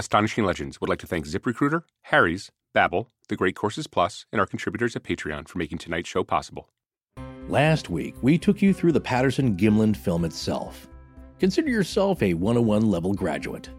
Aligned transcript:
Astonishing 0.00 0.44
Legends 0.44 0.80
would 0.80 0.88
like 0.88 1.00
to 1.00 1.08
thank 1.08 1.26
ZipRecruiter, 1.26 1.82
Harry's, 2.02 2.52
Babbel, 2.72 3.08
The 3.28 3.34
Great 3.34 3.56
Courses 3.56 3.88
Plus, 3.88 4.26
and 4.30 4.38
our 4.38 4.46
contributors 4.46 4.94
at 4.94 5.02
Patreon 5.02 5.48
for 5.48 5.58
making 5.58 5.78
tonight's 5.78 6.08
show 6.08 6.22
possible. 6.22 6.68
Last 7.48 7.90
week, 7.90 8.14
we 8.22 8.38
took 8.38 8.62
you 8.62 8.72
through 8.72 8.92
the 8.92 9.00
Patterson 9.00 9.56
Gimlin 9.56 9.96
film 9.96 10.24
itself. 10.24 10.86
Consider 11.40 11.68
yourself 11.68 12.22
a 12.22 12.34
101 12.34 12.88
level 12.88 13.12
graduate. 13.12 13.70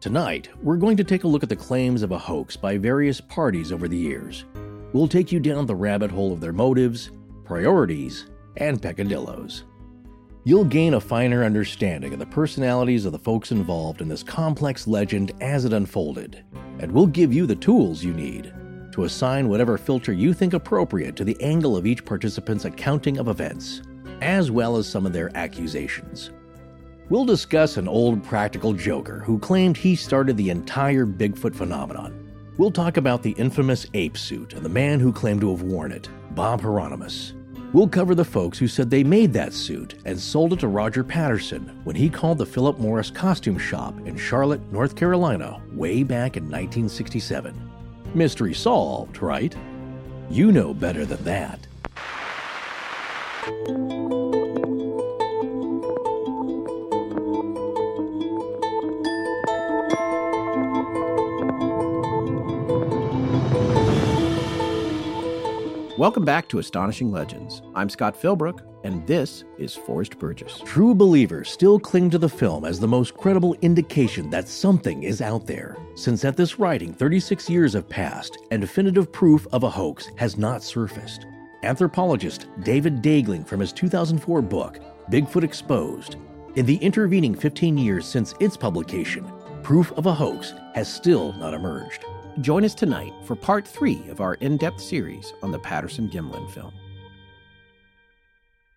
Tonight, 0.00 0.48
we're 0.62 0.78
going 0.78 0.96
to 0.96 1.04
take 1.04 1.24
a 1.24 1.28
look 1.28 1.42
at 1.42 1.50
the 1.50 1.56
claims 1.56 2.02
of 2.02 2.12
a 2.12 2.18
hoax 2.18 2.56
by 2.56 2.78
various 2.78 3.20
parties 3.20 3.72
over 3.72 3.88
the 3.88 3.96
years. 3.98 4.46
We'll 4.94 5.06
take 5.06 5.32
you 5.32 5.40
down 5.40 5.66
the 5.66 5.74
rabbit 5.74 6.10
hole 6.10 6.32
of 6.32 6.40
their 6.40 6.54
motives, 6.54 7.10
priorities, 7.44 8.24
and 8.56 8.80
peccadillos. 8.80 9.64
You'll 10.46 10.64
gain 10.64 10.94
a 10.94 11.00
finer 11.00 11.42
understanding 11.42 12.12
of 12.12 12.20
the 12.20 12.26
personalities 12.26 13.04
of 13.04 13.10
the 13.10 13.18
folks 13.18 13.50
involved 13.50 14.00
in 14.00 14.06
this 14.06 14.22
complex 14.22 14.86
legend 14.86 15.32
as 15.40 15.64
it 15.64 15.72
unfolded, 15.72 16.44
and 16.78 16.92
we'll 16.92 17.08
give 17.08 17.34
you 17.34 17.46
the 17.46 17.56
tools 17.56 18.04
you 18.04 18.12
need 18.12 18.54
to 18.92 19.02
assign 19.02 19.48
whatever 19.48 19.76
filter 19.76 20.12
you 20.12 20.32
think 20.32 20.54
appropriate 20.54 21.16
to 21.16 21.24
the 21.24 21.36
angle 21.42 21.76
of 21.76 21.84
each 21.84 22.04
participant's 22.04 22.64
accounting 22.64 23.18
of 23.18 23.26
events, 23.26 23.82
as 24.20 24.52
well 24.52 24.76
as 24.76 24.88
some 24.88 25.04
of 25.04 25.12
their 25.12 25.36
accusations. 25.36 26.30
We'll 27.08 27.24
discuss 27.24 27.76
an 27.76 27.88
old 27.88 28.22
practical 28.22 28.72
joker 28.72 29.18
who 29.18 29.40
claimed 29.40 29.76
he 29.76 29.96
started 29.96 30.36
the 30.36 30.50
entire 30.50 31.06
Bigfoot 31.06 31.56
phenomenon. 31.56 32.32
We'll 32.56 32.70
talk 32.70 32.98
about 32.98 33.24
the 33.24 33.32
infamous 33.32 33.84
ape 33.94 34.16
suit 34.16 34.52
and 34.52 34.64
the 34.64 34.68
man 34.68 35.00
who 35.00 35.12
claimed 35.12 35.40
to 35.40 35.50
have 35.50 35.62
worn 35.62 35.90
it, 35.90 36.08
Bob 36.36 36.62
Heironimus. 36.62 37.35
We'll 37.76 37.88
cover 37.88 38.14
the 38.14 38.24
folks 38.24 38.56
who 38.58 38.68
said 38.68 38.88
they 38.88 39.04
made 39.04 39.34
that 39.34 39.52
suit 39.52 39.96
and 40.06 40.18
sold 40.18 40.54
it 40.54 40.60
to 40.60 40.68
Roger 40.68 41.04
Patterson 41.04 41.78
when 41.84 41.94
he 41.94 42.08
called 42.08 42.38
the 42.38 42.46
Philip 42.46 42.78
Morris 42.78 43.10
costume 43.10 43.58
shop 43.58 43.94
in 44.06 44.16
Charlotte, 44.16 44.62
North 44.72 44.96
Carolina, 44.96 45.60
way 45.72 46.02
back 46.02 46.38
in 46.38 46.44
1967. 46.44 47.54
Mystery 48.14 48.54
solved, 48.54 49.20
right? 49.20 49.54
You 50.30 50.52
know 50.52 50.72
better 50.72 51.04
than 51.04 51.22
that. 51.24 51.66
Welcome 65.98 66.26
back 66.26 66.46
to 66.50 66.58
Astonishing 66.58 67.10
Legends. 67.10 67.62
I'm 67.74 67.88
Scott 67.88 68.20
Philbrook, 68.20 68.60
and 68.84 69.06
this 69.06 69.44
is 69.56 69.74
Forrest 69.74 70.18
Burgess. 70.18 70.60
True 70.66 70.94
believers 70.94 71.48
still 71.48 71.80
cling 71.80 72.10
to 72.10 72.18
the 72.18 72.28
film 72.28 72.66
as 72.66 72.78
the 72.78 72.86
most 72.86 73.16
credible 73.16 73.56
indication 73.62 74.28
that 74.28 74.46
something 74.46 75.04
is 75.04 75.22
out 75.22 75.46
there, 75.46 75.78
since 75.94 76.22
at 76.26 76.36
this 76.36 76.58
writing 76.58 76.92
36 76.92 77.48
years 77.48 77.72
have 77.72 77.88
passed 77.88 78.36
and 78.50 78.60
definitive 78.60 79.10
proof 79.10 79.46
of 79.52 79.62
a 79.62 79.70
hoax 79.70 80.10
has 80.16 80.36
not 80.36 80.62
surfaced. 80.62 81.24
Anthropologist 81.62 82.46
David 82.62 83.00
Daegling 83.00 83.46
from 83.46 83.60
his 83.60 83.72
2004 83.72 84.42
book, 84.42 84.78
Bigfoot 85.10 85.44
Exposed, 85.44 86.16
in 86.56 86.66
the 86.66 86.76
intervening 86.76 87.34
15 87.34 87.78
years 87.78 88.04
since 88.04 88.34
its 88.38 88.54
publication, 88.54 89.26
proof 89.62 89.92
of 89.92 90.04
a 90.04 90.12
hoax 90.12 90.52
has 90.74 90.92
still 90.92 91.32
not 91.38 91.54
emerged. 91.54 92.04
Join 92.40 92.64
us 92.64 92.74
tonight 92.74 93.14
for 93.24 93.34
part 93.34 93.66
three 93.66 94.02
of 94.08 94.20
our 94.20 94.34
in 94.34 94.56
depth 94.58 94.80
series 94.80 95.32
on 95.42 95.52
the 95.52 95.58
Patterson 95.58 96.08
Gimlin 96.08 96.50
film. 96.50 96.72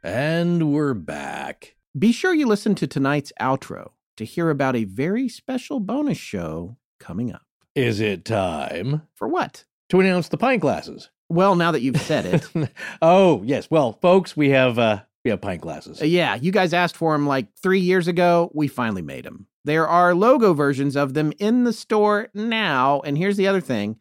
And 0.02 0.72
we're 0.72 0.94
back. 0.94 1.76
Be 1.98 2.14
sure 2.14 2.34
you 2.34 2.48
listen 2.48 2.74
to 2.76 2.88
tonight's 2.88 3.34
outro 3.42 3.92
to 4.16 4.24
hear 4.24 4.50
about 4.50 4.78
a 4.78 4.86
very 4.86 5.28
special 5.28 5.82
bonus 5.82 6.18
show 6.18 6.78
coming 7.00 7.34
up. 7.34 7.42
Is 7.76 8.00
it 8.00 8.24
time 8.26 9.04
For 9.16 9.28
what? 9.28 9.66
to 9.90 10.00
announce 10.00 10.30
the 10.30 10.38
pint 10.38 10.62
glasses? 10.62 11.10
Well, 11.30 11.56
now 11.56 11.72
that 11.72 11.82
you've 11.82 12.00
said 12.02 12.26
it. 12.56 12.70
oh, 13.02 13.44
yes. 13.44 13.70
Well, 13.70 13.94
folks, 14.02 14.38
we 14.38 14.50
have 14.52 14.80
uh 14.80 15.02
we 15.26 15.32
have 15.32 15.42
pint 15.42 15.62
glasses. 15.62 16.02
Uh, 16.02 16.06
yeah, 16.06 16.36
you 16.36 16.52
guys 16.52 16.74
asked 16.74 16.96
for 16.96 17.12
them 17.14 17.28
like 17.28 17.48
three 17.62 17.82
years 17.82 18.08
ago. 18.08 18.52
We 18.54 18.68
finally 18.70 19.02
made 19.02 19.26
them. 19.26 19.48
There 19.70 19.88
are 19.88 20.16
logo 20.16 20.56
versions 20.56 20.96
of 20.96 21.14
them 21.14 21.32
in 21.38 21.64
the 21.64 21.74
store 21.74 22.30
now. 22.34 23.02
And 23.02 23.16
here's 23.16 23.38
the 23.38 23.48
other 23.48 23.62
thing 23.62 24.00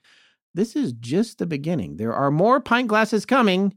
this 0.54 0.74
is 0.74 0.94
just 0.94 1.36
the 1.36 1.46
beginning. 1.46 1.98
There 1.98 2.14
are 2.14 2.30
more 2.30 2.58
pint 2.58 2.88
glasses 2.88 3.26
coming, 3.26 3.74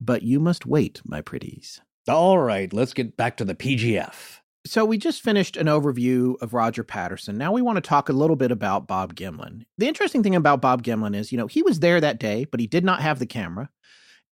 but 0.00 0.22
you 0.22 0.40
must 0.40 0.64
wait, 0.64 1.02
my 1.04 1.20
pretties. 1.20 1.82
All 2.08 2.38
right, 2.38 2.72
let's 2.72 2.94
get 2.94 3.18
back 3.18 3.36
to 3.36 3.44
the 3.44 3.54
PGF. 3.54 4.38
So, 4.66 4.86
we 4.86 4.96
just 4.96 5.22
finished 5.22 5.58
an 5.58 5.66
overview 5.66 6.40
of 6.40 6.54
Roger 6.54 6.82
Patterson. 6.82 7.36
Now 7.36 7.52
we 7.52 7.60
want 7.60 7.76
to 7.76 7.82
talk 7.82 8.08
a 8.08 8.14
little 8.14 8.36
bit 8.36 8.50
about 8.50 8.86
Bob 8.86 9.14
Gimlin. 9.14 9.66
The 9.76 9.86
interesting 9.86 10.22
thing 10.22 10.34
about 10.34 10.62
Bob 10.62 10.82
Gimlin 10.82 11.14
is, 11.14 11.30
you 11.30 11.36
know, 11.36 11.46
he 11.46 11.60
was 11.60 11.80
there 11.80 12.00
that 12.00 12.18
day, 12.18 12.46
but 12.46 12.58
he 12.58 12.66
did 12.66 12.86
not 12.86 13.02
have 13.02 13.18
the 13.18 13.26
camera. 13.26 13.68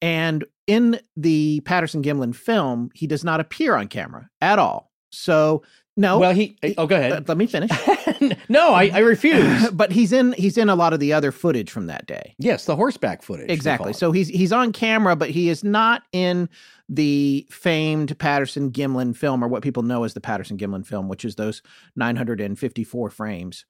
And 0.01 0.47
in 0.67 0.99
the 1.15 1.61
Patterson 1.67 2.03
Gimlin 2.03 2.35
film, 2.35 2.89
he 2.95 3.07
does 3.07 3.23
not 3.23 3.41
appear 3.41 3.75
on 3.75 3.89
camera 3.89 4.31
at 4.41 4.59
all. 4.59 4.91
So, 5.11 5.63
no. 5.97 6.19
Well, 6.19 6.33
he. 6.33 6.57
Oh, 6.79 6.87
go 6.87 6.97
ahead. 6.97 7.11
Let, 7.11 7.29
let 7.29 7.37
me 7.39 7.47
finish. 7.47 7.71
no, 8.49 8.73
I, 8.73 8.91
I 8.95 8.99
refuse. 9.01 9.71
but 9.73 9.93
he's 9.93 10.13
in 10.13 10.33
he's 10.33 10.57
in 10.57 10.69
a 10.69 10.75
lot 10.75 10.93
of 10.93 11.01
the 11.01 11.13
other 11.13 11.33
footage 11.33 11.71
from 11.71 11.87
that 11.87 12.07
day. 12.07 12.35
yes, 12.39 12.65
the 12.65 12.77
horseback 12.77 13.23
footage. 13.23 13.51
Exactly. 13.51 13.93
So 13.93 14.13
he's 14.13 14.29
he's 14.29 14.53
on 14.53 14.73
camera, 14.73 15.17
but 15.17 15.31
he 15.31 15.49
is 15.49 15.63
not 15.63 16.03
in 16.13 16.49
the 16.89 17.47
famed 17.51 18.19
Patterson 18.19 18.71
Gimlin 18.71 19.17
film, 19.17 19.45
or 19.45 19.49
what 19.49 19.63
people 19.63 19.83
know 19.83 20.05
as 20.05 20.15
the 20.15 20.21
Patterson 20.21 20.59
Gimlin 20.59 20.87
film, 20.87 21.09
which 21.09 21.25
is 21.25 21.37
those 21.37 21.63
954 21.97 23.11
frames 23.11 23.65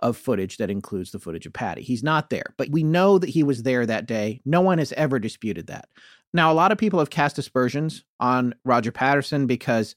of 0.00 0.16
footage 0.16 0.56
that 0.56 0.70
includes 0.70 1.12
the 1.12 1.18
footage 1.18 1.46
of 1.46 1.52
Patty. 1.52 1.82
He's 1.82 2.02
not 2.02 2.30
there, 2.30 2.54
but 2.56 2.70
we 2.70 2.82
know 2.82 3.18
that 3.18 3.30
he 3.30 3.42
was 3.42 3.62
there 3.62 3.86
that 3.86 4.06
day. 4.06 4.40
No 4.44 4.60
one 4.60 4.78
has 4.78 4.92
ever 4.92 5.18
disputed 5.18 5.68
that. 5.68 5.88
Now, 6.32 6.50
a 6.50 6.54
lot 6.54 6.72
of 6.72 6.78
people 6.78 6.98
have 6.98 7.10
cast 7.10 7.38
aspersions 7.38 8.04
on 8.18 8.54
Roger 8.64 8.90
Patterson 8.90 9.46
because 9.46 9.94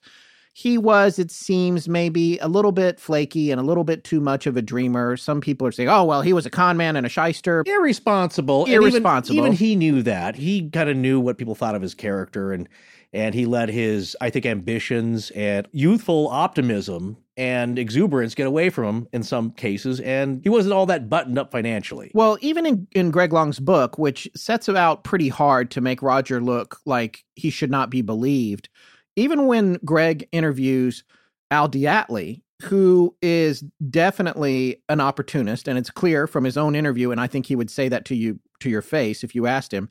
he 0.57 0.75
was, 0.75 1.19
it 1.19 1.29
seems, 1.29 1.87
maybe 1.87 2.39
a 2.39 2.47
little 2.47 2.71
bit 2.71 2.99
flaky 2.99 3.51
and 3.51 3.61
a 3.61 3.63
little 3.63 3.83
bit 3.83 4.03
too 4.03 4.19
much 4.19 4.47
of 4.47 4.57
a 4.57 4.61
dreamer. 4.63 5.15
Some 5.15 5.39
people 5.39 5.67
are 5.67 5.71
saying, 5.71 5.87
oh, 5.87 6.03
well, 6.03 6.23
he 6.23 6.33
was 6.33 6.47
a 6.47 6.49
con 6.49 6.77
man 6.77 6.95
and 6.95 7.05
a 7.05 7.09
shyster. 7.09 7.63
irresponsible. 7.67 8.63
and 8.63 8.73
even- 8.73 8.83
Irresponsible. 8.85 9.37
Even, 9.37 9.51
he 9.51 9.75
knew 9.75 10.01
that. 10.01 10.35
He 10.35 10.67
kind 10.71 10.89
of 10.89 10.97
knew 10.97 11.19
what 11.19 11.37
people 11.37 11.53
thought 11.53 11.75
of 11.75 11.83
his 11.83 11.93
character, 11.93 12.53
and 12.53 12.67
and 13.13 13.35
he 13.35 13.45
let 13.45 13.69
his, 13.69 14.17
I 14.19 14.31
think, 14.31 14.47
ambitions 14.47 15.29
and 15.31 15.67
youthful 15.71 16.27
optimism 16.27 17.17
and 17.37 17.77
exuberance 17.77 18.33
get 18.33 18.47
away 18.47 18.71
from 18.71 18.83
him 18.85 19.07
in 19.13 19.21
some 19.21 19.51
cases, 19.51 19.99
and 19.99 20.41
he 20.43 20.49
wasn't 20.49 20.73
all 20.73 20.87
that 20.87 21.07
buttoned 21.07 21.37
up 21.37 21.51
financially. 21.51 22.09
Well, 22.15 22.39
even 22.41 22.65
in, 22.65 22.87
in 22.93 23.11
Greg 23.11 23.31
Long's 23.31 23.59
book, 23.59 23.99
which 23.99 24.27
sets 24.35 24.67
out 24.67 25.03
pretty 25.03 25.29
hard 25.29 25.69
to 25.71 25.81
make 25.81 26.01
Roger 26.01 26.41
look 26.41 26.79
like 26.85 27.23
he 27.35 27.51
should 27.51 27.69
not 27.71 27.91
be 27.91 28.01
believed, 28.01 28.69
even 29.17 29.47
when 29.47 29.79
Greg 29.83 30.29
interviews 30.31 31.03
Al 31.51 31.67
DeAtley, 31.67 32.43
who 32.63 33.13
is 33.21 33.63
definitely 33.89 34.81
an 34.87 35.01
opportunist, 35.01 35.67
and 35.67 35.77
it's 35.77 35.89
clear 35.89 36.27
from 36.27 36.43
his 36.43 36.57
own 36.57 36.75
interview, 36.75 37.11
and 37.11 37.19
I 37.19 37.27
think 37.27 37.45
he 37.45 37.55
would 37.55 37.69
say 37.69 37.89
that 37.89 38.05
to 38.05 38.15
you 38.15 38.39
to 38.61 38.69
your 38.69 38.81
face 38.81 39.23
if 39.23 39.35
you 39.35 39.45
asked 39.45 39.73
him. 39.73 39.89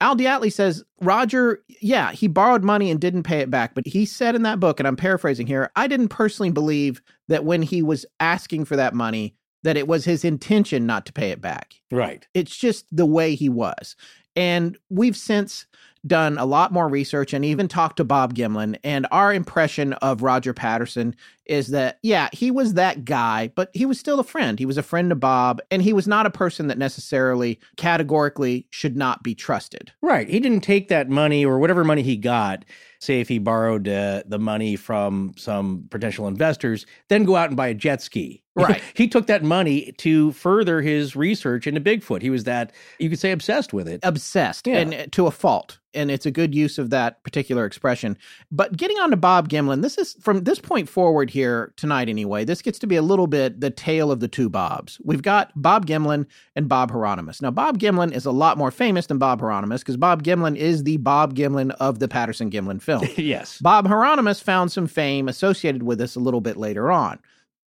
Al 0.00 0.16
DeAtley 0.16 0.52
says, 0.52 0.84
Roger, 1.00 1.62
yeah, 1.80 2.12
he 2.12 2.28
borrowed 2.28 2.62
money 2.62 2.90
and 2.90 3.00
didn't 3.00 3.22
pay 3.22 3.40
it 3.40 3.50
back. 3.50 3.74
But 3.74 3.86
he 3.86 4.04
said 4.04 4.34
in 4.34 4.42
that 4.42 4.60
book, 4.60 4.78
and 4.78 4.86
I'm 4.86 4.96
paraphrasing 4.96 5.46
here, 5.46 5.70
I 5.76 5.86
didn't 5.86 6.08
personally 6.08 6.50
believe 6.50 7.00
that 7.28 7.44
when 7.44 7.62
he 7.62 7.82
was 7.82 8.04
asking 8.20 8.64
for 8.64 8.76
that 8.76 8.92
money, 8.92 9.34
that 9.62 9.76
it 9.76 9.88
was 9.88 10.04
his 10.04 10.24
intention 10.24 10.84
not 10.84 11.06
to 11.06 11.12
pay 11.12 11.30
it 11.30 11.40
back. 11.40 11.74
Right. 11.90 12.26
It's 12.34 12.56
just 12.56 12.86
the 12.94 13.06
way 13.06 13.34
he 13.34 13.48
was. 13.48 13.96
And 14.36 14.76
we've 14.90 15.16
since 15.16 15.66
done 16.06 16.38
a 16.38 16.44
lot 16.44 16.72
more 16.72 16.88
research 16.88 17.32
and 17.32 17.44
even 17.44 17.68
talked 17.68 17.96
to 17.96 18.04
Bob 18.04 18.34
Gimlin. 18.34 18.78
And 18.84 19.06
our 19.10 19.32
impression 19.32 19.92
of 19.94 20.22
Roger 20.22 20.52
Patterson 20.52 21.16
is 21.46 21.68
that, 21.68 21.98
yeah, 22.02 22.28
he 22.32 22.50
was 22.50 22.74
that 22.74 23.04
guy, 23.04 23.50
but 23.54 23.70
he 23.74 23.84
was 23.86 23.98
still 24.00 24.18
a 24.20 24.24
friend. 24.24 24.58
He 24.58 24.66
was 24.66 24.78
a 24.78 24.82
friend 24.82 25.10
to 25.10 25.14
Bob, 25.14 25.60
and 25.70 25.82
he 25.82 25.92
was 25.92 26.06
not 26.08 26.26
a 26.26 26.30
person 26.30 26.68
that 26.68 26.78
necessarily 26.78 27.58
categorically 27.76 28.66
should 28.70 28.96
not 28.96 29.22
be 29.22 29.34
trusted. 29.34 29.92
Right. 30.02 30.28
He 30.28 30.40
didn't 30.40 30.60
take 30.62 30.88
that 30.88 31.08
money 31.08 31.44
or 31.44 31.58
whatever 31.58 31.84
money 31.84 32.02
he 32.02 32.16
got, 32.16 32.64
say 32.98 33.20
if 33.20 33.28
he 33.28 33.38
borrowed 33.38 33.86
uh, 33.88 34.22
the 34.26 34.38
money 34.38 34.74
from 34.76 35.32
some 35.36 35.86
potential 35.90 36.26
investors, 36.26 36.86
then 37.08 37.24
go 37.24 37.36
out 37.36 37.48
and 37.48 37.56
buy 37.56 37.68
a 37.68 37.74
jet 37.74 38.02
ski. 38.02 38.40
Right. 38.56 38.80
he 38.94 39.08
took 39.08 39.26
that 39.26 39.42
money 39.42 39.90
to 39.98 40.30
further 40.30 40.80
his 40.80 41.16
research 41.16 41.66
into 41.66 41.80
Bigfoot. 41.80 42.22
He 42.22 42.30
was 42.30 42.44
that, 42.44 42.70
you 43.00 43.10
could 43.10 43.18
say, 43.18 43.32
obsessed 43.32 43.72
with 43.72 43.88
it. 43.88 43.98
obsessed 44.04 44.68
Yeah. 44.68 44.76
and 44.78 44.94
uh, 44.94 45.06
to 45.10 45.26
a 45.26 45.32
fault 45.32 45.80
and 45.92 46.08
it's 46.08 46.24
a 46.24 46.30
good 46.30 46.54
use 46.54 46.78
of 46.78 46.90
that 46.90 47.22
particular 47.24 47.64
expression 47.66 48.16
but 48.52 48.76
getting 48.76 48.96
on 48.98 49.10
to 49.10 49.16
bob 49.16 49.48
gimlin 49.48 49.82
this 49.82 49.96
is 49.98 50.14
from 50.20 50.42
this 50.44 50.58
point 50.60 50.88
forward 50.88 51.30
here 51.34 51.74
tonight 51.76 52.08
anyway 52.08 52.44
this 52.44 52.62
gets 52.62 52.78
to 52.78 52.86
be 52.86 52.96
a 52.96 53.02
little 53.02 53.26
bit 53.26 53.60
the 53.60 53.70
tale 53.70 54.10
of 54.10 54.20
the 54.20 54.28
two 54.28 54.48
bobs 54.48 54.98
we've 55.04 55.22
got 55.22 55.50
bob 55.54 55.84
gimlin 55.84 56.24
and 56.56 56.68
bob 56.68 56.90
heironimus 56.90 57.42
now 57.42 57.50
bob 57.50 57.78
gimlin 57.78 58.12
is 58.12 58.24
a 58.24 58.30
lot 58.30 58.56
more 58.56 58.70
famous 58.70 59.06
than 59.06 59.18
bob 59.18 59.42
heironimus 59.42 59.80
because 59.80 59.98
bob 59.98 60.22
gimlin 60.22 60.56
is 60.56 60.84
the 60.84 60.96
bob 60.96 61.34
gimlin 61.34 61.70
of 61.80 61.98
the 61.98 62.08
patterson 62.08 62.50
gimlin 62.50 62.80
film 62.80 63.06
yes. 63.16 63.58
Bob 63.58 63.88
Heironimus 63.88 64.42
found 64.42 64.70
some 64.70 64.86
fame 64.86 65.28
associated 65.28 65.82
with 65.82 65.98
this 65.98 66.16
a 66.16 66.20
little 66.20 66.40
bit 66.40 66.56
later 66.56 66.92
on. 66.92 67.18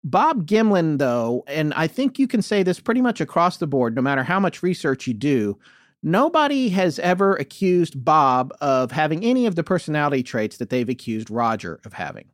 Bob 0.03 0.45
Gimlin, 0.45 0.99
though, 0.99 1.43
and 1.47 1.73
I 1.73 1.87
think 1.87 2.19
you 2.19 2.27
can 2.27 2.41
say 2.41 2.61
this 2.61 2.79
pretty 2.79 3.01
much 3.01 3.21
across 3.21 3.57
the 3.57 3.65
board, 3.65 3.95
no 3.95 4.01
matter 4.01 4.23
how 4.23 4.39
much 4.39 4.61
research 4.61 5.07
you 5.07 5.13
do, 5.15 5.57
nobody 6.03 6.69
has 6.69 6.99
ever 6.99 7.35
accused 7.35 8.05
Bob 8.05 8.53
of 8.61 8.91
having 8.91 9.23
any 9.23 9.47
of 9.47 9.55
the 9.55 9.63
personality 9.63 10.21
traits 10.21 10.57
that 10.57 10.69
they've 10.69 10.89
accused 10.89 11.31
Roger 11.31 11.79
of 11.85 11.93
having. 11.93 12.25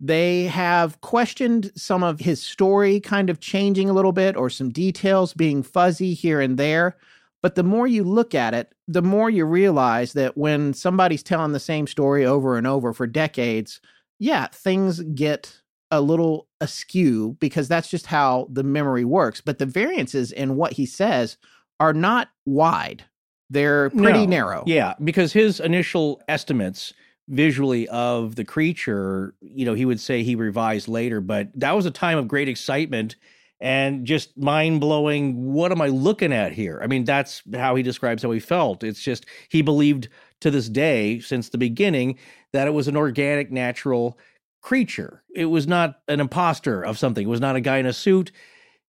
They 0.00 0.44
have 0.44 1.00
questioned 1.00 1.72
some 1.74 2.02
of 2.04 2.20
his 2.20 2.40
story 2.42 3.00
kind 3.00 3.30
of 3.30 3.40
changing 3.40 3.90
a 3.90 3.92
little 3.92 4.12
bit 4.12 4.36
or 4.36 4.48
some 4.48 4.70
details 4.70 5.34
being 5.34 5.62
fuzzy 5.62 6.14
here 6.14 6.40
and 6.40 6.56
there. 6.56 6.96
But 7.42 7.54
the 7.56 7.62
more 7.64 7.86
you 7.86 8.04
look 8.04 8.34
at 8.34 8.54
it, 8.54 8.72
the 8.86 9.02
more 9.02 9.28
you 9.30 9.44
realize 9.44 10.12
that 10.12 10.36
when 10.36 10.72
somebody's 10.74 11.22
telling 11.22 11.52
the 11.52 11.60
same 11.60 11.86
story 11.86 12.24
over 12.24 12.56
and 12.56 12.66
over 12.66 12.92
for 12.92 13.06
decades, 13.06 13.80
yeah, 14.18 14.46
things 14.48 15.00
get 15.14 15.60
a 15.90 16.00
little 16.00 16.46
askew 16.60 17.36
because 17.40 17.66
that's 17.68 17.88
just 17.88 18.06
how 18.06 18.46
the 18.52 18.62
memory 18.64 19.04
works. 19.04 19.40
But 19.40 19.58
the 19.58 19.66
variances 19.66 20.32
in 20.32 20.56
what 20.56 20.72
he 20.72 20.84
says 20.86 21.36
are 21.80 21.92
not 21.94 22.28
wide, 22.44 23.04
they're 23.50 23.90
pretty 23.90 24.26
No. 24.26 24.30
narrow. 24.30 24.64
Yeah, 24.66 24.94
because 25.02 25.32
his 25.32 25.60
initial 25.60 26.20
estimates 26.28 26.92
visually 27.28 27.88
of 27.88 28.34
the 28.36 28.44
creature, 28.44 29.34
you 29.40 29.64
know, 29.64 29.74
he 29.74 29.84
would 29.84 30.00
say 30.00 30.22
he 30.22 30.34
revised 30.34 30.88
later, 30.88 31.20
but 31.20 31.48
that 31.54 31.72
was 31.72 31.86
a 31.86 31.90
time 31.90 32.18
of 32.18 32.28
great 32.28 32.48
excitement 32.48 33.16
and 33.60 34.06
just 34.06 34.36
mind 34.36 34.80
blowing. 34.80 35.52
What 35.52 35.72
am 35.72 35.80
I 35.80 35.88
looking 35.88 36.32
at 36.32 36.52
here? 36.52 36.80
I 36.82 36.86
mean, 36.86 37.04
that's 37.04 37.42
how 37.54 37.74
he 37.74 37.82
describes 37.82 38.22
how 38.22 38.30
he 38.30 38.40
felt. 38.40 38.82
It's 38.82 39.02
just 39.02 39.26
he 39.48 39.62
believed 39.62 40.08
to 40.40 40.50
this 40.50 40.68
day, 40.68 41.18
since 41.20 41.48
the 41.48 41.58
beginning, 41.58 42.18
that 42.52 42.68
it 42.68 42.72
was 42.72 42.88
an 42.88 42.96
organic, 42.96 43.50
natural 43.50 44.18
creature. 44.60 45.22
It 45.34 45.46
was 45.46 45.66
not 45.66 46.00
an 46.08 46.20
imposter 46.20 46.82
of 46.82 46.98
something, 46.98 47.26
it 47.26 47.30
was 47.30 47.40
not 47.40 47.56
a 47.56 47.60
guy 47.60 47.78
in 47.78 47.86
a 47.86 47.92
suit. 47.92 48.32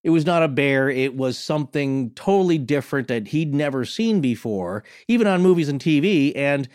It 0.01 0.11
was 0.11 0.25
not 0.25 0.43
a 0.43 0.47
bear. 0.47 0.89
It 0.89 1.15
was 1.15 1.37
something 1.37 2.11
totally 2.11 2.57
different 2.57 3.09
that 3.09 3.27
he'd 3.27 3.53
never 3.53 3.83
seen 3.83 4.21
before, 4.21 4.85
even 5.09 5.27
on 5.27 5.41
movies 5.41 5.67
and 5.67 5.79
TV. 5.79 6.31
And 6.37 6.69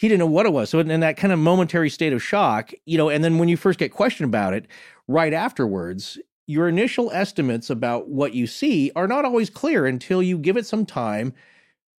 he 0.00 0.08
didn't 0.08 0.20
know 0.20 0.26
what 0.26 0.46
it 0.46 0.52
was. 0.54 0.70
So, 0.70 0.78
in 0.78 1.00
that 1.00 1.18
kind 1.18 1.30
of 1.30 1.38
momentary 1.38 1.90
state 1.90 2.14
of 2.14 2.22
shock, 2.22 2.72
you 2.86 2.96
know, 2.96 3.10
and 3.10 3.22
then 3.22 3.36
when 3.36 3.50
you 3.50 3.58
first 3.58 3.78
get 3.78 3.92
questioned 3.92 4.30
about 4.30 4.54
it, 4.54 4.66
right 5.06 5.34
afterwards, 5.34 6.18
your 6.46 6.68
initial 6.68 7.10
estimates 7.12 7.68
about 7.68 8.08
what 8.08 8.32
you 8.32 8.46
see 8.46 8.90
are 8.96 9.06
not 9.06 9.26
always 9.26 9.50
clear 9.50 9.84
until 9.84 10.22
you 10.22 10.38
give 10.38 10.56
it 10.56 10.64
some 10.64 10.86
time, 10.86 11.34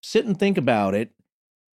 sit 0.01 0.25
and 0.25 0.39
think 0.39 0.57
about 0.57 0.95
it, 0.95 1.11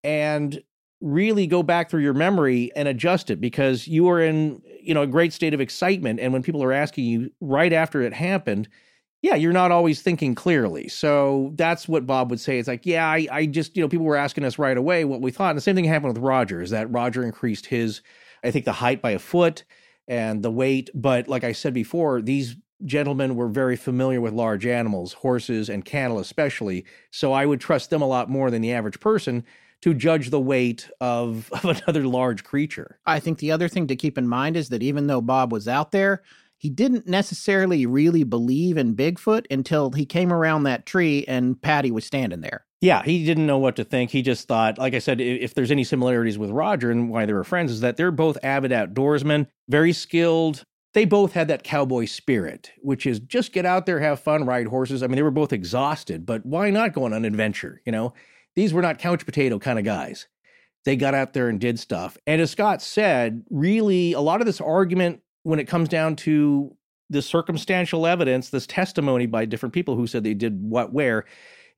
and 0.04 0.62
really 1.00 1.46
go 1.46 1.62
back 1.62 1.88
through 1.88 2.02
your 2.02 2.12
memory 2.12 2.70
and 2.76 2.88
adjust 2.88 3.30
it 3.30 3.40
because 3.40 3.88
you 3.88 4.06
are 4.10 4.20
in, 4.20 4.60
you 4.82 4.92
know, 4.92 5.02
a 5.02 5.06
great 5.06 5.32
state 5.32 5.54
of 5.54 5.62
excitement. 5.62 6.20
And 6.20 6.34
when 6.34 6.42
people 6.42 6.62
are 6.62 6.74
asking 6.74 7.06
you 7.06 7.30
right 7.40 7.72
after 7.72 8.02
it 8.02 8.12
happened, 8.12 8.68
yeah, 9.20 9.34
you're 9.34 9.52
not 9.52 9.72
always 9.72 10.00
thinking 10.00 10.34
clearly. 10.34 10.88
So 10.88 11.52
that's 11.56 11.88
what 11.88 12.06
Bob 12.06 12.30
would 12.30 12.38
say. 12.38 12.58
It's 12.58 12.68
like, 12.68 12.86
yeah, 12.86 13.06
I, 13.08 13.26
I 13.30 13.46
just, 13.46 13.76
you 13.76 13.82
know, 13.82 13.88
people 13.88 14.06
were 14.06 14.16
asking 14.16 14.44
us 14.44 14.58
right 14.58 14.76
away 14.76 15.04
what 15.04 15.20
we 15.20 15.32
thought. 15.32 15.50
And 15.50 15.56
the 15.56 15.62
same 15.62 15.74
thing 15.74 15.84
happened 15.84 16.14
with 16.14 16.22
Roger, 16.22 16.62
is 16.62 16.70
that 16.70 16.90
Roger 16.90 17.24
increased 17.24 17.66
his, 17.66 18.00
I 18.44 18.52
think, 18.52 18.64
the 18.64 18.72
height 18.72 19.02
by 19.02 19.10
a 19.10 19.18
foot 19.18 19.64
and 20.06 20.42
the 20.42 20.52
weight. 20.52 20.90
But 20.94 21.26
like 21.26 21.42
I 21.42 21.52
said 21.52 21.74
before, 21.74 22.22
these 22.22 22.56
gentlemen 22.84 23.34
were 23.34 23.48
very 23.48 23.74
familiar 23.74 24.20
with 24.20 24.32
large 24.32 24.64
animals, 24.64 25.14
horses 25.14 25.68
and 25.68 25.84
cattle 25.84 26.20
especially. 26.20 26.84
So 27.10 27.32
I 27.32 27.44
would 27.44 27.60
trust 27.60 27.90
them 27.90 28.02
a 28.02 28.06
lot 28.06 28.30
more 28.30 28.52
than 28.52 28.62
the 28.62 28.72
average 28.72 29.00
person 29.00 29.44
to 29.82 29.94
judge 29.94 30.30
the 30.30 30.40
weight 30.40 30.88
of, 31.00 31.50
of 31.64 31.64
another 31.64 32.06
large 32.06 32.44
creature. 32.44 33.00
I 33.04 33.18
think 33.18 33.38
the 33.38 33.50
other 33.50 33.68
thing 33.68 33.88
to 33.88 33.96
keep 33.96 34.16
in 34.16 34.28
mind 34.28 34.56
is 34.56 34.68
that 34.68 34.82
even 34.82 35.08
though 35.08 35.20
Bob 35.20 35.52
was 35.52 35.66
out 35.66 35.90
there, 35.90 36.22
he 36.58 36.68
didn't 36.68 37.06
necessarily 37.06 37.86
really 37.86 38.24
believe 38.24 38.76
in 38.76 38.96
Bigfoot 38.96 39.46
until 39.50 39.92
he 39.92 40.04
came 40.04 40.32
around 40.32 40.64
that 40.64 40.86
tree 40.86 41.24
and 41.26 41.60
Patty 41.60 41.90
was 41.90 42.04
standing 42.04 42.40
there. 42.40 42.66
Yeah, 42.80 43.02
he 43.02 43.24
didn't 43.24 43.46
know 43.46 43.58
what 43.58 43.76
to 43.76 43.84
think. 43.84 44.10
He 44.10 44.22
just 44.22 44.46
thought, 44.46 44.78
like 44.78 44.94
I 44.94 44.98
said, 44.98 45.20
if 45.20 45.54
there's 45.54 45.70
any 45.70 45.84
similarities 45.84 46.38
with 46.38 46.50
Roger 46.50 46.90
and 46.90 47.10
why 47.10 47.26
they 47.26 47.32
were 47.32 47.44
friends, 47.44 47.72
is 47.72 47.80
that 47.80 47.96
they're 47.96 48.10
both 48.10 48.38
avid 48.42 48.70
outdoorsmen, 48.70 49.46
very 49.68 49.92
skilled. 49.92 50.64
They 50.94 51.04
both 51.04 51.32
had 51.32 51.48
that 51.48 51.64
cowboy 51.64 52.06
spirit, 52.06 52.70
which 52.78 53.04
is 53.06 53.20
just 53.20 53.52
get 53.52 53.66
out 53.66 53.86
there, 53.86 54.00
have 54.00 54.20
fun, 54.20 54.44
ride 54.44 54.68
horses. 54.68 55.02
I 55.02 55.06
mean, 55.06 55.16
they 55.16 55.22
were 55.22 55.30
both 55.30 55.52
exhausted, 55.52 56.24
but 56.24 56.46
why 56.46 56.70
not 56.70 56.92
go 56.92 57.04
on 57.04 57.12
an 57.12 57.24
adventure? 57.24 57.82
You 57.84 57.92
know, 57.92 58.14
these 58.54 58.72
were 58.72 58.82
not 58.82 58.98
couch 58.98 59.24
potato 59.24 59.58
kind 59.58 59.78
of 59.78 59.84
guys. 59.84 60.26
They 60.84 60.96
got 60.96 61.14
out 61.14 61.34
there 61.34 61.48
and 61.48 61.60
did 61.60 61.78
stuff. 61.78 62.16
And 62.26 62.40
as 62.40 62.52
Scott 62.52 62.80
said, 62.80 63.42
really, 63.50 64.12
a 64.12 64.20
lot 64.20 64.40
of 64.40 64.46
this 64.46 64.60
argument, 64.60 65.20
when 65.48 65.58
it 65.58 65.66
comes 65.66 65.88
down 65.88 66.14
to 66.14 66.76
the 67.08 67.22
circumstantial 67.22 68.06
evidence, 68.06 68.50
this 68.50 68.66
testimony 68.66 69.24
by 69.24 69.46
different 69.46 69.72
people 69.72 69.96
who 69.96 70.06
said 70.06 70.22
they 70.22 70.34
did 70.34 70.60
what 70.60 70.92
where, 70.92 71.24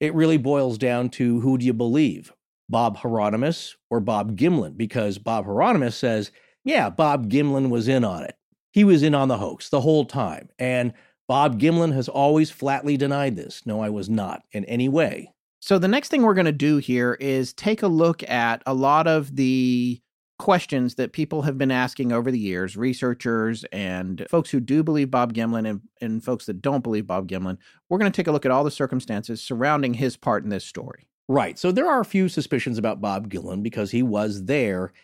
it 0.00 0.12
really 0.12 0.38
boils 0.38 0.76
down 0.76 1.08
to 1.08 1.38
who 1.40 1.56
do 1.56 1.64
you 1.64 1.72
believe, 1.72 2.32
Bob 2.69 2.99
Heironimus 2.99 3.76
or 3.88 4.00
Bob 4.00 4.37
Gimlin? 4.37 4.76
Because 4.76 5.19
Bob 5.19 5.46
Heironimus 5.46 5.93
says, 5.93 6.32
yeah, 6.64 6.90
Bob 6.90 7.31
Gimlin 7.31 7.70
was 7.70 7.87
in 7.87 8.05
on 8.05 8.25
it. 8.25 8.34
He 8.72 8.82
was 8.82 9.05
in 9.05 9.14
on 9.14 9.28
the 9.28 9.38
hoax 9.38 9.69
the 9.69 9.81
whole 9.81 10.05
time. 10.05 10.49
And 10.58 10.93
Bob 11.28 11.61
Gimlin 11.61 11.94
has 11.94 12.08
always 12.08 12.50
flatly 12.50 12.96
denied 12.96 13.37
this. 13.37 13.62
No, 13.67 13.81
I 13.81 13.90
was 13.90 14.11
not 14.11 14.43
in 14.50 14.64
any 14.64 14.88
way. 14.88 15.32
So 15.61 15.78
the 15.78 15.87
next 15.87 16.08
thing 16.08 16.22
we're 16.22 16.34
going 16.34 16.44
to 16.46 16.52
do 16.52 16.78
here 16.78 17.17
is 17.20 17.52
take 17.52 17.82
a 17.82 17.88
look 17.88 18.28
at 18.28 18.64
a 18.67 18.75
lot 18.75 19.06
of 19.06 19.37
the 19.37 20.00
questions 20.40 20.94
that 20.94 21.12
people 21.12 21.42
have 21.42 21.58
been 21.58 21.70
asking 21.70 22.12
over 22.12 22.31
the 22.31 22.38
years, 22.38 22.75
researchers 22.75 23.62
and 23.72 24.26
folks 24.31 24.48
who 24.48 24.58
do 24.58 24.82
believe 24.82 25.10
Bob 25.10 25.34
Gimlin 25.34 25.69
and, 25.69 25.82
and 26.00 26.25
folks 26.25 26.46
that 26.46 26.62
don't 26.62 26.82
believe 26.82 27.06
Bob 27.06 27.28
Gimlin. 27.28 27.58
We're 27.90 27.98
going 27.98 28.10
to 28.10 28.16
take 28.16 28.26
a 28.26 28.32
look 28.32 28.46
at 28.46 28.50
all 28.50 28.64
the 28.64 28.70
circumstances 28.70 29.42
surrounding 29.42 29.92
his 29.92 30.16
part 30.16 30.42
in 30.42 30.48
this 30.48 30.64
story. 30.64 31.06
Right. 31.28 31.58
So 31.58 31.70
there 31.70 31.90
are 31.90 32.00
a 32.00 32.06
few 32.06 32.31
suspicions 32.31 32.78
about 32.78 33.02
Bob 33.02 33.28
Gimlin 33.28 33.62
because 33.62 33.90
he 33.90 34.02
was 34.02 34.46
there. 34.46 34.94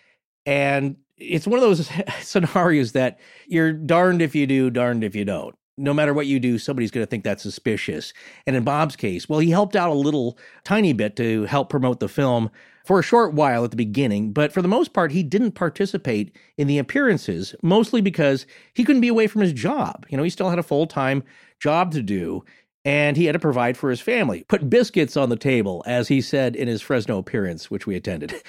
And 0.47 0.97
it's 1.19 1.47
one 1.47 1.59
of 1.59 1.63
those 1.63 1.91
scenarios 2.23 2.93
that 2.93 3.21
you're 3.47 3.75
darned 3.75 4.23
if 4.23 4.35
you 4.35 4.47
do, 4.47 4.71
darned 4.71 5.05
if 5.05 5.15
you 5.15 5.27
don't. 5.27 5.55
No 5.77 5.93
matter 5.93 6.15
what 6.15 6.27
you 6.27 6.41
do, 6.41 6.59
somebody's 6.59 6.91
going 6.91 7.05
to 7.05 7.11
think 7.11 7.25
that's 7.25 7.43
suspicious. 7.43 8.15
And 8.47 8.57
in 8.57 8.65
Bob's 8.65 8.97
case, 8.97 9.29
well, 9.29 9.41
he 9.41 9.51
helped 9.51 9.77
out 9.77 9.91
a 9.91 9.95
little 9.95 10.39
tiny 10.65 10.95
bit 10.95 11.15
to 11.17 11.45
help 11.45 11.69
promote 11.69 12.01
the 12.01 12.09
film 12.09 12.51
for 12.87 13.01
a 13.01 13.03
short 13.03 13.35
while 13.35 13.65
at 13.65 13.71
the 13.73 13.77
beginning, 13.77 14.33
but 14.33 14.53
for 14.53 14.63
the 14.63 14.69
most 14.69 14.93
part, 14.93 15.13
he 15.13 15.23
didn't 15.23 15.53
participate 15.53 16.35
in 16.57 16.69
the 16.69 16.79
appearances, 16.79 17.55
mostly 17.63 18.01
because 18.01 18.47
he 18.75 18.85
couldn't 18.85 19.03
be 19.03 19.09
away 19.09 19.27
from 19.27 19.43
his 19.43 19.53
job. 19.53 20.07
You 20.09 20.17
know, 20.17 20.23
he 20.23 20.31
still 20.31 20.51
had 20.51 20.59
a 20.59 20.63
full 20.63 20.87
time 20.87 21.25
job 21.59 21.93
to 21.93 22.03
do 22.03 22.45
and 22.87 23.17
he 23.17 23.25
had 23.25 23.33
to 23.33 23.41
provide 23.41 23.77
for 23.77 23.91
his 23.91 24.01
family, 24.01 24.45
put 24.47 24.71
biscuits 24.71 25.17
on 25.17 25.29
the 25.29 25.37
table, 25.37 25.83
as 25.89 26.07
he 26.07 26.21
said 26.21 26.55
in 26.55 26.69
his 26.69 26.81
Fresno 26.81 27.19
appearance, 27.19 27.69
which 27.69 27.87
we 27.87 27.97
attended. 27.97 28.33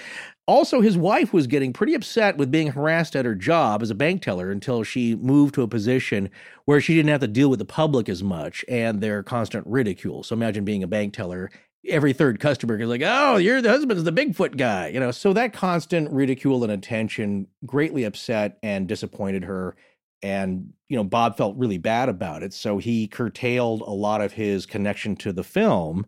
Also, 0.49 0.79
his 0.79 0.97
wife 0.97 1.33
was 1.33 1.45
getting 1.45 1.73
pretty 1.73 1.93
upset 1.93 2.37
with 2.37 2.49
being 2.49 2.67
harassed 2.67 3.17
at 3.17 3.25
her 3.25 3.35
job 3.35 3.81
as 3.81 3.89
a 3.89 3.95
bank 3.95 4.21
teller 4.21 4.49
until 4.49 4.81
she 4.81 5.13
moved 5.13 5.53
to 5.53 5.61
a 5.61 5.67
position 5.67 6.29
where 6.63 6.79
she 6.79 6.95
didn't 6.95 7.09
have 7.09 7.19
to 7.19 7.27
deal 7.27 7.49
with 7.49 7.59
the 7.59 7.65
public 7.65 8.07
as 8.07 8.23
much 8.23 8.63
and 8.69 9.01
their 9.01 9.21
constant 9.23 9.67
ridicule. 9.67 10.23
So 10.23 10.33
imagine 10.33 10.63
being 10.63 10.83
a 10.83 10.87
bank 10.87 11.13
teller. 11.13 11.51
Every 11.87 12.13
third 12.13 12.39
customer 12.39 12.79
is 12.79 12.89
like, 12.89 13.01
oh, 13.03 13.37
you're 13.37 13.61
the 13.61 13.69
husband's 13.69 14.03
the 14.03 14.11
Bigfoot 14.11 14.57
guy. 14.57 14.87
You 14.89 14.99
know, 14.99 15.11
so 15.11 15.33
that 15.33 15.53
constant 15.53 16.11
ridicule 16.11 16.63
and 16.63 16.71
attention 16.71 17.47
greatly 17.65 18.03
upset 18.03 18.57
and 18.61 18.87
disappointed 18.87 19.45
her. 19.45 19.75
And 20.23 20.73
you 20.89 20.95
know 20.95 21.03
bob 21.03 21.37
felt 21.37 21.57
really 21.57 21.77
bad 21.77 22.09
about 22.09 22.43
it. 22.43 22.53
So 22.53 22.77
he 22.77 23.07
curtailed 23.07 23.81
a 23.81 23.91
lot 23.91 24.21
of 24.21 24.33
his 24.33 24.65
connection 24.65 25.15
to 25.17 25.33
the 25.33 25.43
film. 25.43 26.05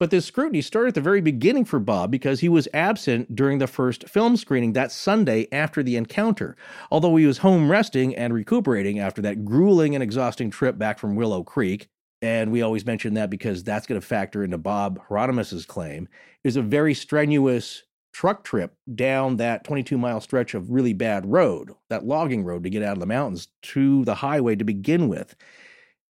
But 0.00 0.10
this 0.10 0.26
scrutiny 0.26 0.62
started 0.62 0.88
at 0.88 0.94
the 0.94 1.00
very 1.00 1.20
beginning 1.20 1.64
for 1.64 1.80
bob 1.80 2.10
because 2.10 2.38
he 2.40 2.48
was 2.48 2.68
absent 2.72 3.34
during 3.34 3.58
the 3.58 3.66
first 3.66 4.08
film 4.08 4.36
screening 4.36 4.72
that 4.72 4.92
sunday 4.92 5.48
after 5.50 5.82
the 5.82 5.96
encounter. 5.96 6.56
Although 6.90 7.16
he 7.16 7.26
was 7.26 7.38
home 7.38 7.70
resting 7.70 8.14
and 8.14 8.32
recuperating 8.32 8.98
after 9.00 9.20
that 9.22 9.44
grueling 9.44 9.94
and 9.94 10.02
exhausting 10.02 10.50
trip 10.50 10.78
back 10.78 10.98
from 10.98 11.16
willow 11.16 11.42
creek 11.42 11.88
and 12.20 12.50
we 12.50 12.62
always 12.62 12.84
mention 12.84 13.14
that 13.14 13.30
because 13.30 13.62
that's 13.62 13.86
going 13.86 14.00
to 14.00 14.06
factor 14.06 14.42
into 14.42 14.58
bob 14.58 15.00
heironimus's 15.08 15.66
claim 15.66 16.08
was 16.44 16.56
a 16.56 16.62
very 16.62 16.94
strenuous 16.94 17.82
truck 18.12 18.42
trip 18.42 18.74
down 18.94 19.36
that 19.36 19.64
22 19.64 19.98
mile 19.98 20.20
stretch 20.20 20.54
of 20.54 20.70
really 20.70 20.92
bad 20.92 21.30
road, 21.30 21.72
that 21.88 22.04
logging 22.04 22.42
road 22.42 22.64
to 22.64 22.70
get 22.70 22.82
out 22.82 22.94
of 22.94 23.00
the 23.00 23.06
mountains 23.06 23.48
to 23.62 24.04
the 24.06 24.16
highway 24.16 24.56
to 24.56 24.64
begin 24.64 25.08
with. 25.08 25.36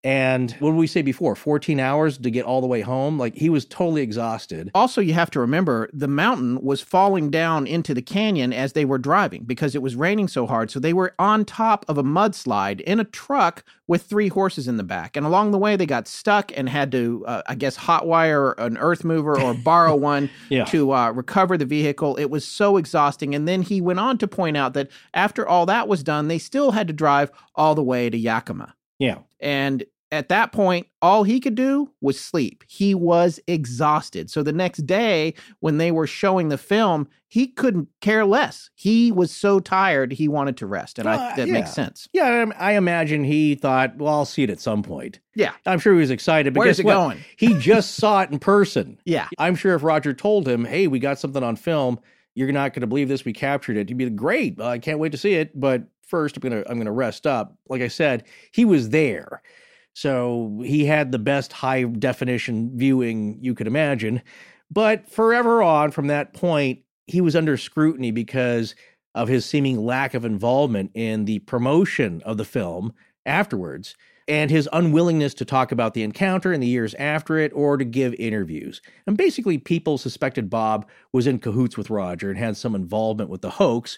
And 0.05 0.53
what 0.61 0.71
did 0.71 0.77
we 0.79 0.87
say 0.87 1.03
before? 1.03 1.35
14 1.35 1.81
hours 1.81 2.19
to 2.19 2.31
get 2.31 2.45
all 2.45 2.61
the 2.61 2.69
way 2.69 2.83
home? 2.83 3.19
Like 3.19 3.35
he 3.35 3.51
was 3.51 3.65
totally 3.65 4.01
exhausted. 4.03 4.71
Also, 4.75 5.01
you 5.01 5.13
have 5.13 5.31
to 5.33 5.41
remember 5.41 5.91
the 5.93 6.07
mountain 6.07 6.61
was 6.63 6.81
falling 6.81 7.31
down 7.31 7.67
into 7.67 7.95
the 7.95 8.03
canyon 8.03 8.53
as 8.53 8.75
they 8.75 8.85
were 8.85 8.99
driving 8.99 9.43
because 9.45 9.75
it 9.75 9.83
was 9.83 9.97
raining 9.97 10.29
so 10.29 10.47
hard. 10.47 10.71
So 10.71 10.79
they 10.79 10.93
were 10.93 11.15
on 11.19 11.45
top 11.45 11.85
of 11.89 11.99
a 11.99 12.05
mudslide 12.05 12.81
in 12.83 13.01
a 13.01 13.05
truck 13.05 13.65
with 13.89 14.03
three 14.05 14.29
horses 14.29 14.69
in 14.69 14.77
the 14.77 14.85
back. 14.85 15.17
And 15.17 15.27
along 15.27 15.51
the 15.51 15.59
way, 15.59 15.75
they 15.75 15.87
got 15.87 16.07
stuck 16.07 16.53
and 16.57 16.69
had 16.69 16.93
to, 16.93 17.25
uh, 17.27 17.43
I 17.47 17.57
guess, 17.57 17.77
hotwire 17.77 18.55
an 18.59 18.79
earth 18.79 19.03
mover 19.03 19.39
or 19.41 19.53
borrow 19.65 19.97
one 19.97 20.31
Yeah. 20.49 20.65
to 20.67 20.93
uh, 20.93 21.11
recover 21.11 21.59
the 21.59 21.65
vehicle. 21.67 22.15
It 22.17 22.27
was 22.31 22.47
so 22.47 22.77
exhausting. 22.77 23.35
And 23.35 23.49
then 23.49 23.63
he 23.63 23.81
went 23.81 23.99
on 23.99 24.17
to 24.19 24.29
point 24.29 24.57
out 24.57 24.75
that 24.75 24.91
after 25.13 25.47
all 25.49 25.67
that 25.67 25.89
was 25.89 26.05
done, 26.05 26.29
they 26.29 26.39
still 26.39 26.71
had 26.71 26.87
to 26.87 26.93
drive 26.93 27.33
all 27.57 27.75
the 27.75 27.83
way 27.83 28.09
to 28.11 28.17
Yakima. 28.17 28.75
Yeah. 29.01 29.19
And 29.41 29.85
at 30.11 30.31
that 30.31 30.53
point, 30.53 30.87
all 31.03 31.23
he 31.23 31.39
could 31.39 31.55
do 31.55 31.91
was 32.01 32.19
sleep. 32.19 32.65
He 32.67 32.95
was 32.95 33.39
exhausted. 33.47 34.31
So 34.31 34.43
the 34.43 34.55
next 34.55 34.87
day, 34.87 35.35
when 35.61 35.77
they 35.77 35.91
were 35.93 36.07
showing 36.07 36.49
the 36.49 36.57
film, 36.57 37.09
he 37.29 37.47
couldn't 37.49 37.89
care 38.01 38.25
less. 38.25 38.71
He 38.75 39.13
was 39.13 39.31
so 39.31 39.61
tired, 39.61 40.13
he 40.13 40.27
wanted 40.27 40.57
to 40.57 40.67
rest. 40.67 40.99
And 40.99 41.07
Uh, 41.07 41.11
I, 41.11 41.37
that 41.37 41.47
yeah. 41.49 41.53
makes 41.53 41.73
sense. 41.75 42.09
Yeah, 42.15 42.47
I 42.59 42.71
I 42.71 42.77
imagine 42.79 43.23
he 43.23 43.55
thought, 43.55 43.99
well, 43.99 44.15
I'll 44.15 44.25
see 44.25 44.45
it 44.45 44.51
at 44.51 44.61
some 44.61 44.83
point. 44.83 45.21
Yeah. 45.35 45.53
I'm 45.67 45.79
sure 45.79 45.93
he 45.93 46.01
was 46.01 46.11
excited, 46.11 46.55
but 46.55 46.61
Where's 46.61 46.81
it 46.81 46.87
what? 46.87 46.95
going? 46.95 47.19
He 47.37 47.53
just 47.59 47.97
saw 47.97 48.23
it 48.23 48.31
in 48.31 48.39
person. 48.39 48.99
Yeah. 49.05 49.29
I'm 49.39 49.57
sure 49.57 49.75
if 49.75 49.83
Roger 49.83 50.15
told 50.15 50.49
him, 50.49 50.65
"Hey, 50.65 50.87
we 50.87 50.99
got 51.01 51.19
something 51.19 51.43
on 51.43 51.57
film. 51.57 52.01
You're 52.35 52.51
not 52.53 52.73
going 52.73 52.81
to 52.81 52.87
believe 52.87 53.09
this. 53.09 53.27
We 53.27 53.35
captured 53.35 53.77
it." 53.77 53.89
He'd 53.91 53.99
be 53.99 54.09
great. 54.09 54.57
Well, 54.57 54.69
I 54.69 54.79
can't 54.79 54.99
wait 54.99 55.13
to 55.13 55.19
see 55.19 55.35
it. 55.35 55.59
But 55.59 55.83
first, 56.09 56.37
I'm 56.37 56.43
gonna 56.43 56.65
I'm 56.69 56.79
gonna 56.79 56.93
rest 56.93 57.27
up. 57.27 57.57
Like 57.69 57.83
I 57.83 57.89
said, 57.89 58.25
he 58.53 58.65
was 58.65 58.91
there, 58.91 59.43
so 59.95 60.61
he 60.65 60.85
had 60.85 61.13
the 61.13 61.19
best 61.19 61.53
high 61.53 61.85
definition 61.85 62.73
viewing 62.77 63.39
you 63.41 63.55
could 63.55 63.67
imagine. 63.67 64.23
But 64.71 65.09
forever 65.09 65.63
on 65.63 65.91
from 65.91 66.09
that 66.09 66.35
point, 66.35 66.81
he 67.07 67.21
was 67.21 67.37
under 67.37 67.57
scrutiny 67.57 68.11
because 68.11 68.75
of 69.15 69.29
his 69.29 69.45
seeming 69.45 69.85
lack 69.85 70.15
of 70.15 70.25
involvement 70.25 70.91
in 70.95 71.25
the 71.25 71.39
promotion 71.41 72.23
of 72.25 72.37
the 72.37 72.45
film 72.45 72.93
afterwards 73.27 73.95
and 74.29 74.51
his 74.51 74.69
unwillingness 74.75 75.33
to 75.33 75.45
talk 75.45 75.73
about 75.73 75.95
the 75.95 76.03
encounter 76.03 76.53
in 76.53 76.61
the 76.61 76.67
years 76.67 76.95
after 76.95 77.39
it 77.39 77.51
or 77.55 77.79
to 77.79 77.85
give 77.85 78.15
interviews. 78.15 78.83
And 79.07 79.17
basically, 79.17 79.57
people 79.57 79.97
suspected 79.97 80.51
Bob 80.51 80.87
was 81.13 81.27
in 81.27 81.39
cahoots 81.39 81.79
with 81.79 81.89
Roger 81.89 82.29
and 82.29 82.39
had 82.39 82.57
some 82.57 82.75
involvement 82.75 83.31
with 83.31 83.41
the 83.41 83.51
hoax, 83.51 83.97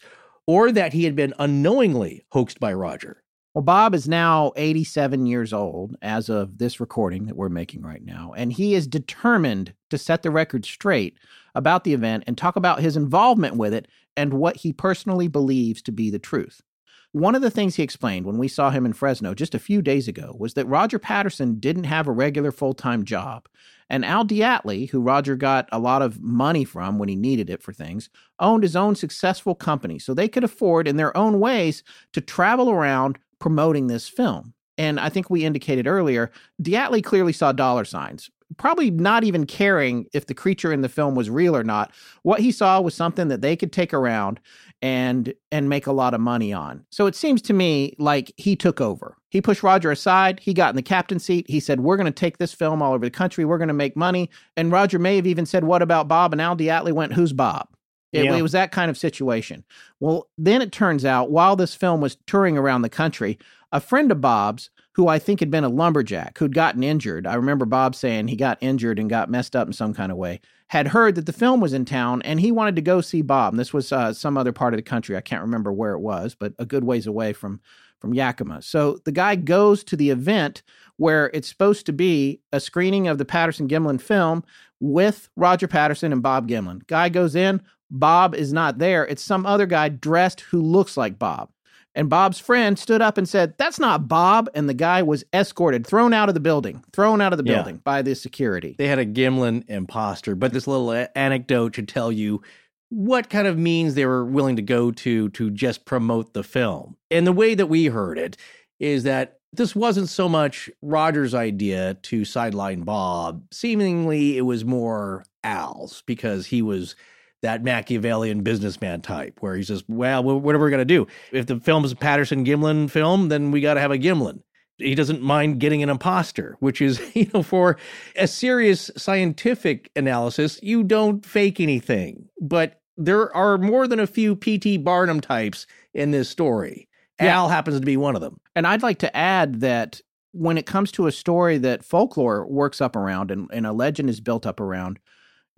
or 0.50 0.72
that 0.72 0.92
he 0.92 1.04
had 1.04 1.14
been 1.14 1.32
unknowingly 1.38 2.24
hoaxed 2.32 2.58
by 2.58 2.72
Roger. 2.72 3.22
Well, 3.54 3.62
Bob 3.62 3.94
is 3.94 4.08
now 4.08 4.50
87 4.56 5.24
years 5.26 5.52
old 5.52 5.94
as 6.02 6.28
of 6.28 6.58
this 6.58 6.80
recording 6.80 7.26
that 7.26 7.36
we're 7.36 7.48
making 7.48 7.82
right 7.82 8.04
now, 8.04 8.34
and 8.36 8.52
he 8.52 8.74
is 8.74 8.88
determined 8.88 9.74
to 9.90 9.96
set 9.96 10.24
the 10.24 10.30
record 10.32 10.64
straight 10.64 11.16
about 11.54 11.84
the 11.84 11.94
event 11.94 12.24
and 12.26 12.36
talk 12.36 12.56
about 12.56 12.80
his 12.80 12.96
involvement 12.96 13.58
with 13.58 13.72
it 13.72 13.86
and 14.16 14.34
what 14.34 14.56
he 14.56 14.72
personally 14.72 15.28
believes 15.28 15.82
to 15.82 15.92
be 15.92 16.10
the 16.10 16.18
truth. 16.18 16.62
One 17.12 17.34
of 17.34 17.42
the 17.42 17.50
things 17.50 17.74
he 17.74 17.82
explained 17.82 18.24
when 18.24 18.38
we 18.38 18.46
saw 18.46 18.70
him 18.70 18.86
in 18.86 18.92
Fresno 18.92 19.34
just 19.34 19.54
a 19.54 19.58
few 19.58 19.82
days 19.82 20.06
ago 20.06 20.36
was 20.38 20.54
that 20.54 20.66
Roger 20.66 20.98
Patterson 20.98 21.58
didn't 21.58 21.84
have 21.84 22.06
a 22.06 22.12
regular 22.12 22.52
full 22.52 22.72
time 22.72 23.04
job. 23.04 23.48
And 23.88 24.04
Al 24.04 24.24
DeAtley, 24.24 24.88
who 24.90 25.00
Roger 25.00 25.34
got 25.34 25.68
a 25.72 25.80
lot 25.80 26.02
of 26.02 26.20
money 26.20 26.64
from 26.64 27.00
when 27.00 27.08
he 27.08 27.16
needed 27.16 27.50
it 27.50 27.60
for 27.60 27.72
things, 27.72 28.08
owned 28.38 28.62
his 28.62 28.76
own 28.76 28.94
successful 28.94 29.56
company. 29.56 29.98
So 29.98 30.14
they 30.14 30.28
could 30.28 30.44
afford, 30.44 30.86
in 30.86 30.96
their 30.96 31.16
own 31.16 31.40
ways, 31.40 31.82
to 32.12 32.20
travel 32.20 32.70
around 32.70 33.18
promoting 33.40 33.88
this 33.88 34.08
film. 34.08 34.54
And 34.78 35.00
I 35.00 35.08
think 35.08 35.28
we 35.28 35.44
indicated 35.44 35.88
earlier, 35.88 36.30
DeAtley 36.62 37.02
clearly 37.02 37.32
saw 37.32 37.50
dollar 37.50 37.84
signs, 37.84 38.30
probably 38.56 38.90
not 38.90 39.24
even 39.24 39.44
caring 39.44 40.06
if 40.12 40.26
the 40.26 40.34
creature 40.34 40.72
in 40.72 40.82
the 40.82 40.88
film 40.88 41.16
was 41.16 41.28
real 41.28 41.56
or 41.56 41.64
not. 41.64 41.92
What 42.22 42.40
he 42.40 42.52
saw 42.52 42.80
was 42.80 42.94
something 42.94 43.26
that 43.28 43.40
they 43.40 43.56
could 43.56 43.72
take 43.72 43.92
around 43.92 44.38
and 44.82 45.34
and 45.52 45.68
make 45.68 45.86
a 45.86 45.92
lot 45.92 46.14
of 46.14 46.20
money 46.20 46.52
on. 46.52 46.84
So 46.90 47.06
it 47.06 47.14
seems 47.14 47.42
to 47.42 47.52
me 47.52 47.94
like 47.98 48.32
he 48.36 48.56
took 48.56 48.80
over. 48.80 49.16
He 49.28 49.40
pushed 49.40 49.62
Roger 49.62 49.90
aside, 49.90 50.40
he 50.40 50.54
got 50.54 50.70
in 50.70 50.76
the 50.76 50.82
captain's 50.82 51.24
seat. 51.24 51.48
He 51.48 51.60
said, 51.60 51.80
"We're 51.80 51.96
going 51.96 52.06
to 52.06 52.10
take 52.12 52.38
this 52.38 52.52
film 52.52 52.82
all 52.82 52.94
over 52.94 53.04
the 53.04 53.10
country. 53.10 53.44
We're 53.44 53.58
going 53.58 53.68
to 53.68 53.74
make 53.74 53.96
money." 53.96 54.30
And 54.56 54.72
Roger 54.72 54.98
may 54.98 55.16
have 55.16 55.26
even 55.26 55.46
said, 55.46 55.64
"What 55.64 55.82
about 55.82 56.08
Bob?" 56.08 56.32
And 56.32 56.40
Al 56.40 56.56
DeAtley 56.56 56.92
went, 56.92 57.12
"Who's 57.12 57.32
Bob?" 57.32 57.68
It, 58.12 58.24
Yeah. 58.24 58.34
it 58.34 58.42
was 58.42 58.52
that 58.52 58.72
kind 58.72 58.90
of 58.90 58.98
situation. 58.98 59.64
Well, 60.00 60.28
then 60.36 60.62
it 60.62 60.72
turns 60.72 61.04
out 61.04 61.30
while 61.30 61.54
this 61.54 61.74
film 61.76 62.00
was 62.00 62.16
touring 62.26 62.58
around 62.58 62.82
the 62.82 62.88
country, 62.88 63.38
a 63.70 63.80
friend 63.80 64.10
of 64.10 64.20
Bob's 64.20 64.70
who 64.96 65.06
I 65.06 65.20
think 65.20 65.38
had 65.38 65.50
been 65.50 65.62
a 65.62 65.68
lumberjack 65.68 66.36
who'd 66.38 66.52
gotten 66.54 66.82
injured. 66.82 67.24
I 67.24 67.34
remember 67.34 67.64
Bob 67.66 67.94
saying 67.94 68.26
he 68.26 68.34
got 68.36 68.58
injured 68.60 68.98
and 68.98 69.08
got 69.08 69.30
messed 69.30 69.54
up 69.54 69.68
in 69.68 69.72
some 69.72 69.94
kind 69.94 70.10
of 70.10 70.18
way. 70.18 70.40
Had 70.70 70.88
heard 70.88 71.14
that 71.16 71.26
the 71.26 71.32
film 71.32 71.60
was 71.60 71.72
in 71.72 71.84
town 71.84 72.22
and 72.22 72.40
he 72.40 72.52
wanted 72.52 72.76
to 72.76 72.82
go 72.82 73.00
see 73.00 73.22
Bob. 73.22 73.52
And 73.52 73.60
this 73.60 73.72
was 73.72 73.92
uh, 73.92 74.12
some 74.12 74.36
other 74.36 74.52
part 74.52 74.72
of 74.72 74.78
the 74.78 74.82
country. 74.82 75.16
I 75.16 75.20
can't 75.20 75.42
remember 75.42 75.72
where 75.72 75.92
it 75.92 76.00
was, 76.00 76.34
but 76.34 76.54
a 76.58 76.64
good 76.64 76.84
ways 76.84 77.06
away 77.06 77.32
from 77.32 77.60
from 78.00 78.14
Yakima. 78.14 78.62
So 78.62 78.98
the 79.04 79.12
guy 79.12 79.36
goes 79.36 79.84
to 79.84 79.96
the 79.96 80.10
event 80.10 80.62
where 80.96 81.30
it's 81.34 81.48
supposed 81.48 81.86
to 81.86 81.92
be 81.92 82.40
a 82.52 82.58
screening 82.58 83.08
of 83.08 83.18
the 83.18 83.24
Patterson 83.24 83.68
Gimlin 83.68 84.00
film 84.00 84.42
with 84.80 85.28
Roger 85.36 85.68
Patterson 85.68 86.12
and 86.12 86.22
Bob 86.22 86.48
Gimlin. 86.48 86.86
Guy 86.86 87.10
goes 87.10 87.36
in, 87.36 87.60
Bob 87.90 88.34
is 88.34 88.52
not 88.52 88.78
there. 88.78 89.06
It's 89.06 89.22
some 89.22 89.44
other 89.44 89.66
guy 89.66 89.88
dressed 89.88 90.40
who 90.40 90.62
looks 90.62 90.96
like 90.96 91.18
Bob. 91.18 91.50
And 91.94 92.08
Bob's 92.08 92.38
friend 92.38 92.78
stood 92.78 93.02
up 93.02 93.18
and 93.18 93.28
said, 93.28 93.54
That's 93.58 93.78
not 93.80 94.06
Bob. 94.08 94.48
And 94.54 94.68
the 94.68 94.74
guy 94.74 95.02
was 95.02 95.24
escorted, 95.32 95.86
thrown 95.86 96.14
out 96.14 96.28
of 96.28 96.34
the 96.34 96.40
building, 96.40 96.84
thrown 96.92 97.20
out 97.20 97.32
of 97.32 97.38
the 97.38 97.44
Yeah. 97.44 97.56
building 97.56 97.80
by 97.82 98.02
the 98.02 98.14
security. 98.14 98.76
They 98.78 98.86
had 98.88 98.98
a 99.00 99.06
Gimlin 99.06 99.64
imposter, 99.68 100.34
but 100.34 100.52
this 100.52 100.66
little 100.66 100.92
a- 100.92 101.08
anecdote 101.18 101.74
should 101.74 101.88
tell 101.88 102.12
you 102.12 102.42
what 102.90 103.30
kind 103.30 103.46
of 103.46 103.56
means 103.58 103.94
they 103.94 104.06
were 104.06 104.24
willing 104.24 104.56
to 104.56 104.62
go 104.62 104.90
to 104.90 105.28
to 105.30 105.50
just 105.50 105.84
promote 105.84 106.32
the 106.32 106.42
film. 106.42 106.96
And 107.10 107.26
the 107.26 107.32
way 107.32 107.54
that 107.54 107.66
we 107.66 107.86
heard 107.86 108.18
it 108.18 108.36
is 108.78 109.02
that 109.04 109.38
this 109.52 109.74
wasn't 109.74 110.08
so 110.08 110.28
much 110.28 110.70
Roger's 110.80 111.34
idea 111.34 111.94
to 112.02 112.24
sideline 112.24 112.82
Bob. 112.82 113.42
Seemingly, 113.52 114.36
it 114.38 114.42
was 114.42 114.64
more 114.64 115.24
Al's 115.42 116.02
because 116.06 116.46
he 116.46 116.62
was 116.62 116.94
that 117.42 117.62
Machiavellian 117.62 118.42
businessman 118.42 119.00
type 119.00 119.38
where 119.40 119.56
he 119.56 119.62
says, 119.62 119.82
Well, 119.88 120.22
wh- 120.22 120.42
what 120.42 120.54
are 120.54 120.58
we 120.58 120.70
going 120.70 120.78
to 120.78 120.84
do? 120.84 121.06
If 121.32 121.46
the 121.46 121.58
film 121.60 121.84
is 121.84 121.92
a 121.92 121.96
Patterson 121.96 122.44
Gimlin 122.44 122.90
film, 122.90 123.28
then 123.28 123.50
we 123.50 123.60
got 123.60 123.74
to 123.74 123.80
have 123.80 123.90
a 123.90 123.98
Gimlin 123.98 124.40
he 124.80 124.94
doesn't 124.94 125.22
mind 125.22 125.60
getting 125.60 125.82
an 125.82 125.90
imposter, 125.90 126.56
which 126.60 126.80
is, 126.80 127.00
you 127.14 127.30
know, 127.32 127.42
for 127.42 127.76
a 128.16 128.26
serious 128.26 128.90
scientific 128.96 129.90
analysis, 129.94 130.58
you 130.62 130.82
don't 130.82 131.24
fake 131.24 131.60
anything. 131.60 132.28
But 132.40 132.80
there 132.96 133.34
are 133.34 133.58
more 133.58 133.86
than 133.86 134.00
a 134.00 134.06
few 134.06 134.36
P.T. 134.36 134.78
Barnum 134.78 135.20
types 135.20 135.66
in 135.94 136.10
this 136.10 136.28
story. 136.28 136.88
Yeah. 137.20 137.36
Al 137.36 137.48
happens 137.48 137.78
to 137.78 137.86
be 137.86 137.96
one 137.96 138.14
of 138.14 138.20
them. 138.20 138.40
And 138.54 138.66
I'd 138.66 138.82
like 138.82 138.98
to 139.00 139.16
add 139.16 139.60
that 139.60 140.00
when 140.32 140.56
it 140.56 140.66
comes 140.66 140.92
to 140.92 141.06
a 141.06 141.12
story 141.12 141.58
that 141.58 141.84
folklore 141.84 142.46
works 142.46 142.80
up 142.80 142.96
around 142.96 143.30
and, 143.30 143.48
and 143.52 143.66
a 143.66 143.72
legend 143.72 144.08
is 144.08 144.20
built 144.20 144.46
up 144.46 144.60
around, 144.60 144.98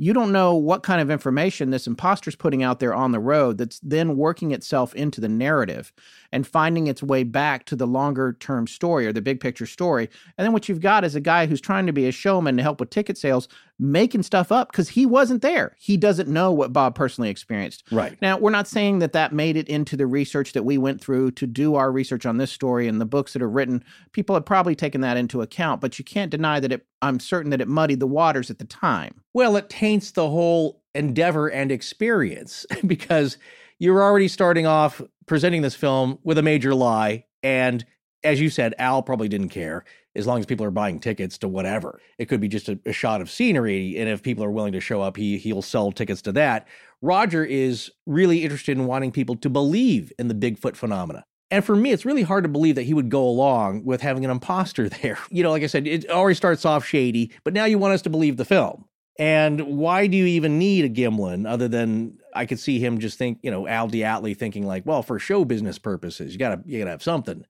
you 0.02 0.12
don't 0.12 0.32
know 0.32 0.56
what 0.56 0.82
kind 0.82 1.00
of 1.00 1.12
information 1.12 1.70
this 1.70 1.86
imposter's 1.86 2.34
putting 2.34 2.60
out 2.60 2.80
there 2.80 2.92
on 2.92 3.12
the 3.12 3.20
road 3.20 3.56
that's 3.56 3.78
then 3.84 4.16
working 4.16 4.50
itself 4.50 4.92
into 4.96 5.20
the 5.20 5.28
narrative 5.28 5.92
and 6.32 6.46
finding 6.46 6.86
its 6.86 7.02
way 7.02 7.22
back 7.22 7.66
to 7.66 7.76
the 7.76 7.86
longer 7.86 8.32
term 8.40 8.66
story 8.66 9.06
or 9.06 9.12
the 9.12 9.20
big 9.20 9.38
picture 9.38 9.66
story. 9.66 10.08
And 10.38 10.44
then 10.44 10.52
what 10.52 10.68
you've 10.68 10.80
got 10.80 11.04
is 11.04 11.14
a 11.14 11.20
guy 11.20 11.46
who's 11.46 11.60
trying 11.60 11.86
to 11.86 11.92
be 11.92 12.08
a 12.08 12.12
showman 12.12 12.56
to 12.56 12.62
help 12.62 12.80
with 12.80 12.90
ticket 12.90 13.18
sales, 13.18 13.48
making 13.78 14.22
stuff 14.22 14.50
up 14.50 14.72
because 14.72 14.90
he 14.90 15.04
wasn't 15.04 15.42
there. 15.42 15.76
He 15.78 15.96
doesn't 15.96 16.28
know 16.28 16.52
what 16.52 16.72
Bob 16.72 16.94
personally 16.94 17.28
experienced. 17.28 17.84
Right. 17.90 18.16
Now, 18.22 18.38
we're 18.38 18.50
not 18.50 18.66
saying 18.66 19.00
that 19.00 19.12
that 19.12 19.32
made 19.32 19.56
it 19.56 19.68
into 19.68 19.96
the 19.96 20.06
research 20.06 20.52
that 20.52 20.62
we 20.62 20.78
went 20.78 21.00
through 21.00 21.32
to 21.32 21.46
do 21.46 21.74
our 21.74 21.92
research 21.92 22.24
on 22.24 22.38
this 22.38 22.50
story 22.50 22.88
and 22.88 23.00
the 23.00 23.06
books 23.06 23.34
that 23.34 23.42
are 23.42 23.50
written. 23.50 23.84
People 24.12 24.34
have 24.34 24.46
probably 24.46 24.74
taken 24.74 25.02
that 25.02 25.16
into 25.16 25.42
account, 25.42 25.80
but 25.80 25.98
you 25.98 26.04
can't 26.04 26.30
deny 26.30 26.60
that 26.60 26.72
it, 26.72 26.86
I'm 27.02 27.20
certain 27.20 27.50
that 27.50 27.60
it 27.60 27.68
muddied 27.68 28.00
the 28.00 28.06
waters 28.06 28.50
at 28.50 28.58
the 28.58 28.64
time. 28.64 29.20
Well, 29.34 29.56
it 29.56 29.68
taints 29.68 30.12
the 30.12 30.30
whole 30.30 30.82
endeavor 30.94 31.48
and 31.48 31.72
experience 31.72 32.66
because 32.86 33.38
you're 33.82 34.00
already 34.00 34.28
starting 34.28 34.64
off 34.64 35.02
presenting 35.26 35.60
this 35.60 35.74
film 35.74 36.16
with 36.22 36.38
a 36.38 36.42
major 36.42 36.72
lie. 36.72 37.24
And 37.42 37.84
as 38.22 38.40
you 38.40 38.48
said, 38.48 38.76
Al 38.78 39.02
probably 39.02 39.28
didn't 39.28 39.48
care 39.48 39.84
as 40.14 40.24
long 40.24 40.38
as 40.38 40.46
people 40.46 40.64
are 40.64 40.70
buying 40.70 41.00
tickets 41.00 41.36
to 41.38 41.48
whatever. 41.48 42.00
It 42.16 42.26
could 42.26 42.40
be 42.40 42.46
just 42.46 42.68
a, 42.68 42.78
a 42.86 42.92
shot 42.92 43.20
of 43.20 43.28
scenery. 43.28 43.98
And 43.98 44.08
if 44.08 44.22
people 44.22 44.44
are 44.44 44.52
willing 44.52 44.72
to 44.74 44.80
show 44.80 45.02
up, 45.02 45.16
he, 45.16 45.36
he'll 45.36 45.62
sell 45.62 45.90
tickets 45.90 46.22
to 46.22 46.32
that. 46.32 46.68
Roger 47.00 47.44
is 47.44 47.90
really 48.06 48.44
interested 48.44 48.78
in 48.78 48.86
wanting 48.86 49.10
people 49.10 49.34
to 49.34 49.50
believe 49.50 50.12
in 50.16 50.28
the 50.28 50.34
Bigfoot 50.34 50.76
phenomena. 50.76 51.24
And 51.50 51.64
for 51.64 51.74
me, 51.74 51.90
it's 51.90 52.04
really 52.04 52.22
hard 52.22 52.44
to 52.44 52.48
believe 52.48 52.76
that 52.76 52.84
he 52.84 52.94
would 52.94 53.08
go 53.08 53.28
along 53.28 53.84
with 53.84 54.00
having 54.00 54.24
an 54.24 54.30
imposter 54.30 54.88
there. 55.02 55.18
You 55.28 55.42
know, 55.42 55.50
like 55.50 55.64
I 55.64 55.66
said, 55.66 55.88
it 55.88 56.08
already 56.08 56.36
starts 56.36 56.64
off 56.64 56.86
shady, 56.86 57.32
but 57.42 57.52
now 57.52 57.64
you 57.64 57.78
want 57.78 57.94
us 57.94 58.02
to 58.02 58.10
believe 58.10 58.36
the 58.36 58.44
film. 58.44 58.84
And 59.18 59.76
why 59.76 60.06
do 60.06 60.16
you 60.16 60.24
even 60.24 60.58
need 60.58 60.84
a 60.84 60.88
Gimlin 60.88 61.48
other 61.48 61.68
than 61.68 62.18
I 62.34 62.46
could 62.46 62.58
see 62.58 62.78
him 62.78 62.98
just 62.98 63.18
think, 63.18 63.38
you 63.42 63.50
know, 63.50 63.68
Al 63.68 63.88
DeAtley 63.88 64.36
thinking 64.36 64.66
like, 64.66 64.86
well, 64.86 65.02
for 65.02 65.18
show 65.18 65.44
business 65.44 65.78
purposes, 65.78 66.32
you 66.32 66.38
gotta 66.38 66.62
you 66.64 66.78
gotta 66.78 66.90
have 66.90 67.02
something. 67.02 67.44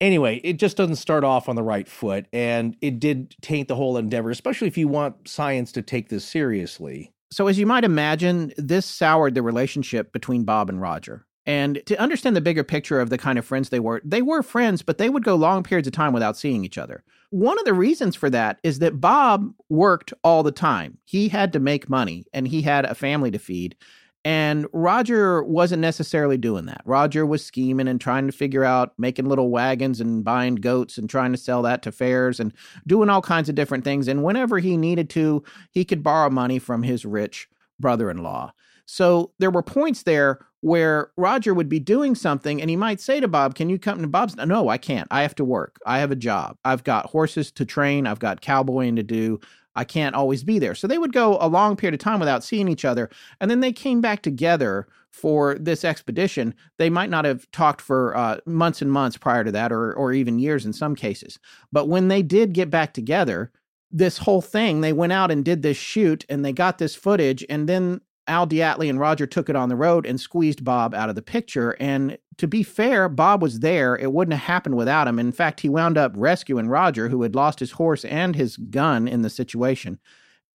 Anyway, 0.00 0.40
it 0.42 0.54
just 0.54 0.76
doesn't 0.76 0.96
start 0.96 1.22
off 1.22 1.48
on 1.48 1.54
the 1.54 1.62
right 1.62 1.88
foot, 1.88 2.26
and 2.32 2.76
it 2.80 2.98
did 2.98 3.36
taint 3.40 3.68
the 3.68 3.76
whole 3.76 3.96
endeavor, 3.96 4.30
especially 4.30 4.66
if 4.66 4.76
you 4.76 4.88
want 4.88 5.28
science 5.28 5.70
to 5.72 5.82
take 5.82 6.08
this 6.08 6.24
seriously. 6.24 7.12
So, 7.30 7.46
as 7.46 7.58
you 7.58 7.66
might 7.66 7.84
imagine, 7.84 8.52
this 8.56 8.84
soured 8.84 9.34
the 9.34 9.42
relationship 9.42 10.12
between 10.12 10.44
Bob 10.44 10.68
and 10.68 10.80
Roger. 10.80 11.24
And 11.46 11.82
to 11.86 12.00
understand 12.00 12.36
the 12.36 12.40
bigger 12.40 12.62
picture 12.62 13.00
of 13.00 13.10
the 13.10 13.18
kind 13.18 13.38
of 13.38 13.44
friends 13.44 13.68
they 13.68 13.80
were, 13.80 14.00
they 14.04 14.22
were 14.22 14.42
friends, 14.42 14.82
but 14.82 14.98
they 14.98 15.08
would 15.08 15.24
go 15.24 15.34
long 15.34 15.62
periods 15.62 15.88
of 15.88 15.94
time 15.94 16.12
without 16.12 16.36
seeing 16.36 16.64
each 16.64 16.78
other. 16.78 17.02
One 17.32 17.58
of 17.58 17.64
the 17.64 17.72
reasons 17.72 18.14
for 18.14 18.28
that 18.28 18.58
is 18.62 18.80
that 18.80 19.00
Bob 19.00 19.54
worked 19.70 20.12
all 20.22 20.42
the 20.42 20.52
time. 20.52 20.98
He 21.06 21.30
had 21.30 21.54
to 21.54 21.60
make 21.60 21.88
money 21.88 22.26
and 22.34 22.46
he 22.46 22.60
had 22.60 22.84
a 22.84 22.94
family 22.94 23.30
to 23.30 23.38
feed. 23.38 23.74
And 24.22 24.66
Roger 24.74 25.42
wasn't 25.42 25.80
necessarily 25.80 26.36
doing 26.36 26.66
that. 26.66 26.82
Roger 26.84 27.24
was 27.24 27.42
scheming 27.42 27.88
and 27.88 27.98
trying 27.98 28.26
to 28.26 28.34
figure 28.34 28.64
out 28.64 28.92
making 28.98 29.30
little 29.30 29.48
wagons 29.48 29.98
and 29.98 30.22
buying 30.22 30.56
goats 30.56 30.98
and 30.98 31.08
trying 31.08 31.32
to 31.32 31.38
sell 31.38 31.62
that 31.62 31.82
to 31.84 31.90
fairs 31.90 32.38
and 32.38 32.52
doing 32.86 33.08
all 33.08 33.22
kinds 33.22 33.48
of 33.48 33.54
different 33.54 33.84
things. 33.84 34.08
And 34.08 34.22
whenever 34.22 34.58
he 34.58 34.76
needed 34.76 35.08
to, 35.10 35.42
he 35.70 35.86
could 35.86 36.02
borrow 36.02 36.28
money 36.28 36.58
from 36.58 36.82
his 36.82 37.06
rich 37.06 37.48
brother 37.80 38.10
in 38.10 38.18
law. 38.18 38.52
So 38.84 39.32
there 39.38 39.50
were 39.50 39.62
points 39.62 40.02
there 40.02 40.44
where 40.62 41.10
Roger 41.16 41.52
would 41.52 41.68
be 41.68 41.80
doing 41.80 42.14
something 42.14 42.60
and 42.60 42.70
he 42.70 42.76
might 42.76 43.00
say 43.00 43.20
to 43.20 43.28
Bob, 43.28 43.54
Can 43.54 43.68
you 43.68 43.78
come 43.78 44.00
to 44.00 44.08
Bob's? 44.08 44.36
No, 44.36 44.68
I 44.68 44.78
can't. 44.78 45.08
I 45.10 45.22
have 45.22 45.34
to 45.34 45.44
work. 45.44 45.78
I 45.84 45.98
have 45.98 46.10
a 46.10 46.16
job. 46.16 46.56
I've 46.64 46.84
got 46.84 47.06
horses 47.06 47.50
to 47.52 47.66
train. 47.66 48.06
I've 48.06 48.20
got 48.20 48.40
cowboying 48.40 48.96
to 48.96 49.02
do. 49.02 49.40
I 49.74 49.84
can't 49.84 50.14
always 50.14 50.44
be 50.44 50.58
there. 50.58 50.74
So 50.74 50.86
they 50.86 50.98
would 50.98 51.12
go 51.12 51.36
a 51.40 51.48
long 51.48 51.76
period 51.76 51.94
of 51.94 52.00
time 52.00 52.20
without 52.20 52.44
seeing 52.44 52.68
each 52.68 52.84
other. 52.84 53.10
And 53.40 53.50
then 53.50 53.60
they 53.60 53.72
came 53.72 54.00
back 54.00 54.22
together 54.22 54.86
for 55.10 55.56
this 55.58 55.84
expedition. 55.84 56.54
They 56.78 56.90
might 56.90 57.10
not 57.10 57.24
have 57.24 57.50
talked 57.50 57.80
for 57.80 58.16
uh, 58.16 58.38
months 58.46 58.80
and 58.82 58.92
months 58.92 59.16
prior 59.16 59.44
to 59.44 59.52
that, 59.52 59.72
or, 59.72 59.92
or 59.94 60.12
even 60.12 60.38
years 60.38 60.64
in 60.64 60.72
some 60.72 60.94
cases. 60.94 61.38
But 61.72 61.88
when 61.88 62.08
they 62.08 62.22
did 62.22 62.52
get 62.52 62.70
back 62.70 62.94
together, 62.94 63.50
this 63.90 64.18
whole 64.18 64.42
thing, 64.42 64.80
they 64.80 64.92
went 64.92 65.12
out 65.12 65.30
and 65.30 65.44
did 65.44 65.62
this 65.62 65.76
shoot 65.76 66.24
and 66.28 66.44
they 66.44 66.52
got 66.52 66.78
this 66.78 66.94
footage. 66.94 67.44
And 67.48 67.68
then 67.68 68.00
Al 68.28 68.46
DeAtley 68.46 68.88
and 68.88 69.00
Roger 69.00 69.26
took 69.26 69.48
it 69.48 69.56
on 69.56 69.68
the 69.68 69.76
road 69.76 70.06
and 70.06 70.20
squeezed 70.20 70.64
Bob 70.64 70.94
out 70.94 71.08
of 71.08 71.14
the 71.14 71.22
picture. 71.22 71.76
And 71.80 72.18
to 72.38 72.46
be 72.46 72.62
fair, 72.62 73.08
Bob 73.08 73.42
was 73.42 73.60
there. 73.60 73.96
It 73.96 74.12
wouldn't 74.12 74.38
have 74.38 74.46
happened 74.46 74.76
without 74.76 75.08
him. 75.08 75.18
In 75.18 75.32
fact, 75.32 75.60
he 75.60 75.68
wound 75.68 75.98
up 75.98 76.12
rescuing 76.14 76.68
Roger, 76.68 77.08
who 77.08 77.22
had 77.22 77.34
lost 77.34 77.60
his 77.60 77.72
horse 77.72 78.04
and 78.04 78.36
his 78.36 78.56
gun 78.56 79.08
in 79.08 79.22
the 79.22 79.30
situation. 79.30 79.98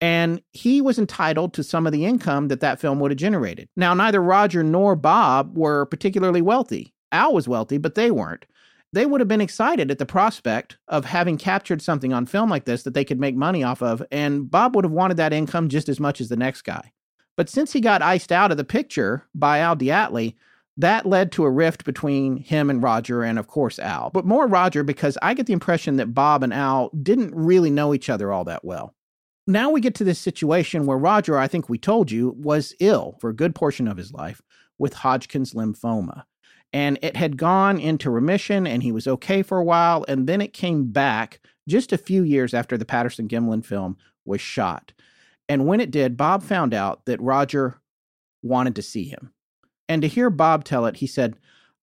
And 0.01 0.43
he 0.53 0.81
was 0.81 0.99
entitled 0.99 1.55
to 1.55 1.65
some 1.65 1.87
of 1.87 1.93
the 1.93 2.05
income 2.05 2.49
that 2.49 2.61
that 2.61 2.81
film 2.81 3.01
would 3.01 3.11
have 3.11 3.19
generated. 3.19 3.69
Now, 3.77 3.95
neither 3.95 4.23
Roger 4.23 4.63
nor 4.63 4.95
Bob 4.95 5.57
were 5.57 5.87
particularly 5.87 6.43
wealthy. 6.43 6.95
Al 7.13 7.33
was 7.33 7.49
wealthy, 7.49 7.79
but 7.79 7.95
they 7.95 8.11
weren't. 8.11 8.45
They 8.93 9.07
would 9.07 9.21
have 9.21 9.29
been 9.29 9.41
excited 9.41 9.91
at 9.91 9.99
the 9.99 10.07
prospect 10.07 10.79
of 10.89 11.05
having 11.05 11.39
captured 11.39 11.83
something 11.83 12.13
on 12.13 12.27
film 12.27 12.49
like 12.49 12.65
this 12.65 12.83
that 12.85 12.95
they 12.95 13.05
could 13.05 13.21
make 13.21 13.35
money 13.35 13.65
off 13.65 13.83
of. 13.83 14.03
And 14.11 14.51
Bob 14.51 14.77
would 14.77 14.85
have 14.85 14.93
wanted 14.93 15.17
that 15.17 15.33
income 15.33 15.69
just 15.69 15.89
as 15.89 15.99
much 15.99 16.21
as 16.21 16.29
the 16.29 16.37
next 16.37 16.63
guy. 16.63 16.93
But 17.37 17.49
since 17.49 17.73
he 17.73 17.81
got 17.81 18.03
iced 18.03 18.33
out 18.33 18.51
of 18.51 18.57
the 18.57 18.65
picture 18.65 19.25
by 19.35 19.59
Al 19.59 19.77
DeAtley, 19.77 20.35
that 20.79 21.07
led 21.07 21.33
to 21.33 21.45
a 21.45 21.51
rift 21.51 21.85
between 21.85 22.37
him 22.37 22.69
and 22.69 22.83
Roger, 22.83 23.23
and 23.23 23.39
of 23.39 23.47
course, 23.47 23.79
Al. 23.79 24.11
But 24.11 24.27
more 24.27 24.47
Roger 24.47 24.83
because 24.83 25.17
I 25.23 25.35
get 25.35 25.47
the 25.47 25.55
impression 25.55 25.97
that 25.97 26.15
Bob 26.15 26.43
and 26.43 26.53
Al 26.53 26.91
didn't 26.91 27.35
really 27.35 27.71
know 27.71 27.95
each 27.95 28.11
other 28.11 28.31
all 28.31 28.45
that 28.45 28.65
well. 28.65 28.95
Now 29.47 29.71
we 29.71 29.81
get 29.81 29.95
to 29.97 30.05
this 30.05 30.19
situation 30.19 30.87
where 30.87 30.99
Roger, 30.99 31.39
I 31.39 31.47
think 31.47 31.69
we 31.69 31.79
told 31.79 32.11
you, 32.11 32.35
was 32.37 32.75
ill 32.81 33.17
for 33.21 33.31
a 33.31 33.37
good 33.37 33.55
portion 33.55 33.87
of 33.87 33.97
his 33.97 34.13
life 34.13 34.43
with 34.77 34.93
Hodgkin's 34.95 35.55
lymphoma. 35.55 36.25
And 36.73 36.99
it 37.01 37.17
had 37.17 37.37
gone 37.37 37.79
into 37.79 38.11
remission 38.11 38.67
and 38.67 38.83
he 38.83 38.93
was 38.93 39.07
okay 39.07 39.43
for 39.43 39.59
a 39.59 39.65
while. 39.65 40.05
And 40.09 40.27
then 40.27 40.41
it 40.41 40.53
came 40.53 40.91
back 40.91 41.41
just 41.69 41.93
a 41.93 41.99
few 41.99 42.23
years 42.23 42.53
after 42.55 42.77
the 42.77 42.85
Patterson 42.85 43.29
Gimlin 43.29 43.65
film 43.65 43.97
was 44.25 44.41
shot. 44.41 44.93
And 45.49 45.67
when 45.67 45.81
it 45.81 45.91
did, 45.91 46.17
Bob 46.17 46.43
found 46.43 46.75
out 46.75 47.05
that 47.07 47.21
Roger 47.21 47.81
wanted 48.43 48.77
to 48.77 48.83
see 48.83 49.05
him. 49.05 49.33
And 49.89 50.03
to 50.03 50.09
hear 50.09 50.31
Bob 50.31 50.65
tell 50.65 50.87
it, 50.87 50.97
he 50.97 51.07
said, 51.07 51.37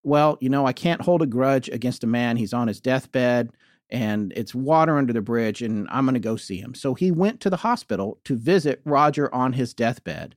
Well, 0.04 0.38
you 0.42 0.50
know, 0.50 0.66
I 0.66 0.74
can't 0.74 1.02
hold 1.02 1.22
a 1.22 1.28
grudge 1.28 1.70
against 1.70 2.04
a 2.04 2.08
man. 2.08 2.38
He's 2.38 2.54
on 2.54 2.68
his 2.68 2.82
deathbed 2.82 3.52
and 3.94 4.34
it's 4.36 4.56
water 4.56 4.98
under 4.98 5.14
the 5.14 5.22
bridge, 5.22 5.62
and 5.62 5.88
I'm 5.92 6.06
going 6.06 6.16
to 6.16 6.20
go 6.20 6.36
see 6.36 6.58
him. 6.58 6.74
So 6.74 6.96
he 6.96 7.12
went 7.12 7.40
to 7.42 7.50
the 7.50 7.58
hospital 7.58 8.20
to 8.24 8.36
visit 8.36 8.82
Roger 8.86 9.34
on 9.34 9.54
his 9.54 9.74
deathbed. 9.74 10.36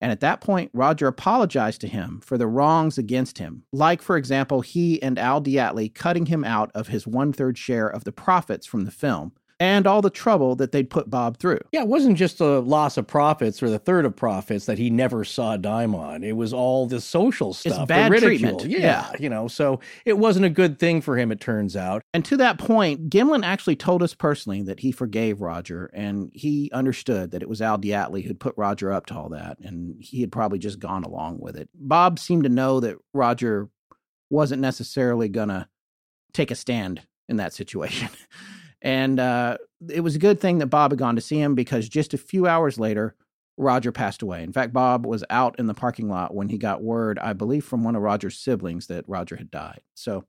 And 0.00 0.12
at 0.12 0.20
that 0.20 0.42
point, 0.42 0.70
Roger 0.74 1.08
apologized 1.08 1.80
to 1.80 1.88
him 1.88 2.20
for 2.22 2.36
the 2.38 2.46
wrongs 2.46 2.98
against 2.98 3.38
him, 3.38 3.64
like, 3.72 4.02
for 4.02 4.16
example, 4.16 4.60
he 4.60 5.02
and 5.02 5.18
Al 5.18 5.42
DeAtley 5.42 5.92
cutting 5.92 6.26
him 6.26 6.44
out 6.44 6.70
of 6.74 6.88
his 6.88 7.06
one 7.06 7.32
third 7.32 7.56
share 7.58 7.88
of 7.88 8.04
the 8.04 8.12
profits 8.12 8.66
from 8.66 8.84
the 8.84 8.90
film 8.90 9.32
and 9.60 9.86
all 9.86 10.00
the 10.00 10.10
trouble 10.10 10.54
that 10.56 10.72
they'd 10.72 10.88
put 10.88 11.10
Bob 11.10 11.38
through. 11.38 11.60
Yeah, 11.72 11.82
it 11.82 11.88
wasn't 11.88 12.16
just 12.16 12.40
a 12.40 12.60
loss 12.60 12.96
of 12.96 13.06
profits 13.06 13.62
or 13.62 13.68
the 13.70 13.78
third 13.78 14.04
of 14.04 14.14
profits 14.14 14.66
that 14.66 14.78
he 14.78 14.88
never 14.88 15.24
saw 15.24 15.54
a 15.54 15.58
dime 15.58 15.94
on. 15.94 16.22
It 16.22 16.36
was 16.36 16.52
all 16.52 16.86
the 16.86 17.00
social 17.00 17.52
stuff, 17.52 17.80
it's 17.80 17.86
bad 17.86 18.12
the 18.12 18.20
treatment. 18.20 18.64
Yeah, 18.64 18.78
yeah, 18.78 19.12
you 19.18 19.28
know, 19.28 19.48
so 19.48 19.80
it 20.04 20.18
wasn't 20.18 20.46
a 20.46 20.50
good 20.50 20.78
thing 20.78 21.00
for 21.00 21.16
him, 21.16 21.32
it 21.32 21.40
turns 21.40 21.76
out. 21.76 22.02
And 22.14 22.24
to 22.26 22.36
that 22.36 22.58
point, 22.58 23.10
Gimlin 23.10 23.44
actually 23.44 23.76
told 23.76 24.02
us 24.02 24.14
personally 24.14 24.62
that 24.62 24.80
he 24.80 24.92
forgave 24.92 25.40
Roger 25.40 25.90
and 25.92 26.30
he 26.32 26.70
understood 26.72 27.32
that 27.32 27.42
it 27.42 27.48
was 27.48 27.60
Al 27.60 27.78
DeAtley 27.78 28.24
who'd 28.24 28.40
put 28.40 28.54
Roger 28.56 28.92
up 28.92 29.06
to 29.06 29.14
all 29.14 29.30
that, 29.30 29.58
and 29.60 29.96
he 30.00 30.20
had 30.20 30.30
probably 30.30 30.58
just 30.58 30.78
gone 30.78 31.02
along 31.02 31.40
with 31.40 31.56
it. 31.56 31.68
Bob 31.74 32.18
seemed 32.18 32.44
to 32.44 32.48
know 32.48 32.80
that 32.80 32.96
Roger 33.12 33.68
wasn't 34.30 34.62
necessarily 34.62 35.28
going 35.28 35.48
to 35.48 35.66
take 36.32 36.50
a 36.50 36.54
stand 36.54 37.02
in 37.28 37.38
that 37.38 37.52
situation. 37.52 38.08
And 38.82 39.18
uh, 39.18 39.58
it 39.88 40.00
was 40.00 40.14
a 40.14 40.20
good 40.20 40.40
thing 40.40 40.58
that 40.58 40.66
Bob 40.66 40.92
had 40.92 40.98
gone 40.98 41.16
to 41.16 41.20
see 41.20 41.40
him 41.40 41.54
because 41.54 41.88
just 41.88 42.14
a 42.14 42.18
few 42.18 42.46
hours 42.46 42.78
later, 42.78 43.14
Roger 43.56 43.90
passed 43.90 44.22
away. 44.22 44.44
In 44.44 44.52
fact, 44.52 44.72
Bob 44.72 45.04
was 45.04 45.24
out 45.30 45.58
in 45.58 45.66
the 45.66 45.74
parking 45.74 46.08
lot 46.08 46.34
when 46.34 46.48
he 46.48 46.58
got 46.58 46.82
word, 46.82 47.18
I 47.18 47.32
believe, 47.32 47.64
from 47.64 47.82
one 47.82 47.96
of 47.96 48.02
Roger's 48.02 48.38
siblings 48.38 48.86
that 48.86 49.08
Roger 49.08 49.36
had 49.36 49.50
died. 49.50 49.80
So 49.94 50.24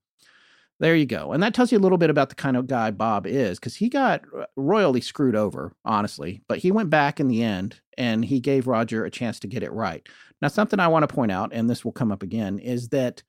there 0.79 0.95
you 0.95 1.05
go. 1.05 1.33
And 1.33 1.43
that 1.43 1.53
tells 1.53 1.71
you 1.71 1.77
a 1.77 1.79
little 1.79 1.97
bit 1.97 2.09
about 2.09 2.29
the 2.29 2.35
kind 2.35 2.57
of 2.57 2.65
guy 2.65 2.89
Bob 2.89 3.27
is 3.27 3.59
because 3.59 3.75
he 3.75 3.89
got 3.89 4.21
royally 4.55 5.01
screwed 5.01 5.35
over, 5.35 5.73
honestly. 5.85 6.41
But 6.47 6.59
he 6.59 6.71
went 6.71 6.89
back 6.89 7.19
in 7.19 7.27
the 7.27 7.43
end 7.43 7.81
and 7.97 8.23
he 8.23 8.39
gave 8.39 8.65
Roger 8.65 9.05
a 9.05 9.11
chance 9.11 9.39
to 9.41 9.47
get 9.47 9.61
it 9.61 9.73
right. 9.73 10.07
Now, 10.41 10.47
something 10.47 10.79
I 10.79 10.87
want 10.87 11.07
to 11.07 11.13
point 11.13 11.31
out, 11.33 11.51
and 11.53 11.69
this 11.69 11.83
will 11.83 11.91
come 11.91 12.11
up 12.11 12.23
again, 12.23 12.59
is 12.59 12.89
that 12.89 13.23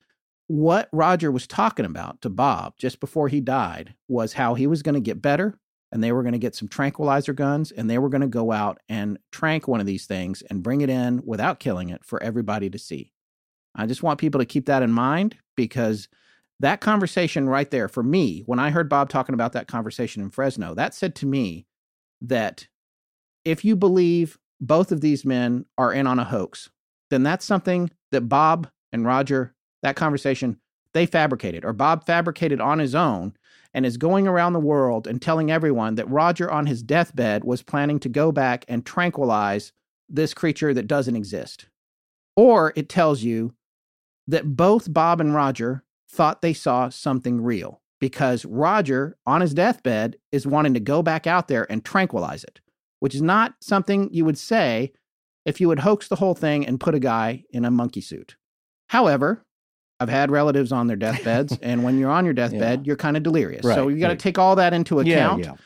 what 0.51 0.89
Roger 0.91 1.31
was 1.31 1.47
talking 1.47 1.85
about 1.85 2.21
to 2.23 2.29
Bob 2.29 2.75
just 2.77 2.99
before 2.99 3.29
he 3.29 3.41
died 3.41 3.95
was 4.09 4.33
how 4.33 4.55
he 4.55 4.67
was 4.67 4.83
going 4.83 4.97
to 4.97 5.01
get 5.01 5.23
better 5.23 5.57
and 5.93 6.03
they 6.03 6.11
were 6.11 6.25
going 6.25 6.33
to 6.33 6.41
get 6.41 6.57
some 6.57 6.67
tranquilizer 6.67 7.33
guns 7.33 7.71
and 7.71 7.89
they 7.89 7.99
were 7.99 8.09
going 8.09 8.21
to 8.21 8.27
go 8.27 8.51
out 8.51 8.81
and 8.89 9.17
trank 9.31 9.69
one 9.69 9.79
of 9.79 9.87
these 9.87 10.07
things 10.07 10.43
and 10.51 10.65
bring 10.65 10.81
it 10.81 10.91
in 10.91 11.23
without 11.25 11.61
killing 11.61 11.89
it 11.89 12.05
for 12.05 12.21
everybody 12.21 12.69
to 12.69 12.81
see. 12.81 13.13
I 13.77 13.87
just 13.87 14.03
want 14.03 14.19
people 14.19 14.41
to 14.41 14.45
keep 14.45 14.67
that 14.67 14.83
in 14.83 14.91
mind 14.91 15.37
because 15.57 16.09
that 16.59 16.81
conversation 16.81 17.49
right 17.49 17.71
there, 17.71 17.87
for 17.87 18.03
me, 18.03 18.43
when 18.47 18.59
I 18.59 18.71
heard 18.71 18.89
Bob 18.89 19.09
talking 19.09 19.35
about 19.35 19.53
that 19.53 19.69
conversation 19.69 20.21
in 20.21 20.31
Fresno, 20.31 20.75
that 20.75 20.95
said 20.95 21.15
to 21.17 21.27
me 21.27 21.69
that 22.23 22.67
if 23.45 23.65
you 23.65 23.77
believe 23.77 24.37
both 24.61 24.91
of 24.91 25.01
these 25.01 25.25
men 25.25 25.67
are 25.79 25.93
in 25.93 26.09
on 26.09 26.19
a 26.19 26.25
hoax, 26.25 26.71
then 27.09 27.23
that's 27.23 27.45
something 27.45 27.89
that 28.11 28.23
Bob 28.23 28.69
and 28.91 29.07
Roger 29.07 29.55
that 29.83 29.97
conversation 29.97 30.59
they 30.93 31.07
fabricated, 31.07 31.65
or 31.65 31.73
Bob 31.73 32.05
fabricated 32.05 32.61
on 32.61 32.79
his 32.79 32.95
own 32.95 33.35
and 33.73 33.87
is 33.87 33.97
going 33.97 34.27
around 34.27 34.53
the 34.53 34.61
world 34.61 35.07
and 35.07 35.23
telling 35.23 35.51
everyone 35.51 35.95
that 35.95 36.11
Roger 36.11 36.51
on 36.51 36.67
his 36.67 36.83
deathbed 36.83 37.45
was 37.45 37.63
planning 37.63 38.01
to 38.01 38.09
go 38.09 38.33
back 38.33 38.65
and 38.69 38.85
tranquilize 38.85 39.73
this 40.09 40.35
creature 40.35 40.75
that 40.75 40.89
doesn't 40.89 41.17
exist. 41.17 41.67
Or 42.37 42.73
it 42.75 42.89
tells 42.89 43.23
you 43.23 43.55
that 44.27 44.57
both 44.57 44.93
Bob 44.93 45.21
and 45.21 45.35
Roger 45.35 45.85
thought 46.09 46.43
they 46.43 46.53
saw 46.53 46.89
something 46.89 47.41
real 47.41 47.81
because 48.01 48.45
Roger 48.45 49.17
on 49.27 49.41
his 49.41 49.55
deathbed 49.55 50.17
is 50.33 50.47
wanting 50.47 50.75
to 50.75 50.81
go 50.81 51.03
back 51.03 51.27
out 51.27 51.47
there 51.47 51.71
and 51.71 51.85
tranquilize 51.85 52.43
it, 52.43 52.61
which 52.99 53.15
is 53.15 53.23
not 53.23 53.55
something 53.61 54.13
you 54.13 54.25
would 54.25 54.39
say 54.39 54.93
if 55.45 55.61
you 55.61 55.69
would 55.69 55.81
hoax 55.81 56.09
the 56.09 56.17
whole 56.17 56.35
thing 56.35 56.67
and 56.67 56.81
put 56.81 56.95
a 56.95 57.01
guy 57.01 57.45
in 57.51 57.65
a 57.65 57.71
monkey 57.71 58.01
suit. 58.01 58.37
However, 58.89 59.45
I've 60.01 60.09
had 60.09 60.31
relatives 60.31 60.73
on 60.73 60.87
their 60.87 60.97
deathbeds, 60.97 61.59
and 61.63 61.85
when 61.85 61.99
you're 61.99 62.11
on 62.11 62.25
your 62.25 62.35
deathbed, 62.35 62.81
yeah. 62.81 62.85
you're 62.85 62.97
kind 62.97 63.17
of 63.17 63.23
delirious. 63.23 63.65
Right, 63.65 63.75
so 63.75 63.89
you 63.89 64.01
got 64.01 64.09
to 64.09 64.13
right. 64.13 64.19
take 64.19 64.39
all 64.39 64.57
that 64.57 64.73
into 64.73 65.01
account. 65.01 65.45
Yeah, 65.45 65.51
yeah. 65.51 65.57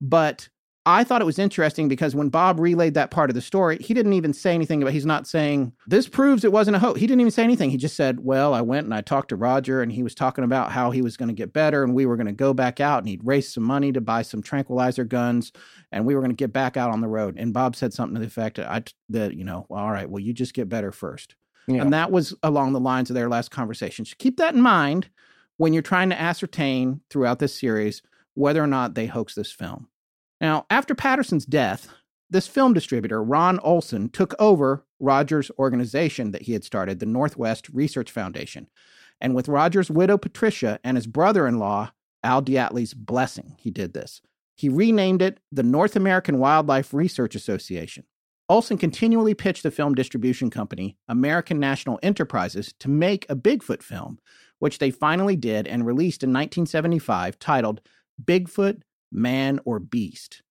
But 0.00 0.48
I 0.86 1.02
thought 1.02 1.22
it 1.22 1.24
was 1.24 1.38
interesting 1.38 1.88
because 1.88 2.14
when 2.14 2.28
Bob 2.28 2.60
relayed 2.60 2.92
that 2.94 3.10
part 3.10 3.30
of 3.30 3.34
the 3.34 3.40
story, 3.40 3.78
he 3.78 3.94
didn't 3.94 4.12
even 4.12 4.34
say 4.34 4.52
anything 4.52 4.82
about. 4.82 4.92
He's 4.92 5.06
not 5.06 5.26
saying 5.26 5.72
this 5.86 6.08
proves 6.08 6.44
it 6.44 6.52
wasn't 6.52 6.76
a 6.76 6.78
hoax. 6.78 7.00
He 7.00 7.06
didn't 7.06 7.22
even 7.22 7.30
say 7.30 7.42
anything. 7.42 7.70
He 7.70 7.78
just 7.78 7.96
said, 7.96 8.20
"Well, 8.20 8.52
I 8.52 8.60
went 8.60 8.84
and 8.84 8.92
I 8.92 9.00
talked 9.00 9.30
to 9.30 9.36
Roger, 9.36 9.80
and 9.80 9.90
he 9.90 10.02
was 10.02 10.14
talking 10.14 10.44
about 10.44 10.72
how 10.72 10.90
he 10.90 11.00
was 11.00 11.16
going 11.16 11.30
to 11.30 11.34
get 11.34 11.54
better, 11.54 11.84
and 11.84 11.94
we 11.94 12.04
were 12.04 12.16
going 12.16 12.26
to 12.26 12.32
go 12.32 12.52
back 12.52 12.80
out, 12.80 12.98
and 12.98 13.08
he'd 13.08 13.24
raise 13.24 13.50
some 13.50 13.64
money 13.64 13.92
to 13.92 14.02
buy 14.02 14.20
some 14.20 14.42
tranquilizer 14.42 15.04
guns, 15.04 15.52
and 15.90 16.04
we 16.04 16.14
were 16.14 16.20
going 16.20 16.32
to 16.32 16.36
get 16.36 16.52
back 16.52 16.76
out 16.76 16.90
on 16.90 17.00
the 17.00 17.08
road." 17.08 17.36
And 17.38 17.54
Bob 17.54 17.76
said 17.76 17.94
something 17.94 18.16
to 18.16 18.20
the 18.20 18.26
effect 18.26 18.56
that, 18.56 18.70
I, 18.70 18.82
that 19.08 19.34
you 19.34 19.44
know, 19.44 19.66
all 19.70 19.90
right, 19.90 20.10
well, 20.10 20.20
you 20.20 20.34
just 20.34 20.52
get 20.52 20.68
better 20.68 20.92
first. 20.92 21.34
Yeah. 21.66 21.82
And 21.82 21.92
that 21.92 22.10
was 22.10 22.34
along 22.42 22.72
the 22.72 22.80
lines 22.80 23.10
of 23.10 23.14
their 23.14 23.28
last 23.28 23.50
conversation. 23.50 24.04
So 24.04 24.14
keep 24.18 24.36
that 24.36 24.54
in 24.54 24.60
mind 24.60 25.08
when 25.56 25.72
you're 25.72 25.82
trying 25.82 26.10
to 26.10 26.20
ascertain 26.20 27.00
throughout 27.10 27.38
this 27.38 27.58
series 27.58 28.02
whether 28.34 28.62
or 28.62 28.66
not 28.66 28.94
they 28.94 29.06
hoax 29.06 29.34
this 29.34 29.52
film. 29.52 29.88
Now, 30.40 30.66
after 30.68 30.94
Patterson's 30.94 31.46
death, 31.46 31.88
this 32.28 32.48
film 32.48 32.74
distributor, 32.74 33.22
Ron 33.22 33.60
Olson, 33.60 34.08
took 34.08 34.34
over 34.38 34.84
Rogers' 34.98 35.50
organization 35.58 36.32
that 36.32 36.42
he 36.42 36.52
had 36.52 36.64
started, 36.64 36.98
the 36.98 37.06
Northwest 37.06 37.68
Research 37.68 38.10
Foundation. 38.10 38.68
And 39.20 39.34
with 39.34 39.48
Rogers' 39.48 39.90
widow, 39.90 40.18
Patricia, 40.18 40.80
and 40.82 40.96
his 40.96 41.06
brother 41.06 41.46
in 41.46 41.58
law, 41.58 41.92
Al 42.22 42.42
DeAtley's 42.42 42.94
blessing, 42.94 43.56
he 43.58 43.70
did 43.70 43.92
this. 43.92 44.20
He 44.56 44.68
renamed 44.68 45.22
it 45.22 45.38
the 45.52 45.62
North 45.62 45.96
American 45.96 46.38
Wildlife 46.38 46.92
Research 46.92 47.34
Association. 47.34 48.04
Olson 48.48 48.76
continually 48.76 49.32
pitched 49.32 49.62
the 49.62 49.70
film 49.70 49.94
distribution 49.94 50.50
company, 50.50 50.98
American 51.08 51.58
National 51.58 51.98
Enterprises, 52.02 52.74
to 52.78 52.90
make 52.90 53.24
a 53.30 53.36
Bigfoot 53.36 53.82
film, 53.82 54.18
which 54.58 54.78
they 54.78 54.90
finally 54.90 55.34
did 55.34 55.66
and 55.66 55.86
released 55.86 56.22
in 56.22 56.28
1975 56.28 57.38
titled 57.38 57.80
Bigfoot, 58.22 58.82
Man 59.10 59.60
or 59.64 59.78
Beast. 59.78 60.42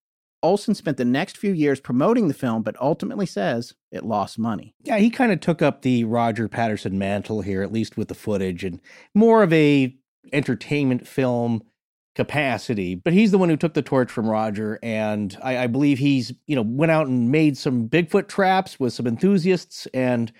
Olson 0.42 0.74
spent 0.74 0.96
the 0.96 1.04
next 1.04 1.38
few 1.38 1.52
years 1.52 1.80
promoting 1.80 2.28
the 2.28 2.34
film, 2.34 2.62
but 2.62 2.76
ultimately 2.80 3.26
says 3.26 3.74
it 3.92 4.04
lost 4.04 4.38
money. 4.38 4.74
Yeah, 4.82 4.98
he 4.98 5.08
kind 5.08 5.32
of 5.32 5.40
took 5.40 5.62
up 5.62 5.82
the 5.82 6.04
Roger 6.04 6.48
Patterson 6.48 6.98
mantle 6.98 7.42
here, 7.42 7.62
at 7.62 7.72
least 7.72 7.96
with 7.96 8.08
the 8.08 8.14
footage, 8.14 8.64
and 8.64 8.80
more 9.14 9.42
of 9.42 9.52
a 9.52 9.96
entertainment 10.32 11.06
film 11.06 11.62
capacity. 12.14 12.94
But 12.94 13.12
he's 13.12 13.30
the 13.30 13.38
one 13.38 13.48
who 13.48 13.56
took 13.56 13.74
the 13.74 13.82
torch 13.82 14.10
from 14.10 14.28
Roger, 14.28 14.78
and 14.82 15.36
I, 15.42 15.58
I 15.58 15.66
believe 15.66 15.98
he's 15.98 16.32
you 16.46 16.56
know 16.56 16.62
went 16.62 16.92
out 16.92 17.06
and 17.06 17.30
made 17.30 17.56
some 17.56 17.88
Bigfoot 17.88 18.28
traps 18.28 18.78
with 18.78 18.92
some 18.92 19.06
enthusiasts 19.06 19.86
and 19.94 20.32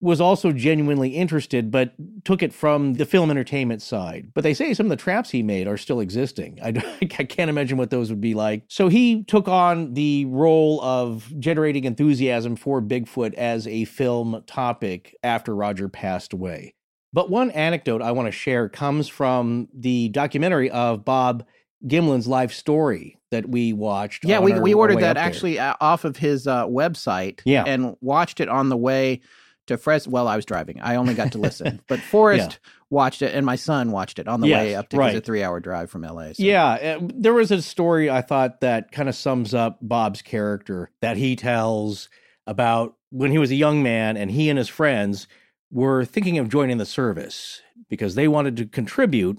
was 0.00 0.20
also 0.20 0.52
genuinely 0.52 1.10
interested, 1.10 1.70
but 1.70 1.92
took 2.24 2.42
it 2.42 2.52
from 2.52 2.94
the 2.94 3.04
film 3.04 3.30
entertainment 3.30 3.82
side. 3.82 4.30
But 4.32 4.44
they 4.44 4.54
say 4.54 4.72
some 4.72 4.86
of 4.86 4.90
the 4.90 4.96
traps 4.96 5.30
he 5.30 5.42
made 5.42 5.66
are 5.66 5.76
still 5.76 6.00
existing. 6.00 6.58
I, 6.62 6.68
I 7.02 7.24
can't 7.24 7.50
imagine 7.50 7.78
what 7.78 7.90
those 7.90 8.10
would 8.10 8.20
be 8.20 8.34
like. 8.34 8.62
So 8.68 8.88
he 8.88 9.24
took 9.24 9.48
on 9.48 9.94
the 9.94 10.24
role 10.26 10.80
of 10.82 11.32
generating 11.40 11.84
enthusiasm 11.84 12.54
for 12.54 12.80
Bigfoot 12.80 13.34
as 13.34 13.66
a 13.66 13.86
film 13.86 14.42
topic 14.46 15.16
after 15.24 15.54
Roger 15.54 15.88
passed 15.88 16.32
away. 16.32 16.74
But 17.12 17.30
one 17.30 17.50
anecdote 17.52 18.02
I 18.02 18.12
want 18.12 18.26
to 18.26 18.32
share 18.32 18.68
comes 18.68 19.08
from 19.08 19.68
the 19.72 20.08
documentary 20.10 20.70
of 20.70 21.04
Bob 21.04 21.44
Gimlin's 21.86 22.26
life 22.26 22.52
story 22.52 23.18
that 23.30 23.48
we 23.48 23.72
watched. 23.72 24.24
Yeah, 24.24 24.40
we, 24.40 24.58
we 24.58 24.74
ordered 24.74 25.00
that 25.00 25.16
actually 25.16 25.58
uh, 25.58 25.74
off 25.80 26.04
of 26.04 26.16
his 26.16 26.46
uh, 26.46 26.66
website 26.66 27.40
yeah. 27.44 27.64
and 27.66 27.96
watched 28.00 28.40
it 28.40 28.48
on 28.48 28.68
the 28.68 28.76
way 28.76 29.20
to 29.68 29.76
Fresno. 29.76 30.12
Well, 30.12 30.28
I 30.28 30.36
was 30.36 30.44
driving. 30.44 30.80
I 30.80 30.96
only 30.96 31.14
got 31.14 31.32
to 31.32 31.38
listen, 31.38 31.80
but 31.88 32.00
Forrest 32.00 32.58
yeah. 32.62 32.70
watched 32.90 33.22
it, 33.22 33.34
and 33.34 33.46
my 33.46 33.56
son 33.56 33.92
watched 33.92 34.18
it 34.18 34.26
on 34.26 34.40
the 34.40 34.48
yes, 34.48 34.58
way 34.58 34.74
up 34.74 34.88
to 34.90 34.96
right. 34.96 35.14
a 35.14 35.20
three-hour 35.20 35.60
drive 35.60 35.90
from 35.90 36.02
LA. 36.02 36.32
So. 36.32 36.42
Yeah, 36.42 36.66
uh, 36.66 36.98
there 37.14 37.34
was 37.34 37.50
a 37.50 37.62
story 37.62 38.10
I 38.10 38.22
thought 38.22 38.60
that 38.60 38.90
kind 38.92 39.08
of 39.08 39.14
sums 39.14 39.54
up 39.54 39.78
Bob's 39.80 40.22
character 40.22 40.90
that 41.00 41.16
he 41.16 41.36
tells 41.36 42.08
about 42.46 42.96
when 43.10 43.30
he 43.30 43.38
was 43.38 43.50
a 43.50 43.56
young 43.56 43.82
man, 43.82 44.16
and 44.16 44.30
he 44.30 44.48
and 44.48 44.58
his 44.58 44.68
friends 44.68 45.28
were 45.70 46.04
thinking 46.04 46.38
of 46.38 46.48
joining 46.48 46.78
the 46.78 46.86
service 46.86 47.62
because 47.88 48.14
they 48.14 48.28
wanted 48.28 48.56
to 48.56 48.66
contribute, 48.66 49.38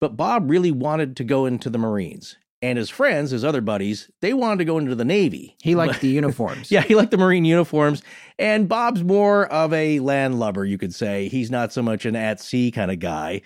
but 0.00 0.16
Bob 0.16 0.50
really 0.50 0.72
wanted 0.72 1.16
to 1.16 1.24
go 1.24 1.46
into 1.46 1.70
the 1.70 1.78
Marines 1.78 2.36
and 2.60 2.76
his 2.76 2.90
friends, 2.90 3.30
his 3.30 3.44
other 3.44 3.60
buddies, 3.60 4.10
they 4.20 4.34
wanted 4.34 4.58
to 4.58 4.64
go 4.64 4.78
into 4.78 4.94
the 4.94 5.04
Navy. 5.04 5.56
He 5.62 5.74
liked 5.74 6.00
the 6.00 6.08
uniforms. 6.08 6.70
yeah, 6.70 6.80
he 6.80 6.94
liked 6.94 7.10
the 7.10 7.16
Marine 7.16 7.44
uniforms. 7.44 8.02
And 8.38 8.68
Bob's 8.68 9.04
more 9.04 9.46
of 9.46 9.72
a 9.72 10.00
landlubber, 10.00 10.64
you 10.64 10.78
could 10.78 10.94
say. 10.94 11.28
He's 11.28 11.50
not 11.50 11.72
so 11.72 11.82
much 11.82 12.04
an 12.04 12.16
at 12.16 12.40
sea 12.40 12.70
kind 12.70 12.90
of 12.90 12.98
guy. 12.98 13.42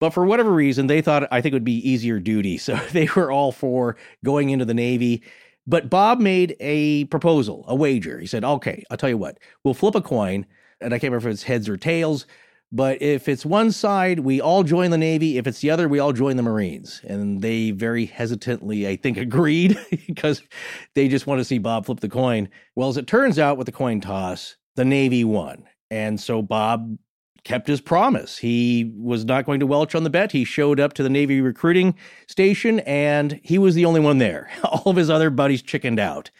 But 0.00 0.10
for 0.10 0.24
whatever 0.24 0.50
reason, 0.50 0.86
they 0.86 1.02
thought 1.02 1.28
I 1.30 1.40
think 1.40 1.52
it 1.52 1.56
would 1.56 1.64
be 1.64 1.88
easier 1.88 2.18
duty. 2.18 2.58
So 2.62 2.76
they 2.92 3.08
were 3.14 3.30
all 3.30 3.52
for 3.52 3.96
going 4.24 4.50
into 4.50 4.64
the 4.64 4.74
Navy. 4.74 5.22
But 5.66 5.90
Bob 5.90 6.18
made 6.18 6.56
a 6.58 7.04
proposal, 7.04 7.64
a 7.68 7.74
wager. 7.74 8.18
He 8.18 8.26
said, 8.26 8.44
okay, 8.44 8.82
I'll 8.90 8.96
tell 8.96 9.10
you 9.10 9.18
what, 9.18 9.38
we'll 9.62 9.74
flip 9.74 9.94
a 9.94 10.00
coin. 10.00 10.46
And 10.82 10.92
I 10.92 10.98
can't 10.98 11.12
remember 11.12 11.28
if 11.28 11.34
it's 11.34 11.42
heads 11.44 11.68
or 11.68 11.76
tails. 11.76 12.26
But 12.74 13.02
if 13.02 13.28
it's 13.28 13.44
one 13.44 13.70
side, 13.70 14.20
we 14.20 14.40
all 14.40 14.62
join 14.62 14.90
the 14.90 14.98
Navy. 14.98 15.36
If 15.36 15.46
it's 15.46 15.60
the 15.60 15.70
other, 15.70 15.88
we 15.88 15.98
all 15.98 16.14
join 16.14 16.36
the 16.36 16.42
Marines. 16.42 17.02
And 17.04 17.42
they 17.42 17.70
very 17.70 18.06
hesitantly, 18.06 18.88
I 18.88 18.96
think, 18.96 19.16
agreed 19.18 19.78
because 20.06 20.42
they 20.94 21.06
just 21.08 21.26
want 21.26 21.38
to 21.40 21.44
see 21.44 21.58
Bob 21.58 21.84
flip 21.84 22.00
the 22.00 22.08
coin. 22.08 22.48
Well, 22.74 22.88
as 22.88 22.96
it 22.96 23.06
turns 23.06 23.38
out 23.38 23.58
with 23.58 23.66
the 23.66 23.72
coin 23.72 24.00
toss, 24.00 24.56
the 24.74 24.86
Navy 24.86 25.22
won. 25.22 25.64
And 25.90 26.18
so 26.18 26.40
Bob 26.40 26.96
kept 27.44 27.66
his 27.66 27.82
promise. 27.82 28.38
He 28.38 28.90
was 28.96 29.26
not 29.26 29.44
going 29.44 29.60
to 29.60 29.66
welch 29.66 29.94
on 29.94 30.04
the 30.04 30.10
bet. 30.10 30.32
He 30.32 30.44
showed 30.44 30.80
up 30.80 30.94
to 30.94 31.02
the 31.02 31.10
Navy 31.10 31.42
recruiting 31.42 31.94
station 32.26 32.80
and 32.80 33.38
he 33.42 33.58
was 33.58 33.74
the 33.74 33.84
only 33.84 34.00
one 34.00 34.16
there. 34.16 34.50
All 34.64 34.84
of 34.86 34.96
his 34.96 35.10
other 35.10 35.28
buddies 35.28 35.60
chickened 35.60 36.00
out. 36.00 36.30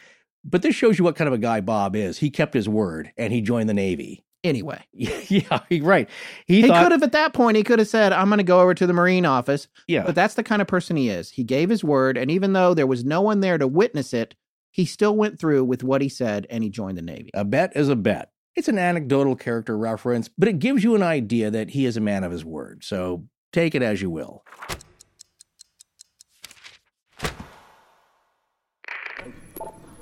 But 0.43 0.63
this 0.63 0.75
shows 0.75 0.97
you 0.97 1.05
what 1.05 1.15
kind 1.15 1.27
of 1.27 1.33
a 1.33 1.37
guy 1.37 1.61
Bob 1.61 1.95
is. 1.95 2.17
He 2.19 2.31
kept 2.31 2.55
his 2.55 2.67
word 2.67 3.11
and 3.17 3.31
he 3.31 3.41
joined 3.41 3.69
the 3.69 3.73
Navy 3.73 4.23
anyway. 4.43 4.83
yeah, 4.93 5.59
right. 5.81 6.09
He, 6.45 6.61
he 6.61 6.67
thought, 6.67 6.83
could 6.83 6.91
have 6.91 7.03
at 7.03 7.11
that 7.13 7.33
point 7.33 7.57
he 7.57 7.63
could 7.63 7.79
have 7.79 7.87
said, 7.87 8.13
"I'm 8.13 8.27
going 8.27 8.37
to 8.37 8.43
go 8.43 8.59
over 8.59 8.73
to 8.73 8.87
the 8.87 8.93
Marine 8.93 9.25
office." 9.25 9.67
Yeah, 9.87 10.03
but 10.05 10.15
that's 10.15 10.35
the 10.35 10.43
kind 10.43 10.61
of 10.61 10.67
person 10.67 10.95
he 10.95 11.09
is. 11.09 11.29
He 11.29 11.43
gave 11.43 11.69
his 11.69 11.83
word, 11.83 12.17
and 12.17 12.29
even 12.29 12.53
though 12.53 12.73
there 12.73 12.87
was 12.87 13.03
no 13.03 13.21
one 13.21 13.39
there 13.39 13.57
to 13.57 13.67
witness 13.67 14.13
it, 14.13 14.35
he 14.71 14.85
still 14.85 15.15
went 15.15 15.39
through 15.39 15.63
with 15.65 15.83
what 15.83 16.01
he 16.01 16.09
said, 16.09 16.47
and 16.49 16.63
he 16.63 16.69
joined 16.69 16.97
the 16.97 17.01
Navy. 17.01 17.29
A 17.33 17.45
bet 17.45 17.75
is 17.75 17.89
a 17.89 17.95
bet. 17.95 18.31
It's 18.55 18.67
an 18.67 18.77
anecdotal 18.77 19.35
character 19.35 19.77
reference, 19.77 20.29
but 20.37 20.47
it 20.47 20.59
gives 20.59 20.83
you 20.83 20.95
an 20.95 21.03
idea 21.03 21.49
that 21.49 21.71
he 21.71 21.85
is 21.85 21.97
a 21.97 22.01
man 22.01 22.23
of 22.23 22.31
his 22.31 22.45
word. 22.45 22.83
So 22.83 23.25
take 23.51 23.73
it 23.73 23.81
as 23.81 24.01
you 24.01 24.09
will. 24.09 24.43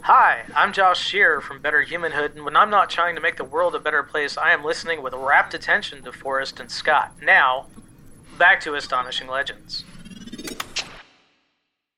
Hi, 0.04 0.46
I'm 0.56 0.74
Josh 0.74 1.00
Shearer 1.00 1.42
from 1.42 1.62
Better 1.62 1.84
Humanhood, 1.84 2.36
and 2.36 2.44
when 2.44 2.56
I'm 2.56 2.72
not 2.72 2.90
trying 2.90 3.14
to 3.14 3.22
make 3.22 3.38
the 3.38 3.44
world 3.44 3.76
a 3.76 3.80
better 3.80 4.02
place, 4.02 4.36
I 4.36 4.52
am 4.52 4.64
listening 4.64 5.04
with 5.04 5.14
rapt 5.14 5.54
attention 5.54 6.02
to 6.04 6.12
Forrest 6.12 6.60
and 6.60 6.72
Scott. 6.72 7.14
Now, 7.22 7.68
back 8.40 8.62
to 8.62 8.74
Astonishing 8.74 9.28
Legends. 9.28 9.84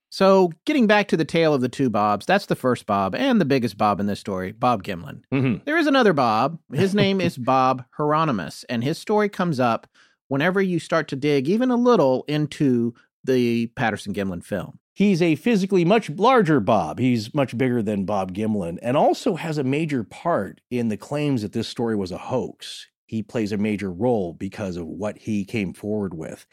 So, 0.09 0.51
getting 0.65 0.85
back 0.85 1.07
to 1.07 1.17
the 1.17 1.23
tale 1.23 1.53
of 1.53 1.61
the 1.61 1.69
two 1.69 1.89
Bobs, 1.89 2.25
that's 2.25 2.47
the 2.47 2.57
first 2.57 2.85
Bob 2.85 3.15
and 3.15 3.39
the 3.39 3.45
biggest 3.45 3.77
Bob 3.77 4.01
in 4.01 4.05
this 4.05 4.19
story, 4.19 4.51
Bob 4.51 4.83
Gimlin. 4.83 5.21
Mm-hmm. 5.33 5.63
There 5.63 5.77
is 5.77 5.87
another 5.87 6.11
Bob. 6.11 6.59
His 6.73 6.93
name 6.93 7.21
is 7.21 7.37
Bob 7.37 7.85
Heironimus, 7.97 8.65
and 8.67 8.83
his 8.83 8.97
story 8.97 9.29
comes 9.29 9.61
up 9.61 9.87
whenever 10.27 10.61
you 10.61 10.77
start 10.77 11.07
to 11.07 11.15
dig 11.15 11.47
even 11.47 11.71
a 11.71 11.77
little 11.77 12.25
into 12.27 12.93
the 13.23 13.67
Patterson 13.67 14.13
Gimlin 14.13 14.43
film. 14.43 14.79
He's 14.95 15.23
a 15.23 15.33
physically 15.35 15.83
much 15.83 16.11
larger 16.11 16.59
Bob. 16.59 16.99
He's 16.99 17.33
much 17.33 17.57
bigger 17.57 17.81
than 17.81 18.05
Bob 18.05 18.31
Gimlin 18.31 18.77
and 18.83 18.95
also 18.95 19.35
has 19.35 19.57
a 19.57 19.63
major 19.63 20.03
part 20.03 20.61
in 20.69 20.89
the 20.89 20.97
claims 20.97 21.41
that 21.41 21.51
this 21.51 21.67
story 21.67 21.95
was 21.95 22.11
a 22.11 22.17
hoax. 22.19 22.87
He 23.07 23.23
plays 23.23 23.51
a 23.51 23.57
major 23.57 23.91
role 23.91 24.33
because 24.33 24.77
of 24.77 24.85
what 24.85 25.17
he 25.17 25.45
came 25.45 25.73
forward 25.73 26.13
with. 26.13 26.45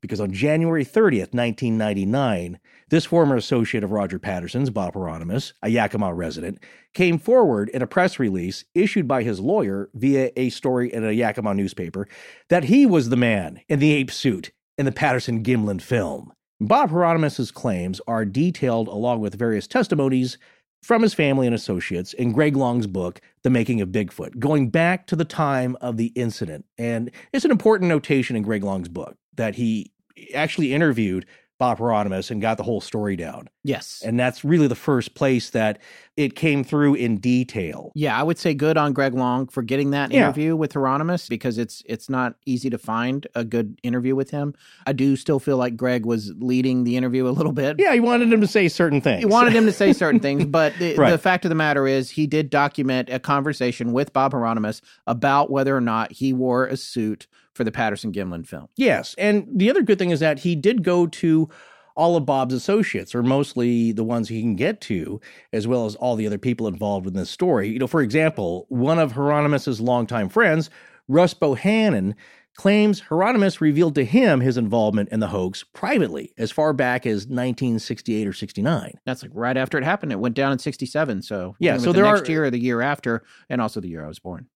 Because 0.00 0.20
on 0.20 0.32
January 0.32 0.84
30th, 0.84 1.34
1999, 1.34 2.60
this 2.88 3.04
former 3.04 3.34
associate 3.34 3.82
of 3.82 3.90
Roger 3.90 4.20
Patterson's, 4.20 4.70
Bob 4.70 4.94
Heironimus, 4.94 5.52
a 5.60 5.68
Yakima 5.68 6.14
resident, 6.14 6.62
came 6.94 7.18
forward 7.18 7.68
in 7.70 7.82
a 7.82 7.86
press 7.88 8.20
release 8.20 8.64
issued 8.76 9.08
by 9.08 9.24
his 9.24 9.40
lawyer 9.40 9.90
via 9.94 10.30
a 10.36 10.50
story 10.50 10.92
in 10.92 11.04
a 11.04 11.10
Yakima 11.10 11.52
newspaper 11.54 12.06
that 12.48 12.64
he 12.64 12.86
was 12.86 13.08
the 13.08 13.16
man 13.16 13.60
in 13.68 13.80
the 13.80 13.92
ape 13.92 14.12
suit 14.12 14.52
in 14.78 14.86
the 14.86 14.92
Patterson 14.92 15.42
Gimlin 15.42 15.82
film. 15.82 16.32
Bob 16.68 16.90
Heironimus's 16.90 17.50
claims 17.50 18.00
are 18.06 18.24
detailed 18.24 18.86
along 18.86 19.20
with 19.20 19.34
various 19.34 19.66
testimonies 19.66 20.38
from 20.82 21.02
his 21.02 21.12
family 21.12 21.46
and 21.46 21.54
associates 21.54 22.12
in 22.12 22.32
Greg 22.32 22.56
Long's 22.56 22.86
book, 22.86 23.20
The 23.42 23.50
Making 23.50 23.80
of 23.80 23.88
Bigfoot, 23.88 24.38
going 24.38 24.70
back 24.70 25.06
to 25.08 25.16
the 25.16 25.24
time 25.24 25.76
of 25.80 25.96
the 25.96 26.06
incident. 26.14 26.64
And 26.78 27.10
it's 27.32 27.44
an 27.44 27.50
important 27.50 27.88
notation 27.88 28.36
in 28.36 28.44
Greg 28.44 28.62
Long's 28.62 28.88
book 28.88 29.16
that 29.34 29.56
he 29.56 29.92
actually 30.34 30.72
interviewed 30.72 31.26
Bob 31.58 31.78
Heironimus 31.78 32.30
and 32.30 32.40
got 32.40 32.58
the 32.58 32.64
whole 32.64 32.80
story 32.80 33.16
down. 33.16 33.48
Yes. 33.64 34.02
And 34.04 34.18
that's 34.18 34.44
really 34.44 34.66
the 34.66 34.74
first 34.74 35.14
place 35.14 35.50
that 35.50 35.78
it 36.16 36.34
came 36.34 36.64
through 36.64 36.94
in 36.94 37.18
detail. 37.18 37.92
Yeah, 37.94 38.18
I 38.18 38.22
would 38.22 38.38
say 38.38 38.54
good 38.54 38.76
on 38.76 38.92
Greg 38.92 39.14
Long 39.14 39.46
for 39.46 39.62
getting 39.62 39.90
that 39.90 40.10
yeah. 40.10 40.24
interview 40.24 40.56
with 40.56 40.74
Heironimus 40.74 41.28
because 41.28 41.58
it's 41.58 41.82
it's 41.86 42.10
not 42.10 42.34
easy 42.44 42.70
to 42.70 42.78
find 42.78 43.26
a 43.34 43.44
good 43.44 43.78
interview 43.82 44.16
with 44.16 44.30
him. 44.30 44.54
I 44.86 44.92
do 44.92 45.16
still 45.16 45.38
feel 45.38 45.56
like 45.56 45.76
Greg 45.76 46.04
was 46.04 46.32
leading 46.38 46.84
the 46.84 46.96
interview 46.96 47.28
a 47.28 47.30
little 47.30 47.52
bit. 47.52 47.76
Yeah, 47.78 47.94
he 47.94 48.00
wanted 48.00 48.32
him 48.32 48.40
to 48.40 48.48
say 48.48 48.68
certain 48.68 49.00
things. 49.00 49.20
He 49.20 49.26
wanted 49.26 49.52
him 49.52 49.64
to 49.66 49.72
say 49.72 49.92
certain 49.92 50.20
things, 50.20 50.44
but 50.44 50.74
the, 50.78 50.94
right. 50.98 51.10
the 51.10 51.18
fact 51.18 51.44
of 51.44 51.48
the 51.48 51.54
matter 51.54 51.86
is 51.86 52.10
he 52.10 52.26
did 52.26 52.50
document 52.50 53.08
a 53.10 53.20
conversation 53.20 53.92
with 53.92 54.12
Bob 54.12 54.32
Heironimus 54.32 54.82
about 55.06 55.50
whether 55.50 55.76
or 55.76 55.80
not 55.80 56.12
he 56.12 56.32
wore 56.32 56.66
a 56.66 56.76
suit 56.76 57.26
for 57.54 57.64
the 57.64 57.72
Patterson 57.72 58.12
Gimlin 58.12 58.46
film. 58.46 58.68
Yes. 58.76 59.14
And 59.18 59.46
the 59.54 59.70
other 59.70 59.82
good 59.82 59.98
thing 59.98 60.10
is 60.10 60.20
that 60.20 60.38
he 60.38 60.56
did 60.56 60.82
go 60.82 61.06
to 61.06 61.48
all 61.96 62.16
of 62.16 62.26
Bob's 62.26 62.54
associates, 62.54 63.14
or 63.14 63.22
mostly 63.22 63.92
the 63.92 64.04
ones 64.04 64.28
he 64.28 64.40
can 64.40 64.56
get 64.56 64.80
to, 64.82 65.20
as 65.52 65.66
well 65.66 65.86
as 65.86 65.94
all 65.96 66.16
the 66.16 66.26
other 66.26 66.38
people 66.38 66.66
involved 66.66 67.06
in 67.06 67.14
this 67.14 67.30
story. 67.30 67.68
You 67.68 67.78
know, 67.78 67.86
for 67.86 68.02
example, 68.02 68.66
one 68.68 68.98
of 68.98 69.12
Heironimus's 69.12 69.80
longtime 69.80 70.28
friends, 70.28 70.70
Russ 71.08 71.34
Bohannon, 71.34 72.14
claims 72.56 73.02
Heironimus 73.02 73.60
revealed 73.60 73.94
to 73.94 74.04
him 74.04 74.40
his 74.40 74.56
involvement 74.56 75.08
in 75.10 75.20
the 75.20 75.28
hoax 75.28 75.64
privately 75.64 76.32
as 76.36 76.50
far 76.50 76.72
back 76.72 77.06
as 77.06 77.26
1968 77.26 78.28
or 78.28 78.32
69. 78.32 78.98
That's 79.06 79.22
like 79.22 79.32
right 79.34 79.56
after 79.56 79.78
it 79.78 79.84
happened. 79.84 80.12
It 80.12 80.20
went 80.20 80.34
down 80.34 80.52
in 80.52 80.58
67. 80.58 81.22
So 81.22 81.56
yeah, 81.58 81.78
so 81.78 81.86
the 81.86 82.02
there 82.02 82.04
next 82.04 82.28
are, 82.28 82.32
year 82.32 82.44
or 82.44 82.50
the 82.50 82.58
year 82.58 82.82
after, 82.82 83.24
and 83.48 83.60
also 83.60 83.80
the 83.80 83.88
year 83.88 84.04
I 84.04 84.08
was 84.08 84.18
born. 84.18 84.48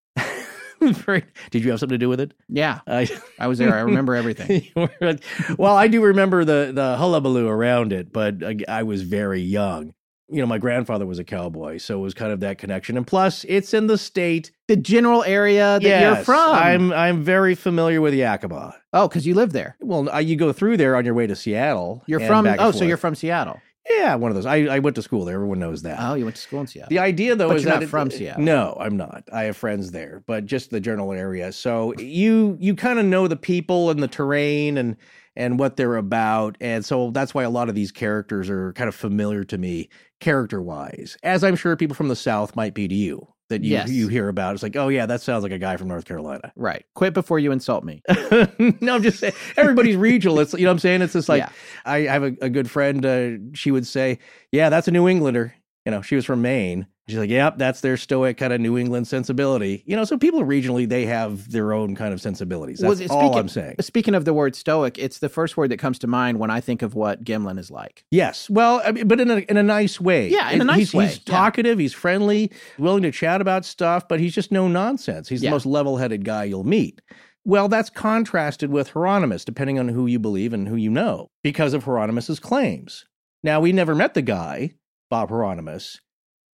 Did 1.51 1.65
you 1.65 1.71
have 1.71 1.81
something 1.81 1.95
to 1.95 1.99
do 1.99 2.09
with 2.09 2.21
it? 2.21 2.33
Yeah, 2.49 2.81
I, 2.87 3.09
I 3.39 3.47
was 3.49 3.59
there. 3.59 3.75
I 3.75 3.81
remember 3.81 4.15
everything. 4.15 4.67
well, 5.59 5.77
I 5.77 5.89
do 5.89 6.03
remember 6.03 6.45
the 6.45 6.73
the 6.75 6.97
hullabaloo 6.97 7.49
around 7.49 7.93
it, 7.93 8.13
but 8.13 8.43
I, 8.45 8.57
I 8.69 8.83
was 8.83 9.03
very 9.03 9.41
young. 9.41 9.95
you 10.29 10.41
know, 10.41 10.47
my 10.47 10.59
grandfather 10.59 11.07
was 11.07 11.19
a 11.19 11.25
cowboy, 11.25 11.79
so 11.79 11.99
it 11.99 12.03
was 12.03 12.15
kind 12.15 12.33
of 12.33 12.41
that 12.41 12.59
connection. 12.59 12.97
And 12.97 13.07
plus, 13.07 13.45
it's 13.49 13.73
in 13.73 13.87
the 13.87 13.97
state 13.99 14.51
The 14.69 14.77
general 14.77 15.23
area 15.25 15.79
that 15.81 16.01
you're 16.03 16.25
from. 16.25 16.55
I'm 16.55 16.93
I'm 16.93 17.23
very 17.23 17.55
familiar 17.55 18.01
with 18.01 18.15
Yakima. 18.15 18.75
oh, 18.93 19.09
because 19.09 19.27
you 19.27 19.35
live 19.35 19.53
there. 19.53 19.77
Well, 19.81 20.09
uh, 20.11 20.19
you 20.19 20.37
go 20.37 20.53
through 20.53 20.77
there 20.79 20.97
on 20.97 21.05
your 21.05 21.15
way 21.15 21.27
to 21.27 21.37
Seattle. 21.37 22.03
You're 22.07 22.21
from. 22.21 22.47
Oh, 22.59 22.71
so 22.73 22.85
you're 22.85 22.97
from 22.97 23.15
Seattle. 23.15 23.61
Yeah, 23.89 24.15
one 24.17 24.31
of 24.31 24.35
those. 24.35 24.47
I, 24.47 24.57
I 24.67 24.79
went 24.81 24.97
to 24.97 25.03
school 25.03 25.25
there. 25.25 25.35
Everyone 25.37 25.59
knows 25.59 25.83
that. 25.83 25.99
Oh, 26.01 26.15
you 26.15 26.25
went 26.25 26.37
to 26.37 26.43
school 26.43 26.61
in 26.61 26.67
Seattle. 26.67 26.89
The 26.91 26.99
idea, 26.99 27.37
though, 27.37 27.49
But 27.49 27.59
is 27.59 27.63
you're 27.65 27.71
that 27.73 27.77
not 27.77 27.83
it- 27.85 27.89
from 27.89 28.11
Seattle. 28.11 28.43
No, 28.43 28.77
I'm 28.81 28.97
not. 28.97 29.25
I 29.33 29.45
have 29.45 29.57
friends 29.57 29.93
there, 29.93 30.23
but 30.27 30.45
just 30.47 30.71
the 30.71 30.81
general 30.81 31.13
area. 31.13 31.53
So 31.53 31.95
you 31.99 32.57
you 32.61 32.75
kind 32.75 32.99
of 32.99 33.05
know 33.05 33.29
the 33.29 33.37
people 33.37 33.91
and 33.91 34.03
the 34.03 34.09
terrain 34.09 34.77
and 34.77 34.97
and 35.37 35.59
what 35.59 35.77
they're 35.77 35.97
about, 35.97 36.57
and 36.61 36.85
so 36.85 37.11
that's 37.11 37.35
why 37.35 37.43
a 37.45 37.51
lot 37.51 37.69
of 37.69 37.75
these 37.75 37.93
characters 37.93 38.49
are 38.49 38.73
kind 38.73 38.89
of 38.89 38.95
familiar 38.95 39.45
to 39.45 39.59
me, 39.59 39.89
character 40.19 40.63
wise, 40.63 41.17
as 41.23 41.45
I'm 41.45 41.57
sure 41.57 41.77
people 41.77 41.95
from 41.95 42.09
the 42.09 42.17
South 42.17 42.57
might 42.57 42.73
be 42.75 42.89
to 42.89 42.95
you. 42.95 43.29
That 43.49 43.63
you 43.63 43.71
Yes. 43.71 43.89
you 43.91 44.09
hear 44.09 44.29
about. 44.29 44.55
It's 44.55 44.63
like, 44.65 44.75
oh 44.75 44.89
yeah, 44.89 45.07
that 45.07 45.21
sounds 45.21 45.45
like 45.45 45.53
a 45.53 45.59
guy 45.59 45.77
from 45.77 45.87
North 45.89 46.05
Carolina. 46.05 46.53
right. 46.57 46.85
Quit 46.95 47.15
before 47.15 47.39
you 47.39 47.53
insult 47.53 47.85
me. 47.85 48.03
no, 48.81 48.95
I'm 48.97 49.03
just 49.05 49.21
saying 49.21 49.35
everybody's 49.57 49.97
regional. 49.97 50.41
It's 50.41 50.53
you 50.53 50.61
know 50.61 50.71
what 50.71 50.73
I'm 50.73 50.79
saying. 50.81 51.03
It's 51.03 51.13
just 51.13 51.29
like 51.29 51.41
Yeah. 51.43 51.51
I 51.85 51.99
have 52.01 52.25
a, 52.25 52.35
a 52.43 52.49
good 52.51 52.69
friend. 52.69 53.07
Uh, 53.07 53.31
she 53.55 53.71
would 53.71 53.87
say, 53.87 54.19
"Yeah, 54.51 54.69
that's 54.69 54.89
a 54.89 54.91
New 54.91 55.07
Englander." 55.09 55.55
You 55.85 55.93
know, 55.93 56.03
she 56.03 56.17
was 56.17 56.25
from 56.25 56.43
Maine. 56.43 56.87
She's 57.09 57.19
like, 57.19 57.31
"Yep, 57.31 57.59
that's 57.59 57.83
their 57.83 57.97
stoic 57.97 58.37
kind 58.37 58.53
of 58.53 58.61
New 58.61 58.77
England 58.77 59.07
sensibility." 59.07 59.85
You 59.87 59.95
know, 59.95 60.05
so 60.05 60.19
people 60.19 60.41
regionally 60.43 60.89
they 60.89 61.07
have 61.07 61.51
their 61.53 61.73
own 61.73 61.95
kind 61.95 62.13
of 62.13 62.21
sensibilities. 62.21 62.81
That's 62.81 63.01
Well, 63.09 63.13
all 63.19 63.39
I'm 63.39 63.49
saying. 63.49 63.77
Speaking 63.81 64.15
of 64.17 64.25
the 64.25 64.35
word 64.35 64.57
stoic, 64.57 64.99
it's 64.99 65.21
the 65.21 65.29
first 65.29 65.57
word 65.57 65.71
that 65.71 65.79
comes 65.79 66.01
to 66.01 66.09
mind 66.09 66.41
when 66.41 66.51
I 66.51 66.61
think 66.61 66.83
of 66.83 66.95
what 66.95 67.23
Gimlin 67.23 67.59
is 67.61 67.71
like. 67.71 68.05
Yes, 68.11 68.51
well, 68.51 68.83
I 68.85 68.91
mean, 68.91 69.07
but 69.07 69.21
in 69.21 69.31
a 69.31 69.37
in 69.37 69.57
a 69.57 69.63
nice 69.63 70.01
way. 70.01 70.29
Yeah, 70.29 70.51
in 70.51 70.61
a 70.61 70.65
He's- 70.65 70.67
nice 70.67 70.79
he's, 70.79 70.95
way, 70.95 71.07
He's 71.07 71.21
yeah. 71.27 71.33
talkative. 71.33 71.79
He's 71.79 71.93
friendly, 71.95 72.51
willing 72.79 73.03
to 73.05 73.13
chat 73.13 73.41
about 73.41 73.65
stuff, 73.65 74.09
but 74.09 74.19
he's 74.19 74.35
just 74.35 74.51
no 74.51 74.67
nonsense. 74.67 75.29
He's 75.29 75.43
Yeah. 75.43 75.51
the 75.51 75.55
most 75.55 75.67
level 75.67 75.99
headed 75.99 76.25
guy 76.25 76.45
you'll 76.45 76.65
meet. 76.65 77.01
Well, 77.45 77.69
that's 77.69 77.89
contrasted 77.91 78.71
with 78.71 78.91
Heironimus, 78.95 79.45
depending 79.45 79.79
on 79.79 79.87
who 79.91 80.07
you 80.09 80.19
believe 80.19 80.53
and 80.53 80.67
who 80.67 80.75
you 80.75 80.91
know, 80.91 81.29
because 81.45 81.73
of 81.73 81.85
Heironimus's 81.85 82.41
claims. 82.41 83.05
Now, 83.45 83.61
we 83.61 83.71
never 83.71 83.95
met 83.95 84.15
the 84.15 84.23
guy, 84.23 84.73
Bob 85.09 85.31
Heironimus, 85.31 86.01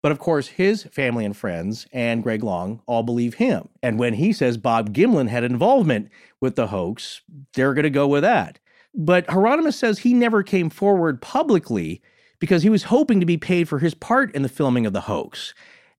but 0.03 0.13
of 0.13 0.19
course, 0.19 0.49
his 0.49 0.83
family 0.85 1.25
and 1.25 1.37
friends 1.37 1.87
and 1.93 2.23
Greg 2.23 2.43
Long 2.43 2.83
all 2.87 3.03
believe 3.03 3.35
him. 3.35 3.69
And 3.83 3.99
when 3.99 4.15
he 4.15 4.33
says 4.33 4.57
Bob 4.57 4.93
Gimlin 4.93 5.29
had 5.29 5.45
involvement 5.45 6.11
with 6.41 6.57
the 6.57 6.67
hoax, 6.67 7.23
they're 7.55 7.75
going 7.75 7.85
to 7.85 7.91
go 7.91 8.09
with 8.09 8.23
that. 8.23 8.59
But 8.95 9.27
Heironimus 9.29 9.75
says 9.75 10.01
he 10.01 10.13
never 10.13 10.43
came 10.43 10.69
forward 10.69 11.23
publicly 11.23 12.03
because 12.41 12.65
he 12.65 12.69
was 12.69 12.83
hoping 12.85 13.21
to 13.21 13.27
be 13.27 13.39
paid 13.39 13.69
for 13.69 13.79
his 13.79 13.95
part 13.95 14.35
in 14.35 14.43
the 14.43 14.49
filming 14.49 14.85
of 14.85 14.93
the 14.93 15.03
hoax, 15.03 15.55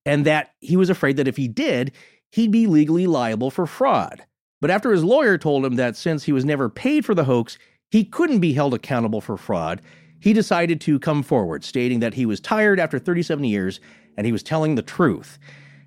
and 0.06 0.26
that 0.26 0.52
he 0.60 0.76
was 0.76 0.89
afraid 0.89 1.16
that 1.16 1.28
if 1.28 1.38
he 1.38 1.48
did, 1.48 1.94
he'd 2.32 2.52
be 2.52 2.68
legally 2.68 3.08
liable 3.08 3.50
for 3.50 3.66
fraud. 3.66 4.26
But 4.60 4.70
after 4.70 4.92
his 4.92 5.04
lawyer 5.04 5.38
told 5.38 5.66
him 5.66 5.76
that 5.76 5.96
since 5.96 6.24
he 6.24 6.34
was 6.34 6.44
never 6.44 6.70
paid 6.70 7.06
for 7.06 7.16
the 7.16 7.24
hoax, 7.24 7.58
he 7.89 8.04
couldn't 8.04 8.39
be 8.39 8.54
held 8.54 8.74
accountable 8.74 9.22
for 9.22 9.38
fraud, 9.38 9.82
he 10.23 10.31
decided 10.31 10.79
to 10.79 10.99
come 10.99 11.21
forward, 11.21 11.65
stating 11.65 11.99
that 11.99 12.13
he 12.13 12.25
was 12.25 12.39
tired 12.39 12.79
after 12.79 12.97
37 12.97 13.43
years 13.43 13.81
and 14.15 14.25
he 14.25 14.31
was 14.31 14.41
telling 14.41 14.75
the 14.75 14.81
truth. 14.81 15.38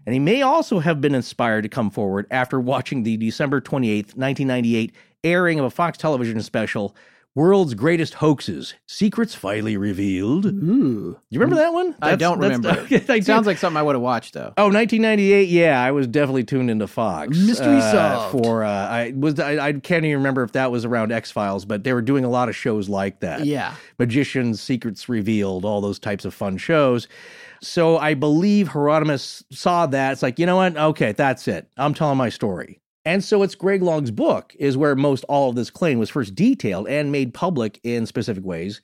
And 0.04 0.12
he 0.12 0.18
may 0.18 0.42
also 0.42 0.78
have 0.78 1.00
been 1.00 1.14
inspired 1.14 1.62
to 1.62 1.70
come 1.70 1.88
forward 1.88 2.26
after 2.30 2.60
watching 2.60 3.02
the 3.02 3.16
December 3.16 3.62
28, 3.62 4.08
1998 4.14 4.94
airing 5.24 5.58
of 5.58 5.64
a 5.64 5.70
Fox 5.70 5.96
television 5.96 6.42
special, 6.42 6.94
World's 7.36 7.74
Greatest 7.74 8.14
Hoaxes 8.14 8.74
Secrets 8.86 9.34
Finally 9.34 9.76
Revealed. 9.76 10.46
Ooh. 10.46 11.20
You 11.28 11.38
remember 11.38 11.56
that 11.62 11.72
one? 11.74 11.94
I 12.00 12.12
That's- 12.12 12.18
don't 12.18 12.38
remember. 12.40 12.70
okay, 12.70 13.04
I 13.10 13.20
sounds 13.20 13.46
like 13.46 13.58
something 13.58 13.76
I 13.76 13.82
would 13.82 13.94
have 13.94 14.00
watched 14.02 14.32
though. 14.32 14.54
Oh, 14.56 14.64
1998. 14.64 15.48
Yeah, 15.50 15.80
I 15.80 15.90
was 15.92 16.06
definitely 16.06 16.44
tuned 16.44 16.70
into 16.70 16.86
Fox. 16.86 17.36
Mystery 17.36 17.76
uh, 17.76 17.92
solved. 17.92 18.42
For 18.44 18.64
uh, 18.64 18.70
I 18.70 19.12
was 19.14 19.38
I, 19.38 19.58
I 19.68 19.72
can't 19.74 20.06
even 20.06 20.16
remember 20.16 20.42
if 20.44 20.52
that 20.52 20.72
was 20.72 20.86
around 20.86 21.12
X 21.12 21.30
Files, 21.30 21.66
but 21.66 21.84
they 21.84 21.92
were 21.92 22.00
doing 22.00 22.24
a 22.24 22.30
lot 22.30 22.48
of 22.48 22.56
shows 22.56 22.88
like 22.88 23.20
that. 23.20 23.44
Yeah. 23.44 23.74
Magicians, 23.98 24.60
Secrets 24.62 25.06
Revealed, 25.06 25.66
all 25.66 25.82
those 25.82 25.98
types 25.98 26.24
of 26.24 26.32
fun 26.32 26.56
shows. 26.56 27.06
So 27.60 27.98
I 27.98 28.14
believe 28.14 28.68
Heironimus 28.70 29.42
saw 29.50 29.86
that. 29.86 30.12
It's 30.12 30.22
like, 30.22 30.38
you 30.38 30.46
know 30.46 30.56
what? 30.56 30.74
Okay, 30.76 31.12
that's 31.12 31.46
it. 31.48 31.68
I'm 31.76 31.92
telling 31.92 32.16
my 32.16 32.30
story. 32.30 32.80
And 33.06 33.22
so 33.22 33.44
it's 33.44 33.54
Greg 33.54 33.82
Long's 33.82 34.10
book 34.10 34.52
is 34.58 34.76
where 34.76 34.96
most 34.96 35.24
all 35.28 35.48
of 35.48 35.54
this 35.54 35.70
claim 35.70 36.00
was 36.00 36.10
first 36.10 36.34
detailed 36.34 36.88
and 36.88 37.12
made 37.12 37.32
public 37.32 37.78
in 37.84 38.04
specific 38.04 38.44
ways 38.44 38.82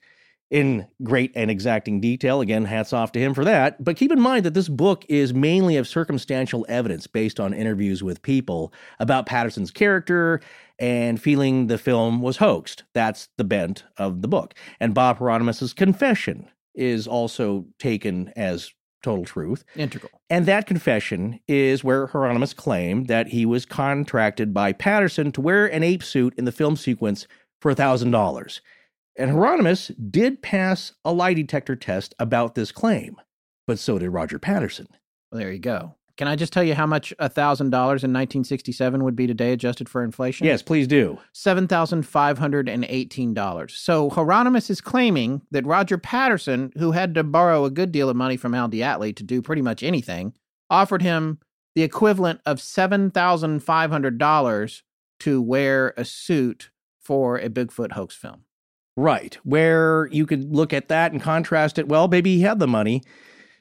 in 0.49 0.87
great 1.03 1.33
and 1.35 1.51
exacting 1.51 1.99
detail. 1.99 2.39
Again, 2.39 2.63
hats 2.63 2.93
off 2.93 3.11
to 3.11 3.19
him 3.19 3.33
for 3.33 3.43
that. 3.43 3.83
But 3.83 3.97
keep 3.97 4.13
in 4.13 4.21
mind 4.21 4.45
that 4.45 4.53
this 4.53 4.69
book 4.69 5.03
is 5.09 5.33
mainly 5.33 5.75
of 5.75 5.89
circumstantial 5.89 6.65
evidence 6.69 7.05
based 7.05 7.37
on 7.37 7.53
interviews 7.53 8.01
with 8.01 8.21
people 8.21 8.71
about 8.97 9.25
Patterson's 9.25 9.71
character 9.71 10.39
and 10.79 11.21
feeling 11.21 11.67
the 11.67 11.77
film 11.77 12.21
was 12.21 12.37
hoaxed. 12.37 12.83
That's 12.93 13.27
the 13.37 13.43
bent 13.43 13.83
of 13.97 14.21
the 14.21 14.29
book. 14.29 14.53
And 14.79 14.93
Bob 14.93 15.19
Heironimus's 15.19 15.73
confession 15.73 16.49
is 16.73 17.07
also 17.07 17.65
taken 17.77 18.31
as 18.37 18.71
total 19.03 19.25
truth. 19.25 19.63
Integral. 19.75 20.21
And 20.29 20.45
that 20.47 20.65
confession 20.65 21.39
is 21.47 21.83
where 21.83 22.07
Heironimus 22.07 22.55
claimed 22.55 23.07
that 23.07 23.27
he 23.27 23.45
was 23.45 23.65
contracted 23.65 24.53
by 24.53 24.73
Patterson 24.73 25.31
to 25.33 25.41
wear 25.41 25.67
an 25.67 25.83
ape 25.83 26.01
suit 26.01 26.33
in 26.37 26.45
the 26.45 26.51
film 26.51 26.75
sequence 26.75 27.27
for 27.61 27.73
$1,000. 27.75 28.59
And 29.15 29.31
Heironimus 29.31 30.11
did 30.11 30.41
pass 30.41 30.93
a 31.05 31.13
lie 31.13 31.35
detector 31.35 31.75
test 31.75 32.15
about 32.17 32.55
this 32.55 32.71
claim, 32.71 33.17
but 33.67 33.77
so 33.77 33.99
did 33.99 34.09
Roger 34.09 34.39
Patterson. 34.39 34.87
Well, 35.31 35.39
there 35.39 35.51
you 35.51 35.59
go. 35.59 35.95
Can 36.15 36.27
I 36.27 36.35
just 36.35 36.53
tell 36.53 36.63
you 36.63 36.75
how 36.75 36.85
much 36.85 37.11
$1,000 37.19 37.59
in 37.59 37.71
1967 37.71 39.03
would 39.03 39.15
be 39.15 39.25
today 39.25 39.51
adjusted 39.51 39.89
for 39.89 40.03
inflation? 40.03 40.45
Yes, 40.45 40.61
please 40.61 40.87
do. 40.87 41.17
$7,518. 41.33 43.71
So 43.71 44.11
Heironimus 44.11 44.69
is 44.69 44.79
claiming 44.79 45.41
that 45.49 45.65
Roger 45.65 45.97
Patterson, 45.97 46.71
who 46.77 46.91
had 46.91 47.15
to 47.15 47.23
borrow 47.23 47.65
a 47.65 47.71
good 47.71 47.91
deal 47.91 48.09
of 48.09 48.15
money 48.15 48.37
from 48.37 48.53
Al 48.53 48.69
DeAtley 48.69 49.15
to 49.15 49.23
do 49.23 49.41
pretty 49.41 49.63
much 49.63 49.81
anything, 49.81 50.35
offered 50.69 51.01
him 51.01 51.39
the 51.73 51.81
equivalent 51.81 52.41
of 52.45 52.59
$7,500 52.59 54.81
to 55.19 55.41
wear 55.41 55.95
a 55.97 56.05
suit 56.05 56.69
for 56.99 57.39
a 57.39 57.49
Bigfoot 57.49 57.93
hoax 57.93 58.15
film. 58.15 58.43
Right. 58.95 59.35
Where 59.43 60.07
you 60.11 60.27
could 60.27 60.55
look 60.55 60.73
at 60.73 60.89
that 60.89 61.11
and 61.11 61.19
contrast 61.19 61.79
it. 61.79 61.87
Well, 61.87 62.07
maybe 62.07 62.35
he 62.35 62.43
had 62.43 62.59
the 62.59 62.67
money. 62.67 63.01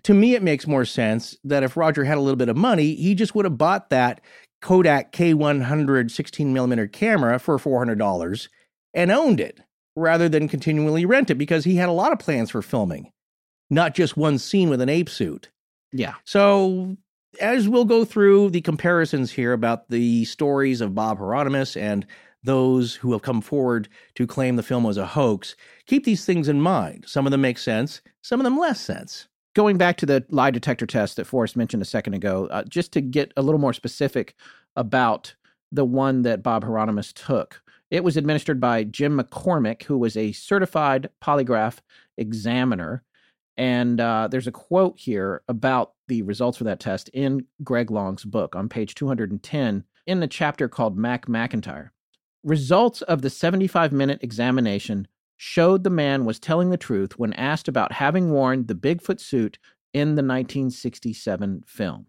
To 0.04 0.14
me, 0.14 0.34
it 0.34 0.42
makes 0.42 0.66
more 0.66 0.84
sense 0.84 1.36
that 1.44 1.62
if 1.62 1.76
Roger 1.76 2.04
had 2.04 2.18
a 2.18 2.20
little 2.20 2.36
bit 2.36 2.48
of 2.48 2.56
money, 2.56 2.94
he 2.94 3.14
just 3.14 3.34
would 3.34 3.44
have 3.44 3.58
bought 3.58 3.90
that 3.90 4.20
Kodak 4.60 5.12
K100 5.12 6.10
16 6.10 6.52
millimeter 6.52 6.86
camera 6.86 7.38
for 7.38 7.58
$400 7.58 8.48
and 8.94 9.10
owned 9.10 9.40
it 9.40 9.60
rather 9.94 10.28
than 10.28 10.48
continually 10.48 11.04
rent 11.04 11.30
it 11.30 11.34
because 11.36 11.64
he 11.64 11.76
had 11.76 11.88
a 11.88 11.92
lot 11.92 12.12
of 12.12 12.18
plans 12.18 12.50
for 12.50 12.62
filming, 12.62 13.12
not 13.70 13.94
just 13.94 14.16
one 14.16 14.38
scene 14.38 14.70
with 14.70 14.80
an 14.80 14.88
ape 14.88 15.08
suit. 15.08 15.50
Yeah. 15.92 16.14
So, 16.24 16.96
as 17.40 17.68
we'll 17.68 17.84
go 17.84 18.04
through 18.04 18.50
the 18.50 18.60
comparisons 18.60 19.30
here 19.30 19.52
about 19.52 19.88
the 19.90 20.24
stories 20.24 20.80
of 20.80 20.94
Bob 20.94 21.18
Heironimus 21.18 21.80
and 21.80 22.06
those 22.44 22.94
who 22.94 23.12
have 23.12 23.22
come 23.22 23.40
forward 23.40 23.88
to 24.16 24.26
claim 24.26 24.56
the 24.56 24.62
film 24.62 24.84
was 24.84 24.96
a 24.96 25.06
hoax, 25.06 25.54
keep 25.86 26.04
these 26.04 26.24
things 26.24 26.48
in 26.48 26.60
mind. 26.60 27.04
Some 27.06 27.26
of 27.26 27.30
them 27.30 27.40
make 27.40 27.58
sense, 27.58 28.00
some 28.22 28.40
of 28.40 28.44
them 28.44 28.58
less 28.58 28.80
sense. 28.80 29.28
Going 29.54 29.76
back 29.76 29.98
to 29.98 30.06
the 30.06 30.24
lie 30.30 30.50
detector 30.50 30.86
test 30.86 31.16
that 31.16 31.26
Forrest 31.26 31.56
mentioned 31.56 31.82
a 31.82 31.86
second 31.86 32.14
ago, 32.14 32.48
uh, 32.50 32.64
just 32.64 32.92
to 32.92 33.02
get 33.02 33.32
a 33.36 33.42
little 33.42 33.60
more 33.60 33.74
specific 33.74 34.34
about 34.76 35.34
the 35.70 35.84
one 35.84 36.22
that 36.22 36.42
Bob 36.42 36.64
Heironimus 36.64 37.12
took, 37.12 37.62
it 37.90 38.02
was 38.02 38.16
administered 38.16 38.58
by 38.58 38.84
Jim 38.84 39.18
McCormick, 39.18 39.82
who 39.82 39.98
was 39.98 40.16
a 40.16 40.32
certified 40.32 41.10
polygraph 41.22 41.78
examiner. 42.16 43.02
And 43.58 44.00
uh, 44.00 44.28
there's 44.30 44.46
a 44.46 44.52
quote 44.52 44.98
here 44.98 45.42
about 45.48 45.92
the 46.08 46.22
results 46.22 46.56
for 46.56 46.64
that 46.64 46.80
test 46.80 47.10
in 47.10 47.44
Greg 47.62 47.90
Long's 47.90 48.24
book 48.24 48.56
on 48.56 48.70
page 48.70 48.94
210 48.94 49.84
in 50.06 50.20
the 50.20 50.26
chapter 50.26 50.68
called 50.68 50.96
Mac 50.96 51.26
McIntyre. 51.26 51.90
Results 52.42 53.02
of 53.02 53.20
the 53.20 53.28
75 53.28 53.92
minute 53.92 54.20
examination 54.22 55.06
showed 55.44 55.82
the 55.82 55.90
man 55.90 56.24
was 56.24 56.38
telling 56.38 56.70
the 56.70 56.76
truth 56.76 57.18
when 57.18 57.32
asked 57.32 57.66
about 57.66 57.90
having 57.90 58.30
worn 58.30 58.64
the 58.64 58.76
Bigfoot 58.76 59.18
suit 59.18 59.58
in 59.92 60.10
the 60.10 60.22
1967 60.22 61.64
film. 61.66 62.06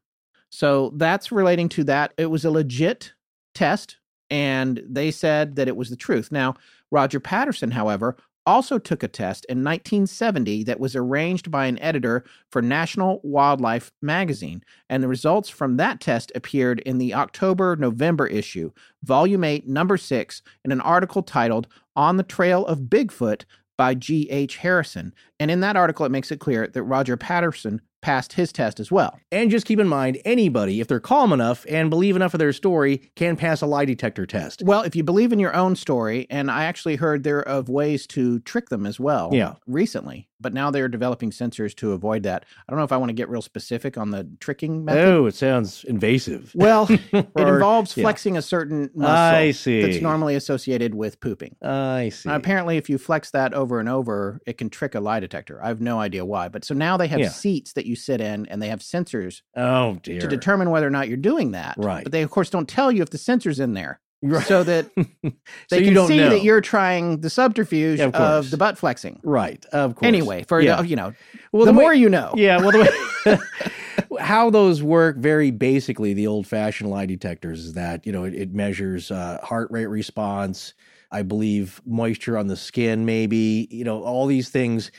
So 0.52 0.94
that's 0.98 1.32
relating 1.32 1.68
to 1.70 1.84
that. 1.86 2.14
It 2.16 2.28
was 2.28 2.46
a 2.46 2.52
legit 2.52 3.14
test, 3.56 3.98
and 4.30 4.84
they 4.88 5.10
said 5.10 5.56
that 5.56 5.68
it 5.68 5.76
was 5.76 5.90
the 5.90 5.96
truth. 5.96 6.32
Now, 6.32 6.54
Roger 6.92 7.20
Patterson, 7.20 7.72
however, 7.72 8.18
also 8.46 8.78
took 8.78 9.02
a 9.02 9.08
test 9.08 9.46
in 9.46 9.64
1970 9.64 10.64
that 10.66 10.80
was 10.80 10.96
arranged 10.96 11.50
by 11.50 11.66
an 11.66 11.80
editor 11.80 12.24
for 12.52 12.62
National 12.62 13.20
Wildlife 13.24 13.92
magazine, 14.02 14.64
and 14.90 15.02
the 15.02 15.08
results 15.08 15.50
from 15.50 15.78
that 15.78 16.00
test 16.00 16.32
appeared 16.36 16.82
in 16.82 17.00
the 17.00 17.16
October 17.16 17.76
November 17.78 18.28
issue, 18.28 18.72
Volume 19.02 19.44
8, 19.44 19.68
Number 19.68 19.98
6, 19.98 20.42
in 20.66 20.72
an 20.72 20.82
article 20.82 21.24
titled 21.24 21.68
On 21.96 22.18
the 22.18 22.24
Trail 22.24 22.66
of 22.66 22.82
Bigfoot 22.82 23.46
by 23.78 23.96
G.H. 23.96 24.58
Harrison. 24.58 25.14
And 25.44 25.52
in 25.52 25.60
that 25.60 25.76
article, 25.76 26.06
it 26.06 26.10
makes 26.10 26.32
it 26.32 26.40
clear 26.40 26.68
that 26.70 26.84
Roger 26.84 27.18
Patterson 27.18 27.82
passed 28.02 28.34
his 28.34 28.54
test 28.54 28.80
as 28.80 28.92
well. 28.92 29.20
And 29.32 29.52
just 29.52 29.66
keep 29.66 29.80
in 29.80 29.88
mind, 29.88 30.20
anybody, 30.24 30.80
if 30.80 30.88
they're 30.88 31.00
calm 31.00 31.34
enough 31.34 31.66
and 31.68 31.90
believe 31.90 32.16
enough 32.16 32.34
of 32.34 32.40
their 32.40 32.54
story, 32.54 33.10
can 33.16 33.36
pass 33.36 33.62
a 33.62 33.66
lie 33.66 33.86
detector 33.86 34.26
test. 34.26 34.62
Well, 34.64 34.84
if 34.84 34.96
you 34.96 35.04
believe 35.04 35.34
in 35.34 35.40
your 35.40 35.56
own 35.56 35.76
story, 35.76 36.28
and 36.30 36.52
I 36.52 36.66
actually 36.66 36.98
heard 36.98 37.24
there 37.24 37.40
are 37.40 37.48
of 37.48 37.68
ways 37.70 38.06
to 38.08 38.40
trick 38.40 38.70
them 38.70 38.86
as 38.86 39.00
well. 39.00 39.32
Yeah. 39.34 39.56
Recently, 39.66 40.28
but 40.40 40.54
now 40.54 40.70
they're 40.70 40.90
developing 40.90 41.32
sensors 41.32 41.74
to 41.78 41.94
avoid 41.94 42.24
that. 42.24 42.46
I 42.68 42.72
don't 42.72 42.78
know 42.78 42.84
if 42.84 42.92
I 42.92 42.98
want 42.98 43.10
to 43.10 43.14
get 43.14 43.30
real 43.30 43.42
specific 43.42 43.98
on 43.98 44.12
the 44.12 44.30
tricking 44.40 44.84
method. 44.84 45.06
Oh, 45.06 45.26
it 45.26 45.36
sounds 45.36 45.86
invasive. 45.86 46.52
Well, 46.54 46.88
it 46.90 47.28
involves 47.36 47.96
yeah. 47.96 48.04
flexing 48.04 48.36
a 48.36 48.42
certain 48.42 48.92
muscle 48.94 49.16
I 49.16 49.52
see. 49.52 49.82
that's 49.82 50.02
normally 50.02 50.36
associated 50.36 50.94
with 50.94 51.22
pooping. 51.22 51.56
I 51.62 52.10
see. 52.10 52.28
Now, 52.28 52.36
apparently, 52.36 52.78
if 52.78 52.90
you 52.90 52.98
flex 52.98 53.32
that 53.32 53.54
over 53.54 53.80
and 53.80 53.88
over, 53.88 54.42
it 54.46 54.58
can 54.58 54.70
trick 54.70 54.94
a 54.94 55.00
lie 55.00 55.22
detector. 55.22 55.33
I 55.62 55.68
have 55.68 55.82
no 55.82 56.00
idea 56.00 56.24
why. 56.26 56.48
But 56.50 56.64
so 56.66 56.74
now 56.74 56.98
they 56.98 57.08
have 57.08 57.20
Yeah. 57.20 57.30
seats 57.30 57.74
that 57.74 57.86
you 57.86 57.96
sit 57.96 58.22
in, 58.22 58.46
and 58.48 58.62
they 58.62 58.70
have 58.70 58.80
sensors 58.80 59.42
oh 59.56 59.98
dear. 60.04 60.20
to 60.22 60.28
determine 60.28 60.70
whether 60.70 60.88
or 60.88 60.92
not 60.92 61.08
you're 61.08 61.18
doing 61.18 61.52
that. 61.52 61.76
Right. 61.78 62.04
But 62.04 62.12
they, 62.12 62.22
of 62.22 62.30
course, 62.30 62.50
don't 62.50 62.68
tell 62.70 62.92
you 62.92 63.02
if 63.02 63.10
the 63.10 63.18
sensor's 63.18 63.60
in 63.60 63.74
there. 63.74 64.00
Right. 64.22 64.46
So 64.46 64.64
that 64.64 64.90
so 64.98 65.32
they 65.70 65.80
you 65.80 65.86
can 65.86 65.94
don't 65.96 66.08
see 66.08 66.18
know. 66.18 66.30
that 66.30 66.44
you're 66.44 66.62
trying 66.62 67.20
the 67.20 67.30
subterfuge 67.30 68.00
Yeah, 68.00 68.06
of, 68.06 68.16
of 68.16 68.52
the 68.52 68.58
butt 68.58 68.78
flexing. 68.78 69.20
right. 69.24 69.66
Of 69.74 69.96
course. 69.96 70.08
Anyway, 70.08 70.46
for 70.48 70.62
yeah. 70.62 70.82
the, 70.82 70.88
you 70.88 70.96
know, 70.96 71.14
well, 71.52 71.66
the, 71.66 71.74
way- 71.74 71.84
more 71.84 71.94
you 71.94 72.08
know. 72.10 72.32
Yeah, 72.38 72.58
well, 72.60 72.72
the 72.72 72.80
way, 73.26 73.38
how 74.20 74.50
those 74.50 74.82
work 74.82 75.18
very 75.18 75.52
basically, 75.52 76.14
the 76.14 76.28
old 76.28 76.48
fashioned 76.48 76.90
lie 76.90 77.06
detectors 77.06 77.66
is 77.66 77.74
that, 77.74 78.06
you 78.06 78.12
know, 78.14 78.24
it, 78.24 78.34
it 78.34 78.54
measures 78.54 79.12
uh, 79.12 79.40
heart 79.44 79.70
rate 79.72 79.88
response, 79.88 80.74
I 81.12 81.22
believe 81.24 81.82
moisture 81.86 82.38
on 82.38 82.48
the 82.48 82.56
skin, 82.58 83.06
maybe, 83.06 83.68
you 83.72 83.84
know, 83.84 84.04
all 84.04 84.26
these 84.26 84.50
things. 84.50 84.92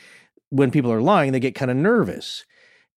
When 0.49 0.71
people 0.71 0.91
are 0.91 1.01
lying, 1.01 1.31
they 1.31 1.39
get 1.39 1.55
kind 1.55 1.71
of 1.71 1.77
nervous. 1.77 2.45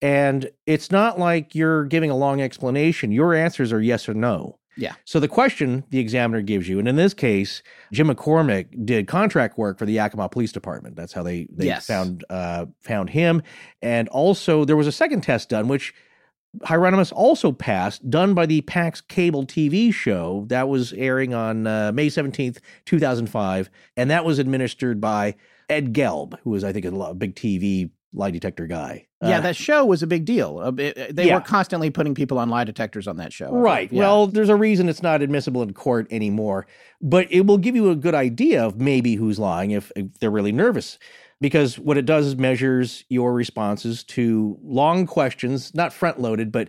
And 0.01 0.49
it's 0.67 0.91
not 0.91 1.19
like 1.19 1.55
you're 1.55 1.85
giving 1.85 2.11
a 2.11 2.17
long 2.17 2.41
explanation. 2.41 3.11
Your 3.11 3.35
answers 3.35 3.73
are 3.73 3.81
yes 3.81 4.09
or 4.09 4.15
no. 4.15 4.59
Yeah. 4.77 4.95
So 5.05 5.19
the 5.19 5.27
question 5.27 5.83
the 5.91 5.99
examiner 5.99 6.41
gives 6.41 6.69
you, 6.69 6.79
and 6.79 6.87
in 6.87 6.95
this 6.95 7.13
case, 7.13 7.65
Jim 7.93 8.09
McCormick 8.09 8.87
did 8.87 9.09
contract 9.09 9.59
work 9.59 9.77
for 9.77 9.87
the 9.87 9.93
Yakima 9.95 10.29
Police 10.29 10.53
Department. 10.53 10.95
That's 10.95 11.13
how 11.13 11.25
they, 11.25 11.49
they 11.51 11.67
Yes. 11.67 11.87
found 11.87 12.25
uh, 12.31 12.67
found 12.81 13.11
him. 13.11 13.43
And 13.83 14.09
also, 14.11 14.65
there 14.65 14.77
was 14.77 14.87
a 14.87 14.93
second 14.93 15.23
test 15.23 15.49
done, 15.49 15.67
which 15.67 15.93
Heironimus 16.61 17.13
also 17.13 17.51
passed, 17.51 18.09
done 18.09 18.35
by 18.35 18.47
the 18.47 18.61
PAX 18.63 19.01
cable 19.01 19.45
TV 19.45 19.93
show 19.93 20.45
that 20.49 20.69
was 20.69 20.93
airing 20.93 21.35
on 21.35 21.67
uh, 21.67 21.91
May 21.93 22.07
17th, 22.07 22.59
2005. 22.85 23.69
And 23.97 24.11
that 24.13 24.25
was 24.25 24.39
administered 24.39 25.01
by 25.01 25.35
Ed 25.69 25.93
Gelb, 25.93 26.39
who 26.45 26.51
was, 26.51 26.65
I 26.65 26.73
think, 26.73 26.85
a 26.85 27.15
big 27.15 27.35
TV 27.35 27.91
lie 28.15 28.31
detector 28.31 28.67
guy. 28.67 29.07
Yeah, 29.23 29.39
Uh, 29.39 29.41
that 29.43 29.57
show 29.57 29.85
was 29.85 30.03
a 30.03 30.07
big 30.07 30.25
deal. 30.25 30.59
Uh, 30.63 30.73
it- 30.79 31.15
They 31.15 31.27
Yeah. 31.27 31.35
were 31.37 31.41
constantly 31.43 31.91
putting 31.91 32.15
people 32.15 32.39
on 32.39 32.49
lie 32.49 32.65
detectors 32.65 33.07
on 33.07 33.19
that 33.19 33.33
show. 33.33 33.51
Right. 33.53 33.93
Yeah. 33.93 33.99
Well, 34.01 34.27
there's 34.29 34.49
a 34.49 34.57
reason 34.57 34.89
it's 34.89 35.03
not 35.03 35.21
admissible 35.21 35.63
in 35.63 35.75
court 35.75 36.07
anymore, 36.11 36.67
but 37.03 37.27
it 37.31 37.47
will 37.47 37.59
give 37.59 37.77
you 37.77 37.91
a 37.91 37.97
good 37.97 38.15
idea 38.15 38.65
of 38.65 38.81
maybe 38.81 39.17
who's 39.17 39.39
lying 39.39 39.73
if, 39.73 39.93
if 39.95 40.07
they're 40.21 40.31
really 40.31 40.53
nervous. 40.53 40.99
Because 41.41 41.79
what 41.79 41.99
it 41.99 42.07
does 42.07 42.27
is 42.27 42.37
measures 42.37 43.05
your 43.11 43.33
responses 43.35 44.03
to 44.05 44.59
long 44.65 45.07
questions, 45.07 45.73
not 45.75 45.93
front 45.93 46.19
loaded, 46.21 46.51
but 46.51 46.69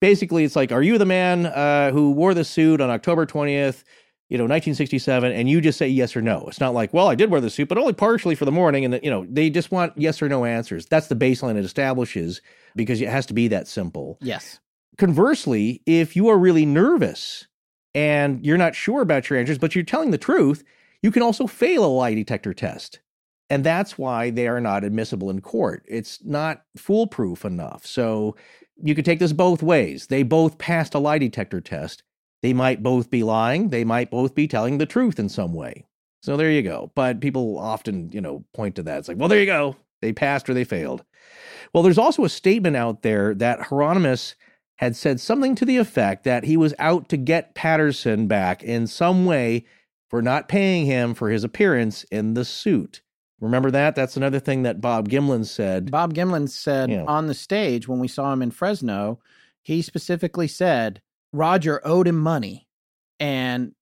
basically 0.00 0.42
it's 0.44 0.56
like, 0.56 0.72
are 0.72 0.82
you 0.82 0.98
the 0.98 1.06
man 1.06 1.46
uh, 1.46 1.92
who 1.92 2.10
wore 2.10 2.34
the 2.34 2.44
suit 2.44 2.80
on 2.80 2.90
October 2.90 3.24
20th, 3.24 3.84
you 4.32 4.38
know, 4.38 4.44
1967? 4.44 5.30
And 5.30 5.46
you 5.46 5.60
just 5.60 5.76
say 5.76 5.86
yes 5.86 6.16
or 6.16 6.22
no. 6.22 6.46
It's 6.48 6.58
not 6.58 6.72
like, 6.72 6.94
well, 6.94 7.08
I 7.08 7.14
did 7.14 7.30
wear 7.30 7.42
the 7.42 7.50
suit, 7.50 7.68
but 7.68 7.76
only 7.76 7.92
partially 7.92 8.34
for 8.34 8.46
the 8.46 8.50
morning. 8.50 8.86
And, 8.86 8.98
you 9.02 9.10
know, 9.10 9.26
they 9.28 9.50
just 9.50 9.70
want 9.70 9.92
yes 9.94 10.22
or 10.22 10.28
no 10.30 10.46
answers. 10.46 10.86
That's 10.86 11.08
the 11.08 11.14
baseline 11.14 11.58
it 11.58 11.66
establishes 11.66 12.40
because 12.74 13.02
it 13.02 13.10
has 13.10 13.26
to 13.26 13.34
be 13.34 13.46
that 13.48 13.68
simple 13.68 14.16
yes. 14.22 14.58
conversely, 14.96 15.82
if 15.84 16.16
you 16.16 16.28
are 16.28 16.38
really 16.38 16.64
nervous 16.64 17.46
and 17.94 18.42
you're 18.42 18.56
not 18.56 18.74
sure 18.74 19.02
about 19.02 19.28
your 19.28 19.38
answers, 19.38 19.58
but 19.58 19.74
you're 19.74 19.84
telling 19.84 20.12
the 20.12 20.18
truth, 20.18 20.64
you 21.02 21.10
can 21.10 21.20
also 21.20 21.46
fail 21.46 21.84
a 21.84 21.86
lie 21.86 22.14
detector 22.14 22.54
test. 22.54 23.00
And 23.50 23.62
that's 23.62 23.98
why 23.98 24.30
they 24.30 24.48
are 24.48 24.62
not 24.62 24.82
admissible 24.82 25.28
in 25.28 25.42
court. 25.42 25.84
It's 25.86 26.24
not 26.24 26.62
foolproof 26.74 27.44
enough. 27.44 27.84
So 27.84 28.34
you 28.82 28.94
could 28.94 29.04
take 29.04 29.18
this 29.18 29.34
both 29.34 29.62
ways. 29.62 30.06
They 30.06 30.22
both 30.22 30.56
passed 30.56 30.94
a 30.94 30.98
lie 30.98 31.18
detector 31.18 31.60
test. 31.60 32.02
They 32.42 32.52
might 32.52 32.82
both 32.82 33.10
be 33.10 33.22
lying. 33.22 33.70
They 33.70 33.84
might 33.84 34.10
both 34.10 34.34
be 34.34 34.48
telling 34.48 34.78
the 34.78 34.86
truth 34.86 35.18
in 35.18 35.28
some 35.28 35.54
way. 35.54 35.86
So 36.22 36.36
there 36.36 36.50
you 36.50 36.62
go. 36.62 36.90
But 36.94 37.20
people 37.20 37.58
often, 37.58 38.10
you 38.12 38.20
know, 38.20 38.44
point 38.54 38.76
to 38.76 38.82
that. 38.84 38.98
It's 38.98 39.08
like, 39.08 39.16
well, 39.18 39.28
there 39.28 39.40
you 39.40 39.46
go. 39.46 39.76
They 40.00 40.12
passed 40.12 40.48
or 40.48 40.54
they 40.54 40.64
failed. 40.64 41.04
Well, 41.72 41.82
there's 41.82 41.98
also 41.98 42.24
a 42.24 42.28
statement 42.28 42.76
out 42.76 43.02
there 43.02 43.34
that 43.34 43.60
Heironimus 43.60 44.34
had 44.76 44.96
said 44.96 45.20
something 45.20 45.54
to 45.54 45.64
the 45.64 45.76
effect 45.76 46.24
that 46.24 46.44
he 46.44 46.56
was 46.56 46.74
out 46.78 47.08
to 47.08 47.16
get 47.16 47.54
Patterson 47.54 48.26
back 48.26 48.62
in 48.62 48.86
some 48.86 49.24
way 49.24 49.64
for 50.10 50.20
not 50.20 50.48
paying 50.48 50.86
him 50.86 51.14
for 51.14 51.30
his 51.30 51.44
appearance 51.44 52.04
in 52.10 52.34
the 52.34 52.44
suit. 52.44 53.00
Remember 53.40 53.70
that? 53.70 53.94
That's 53.96 54.16
another 54.16 54.38
thing 54.38 54.62
that 54.62 54.80
Bob 54.80 55.08
Gimlin 55.08 55.46
said. 55.46 55.90
Bob 55.90 56.14
Gimlin 56.14 56.48
said 56.48 56.92
on 56.92 57.26
the 57.26 57.34
stage 57.34 57.88
when 57.88 57.98
we 57.98 58.08
saw 58.08 58.32
him 58.32 58.42
in 58.42 58.50
Fresno, 58.50 59.18
he 59.62 59.82
specifically 59.82 60.48
said 60.48 61.00
Roger 61.32 61.80
owed 61.84 62.06
him 62.08 62.18
money 62.18 62.66
and 63.20 63.72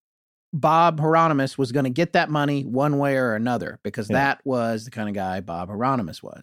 Bob 0.52 1.00
Heironimus 1.00 1.56
was 1.56 1.70
going 1.72 1.84
to 1.84 1.90
get 1.90 2.12
that 2.14 2.28
money 2.28 2.62
one 2.64 2.98
way 2.98 3.16
or 3.16 3.34
another 3.34 3.78
because 3.84 4.10
Yeah. 4.10 4.16
that 4.16 4.40
was 4.44 4.84
the 4.84 4.90
kind 4.90 5.08
of 5.08 5.14
guy 5.14 5.40
Bob 5.40 5.68
Heironimus 5.68 6.22
was. 6.22 6.42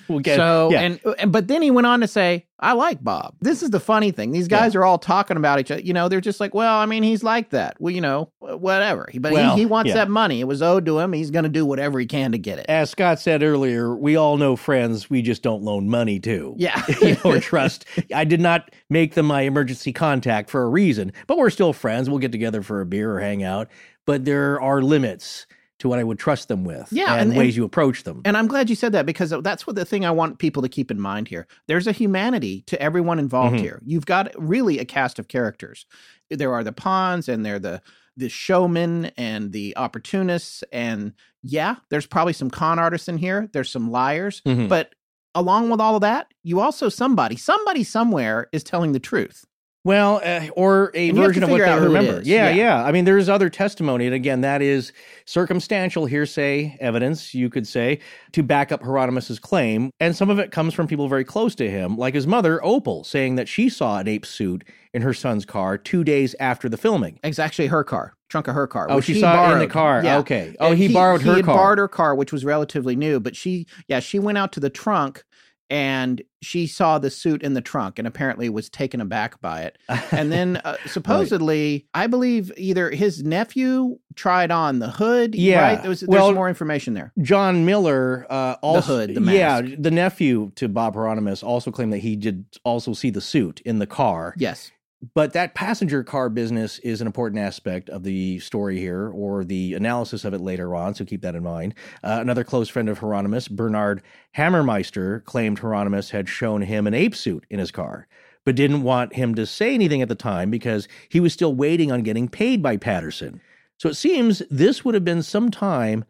we'll 0.08 0.20
get, 0.20 0.36
so 0.36 0.70
yeah. 0.70 0.80
and, 0.80 1.00
and 1.18 1.32
but 1.32 1.48
then 1.48 1.62
he 1.62 1.70
went 1.70 1.86
on 1.86 2.00
to 2.00 2.08
say, 2.08 2.46
"I 2.58 2.72
like 2.72 3.02
Bob." 3.02 3.34
This 3.40 3.62
is 3.62 3.70
the 3.70 3.80
funny 3.80 4.10
thing; 4.10 4.32
these 4.32 4.48
guys 4.48 4.74
are 4.74 4.84
all 4.84 4.98
talking 4.98 5.36
about 5.36 5.60
each 5.60 5.70
other. 5.70 5.80
You 5.80 5.92
know, 5.92 6.08
they're 6.08 6.20
just 6.20 6.40
like, 6.40 6.54
"Well, 6.54 6.78
I 6.78 6.86
mean, 6.86 7.02
he's 7.02 7.22
like 7.22 7.50
that. 7.50 7.76
Well, 7.80 7.92
you 7.92 8.00
know, 8.00 8.30
whatever." 8.38 9.08
He, 9.10 9.18
but 9.18 9.32
Well, 9.32 9.54
he, 9.54 9.62
he 9.62 9.66
wants 9.66 9.88
yeah. 9.88 9.94
that 9.94 10.10
money. 10.10 10.40
It 10.40 10.44
was 10.44 10.62
owed 10.62 10.86
to 10.86 10.98
him. 10.98 11.12
He's 11.12 11.30
going 11.30 11.44
to 11.44 11.48
do 11.48 11.64
whatever 11.66 11.98
he 11.98 12.06
can 12.06 12.32
to 12.32 12.38
get 12.38 12.58
it. 12.58 12.66
as 12.68 12.90
Scott 12.90 13.20
said 13.20 13.42
earlier, 13.42 13.96
we 13.96 14.16
all 14.16 14.36
know 14.36 14.56
friends 14.56 15.10
we 15.10 15.22
just 15.22 15.42
don't 15.42 15.62
loan 15.62 15.88
money 15.88 16.20
to. 16.20 16.54
yeah, 16.58 16.82
you 17.00 17.14
know, 17.14 17.32
or 17.32 17.40
trust. 17.40 17.84
I 18.14 18.24
did 18.24 18.40
not 18.40 18.70
make 18.90 19.14
them 19.14 19.26
my 19.26 19.42
emergency 19.42 19.92
contact 19.92 20.50
for 20.50 20.62
a 20.62 20.68
reason, 20.68 21.12
but 21.26 21.38
we're 21.38 21.50
still 21.50 21.72
friends. 21.72 22.08
We'll 22.08 22.18
get 22.18 22.32
together 22.32 22.62
for 22.62 22.80
a 22.80 22.86
beer 22.86 23.12
or 23.14 23.20
hang 23.20 23.42
out. 23.42 23.68
But 24.04 24.24
there 24.24 24.60
are 24.60 24.82
limits 24.82 25.46
to 25.82 25.88
what 25.88 25.98
I 25.98 26.04
would 26.04 26.18
trust 26.18 26.48
them 26.48 26.64
with. 26.64 26.88
Yeah, 26.90 27.14
and, 27.14 27.30
and- 27.30 27.36
ways 27.38 27.56
you 27.56 27.64
approach 27.64 28.04
them. 28.04 28.22
And 28.24 28.36
I'm 28.36 28.46
glad 28.48 28.70
you 28.70 28.74
said 28.76 28.92
that 28.92 29.04
because 29.06 29.30
that's 29.42 29.66
what 29.66 29.76
the 29.76 29.84
thing 29.84 30.04
I 30.04 30.10
want 30.10 30.38
people 30.38 30.62
to 30.62 30.68
keep 30.68 30.90
in 30.90 30.98
mind 31.00 31.28
here. 31.28 31.46
There's 31.68 31.86
a 31.86 31.92
humanity 31.92 32.62
to 32.68 32.80
everyone 32.80 33.18
involved 33.18 33.56
Mhm. 33.56 33.60
here. 33.60 33.80
You've 33.84 34.06
got 34.06 34.32
really 34.38 34.78
a 34.78 34.84
cast 34.84 35.18
of 35.18 35.28
characters. 35.28 35.84
There 36.30 36.54
are 36.54 36.64
the 36.64 36.72
pawns 36.72 37.28
and 37.28 37.44
they're 37.44 37.58
the 37.58 37.82
the 38.16 38.28
showmen 38.28 39.06
and 39.16 39.52
the 39.52 39.74
opportunists 39.76 40.62
and 40.70 41.14
yeah, 41.42 41.76
there's 41.90 42.06
probably 42.06 42.34
some 42.34 42.50
con 42.50 42.78
artists 42.78 43.08
in 43.08 43.16
here. 43.16 43.48
There's 43.52 43.70
some 43.70 43.90
liars, 43.90 44.42
Mhm. 44.46 44.68
but 44.68 44.94
along 45.34 45.70
with 45.70 45.80
all 45.80 45.94
of 45.94 46.02
that, 46.02 46.26
you 46.44 46.60
also 46.60 46.88
somebody, 46.90 47.36
somebody 47.36 47.82
somewhere 47.82 48.48
is 48.52 48.62
telling 48.62 48.92
the 48.92 49.00
truth. 49.00 49.46
Well, 49.84 50.20
uh, 50.24 50.46
or 50.54 50.92
a 50.94 51.08
And 51.08 51.16
you 51.18 51.22
have 51.24 51.32
to 51.34 51.40
version 51.40 51.42
of 51.42 51.50
what 51.50 51.58
they 51.58 51.64
out 51.64 51.78
who 51.80 51.84
it 51.86 51.88
remember. 51.88 52.22
Yeah, 52.24 52.50
Yeah. 52.50 52.54
yeah, 52.54 52.84
I 52.84 52.92
mean, 52.92 53.04
there's 53.04 53.28
other 53.28 53.48
testimony, 53.48 54.06
and 54.06 54.14
again, 54.14 54.40
that 54.42 54.62
is 54.62 54.92
circumstantial 55.24 56.06
hearsay 56.06 56.76
evidence, 56.80 57.34
you 57.34 57.50
could 57.50 57.66
say, 57.66 57.98
to 58.32 58.44
back 58.44 58.70
up 58.70 58.82
Heironimus's 58.82 59.40
claim. 59.40 59.90
And 59.98 60.14
some 60.14 60.30
of 60.30 60.38
it 60.38 60.52
comes 60.52 60.72
from 60.72 60.86
people 60.86 61.08
very 61.08 61.24
close 61.24 61.56
to 61.56 61.68
him, 61.68 61.96
like 61.96 62.14
his 62.14 62.28
mother, 62.28 62.64
Opal, 62.64 63.02
saying 63.02 63.34
that 63.36 63.48
she 63.48 63.68
saw 63.68 63.98
an 63.98 64.06
ape 64.06 64.24
suit 64.24 64.62
in 64.94 65.02
her 65.02 65.12
son's 65.14 65.44
car 65.44 65.76
two 65.76 66.04
days 66.04 66.36
after 66.38 66.68
the 66.68 66.76
filming. 66.76 67.18
It's 67.24 67.40
actually 67.40 67.66
her 67.68 67.82
car, 67.82 68.14
trunk 68.28 68.46
of 68.46 68.54
her 68.54 68.68
car. 68.68 68.86
Oh, 68.88 69.00
she 69.00 69.14
he 69.14 69.20
saw 69.20 69.50
it 69.50 69.54
in 69.54 69.58
the 69.58 69.66
car. 69.66 70.04
Yeah. 70.04 70.18
Okay. 70.18 70.54
Oh, 70.60 70.68
And 70.70 70.78
he, 70.78 70.92
borrowed 70.92 71.22
her 71.22 71.34
had 71.36 71.44
car. 71.44 71.56
borrowed 71.56 71.78
her 71.78 71.88
car, 71.88 72.14
which 72.14 72.30
was 72.32 72.44
relatively 72.44 72.94
new. 72.94 73.18
But 73.18 73.34
she, 73.34 73.66
yeah, 73.88 73.98
she 73.98 74.20
went 74.20 74.38
out 74.38 74.52
to 74.52 74.60
the 74.60 74.70
trunk 74.70 75.24
and 75.72 76.20
she 76.42 76.66
saw 76.66 76.98
the 76.98 77.08
suit 77.08 77.42
in 77.42 77.54
the 77.54 77.62
trunk 77.62 77.98
and 77.98 78.06
apparently 78.06 78.50
was 78.50 78.68
taken 78.68 79.00
aback 79.00 79.40
by 79.40 79.62
it. 79.62 79.78
And 80.10 80.30
then 80.30 80.56
uh, 80.66 80.76
supposedly, 80.84 81.86
I 81.94 82.08
believe 82.08 82.52
either 82.58 82.90
his 82.90 83.24
nephew 83.24 83.98
tried 84.14 84.50
on 84.50 84.80
the 84.80 84.90
hood. 84.90 85.34
Yeah. 85.34 85.62
right? 85.62 85.80
There 85.80 85.88
was, 85.88 86.00
there's 86.00 86.10
Well, 86.10 86.34
more 86.34 86.50
information 86.50 86.92
there. 86.92 87.10
John 87.22 87.64
Miller, 87.64 88.26
uh, 88.28 88.56
also, 88.60 88.98
hood, 88.98 89.14
the 89.14 89.22
yeah, 89.32 89.62
the 89.62 89.90
nephew 89.90 90.52
to 90.56 90.68
Bob 90.68 90.94
Heironimus, 90.94 91.42
also 91.42 91.70
claimed 91.70 91.94
that 91.94 91.98
he 92.00 92.16
did 92.16 92.44
also 92.64 92.92
see 92.92 93.08
the 93.08 93.22
suit 93.22 93.62
in 93.64 93.78
the 93.78 93.86
car. 93.86 94.34
Yes. 94.36 94.72
But 95.14 95.32
that 95.32 95.54
passenger 95.54 96.04
car 96.04 96.28
business 96.28 96.78
is 96.80 97.00
an 97.00 97.08
important 97.08 97.40
aspect 97.40 97.90
of 97.90 98.04
the 98.04 98.38
story 98.38 98.78
here, 98.78 99.08
or 99.08 99.44
the 99.44 99.74
analysis 99.74 100.24
of 100.24 100.32
it 100.32 100.40
later 100.40 100.76
on. 100.76 100.94
So 100.94 101.04
keep 101.04 101.22
that 101.22 101.34
in 101.34 101.42
mind. 101.42 101.74
Uh, 102.04 102.18
another 102.20 102.44
close 102.44 102.68
friend 102.68 102.88
of 102.88 103.00
Heironimus, 103.00 103.50
Bernard 103.50 104.02
Hammermeister, 104.36 105.24
claimed 105.24 105.60
Heironimus 105.60 106.10
had 106.10 106.28
shown 106.28 106.62
him 106.62 106.86
an 106.86 106.94
ape 106.94 107.16
suit 107.16 107.44
in 107.50 107.58
his 107.58 107.72
car, 107.72 108.06
but 108.44 108.54
didn't 108.54 108.84
want 108.84 109.14
him 109.14 109.34
to 109.34 109.44
say 109.44 109.74
anything 109.74 110.02
at 110.02 110.08
the 110.08 110.14
time 110.14 110.50
because 110.50 110.86
he 111.08 111.18
was 111.18 111.32
still 111.32 111.54
waiting 111.54 111.90
on 111.90 112.02
getting 112.02 112.28
paid 112.28 112.62
by 112.62 112.76
Patterson. 112.76 113.40
So 113.78 113.88
it 113.88 113.94
seems 113.94 114.40
this 114.50 114.84
would 114.84 114.94
have 114.94 115.04
been 115.04 115.24
some 115.24 115.50
time 115.50 116.04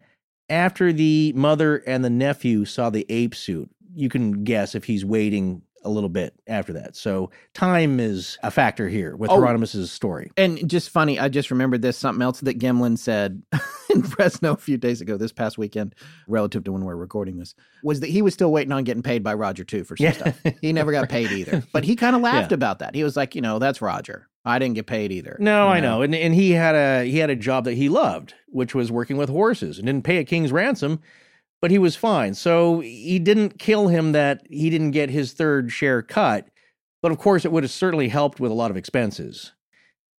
after 0.52 0.92
the 0.92 1.32
mother 1.34 1.78
and 1.86 2.04
the 2.04 2.10
nephew 2.10 2.66
saw 2.66 2.90
the 2.90 3.06
ape 3.08 3.34
suit, 3.34 3.70
you 3.94 4.10
can 4.10 4.44
guess 4.44 4.74
if 4.74 4.84
he's 4.84 5.04
waiting 5.04 5.62
a 5.84 5.90
little 5.90 6.08
bit 6.08 6.34
after 6.46 6.72
that. 6.74 6.96
So 6.96 7.30
time 7.54 7.98
is 8.00 8.38
a 8.42 8.50
factor 8.50 8.88
here 8.88 9.16
with 9.16 9.30
Oh. 9.30 9.38
Heironimus's 9.40 9.90
story. 9.90 10.30
And 10.36 10.68
just 10.68 10.90
funny, 10.90 11.18
I 11.18 11.28
just 11.28 11.50
remembered 11.50 11.82
this 11.82 11.96
something 11.96 12.22
else 12.22 12.40
that 12.40 12.58
Gimlin 12.58 12.98
said 12.98 13.42
in 13.90 14.02
Fresno 14.02 14.52
a 14.52 14.56
few 14.56 14.76
days 14.76 15.00
ago, 15.00 15.16
this 15.16 15.32
past 15.32 15.58
weekend, 15.58 15.94
relative 16.28 16.64
to 16.64 16.72
when 16.72 16.84
we're 16.84 16.96
recording 16.96 17.38
this, 17.38 17.54
was 17.82 18.00
that 18.00 18.10
he 18.10 18.22
was 18.22 18.34
still 18.34 18.52
waiting 18.52 18.72
on 18.72 18.84
getting 18.84 19.02
paid 19.02 19.22
by 19.22 19.34
Roger 19.34 19.64
too 19.64 19.84
for 19.84 19.96
some 19.96 20.04
Yeah. 20.04 20.12
stuff. 20.12 20.40
He 20.60 20.72
never 20.72 20.92
got 20.92 21.08
paid 21.10 21.30
either, 21.32 21.62
but 21.72 21.84
he 21.84 21.96
kind 21.96 22.14
of 22.16 22.22
laughed 22.22 22.50
Yeah. 22.52 22.56
about 22.56 22.78
that. 22.80 22.94
He 22.94 23.04
was 23.04 23.16
like, 23.16 23.34
you 23.34 23.40
know, 23.42 23.58
that's 23.58 23.82
Roger. 23.82 24.28
I 24.44 24.58
didn't 24.58 24.74
get 24.74 24.86
paid 24.86 25.12
either. 25.12 25.36
No, 25.38 25.68
You 25.68 25.74
I 25.74 25.80
know. 25.80 26.02
And 26.02 26.14
and 26.16 26.34
he 26.34 26.50
had 26.50 26.74
a 26.74 27.04
he 27.04 27.18
had 27.18 27.30
a 27.30 27.36
job 27.36 27.64
that 27.66 27.74
he 27.74 27.88
loved, 27.88 28.34
which 28.48 28.74
was 28.74 28.90
working 28.90 29.16
with 29.16 29.28
horses 29.28 29.78
and 29.78 29.86
didn't 29.86 30.02
pay 30.04 30.16
a 30.18 30.24
king's 30.24 30.50
ransom, 30.50 31.00
but 31.62 31.70
he 31.70 31.78
was 31.78 31.96
fine. 31.96 32.34
So 32.34 32.80
he 32.80 33.18
didn't 33.18 33.58
kill 33.58 33.88
him 33.88 34.12
that 34.12 34.42
he 34.50 34.68
didn't 34.68 34.90
get 34.90 35.08
his 35.08 35.32
third 35.32 35.72
share 35.72 36.02
cut. 36.02 36.48
But 37.00 37.12
of 37.12 37.18
course 37.18 37.44
it 37.44 37.52
would 37.52 37.62
have 37.62 37.70
certainly 37.70 38.08
helped 38.08 38.38
with 38.40 38.50
a 38.50 38.54
lot 38.54 38.70
of 38.70 38.76
expenses. 38.76 39.52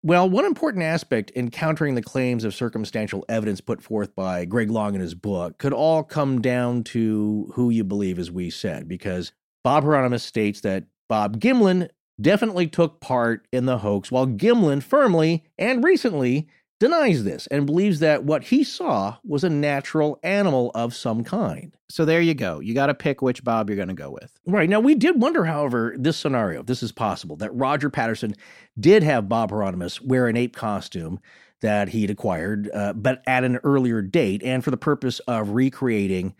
Well, 0.01 0.29
one 0.29 0.45
important 0.45 0.83
aspect 0.83 1.29
in 1.31 1.49
countering 1.51 1.95
the 1.95 2.01
claims 2.01 2.43
of 2.43 2.53
circumstantial 2.53 3.23
evidence 3.29 3.61
put 3.61 3.81
forth 3.81 4.15
by 4.15 4.43
Greg 4.43 4.69
Long 4.69 4.95
in 4.95 5.01
his 5.01 5.13
book 5.13 5.57
could 5.59 5.71
all 5.71 6.03
come 6.03 6.41
down 6.41 6.83
to 6.85 7.51
who 7.55 7.69
you 7.69 7.85
believe, 7.85 8.19
as 8.19 8.29
we 8.31 8.49
said, 8.49 8.87
because 8.87 9.31
Bob 9.63 9.85
Heironimus 9.85 10.21
states 10.21 10.59
that 10.61 10.85
Bob 11.07 11.39
Gimlin 11.39 11.89
definitely 12.19 12.67
took 12.67 12.99
part 12.99 13.47
in 13.53 13.65
the 13.65 13.77
hoax, 13.77 14.11
while 14.11 14.27
Gimlin 14.27 14.83
firmly 14.83 15.45
and 15.57 15.83
recently 15.83 16.47
denies 16.83 17.23
this 17.23 17.47
and 17.47 17.65
believes 17.65 17.99
that 17.99 18.25
what 18.25 18.43
he 18.43 18.61
saw 18.61 19.15
was 19.23 19.45
a 19.45 19.49
natural 19.49 20.19
animal 20.21 20.69
of 20.75 20.93
some 20.93 21.23
kind. 21.23 21.77
So 21.87 22.03
there 22.03 22.19
you 22.19 22.33
go. 22.33 22.59
You 22.59 22.73
got 22.73 22.87
to 22.87 22.93
pick 22.93 23.21
which 23.21 23.41
Bob 23.41 23.69
you're 23.69 23.77
going 23.77 23.87
to 23.87 23.93
go 23.93 24.09
with. 24.09 24.37
Right. 24.45 24.69
Now, 24.69 24.81
we 24.81 24.93
did 24.93 25.21
wonder, 25.21 25.45
however, 25.45 25.95
this 25.97 26.17
scenario, 26.17 26.59
if 26.59 26.65
this 26.65 26.83
is 26.83 26.91
possible, 26.91 27.37
that 27.37 27.55
Roger 27.55 27.89
Patterson 27.89 28.35
did 28.77 29.01
have 29.01 29.29
Bob 29.29 29.51
Heironimus 29.51 30.05
wear 30.05 30.27
an 30.27 30.35
ape 30.35 30.57
costume 30.57 31.21
that 31.61 31.87
he'd 31.87 32.09
acquired, 32.09 32.69
uh, 32.73 32.91
but 32.91 33.23
at 33.27 33.45
an 33.45 33.59
earlier 33.63 34.01
date, 34.01 34.43
and 34.43 34.61
for 34.61 34.71
the 34.71 34.75
purpose 34.75 35.19
of 35.19 35.51
recreating 35.51 36.35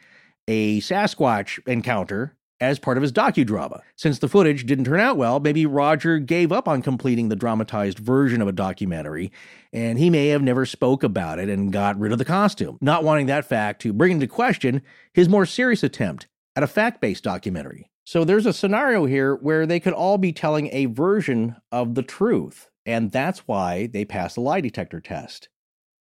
a 0.49 0.81
Sasquatch 0.81 1.65
encounter 1.65 2.35
as 2.63 2.79
part 2.79 2.97
of 2.97 3.01
his 3.01 3.11
docudrama. 3.11 3.81
Since 3.97 4.19
the 4.19 4.29
footage 4.29 4.65
didn't 4.65 4.85
turn 4.85 5.01
out 5.01 5.17
well, 5.17 5.41
maybe 5.41 5.65
Roger 5.65 6.17
gave 6.17 6.51
up 6.51 6.65
on 6.65 6.81
completing 6.81 7.27
the 7.27 7.35
dramatized 7.35 7.99
version 7.99 8.41
of 8.41 8.47
a 8.47 8.53
documentary, 8.53 9.33
and 9.73 9.99
he 9.99 10.09
may 10.09 10.29
have 10.29 10.41
never 10.41 10.65
spoke 10.65 11.03
about 11.03 11.39
it 11.39 11.49
and 11.49 11.73
got 11.73 11.99
rid 11.99 12.13
of 12.13 12.19
the 12.19 12.25
costume, 12.25 12.77
not 12.79 13.03
wanting 13.03 13.25
that 13.25 13.43
fact 13.43 13.81
to 13.81 13.91
bring 13.91 14.13
into 14.13 14.27
question 14.27 14.81
his 15.13 15.27
more 15.27 15.45
serious 15.45 15.83
attempt 15.83 16.27
at 16.55 16.63
a 16.63 16.67
fact-based 16.67 17.23
documentary. 17.23 17.89
So 18.05 18.23
there's 18.23 18.45
a 18.45 18.53
scenario 18.53 19.05
here 19.05 19.35
where 19.35 19.65
they 19.65 19.81
could 19.81 19.93
all 19.93 20.17
be 20.17 20.31
telling 20.31 20.69
a 20.71 20.85
version 20.85 21.57
of 21.69 21.95
the 21.95 22.03
truth, 22.03 22.69
and 22.85 23.11
that's 23.11 23.39
why 23.39 23.87
they 23.87 24.05
passed 24.05 24.35
the 24.35 24.41
lie 24.41 24.61
detector 24.61 25.01
test. 25.01 25.49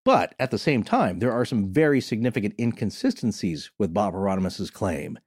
But 0.04 0.34
at 0.38 0.50
the 0.50 0.58
same 0.58 0.82
time, 0.82 1.20
there 1.20 1.32
are 1.32 1.44
some 1.44 1.72
very 1.72 2.00
significant 2.00 2.54
inconsistencies 2.58 3.70
with 3.78 3.94
Bob 3.94 4.14
Heironimus's 4.14 4.70
claim 4.70 5.18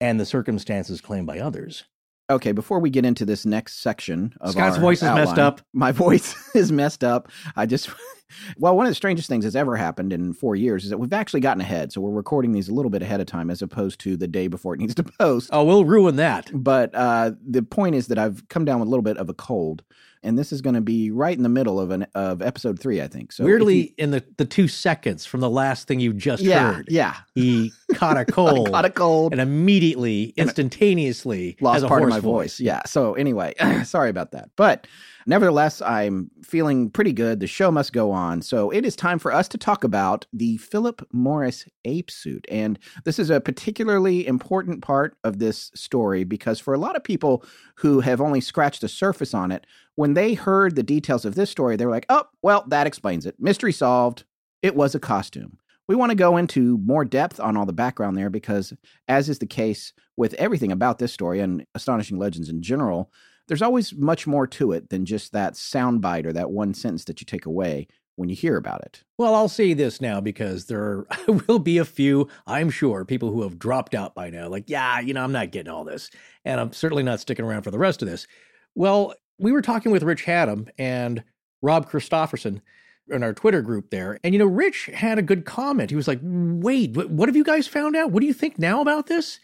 and 0.00 0.20
the 0.20 0.26
circumstances 0.26 1.00
claimed 1.00 1.26
by 1.26 1.38
others. 1.38 1.84
Okay, 2.28 2.50
before 2.50 2.80
we 2.80 2.90
get 2.90 3.04
into 3.04 3.24
this 3.24 3.46
next 3.46 3.80
section 3.80 4.34
of 4.40 4.52
Scott's 4.52 4.76
our 4.76 4.82
voice 4.82 5.00
is 5.00 5.14
messed 5.14 5.38
up. 5.38 5.60
My 5.72 5.92
voice 6.06 6.34
is 6.56 6.72
messed 6.72 7.04
up. 7.04 7.30
I 7.54 7.66
just, 7.66 7.88
well, 8.58 8.76
one 8.76 8.84
of 8.84 8.90
the 8.90 8.96
strangest 8.96 9.28
things 9.28 9.44
that's 9.44 9.54
ever 9.54 9.76
happened 9.76 10.12
in 10.12 10.32
four 10.32 10.56
years 10.56 10.82
is 10.82 10.90
that 10.90 10.98
we've 10.98 11.12
actually 11.12 11.38
gotten 11.40 11.60
ahead. 11.60 11.92
So 11.92 12.00
we're 12.00 12.10
recording 12.10 12.50
these 12.50 12.68
a 12.68 12.74
little 12.74 12.90
bit 12.90 13.00
ahead 13.00 13.20
of 13.20 13.28
time 13.28 13.48
as 13.48 13.62
opposed 13.62 14.00
to 14.00 14.16
the 14.16 14.26
day 14.26 14.48
before 14.48 14.74
it 14.74 14.80
needs 14.80 14.94
to 14.96 15.04
post. 15.04 15.50
Oh, 15.52 15.62
we'll 15.62 15.84
ruin 15.84 16.16
that. 16.16 16.50
But 16.52 16.92
uh, 16.96 17.32
the 17.48 17.62
point 17.62 17.94
is 17.94 18.08
that 18.08 18.18
I've 18.18 18.48
come 18.48 18.64
down 18.64 18.80
with 18.80 18.88
a 18.88 18.90
little 18.90 19.02
bit 19.02 19.18
of 19.18 19.28
a 19.28 19.34
cold, 19.34 19.84
and 20.26 20.38
this 20.38 20.52
is 20.52 20.60
going 20.60 20.74
to 20.74 20.80
be 20.80 21.10
right 21.10 21.36
in 21.36 21.42
the 21.42 21.48
middle 21.48 21.80
of 21.80 21.90
an 21.90 22.06
of 22.14 22.42
episode 22.42 22.78
three, 22.80 23.00
I 23.00 23.08
think. 23.08 23.32
So 23.32 23.44
Weirdly, 23.44 23.76
you- 23.76 23.92
in 23.98 24.10
the, 24.10 24.22
the 24.36 24.44
two 24.44 24.68
seconds 24.68 25.24
from 25.24 25.40
the 25.40 25.48
last 25.48 25.86
thing 25.88 26.00
you 26.00 26.12
just 26.12 26.42
yeah, 26.42 26.74
heard, 26.74 26.88
yeah, 26.90 27.14
he 27.34 27.72
caught 27.94 28.16
a 28.18 28.24
cold 28.24 28.70
caught 28.72 28.84
a 28.84 28.90
cold. 28.90 29.32
and 29.32 29.40
immediately, 29.40 30.34
instantaneously, 30.36 31.56
lost 31.60 31.74
has 31.76 31.82
a 31.84 31.88
part 31.88 32.02
of 32.02 32.08
my 32.08 32.20
voice. 32.20 32.60
Yeah. 32.60 32.82
So 32.86 33.14
anyway, 33.14 33.54
sorry 33.84 34.10
about 34.10 34.32
that. 34.32 34.50
But 34.56 34.86
nevertheless, 35.26 35.82
I'm 35.82 36.30
feeling 36.42 36.90
pretty 36.90 37.12
good. 37.12 37.40
The 37.40 37.46
show 37.46 37.70
must 37.70 37.92
go 37.92 38.12
on. 38.12 38.40
So 38.42 38.70
it 38.70 38.84
is 38.84 38.96
time 38.96 39.18
for 39.18 39.32
us 39.32 39.48
to 39.48 39.58
talk 39.58 39.84
about 39.84 40.26
the 40.32 40.56
Philip 40.58 41.06
Morris 41.12 41.66
ape 41.84 42.10
suit. 42.10 42.46
And 42.48 42.78
this 43.04 43.18
is 43.18 43.28
a 43.28 43.40
particularly 43.40 44.26
important 44.26 44.82
part 44.82 45.16
of 45.24 45.38
this 45.38 45.70
story 45.74 46.24
because 46.24 46.60
for 46.60 46.72
a 46.72 46.78
lot 46.78 46.96
of 46.96 47.04
people 47.04 47.44
who 47.76 48.00
have 48.00 48.20
only 48.20 48.40
scratched 48.40 48.80
the 48.80 48.88
surface 48.88 49.34
on 49.34 49.50
it, 49.50 49.66
when 49.96 50.14
they 50.14 50.34
heard 50.34 50.76
the 50.76 50.82
details 50.82 51.24
of 51.24 51.34
this 51.34 51.50
story, 51.50 51.76
they 51.76 51.84
were 51.84 51.92
like, 51.92 52.06
oh, 52.08 52.24
well, 52.42 52.64
that 52.68 52.86
explains 52.86 53.26
it. 53.26 53.34
Mystery 53.38 53.72
solved. 53.72 54.24
It 54.62 54.76
was 54.76 54.94
a 54.94 55.00
costume. 55.00 55.58
We 55.88 55.94
want 55.94 56.10
to 56.10 56.16
go 56.16 56.36
into 56.36 56.78
more 56.78 57.04
depth 57.04 57.38
on 57.38 57.56
all 57.56 57.66
the 57.66 57.72
background 57.72 58.16
there 58.16 58.30
because, 58.30 58.72
as 59.06 59.28
is 59.28 59.38
the 59.38 59.46
case 59.46 59.92
with 60.16 60.34
everything 60.34 60.72
about 60.72 60.98
this 60.98 61.12
story 61.12 61.40
and 61.40 61.64
Astonishing 61.74 62.18
Legends 62.18 62.48
in 62.48 62.60
general, 62.60 63.12
there's 63.48 63.62
always 63.62 63.94
much 63.94 64.26
more 64.26 64.46
to 64.46 64.72
it 64.72 64.90
than 64.90 65.04
just 65.04 65.32
that 65.32 65.54
soundbite 65.54 66.26
or 66.26 66.32
that 66.32 66.50
one 66.50 66.74
sentence 66.74 67.04
that 67.04 67.20
you 67.20 67.24
take 67.24 67.46
away 67.46 67.86
when 68.16 68.28
you 68.28 68.34
hear 68.34 68.56
about 68.56 68.80
it. 68.80 69.04
Well, 69.18 69.34
I'll 69.34 69.48
say 69.48 69.74
this 69.74 70.00
now 70.00 70.20
because 70.20 70.66
there 70.66 71.06
will 71.48 71.58
be 71.58 71.78
a 71.78 71.84
few, 71.84 72.28
I'm 72.46 72.70
sure, 72.70 73.04
people 73.04 73.30
who 73.30 73.42
have 73.42 73.58
dropped 73.58 73.94
out 73.94 74.14
by 74.14 74.30
now. 74.30 74.48
Like, 74.48 74.64
yeah, 74.68 75.00
you 75.00 75.14
know, 75.14 75.22
I'm 75.22 75.32
not 75.32 75.52
getting 75.52 75.70
all 75.70 75.84
this. 75.84 76.10
And 76.44 76.58
I'm 76.58 76.72
certainly 76.72 77.02
not 77.02 77.20
sticking 77.20 77.44
around 77.44 77.62
for 77.62 77.70
the 77.70 77.78
rest 77.78 78.02
of 78.02 78.08
this. 78.08 78.26
Well, 78.74 79.14
we 79.38 79.52
were 79.52 79.62
talking 79.62 79.92
with 79.92 80.02
Rich 80.02 80.24
Haddam 80.24 80.68
and 80.78 81.22
Rob 81.62 81.90
Christofferson 81.90 82.62
in 83.08 83.22
our 83.22 83.34
Twitter 83.34 83.62
group 83.62 83.90
there. 83.90 84.18
And, 84.24 84.34
you 84.34 84.38
know, 84.38 84.46
Rich 84.46 84.86
had 84.86 85.18
a 85.18 85.22
good 85.22 85.44
comment. 85.44 85.90
He 85.90 85.96
was 85.96 86.08
like, 86.08 86.20
wait, 86.22 86.96
what, 86.96 87.10
what 87.10 87.28
have 87.28 87.36
you 87.36 87.44
guys 87.44 87.68
found 87.68 87.96
out? 87.96 88.10
What 88.10 88.20
do 88.20 88.26
you 88.26 88.34
think 88.34 88.58
now 88.58 88.80
about 88.80 89.06
this? 89.06 89.38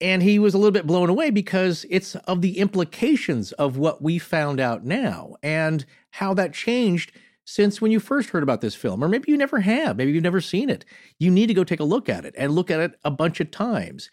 And 0.00 0.22
he 0.22 0.38
was 0.38 0.54
a 0.54 0.58
little 0.58 0.72
bit 0.72 0.86
blown 0.86 1.10
away 1.10 1.30
because 1.30 1.84
it's 1.90 2.14
of 2.14 2.40
the 2.40 2.58
implications 2.58 3.52
of 3.52 3.76
what 3.76 4.00
we 4.00 4.18
found 4.18 4.60
out 4.60 4.84
now 4.84 5.34
and 5.42 5.84
how 6.10 6.34
that 6.34 6.52
changed 6.52 7.12
since 7.44 7.80
when 7.80 7.90
you 7.90 7.98
first 7.98 8.30
heard 8.30 8.42
about 8.42 8.60
this 8.60 8.74
film, 8.74 9.02
or 9.02 9.08
maybe 9.08 9.32
you 9.32 9.36
never 9.38 9.60
have, 9.60 9.96
maybe 9.96 10.12
you've 10.12 10.22
never 10.22 10.40
seen 10.40 10.68
it. 10.68 10.84
You 11.18 11.30
need 11.30 11.46
to 11.46 11.54
go 11.54 11.64
take 11.64 11.80
a 11.80 11.84
look 11.84 12.08
at 12.08 12.26
it 12.26 12.34
and 12.36 12.52
look 12.52 12.70
at 12.70 12.78
it 12.78 12.92
a 13.04 13.10
bunch 13.10 13.40
of 13.40 13.50
times. 13.50 14.10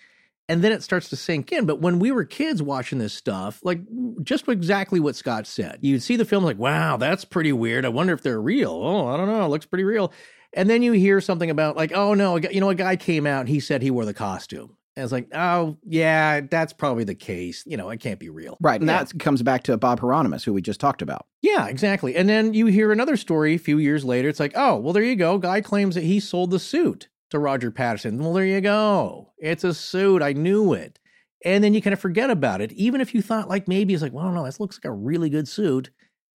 And 0.47 0.63
then 0.63 0.71
it 0.71 0.83
starts 0.83 1.09
to 1.09 1.15
sink 1.15 1.51
in. 1.51 1.65
But 1.65 1.81
when 1.81 1.99
we 1.99 2.11
were 2.11 2.23
kids 2.23 2.61
watching 2.61 2.97
this 2.99 3.13
stuff, 3.13 3.59
like 3.63 3.81
just 4.23 4.47
exactly 4.47 4.99
what 4.99 5.15
Scott 5.15 5.47
said, 5.47 5.79
you'd 5.81 6.01
see 6.01 6.15
the 6.15 6.23
film 6.23 6.43
like, 6.43 6.57
wow, 6.57 6.97
that's 6.97 7.25
pretty 7.25 7.51
weird. 7.51 7.83
I 7.85 7.89
wonder 7.89 8.13
if 8.13 8.21
they're 8.21 8.41
real. 8.41 8.71
Oh, 8.71 9.07
I 9.07 9.17
don't 9.17 9.27
know. 9.27 9.43
It 9.43 9.49
looks 9.49 9.65
pretty 9.65 9.83
real. 9.83 10.13
And 10.53 10.69
then 10.69 10.81
you 10.81 10.93
hear 10.93 11.19
something 11.19 11.49
about, 11.49 11.75
like, 11.75 11.91
oh 11.93 12.13
no, 12.13 12.37
you 12.37 12.61
know, 12.61 12.69
a 12.69 12.75
guy 12.75 12.95
came 12.95 13.27
out 13.27 13.41
and 13.41 13.49
he 13.49 13.59
said 13.59 13.81
he 13.81 13.91
wore 13.91 14.05
the 14.05 14.13
costume. 14.13 14.77
And 14.97 15.03
it's 15.03 15.11
like, 15.11 15.27
oh, 15.33 15.75
yeah, 15.85 16.41
that's 16.41 16.71
probably 16.71 17.03
the 17.03 17.15
case. 17.15 17.63
You 17.65 17.75
know, 17.75 17.89
it 17.89 17.99
can't 17.99 18.19
be 18.19 18.29
real. 18.29 18.57
Right. 18.61 18.79
And 18.79 18.89
Yeah. 18.89 19.03
that 19.03 19.19
comes 19.19 19.41
back 19.41 19.63
to 19.63 19.75
Bob 19.77 19.99
Heironimus, 19.99 20.45
who 20.45 20.53
we 20.53 20.61
just 20.61 20.79
talked 20.79 21.01
about. 21.01 21.25
Yeah, 21.41 21.67
exactly. 21.67 22.15
And 22.15 22.29
then 22.29 22.53
you 22.53 22.67
hear 22.67 22.91
another 22.93 23.17
story 23.17 23.55
a 23.55 23.59
few 23.59 23.77
years 23.77 24.05
later. 24.05 24.29
It's 24.29 24.39
like, 24.39 24.53
oh, 24.55 24.77
well, 24.77 24.93
there 24.93 25.03
you 25.03 25.17
go. 25.17 25.37
Guy 25.37 25.59
claims 25.61 25.95
that 25.95 26.05
he 26.05 26.19
sold 26.21 26.51
the 26.51 26.59
suit 26.59 27.09
to 27.31 27.39
Roger 27.39 27.71
Patterson. 27.71 28.19
Well, 28.19 28.31
there 28.33 28.45
you 28.45 28.61
go. 28.61 29.33
It's 29.37 29.65
a 29.65 29.73
suit. 29.73 30.21
I 30.21 30.31
knew 30.31 30.71
it. 30.73 30.97
And 31.43 31.61
then 31.63 31.73
you 31.73 31.81
kind 31.81 31.93
of 31.93 31.99
forget 31.99 32.29
about 32.29 32.61
it. 32.61 32.71
Even 32.71 33.01
if 33.01 33.13
you 33.13 33.21
thought, 33.21 33.49
like, 33.49 33.67
maybe 33.67 33.93
it's 33.93 34.01
like, 34.01 34.13
well, 34.13 34.31
no, 34.31 34.45
this 34.45 34.59
looks 34.61 34.77
like 34.77 34.85
a 34.89 34.93
really 34.95 35.29
good 35.29 35.47
suit. 35.47 35.89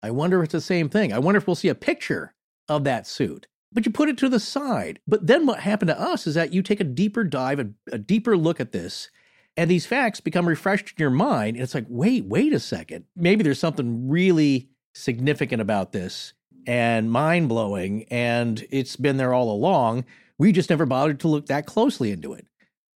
I 0.02 0.10
wonder 0.10 0.40
if 0.40 0.46
it's 0.46 0.52
the 0.52 0.60
same 0.60 0.88
thing. 0.88 1.12
I 1.12 1.18
wonder 1.20 1.38
if 1.38 1.46
we'll 1.46 1.54
see 1.56 1.68
a 1.68 1.74
picture 1.76 2.34
of 2.68 2.84
that 2.84 3.06
suit. 3.06 3.46
But 3.72 3.84
you 3.84 3.92
put 3.92 4.08
it 4.08 4.16
to 4.18 4.28
the 4.28 4.40
side. 4.40 5.00
But 5.06 5.26
then 5.26 5.46
what 5.46 5.60
happened 5.60 5.88
to 5.88 6.00
us 6.00 6.26
is 6.26 6.34
that 6.34 6.52
you 6.52 6.62
take 6.62 6.80
a 6.80 6.84
deeper 6.84 7.24
dive, 7.24 7.58
a, 7.58 7.68
a 7.92 7.98
deeper 7.98 8.36
look 8.36 8.60
at 8.60 8.72
this, 8.72 9.10
and 9.56 9.70
these 9.70 9.86
facts 9.86 10.20
become 10.20 10.48
refreshed 10.48 10.94
in 10.96 11.02
your 11.02 11.10
mind. 11.10 11.56
And 11.56 11.62
it's 11.62 11.74
like, 11.74 11.86
wait, 11.88 12.24
wait 12.24 12.52
a 12.52 12.60
second. 12.60 13.04
Maybe 13.14 13.42
there's 13.42 13.58
something 13.58 14.08
really 14.08 14.70
significant 14.94 15.60
about 15.60 15.92
this 15.92 16.32
and 16.66 17.10
mind 17.10 17.48
blowing, 17.48 18.04
and 18.04 18.66
it's 18.70 18.96
been 18.96 19.16
there 19.16 19.34
all 19.34 19.50
along. 19.50 20.04
We 20.38 20.52
just 20.52 20.70
never 20.70 20.86
bothered 20.86 21.20
to 21.20 21.28
look 21.28 21.46
that 21.46 21.66
closely 21.66 22.12
into 22.12 22.32
it. 22.34 22.46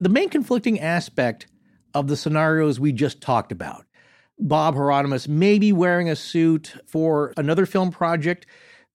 The 0.01 0.09
main 0.09 0.29
conflicting 0.29 0.81
aspect 0.81 1.47
of 1.95 2.09
the 2.09 2.17
scenarios 2.17 2.81
we 2.81 2.93
just 2.93 3.21
talked 3.21 3.53
about 3.53 3.87
Bob 4.41 4.75
Heironimus 4.75 5.29
maybe 5.29 5.73
wearing 5.73 6.09
a 6.09 6.17
suit 6.17 6.75
for 6.87 7.33
another 7.37 7.67
film 7.67 7.91
project 7.91 8.47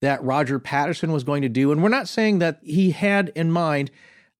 that 0.02 0.22
Roger 0.22 0.58
Patterson 0.58 1.12
was 1.12 1.24
going 1.24 1.42
to 1.42 1.48
do. 1.48 1.72
And 1.72 1.82
we're 1.82 1.88
not 1.88 2.08
saying 2.08 2.38
that 2.40 2.60
he 2.62 2.90
had 2.90 3.32
in 3.34 3.50
mind 3.50 3.90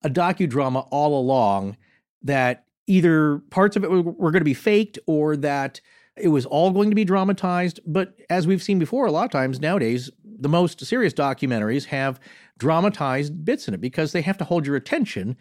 a 0.03 0.09
docudrama 0.09 0.87
all 0.91 1.19
along 1.19 1.77
that 2.21 2.65
either 2.85 3.39
parts 3.49 3.75
of 3.75 3.83
it 3.83 3.91
were, 3.91 4.01
were 4.01 4.31
going 4.31 4.41
to 4.41 4.45
be 4.45 4.53
faked 4.53 4.99
or 5.07 5.35
that 5.37 5.81
it 6.15 6.29
was 6.29 6.45
all 6.45 6.71
going 6.71 6.89
to 6.89 6.95
be 6.95 7.05
dramatized. 7.05 7.79
But 7.85 8.15
as 8.29 8.47
we've 8.47 8.63
seen 8.63 8.79
before, 8.79 9.05
a 9.05 9.11
lot 9.11 9.25
of 9.25 9.31
times 9.31 9.59
nowadays, 9.59 10.09
the 10.23 10.49
most 10.49 10.83
serious 10.85 11.13
documentaries 11.13 11.85
have 11.85 12.19
dramatized 12.57 13.43
bits 13.45 13.67
in 13.67 13.73
it 13.73 13.81
because 13.81 14.11
they 14.11 14.21
have 14.21 14.37
to 14.37 14.43
hold 14.43 14.65
your 14.65 14.75
attention 14.75 15.37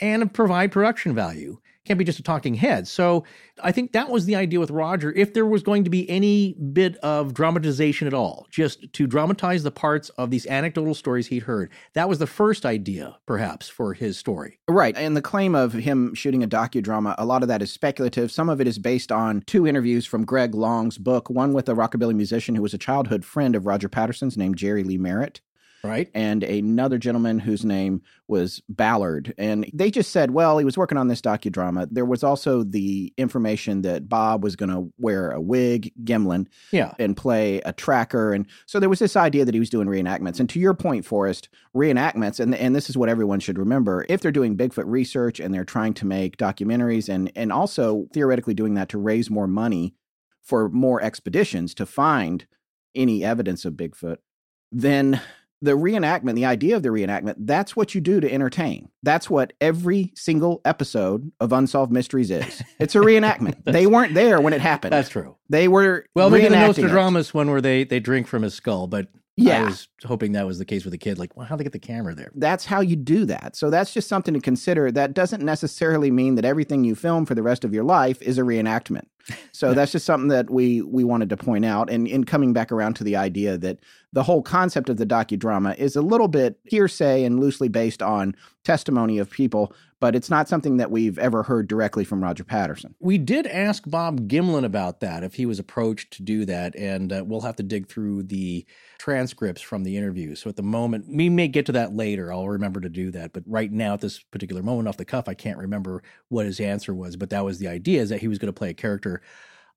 and 0.00 0.32
provide 0.32 0.72
production 0.72 1.14
value. 1.14 1.58
Can't 1.84 1.98
be 1.98 2.04
just 2.04 2.20
a 2.20 2.22
talking 2.22 2.54
head. 2.54 2.86
So 2.86 3.24
I 3.60 3.72
think 3.72 3.90
that 3.92 4.08
was 4.08 4.24
the 4.24 4.36
idea 4.36 4.60
with 4.60 4.70
Roger. 4.70 5.12
If 5.12 5.34
there 5.34 5.46
was 5.46 5.64
going 5.64 5.82
to 5.82 5.90
be 5.90 6.08
any 6.08 6.54
bit 6.72 6.96
of 6.98 7.34
dramatization 7.34 8.06
at 8.06 8.14
all, 8.14 8.46
just 8.50 8.92
to 8.92 9.06
dramatize 9.08 9.64
the 9.64 9.72
parts 9.72 10.08
of 10.10 10.30
these 10.30 10.46
anecdotal 10.46 10.94
stories 10.94 11.26
he'd 11.26 11.42
heard, 11.42 11.72
that 11.94 12.08
was 12.08 12.20
the 12.20 12.26
first 12.26 12.64
idea, 12.64 13.18
perhaps, 13.26 13.68
for 13.68 13.94
his 13.94 14.16
story. 14.16 14.60
Right. 14.68 14.96
And 14.96 15.16
the 15.16 15.22
claim 15.22 15.56
of 15.56 15.72
him 15.72 16.14
shooting 16.14 16.44
a 16.44 16.48
docudrama, 16.48 17.16
a 17.18 17.26
lot 17.26 17.42
of 17.42 17.48
that 17.48 17.62
is 17.62 17.72
speculative. 17.72 18.30
Some 18.30 18.48
of 18.48 18.60
it 18.60 18.68
is 18.68 18.78
based 18.78 19.10
on 19.10 19.42
two 19.42 19.66
interviews 19.66 20.06
from 20.06 20.24
Greg 20.24 20.54
Long's 20.54 20.98
book, 20.98 21.30
one 21.30 21.52
with 21.52 21.68
a 21.68 21.74
rockabilly 21.74 22.14
musician 22.14 22.54
who 22.54 22.62
was 22.62 22.74
a 22.74 22.78
childhood 22.78 23.24
friend 23.24 23.56
of 23.56 23.66
Roger 23.66 23.88
Patterson's 23.88 24.36
named 24.36 24.56
Jerry 24.56 24.84
Lee 24.84 24.98
Merritt 24.98 25.40
right? 25.84 26.08
And 26.14 26.42
another 26.42 26.98
gentleman 26.98 27.38
whose 27.38 27.64
name 27.64 28.02
was 28.28 28.62
Ballard. 28.68 29.34
And 29.36 29.68
they 29.72 29.90
just 29.90 30.12
said, 30.12 30.30
well, 30.30 30.58
he 30.58 30.64
was 30.64 30.78
working 30.78 30.98
on 30.98 31.08
this 31.08 31.20
docudrama. 31.20 31.88
There 31.90 32.04
was 32.04 32.22
also 32.22 32.62
the 32.62 33.12
information 33.16 33.82
that 33.82 34.08
Bob 34.08 34.44
was 34.44 34.56
going 34.56 34.70
to 34.70 34.92
wear 34.98 35.30
a 35.30 35.40
wig, 35.40 35.92
Gimlin, 36.04 36.46
yeah. 36.70 36.94
and 36.98 37.16
play 37.16 37.60
a 37.60 37.72
tracker. 37.72 38.32
And 38.32 38.46
so 38.66 38.78
there 38.78 38.88
was 38.88 39.00
this 39.00 39.16
idea 39.16 39.44
that 39.44 39.54
he 39.54 39.60
was 39.60 39.70
doing 39.70 39.88
reenactments. 39.88 40.38
And 40.38 40.48
to 40.50 40.60
your 40.60 40.74
point, 40.74 41.04
Forrest, 41.04 41.48
reenactments, 41.74 42.38
and, 42.38 42.54
and 42.54 42.76
this 42.76 42.88
is 42.88 42.96
what 42.96 43.08
everyone 43.08 43.40
should 43.40 43.58
remember 43.58 44.06
if 44.08 44.20
they're 44.20 44.30
doing 44.30 44.56
Bigfoot 44.56 44.84
research 44.86 45.40
and 45.40 45.52
they're 45.52 45.64
trying 45.64 45.94
to 45.94 46.06
make 46.06 46.36
documentaries 46.36 47.08
and, 47.08 47.32
and 47.34 47.52
also 47.52 48.06
theoretically 48.12 48.54
doing 48.54 48.74
that 48.74 48.88
to 48.90 48.98
raise 48.98 49.30
more 49.30 49.46
money 49.46 49.94
for 50.42 50.68
more 50.68 51.02
expeditions 51.02 51.74
to 51.74 51.86
find 51.86 52.46
any 52.94 53.24
evidence 53.24 53.64
of 53.64 53.74
Bigfoot, 53.74 54.18
then 54.70 55.20
the 55.62 55.72
reenactment, 55.72 56.34
the 56.34 56.44
idea 56.44 56.76
of 56.76 56.82
the 56.82 56.88
reenactment, 56.90 57.36
that's 57.38 57.76
what 57.76 57.94
you 57.94 58.00
do 58.00 58.20
to 58.20 58.30
entertain. 58.30 58.90
That's 59.02 59.30
what 59.30 59.52
every 59.60 60.12
single 60.14 60.60
episode 60.64 61.30
of 61.40 61.52
Unsolved 61.52 61.92
Mysteries 61.92 62.30
is. 62.30 62.62
It's 62.80 62.96
a 62.96 62.98
reenactment. 62.98 63.62
they 63.64 63.86
weren't 63.86 64.14
there 64.14 64.40
when 64.40 64.52
it 64.52 64.60
happened. 64.60 64.92
That's 64.92 65.08
true. 65.08 65.36
They 65.48 65.68
were 65.68 66.04
well, 66.16 66.30
maybe 66.30 66.48
the 66.48 66.56
Nostradamus 66.56 67.32
one 67.32 67.48
where 67.48 67.60
they 67.60 67.84
they 67.84 68.00
drink 68.00 68.26
from 68.26 68.42
his 68.42 68.54
skull, 68.54 68.88
but 68.88 69.06
yeah. 69.36 69.62
I 69.62 69.64
was 69.64 69.88
hoping 70.04 70.32
that 70.32 70.46
was 70.46 70.58
the 70.58 70.64
case 70.64 70.84
with 70.84 70.92
the 70.92 70.98
kid. 70.98 71.18
Like, 71.18 71.36
well, 71.36 71.46
how'd 71.46 71.58
they 71.58 71.64
get 71.64 71.72
the 71.72 71.78
camera 71.78 72.14
there? 72.14 72.30
That's 72.34 72.66
how 72.66 72.80
you 72.80 72.96
do 72.96 73.24
that. 73.26 73.56
So 73.56 73.70
that's 73.70 73.94
just 73.94 74.08
something 74.08 74.34
to 74.34 74.40
consider. 74.40 74.90
That 74.90 75.14
doesn't 75.14 75.42
necessarily 75.42 76.10
mean 76.10 76.34
that 76.34 76.44
everything 76.44 76.84
you 76.84 76.94
film 76.94 77.24
for 77.24 77.34
the 77.34 77.42
rest 77.42 77.64
of 77.64 77.72
your 77.72 77.84
life 77.84 78.20
is 78.20 78.36
a 78.36 78.42
reenactment. 78.42 79.04
So 79.52 79.74
that's 79.74 79.92
just 79.92 80.06
something 80.06 80.28
that 80.28 80.50
we 80.50 80.82
we 80.82 81.04
wanted 81.04 81.28
to 81.30 81.36
point 81.36 81.64
out. 81.64 81.90
And 81.90 82.08
in 82.08 82.24
coming 82.24 82.52
back 82.52 82.72
around 82.72 82.94
to 82.94 83.04
the 83.04 83.16
idea 83.16 83.56
that 83.58 83.78
the 84.12 84.22
whole 84.22 84.42
concept 84.42 84.88
of 84.88 84.96
the 84.96 85.06
docudrama 85.06 85.76
is 85.78 85.96
a 85.96 86.02
little 86.02 86.28
bit 86.28 86.58
hearsay 86.64 87.24
and 87.24 87.40
loosely 87.40 87.68
based 87.68 88.02
on 88.02 88.34
testimony 88.64 89.18
of 89.18 89.30
people, 89.30 89.74
but 90.02 90.16
it's 90.16 90.28
not 90.28 90.48
something 90.48 90.78
that 90.78 90.90
we've 90.90 91.16
ever 91.16 91.44
heard 91.44 91.68
directly 91.68 92.02
from 92.02 92.20
Roger 92.20 92.42
Patterson. 92.42 92.96
We 92.98 93.18
did 93.18 93.46
ask 93.46 93.88
Bob 93.88 94.26
Gimlin 94.26 94.64
about 94.64 94.98
that, 94.98 95.22
if 95.22 95.34
he 95.34 95.46
was 95.46 95.60
approached 95.60 96.14
to 96.14 96.24
do 96.24 96.44
that, 96.44 96.74
and 96.74 97.12
uh, 97.12 97.22
we'll 97.24 97.42
have 97.42 97.54
to 97.54 97.62
dig 97.62 97.86
through 97.86 98.24
the 98.24 98.66
transcripts 98.98 99.62
from 99.62 99.84
the 99.84 99.96
interview. 99.96 100.34
So 100.34 100.50
at 100.50 100.56
the 100.56 100.62
moment, 100.64 101.04
we 101.08 101.28
may 101.28 101.46
get 101.46 101.66
to 101.66 101.72
that 101.72 101.94
later. 101.94 102.32
I'll 102.32 102.48
remember 102.48 102.80
to 102.80 102.88
do 102.88 103.12
that. 103.12 103.32
But 103.32 103.44
right 103.46 103.70
now, 103.70 103.94
at 103.94 104.00
this 104.00 104.18
particular 104.18 104.60
moment 104.60 104.88
off 104.88 104.96
the 104.96 105.04
cuff, 105.04 105.28
I 105.28 105.34
can't 105.34 105.56
remember 105.56 106.02
what 106.30 106.46
his 106.46 106.58
answer 106.58 106.92
was, 106.92 107.16
but 107.16 107.30
that 107.30 107.44
was 107.44 107.60
the 107.60 107.68
idea 107.68 108.02
is 108.02 108.08
that 108.08 108.22
he 108.22 108.26
was 108.26 108.40
going 108.40 108.52
to 108.52 108.58
play 108.58 108.70
a 108.70 108.74
character 108.74 109.22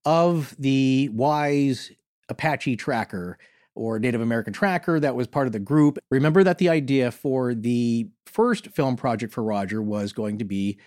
of 0.05 0.55
the 0.57 1.07
wise 1.13 1.91
Apache 2.29 2.77
tracker 2.77 3.37
or 3.75 3.99
Native 3.99 4.21
American 4.21 4.53
tracker 4.53 4.99
that 4.99 5.15
was 5.15 5.27
part 5.27 5.47
of 5.47 5.53
the 5.53 5.59
group. 5.59 5.97
Remember 6.09 6.43
that 6.43 6.57
the 6.57 6.69
idea 6.69 7.11
for 7.11 7.53
the 7.53 8.09
first 8.25 8.69
film 8.69 8.95
project 8.95 9.33
for 9.33 9.43
Roger 9.43 9.81
was 9.81 10.13
going 10.13 10.39
to 10.39 10.45
be 10.45 10.79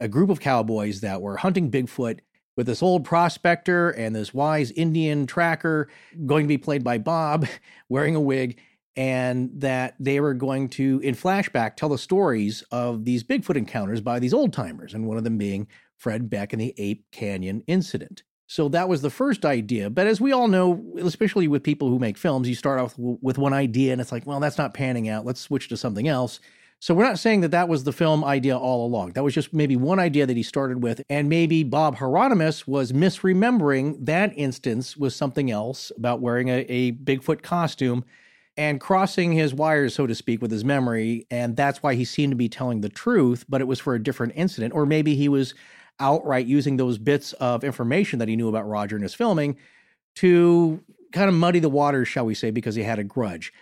a 0.00 0.08
group 0.08 0.30
of 0.30 0.40
cowboys 0.40 1.00
that 1.00 1.20
were 1.20 1.36
hunting 1.36 1.70
Bigfoot 1.70 2.20
with 2.56 2.66
this 2.66 2.82
old 2.82 3.04
prospector 3.04 3.90
and 3.90 4.14
this 4.14 4.32
wise 4.34 4.70
Indian 4.72 5.26
tracker 5.26 5.88
going 6.26 6.44
to 6.44 6.48
be 6.48 6.58
played 6.58 6.82
by 6.82 6.98
Bob 6.98 7.46
wearing 7.88 8.16
a 8.16 8.20
wig 8.20 8.58
and 8.96 9.50
that 9.60 9.94
they 10.00 10.18
were 10.18 10.34
going 10.34 10.68
to 10.68 11.00
in 11.04 11.14
flashback 11.14 11.76
tell 11.76 11.88
the 11.88 11.96
stories 11.96 12.64
of 12.72 13.04
these 13.04 13.22
Bigfoot 13.22 13.56
encounters 13.56 14.00
by 14.00 14.18
these 14.18 14.34
old 14.34 14.52
timers 14.52 14.92
and 14.92 15.06
one 15.06 15.16
of 15.16 15.22
them 15.22 15.38
being 15.38 15.68
Fred 15.96 16.28
Beck 16.28 16.52
and 16.52 16.60
the 16.60 16.74
Ape 16.78 17.04
Canyon 17.12 17.62
incident. 17.68 18.24
So 18.50 18.70
that 18.70 18.88
was 18.88 19.02
the 19.02 19.10
first 19.10 19.44
idea. 19.44 19.90
But 19.90 20.06
as 20.06 20.22
we 20.22 20.32
all 20.32 20.48
know, 20.48 20.82
especially 20.96 21.48
with 21.48 21.62
people 21.62 21.90
who 21.90 21.98
make 21.98 22.16
films, 22.16 22.48
you 22.48 22.54
start 22.54 22.80
off 22.80 22.94
with 22.96 23.36
one 23.36 23.52
idea 23.52 23.92
and 23.92 24.00
it's 24.00 24.10
like, 24.10 24.26
well, 24.26 24.40
that's 24.40 24.56
not 24.56 24.72
panning 24.72 25.06
out. 25.06 25.26
Let's 25.26 25.40
switch 25.40 25.68
to 25.68 25.76
something 25.76 26.08
else. 26.08 26.40
So 26.80 26.94
we're 26.94 27.04
not 27.04 27.18
saying 27.18 27.42
that 27.42 27.50
that 27.50 27.68
was 27.68 27.84
the 27.84 27.92
film 27.92 28.24
idea 28.24 28.56
all 28.56 28.86
along. 28.86 29.12
That 29.12 29.22
was 29.22 29.34
just 29.34 29.52
maybe 29.52 29.76
one 29.76 29.98
idea 29.98 30.24
that 30.24 30.36
he 30.36 30.42
started 30.42 30.82
with. 30.82 31.02
And 31.10 31.28
maybe 31.28 31.62
Bob 31.62 31.96
Heironimus 31.96 32.66
was 32.66 32.90
misremembering 32.92 34.06
that 34.06 34.32
instance 34.34 34.96
was 34.96 35.14
something 35.14 35.50
else 35.50 35.92
about 35.98 36.22
wearing 36.22 36.48
a, 36.48 36.60
a 36.70 36.92
Bigfoot 36.92 37.42
costume 37.42 38.02
and 38.56 38.80
crossing 38.80 39.32
his 39.32 39.52
wires, 39.52 39.94
so 39.94 40.06
to 40.06 40.14
speak, 40.14 40.40
with 40.40 40.50
his 40.50 40.64
memory. 40.64 41.26
And 41.30 41.54
that's 41.54 41.82
why 41.82 41.96
he 41.96 42.04
seemed 42.06 42.32
to 42.32 42.36
be 42.36 42.48
telling 42.48 42.80
the 42.80 42.88
truth, 42.88 43.44
but 43.46 43.60
it 43.60 43.66
was 43.66 43.78
for 43.78 43.94
a 43.94 44.02
different 44.02 44.32
incident. 44.36 44.72
Or 44.72 44.86
maybe 44.86 45.16
he 45.16 45.28
was 45.28 45.54
outright 46.00 46.46
using 46.46 46.76
those 46.76 46.98
bits 46.98 47.32
of 47.34 47.64
information 47.64 48.18
that 48.18 48.28
he 48.28 48.36
knew 48.36 48.48
about 48.48 48.68
Roger 48.68 48.96
and 48.96 49.02
his 49.02 49.14
filming 49.14 49.56
to 50.16 50.82
kind 51.12 51.28
of 51.28 51.34
muddy 51.34 51.58
the 51.58 51.68
waters, 51.68 52.08
shall 52.08 52.26
we 52.26 52.34
say, 52.34 52.50
because 52.50 52.74
he 52.74 52.82
had 52.82 52.98
a 52.98 53.04
grudge. 53.04 53.52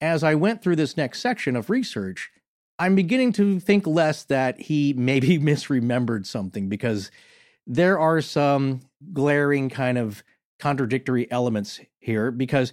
As 0.00 0.24
I 0.24 0.34
went 0.34 0.62
through 0.62 0.76
this 0.76 0.96
next 0.96 1.20
section 1.20 1.56
of 1.56 1.70
research, 1.70 2.30
I'm 2.78 2.94
beginning 2.94 3.32
to 3.34 3.60
think 3.60 3.86
less 3.86 4.24
that 4.24 4.60
he 4.60 4.92
maybe 4.96 5.38
misremembered 5.38 6.26
something 6.26 6.68
because 6.68 7.10
there 7.66 7.98
are 7.98 8.20
some 8.20 8.80
glaring 9.12 9.68
kind 9.68 9.98
of 9.98 10.22
contradictory 10.58 11.30
elements 11.30 11.80
here 11.98 12.30
because 12.30 12.72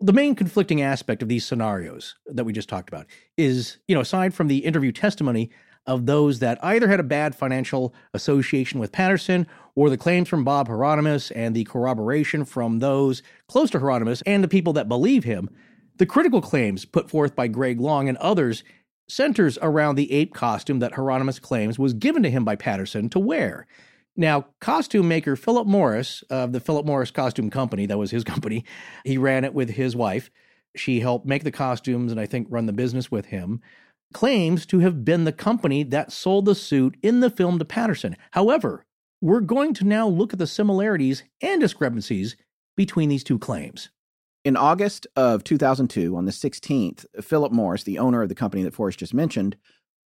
the 0.00 0.12
main 0.12 0.34
conflicting 0.34 0.80
aspect 0.80 1.22
of 1.22 1.28
these 1.28 1.44
scenarios 1.44 2.16
that 2.26 2.44
we 2.44 2.52
just 2.52 2.68
talked 2.68 2.88
about 2.88 3.06
is, 3.36 3.78
you 3.86 3.94
know, 3.94 4.00
aside 4.00 4.32
from 4.32 4.48
the 4.48 4.58
interview 4.58 4.92
testimony 4.92 5.50
of 5.86 6.06
those 6.06 6.38
that 6.38 6.62
either 6.64 6.88
had 6.88 7.00
a 7.00 7.04
bad 7.04 7.34
financial 7.34 7.94
association 8.14 8.78
with 8.80 8.92
Patterson 8.92 9.46
or 9.74 9.90
the 9.90 9.96
claims 9.96 10.28
from 10.28 10.44
Bob 10.44 10.68
Heironimus 10.68 11.32
and 11.34 11.54
the 11.54 11.64
corroboration 11.64 12.44
from 12.44 12.78
those 12.78 13.22
close 13.48 13.70
to 13.70 13.78
Heironimus 13.78 14.22
and 14.26 14.44
the 14.44 14.48
people 14.48 14.72
that 14.74 14.88
believe 14.88 15.24
him, 15.24 15.48
the 15.96 16.06
critical 16.06 16.40
claims 16.40 16.84
put 16.84 17.10
forth 17.10 17.34
by 17.34 17.48
Greg 17.48 17.80
Long 17.80 18.08
and 18.08 18.18
others 18.18 18.62
centers 19.08 19.58
around 19.60 19.96
the 19.96 20.12
ape 20.12 20.32
costume 20.34 20.78
that 20.78 20.92
Heironimus 20.92 21.40
claims 21.40 21.78
was 21.78 21.92
given 21.92 22.22
to 22.22 22.30
him 22.30 22.44
by 22.44 22.56
Patterson 22.56 23.08
to 23.10 23.18
wear. 23.18 23.66
Now, 24.16 24.46
costume 24.60 25.08
maker 25.08 25.34
Philip 25.34 25.66
Morris 25.66 26.22
of 26.30 26.52
the 26.52 26.60
Philip 26.60 26.86
Morris 26.86 27.10
Costume 27.10 27.50
Company, 27.50 27.86
that 27.86 27.98
was 27.98 28.10
his 28.10 28.24
company, 28.32 28.64
he 29.04 29.18
ran 29.18 29.44
it 29.44 29.54
with 29.54 29.70
his 29.70 29.96
wife. 29.96 30.30
She 30.76 31.00
helped 31.00 31.26
make 31.26 31.42
the 31.42 31.50
costumes 31.50 32.12
and 32.12 32.20
I 32.20 32.26
think 32.26 32.46
run 32.50 32.66
the 32.66 32.72
business 32.72 33.10
with 33.10 33.26
him 33.26 33.60
claims 34.12 34.66
to 34.66 34.80
have 34.80 35.04
been 35.04 35.24
the 35.24 35.32
company 35.32 35.82
that 35.84 36.12
sold 36.12 36.44
the 36.44 36.54
suit 36.54 36.96
in 37.02 37.20
the 37.20 37.30
film 37.30 37.58
to 37.58 37.64
Patterson. 37.64 38.16
However, 38.32 38.84
we're 39.20 39.40
going 39.40 39.74
to 39.74 39.84
now 39.84 40.08
look 40.08 40.32
at 40.32 40.38
the 40.38 40.46
similarities 40.46 41.22
and 41.42 41.60
discrepancies 41.60 42.36
between 42.76 43.08
these 43.08 43.24
two 43.24 43.38
claims. 43.38 43.90
In 44.44 44.56
August 44.56 45.06
of 45.16 45.44
2002, 45.44 46.16
on 46.16 46.24
the 46.24 46.32
16th, 46.32 47.04
Philip 47.20 47.52
Morris, 47.52 47.82
the 47.82 47.98
owner 47.98 48.22
of 48.22 48.30
the 48.30 48.34
company 48.34 48.62
that 48.62 48.74
Forrest 48.74 48.98
just 48.98 49.12
mentioned, 49.12 49.56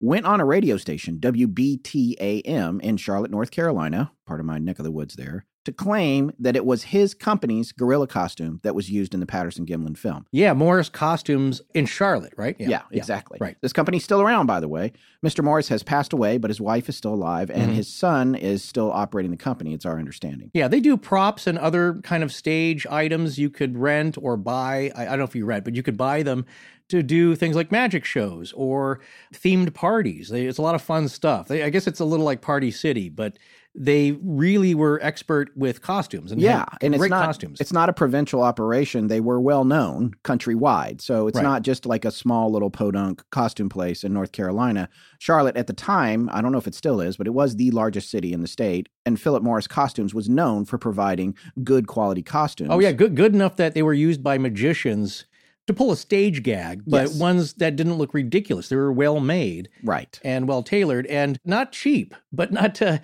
went 0.01 0.27
on 0.27 0.41
a 0.41 0.45
radio 0.45 0.77
station, 0.77 1.19
WBTAM, 1.19 2.81
in 2.83 2.97
Charlotte, 2.97 3.31
North 3.31 3.53
Carolina, 3.53 4.11
part 4.27 4.41
of 4.41 4.47
my 4.47 4.59
neck 4.59 4.81
of 4.81 4.85
the 4.85 4.91
woods 4.91 5.15
there, 5.15 5.47
to 5.65 5.73
claim 5.73 6.33
that 6.39 6.57
it 6.57 6.65
was 6.65 6.85
his 6.85 7.15
company's 7.15 7.73
gorilla 7.73 8.07
costume 8.07 8.61
that 8.63 8.75
was 8.75 8.91
used 8.91 9.15
in 9.15 9.21
the 9.21 9.27
Patterson 9.27 9.65
Gimlin 9.67 9.97
film. 9.97 10.27
Yeah, 10.31 10.53
Morris 10.53 10.89
Costumes 10.89 11.63
in 11.75 11.87
Charlotte, 11.87 12.35
right? 12.37 12.57
Yeah, 12.59 12.69
yeah, 12.69 12.83
yeah, 12.91 12.99
exactly. 12.99 13.39
Right. 13.41 13.57
This 13.61 13.73
company's 13.73 14.05
still 14.05 14.21
around, 14.21 14.47
by 14.47 14.61
the 14.61 14.69
way. 14.69 14.93
Mr. 15.25 15.43
Morris 15.43 15.69
has 15.69 15.83
passed 15.83 16.13
away, 16.13 16.37
but 16.39 16.51
his 16.51 16.61
wife 16.61 16.89
is 16.89 16.97
still 16.97 17.15
alive, 17.15 17.51
and 17.51 17.63
mm-hmm. 17.63 17.75
his 17.75 17.89
son 17.89 18.35
is 18.35 18.63
still 18.63 18.93
operating 18.93 19.31
the 19.31 19.37
company. 19.37 19.73
It's 19.73 19.87
our 19.87 19.99
understanding. 19.99 20.51
Yeah, 20.53 20.69
they 20.69 20.81
do 20.81 20.97
props 20.97 21.47
and 21.47 21.59
other 21.59 22.01
kind 22.03 22.23
of 22.23 22.33
stage 22.33 22.87
items 22.87 23.39
you 23.39 23.49
could 23.51 23.79
rent 23.79 24.17
or 24.21 24.37
buy. 24.37 24.93
I, 24.95 25.03
I 25.03 25.11
don't 25.11 25.19
know 25.19 25.25
if 25.25 25.35
you 25.35 25.47
rent, 25.47 25.65
but 25.65 25.75
you 25.75 25.83
could 25.83 25.97
buy 25.97 26.23
them 26.23 26.45
to 26.89 27.03
do 27.03 27.35
things 27.35 27.57
like 27.57 27.73
magic 27.73 28.05
shows 28.05 28.53
or 28.53 29.01
themed 29.33 29.73
parties. 29.73 30.29
They, 30.29 30.45
it's 30.45 30.59
a 30.59 30.63
lot 30.63 30.75
of 30.75 30.83
fun 30.83 31.09
stuff. 31.09 31.49
They, 31.49 31.63
I 31.63 31.71
guess 31.71 31.87
it's 31.87 32.01
a 32.01 32.05
little 32.05 32.27
like 32.27 32.43
Party 32.43 32.71
City, 32.71 33.09
but 33.09 33.39
they 33.75 34.13
really 34.23 34.75
were 34.75 35.01
expert 35.03 35.51
with 35.57 35.83
costumes 35.83 36.31
and 36.31 36.41
yeah, 36.41 36.65
and 36.81 36.95
it's 36.95 37.09
not 37.09 37.27
costumes. 37.27 37.61
it's 37.61 37.73
not 37.73 37.89
a 37.89 37.93
provincial 37.93 38.43
operation. 38.43 39.09
They 39.09 39.21
were 39.21 39.41
well 39.41 39.65
known 39.65 40.15
countrywide, 40.23 41.01
so 41.01 41.27
it's 41.27 41.37
right. 41.37 41.43
not 41.43 41.63
just 41.63 41.85
like 41.85 42.05
a 42.05 42.13
small 42.13 42.53
little 42.53 42.71
podunk 42.71 43.25
costume 43.31 43.69
place 43.69 44.05
in 44.05 44.13
North 44.13 44.31
Carolina. 44.31 44.89
Charlotte 45.19 45.57
at 45.57 45.67
the 45.67 45.73
time, 45.73 46.31
I 46.33 46.41
don't 46.41 46.53
know 46.53 46.59
if 46.59 46.69
it 46.69 46.75
still 46.75 47.01
is, 47.01 47.17
but 47.17 47.27
it 47.27 47.35
was 47.35 47.57
the 47.57 47.73
largest 47.73 48.11
city 48.11 48.33
in 48.33 48.43
the 48.43 48.49
state, 48.49 48.89
and 49.05 49.21
Philip 49.21 49.43
Morris 49.43 49.67
Costumes 49.67 50.15
was 50.15 50.29
known 50.29 50.65
for 50.65 50.79
providing 50.79 51.37
good 51.65 51.89
quality 51.89 52.23
costumes. 52.23 52.71
Oh 52.73 52.79
yeah, 52.79 52.93
good 52.93 53.17
good 53.17 53.35
enough 53.35 53.57
that 53.57 53.75
they 53.75 53.83
were 53.83 53.95
used 53.95 54.23
by 54.23 54.39
magicians 54.39 55.25
to 55.67 55.73
pull 55.75 55.91
a 55.93 55.97
stage 55.97 56.43
gag, 56.43 56.83
but 56.87 57.09
Yes. 57.09 57.19
ones 57.19 57.55
that 57.55 57.75
didn't 57.77 57.95
look 57.95 58.13
ridiculous. 58.15 58.69
They 58.69 58.77
were 58.77 58.93
well 58.93 59.19
made 59.21 59.69
Right. 59.83 60.21
and 60.25 60.47
well 60.47 60.63
tailored 60.63 61.07
and 61.07 61.39
not 61.45 61.73
cheap, 61.73 62.15
but 62.33 62.53
not. 62.53 62.81
Uh, 62.83 62.99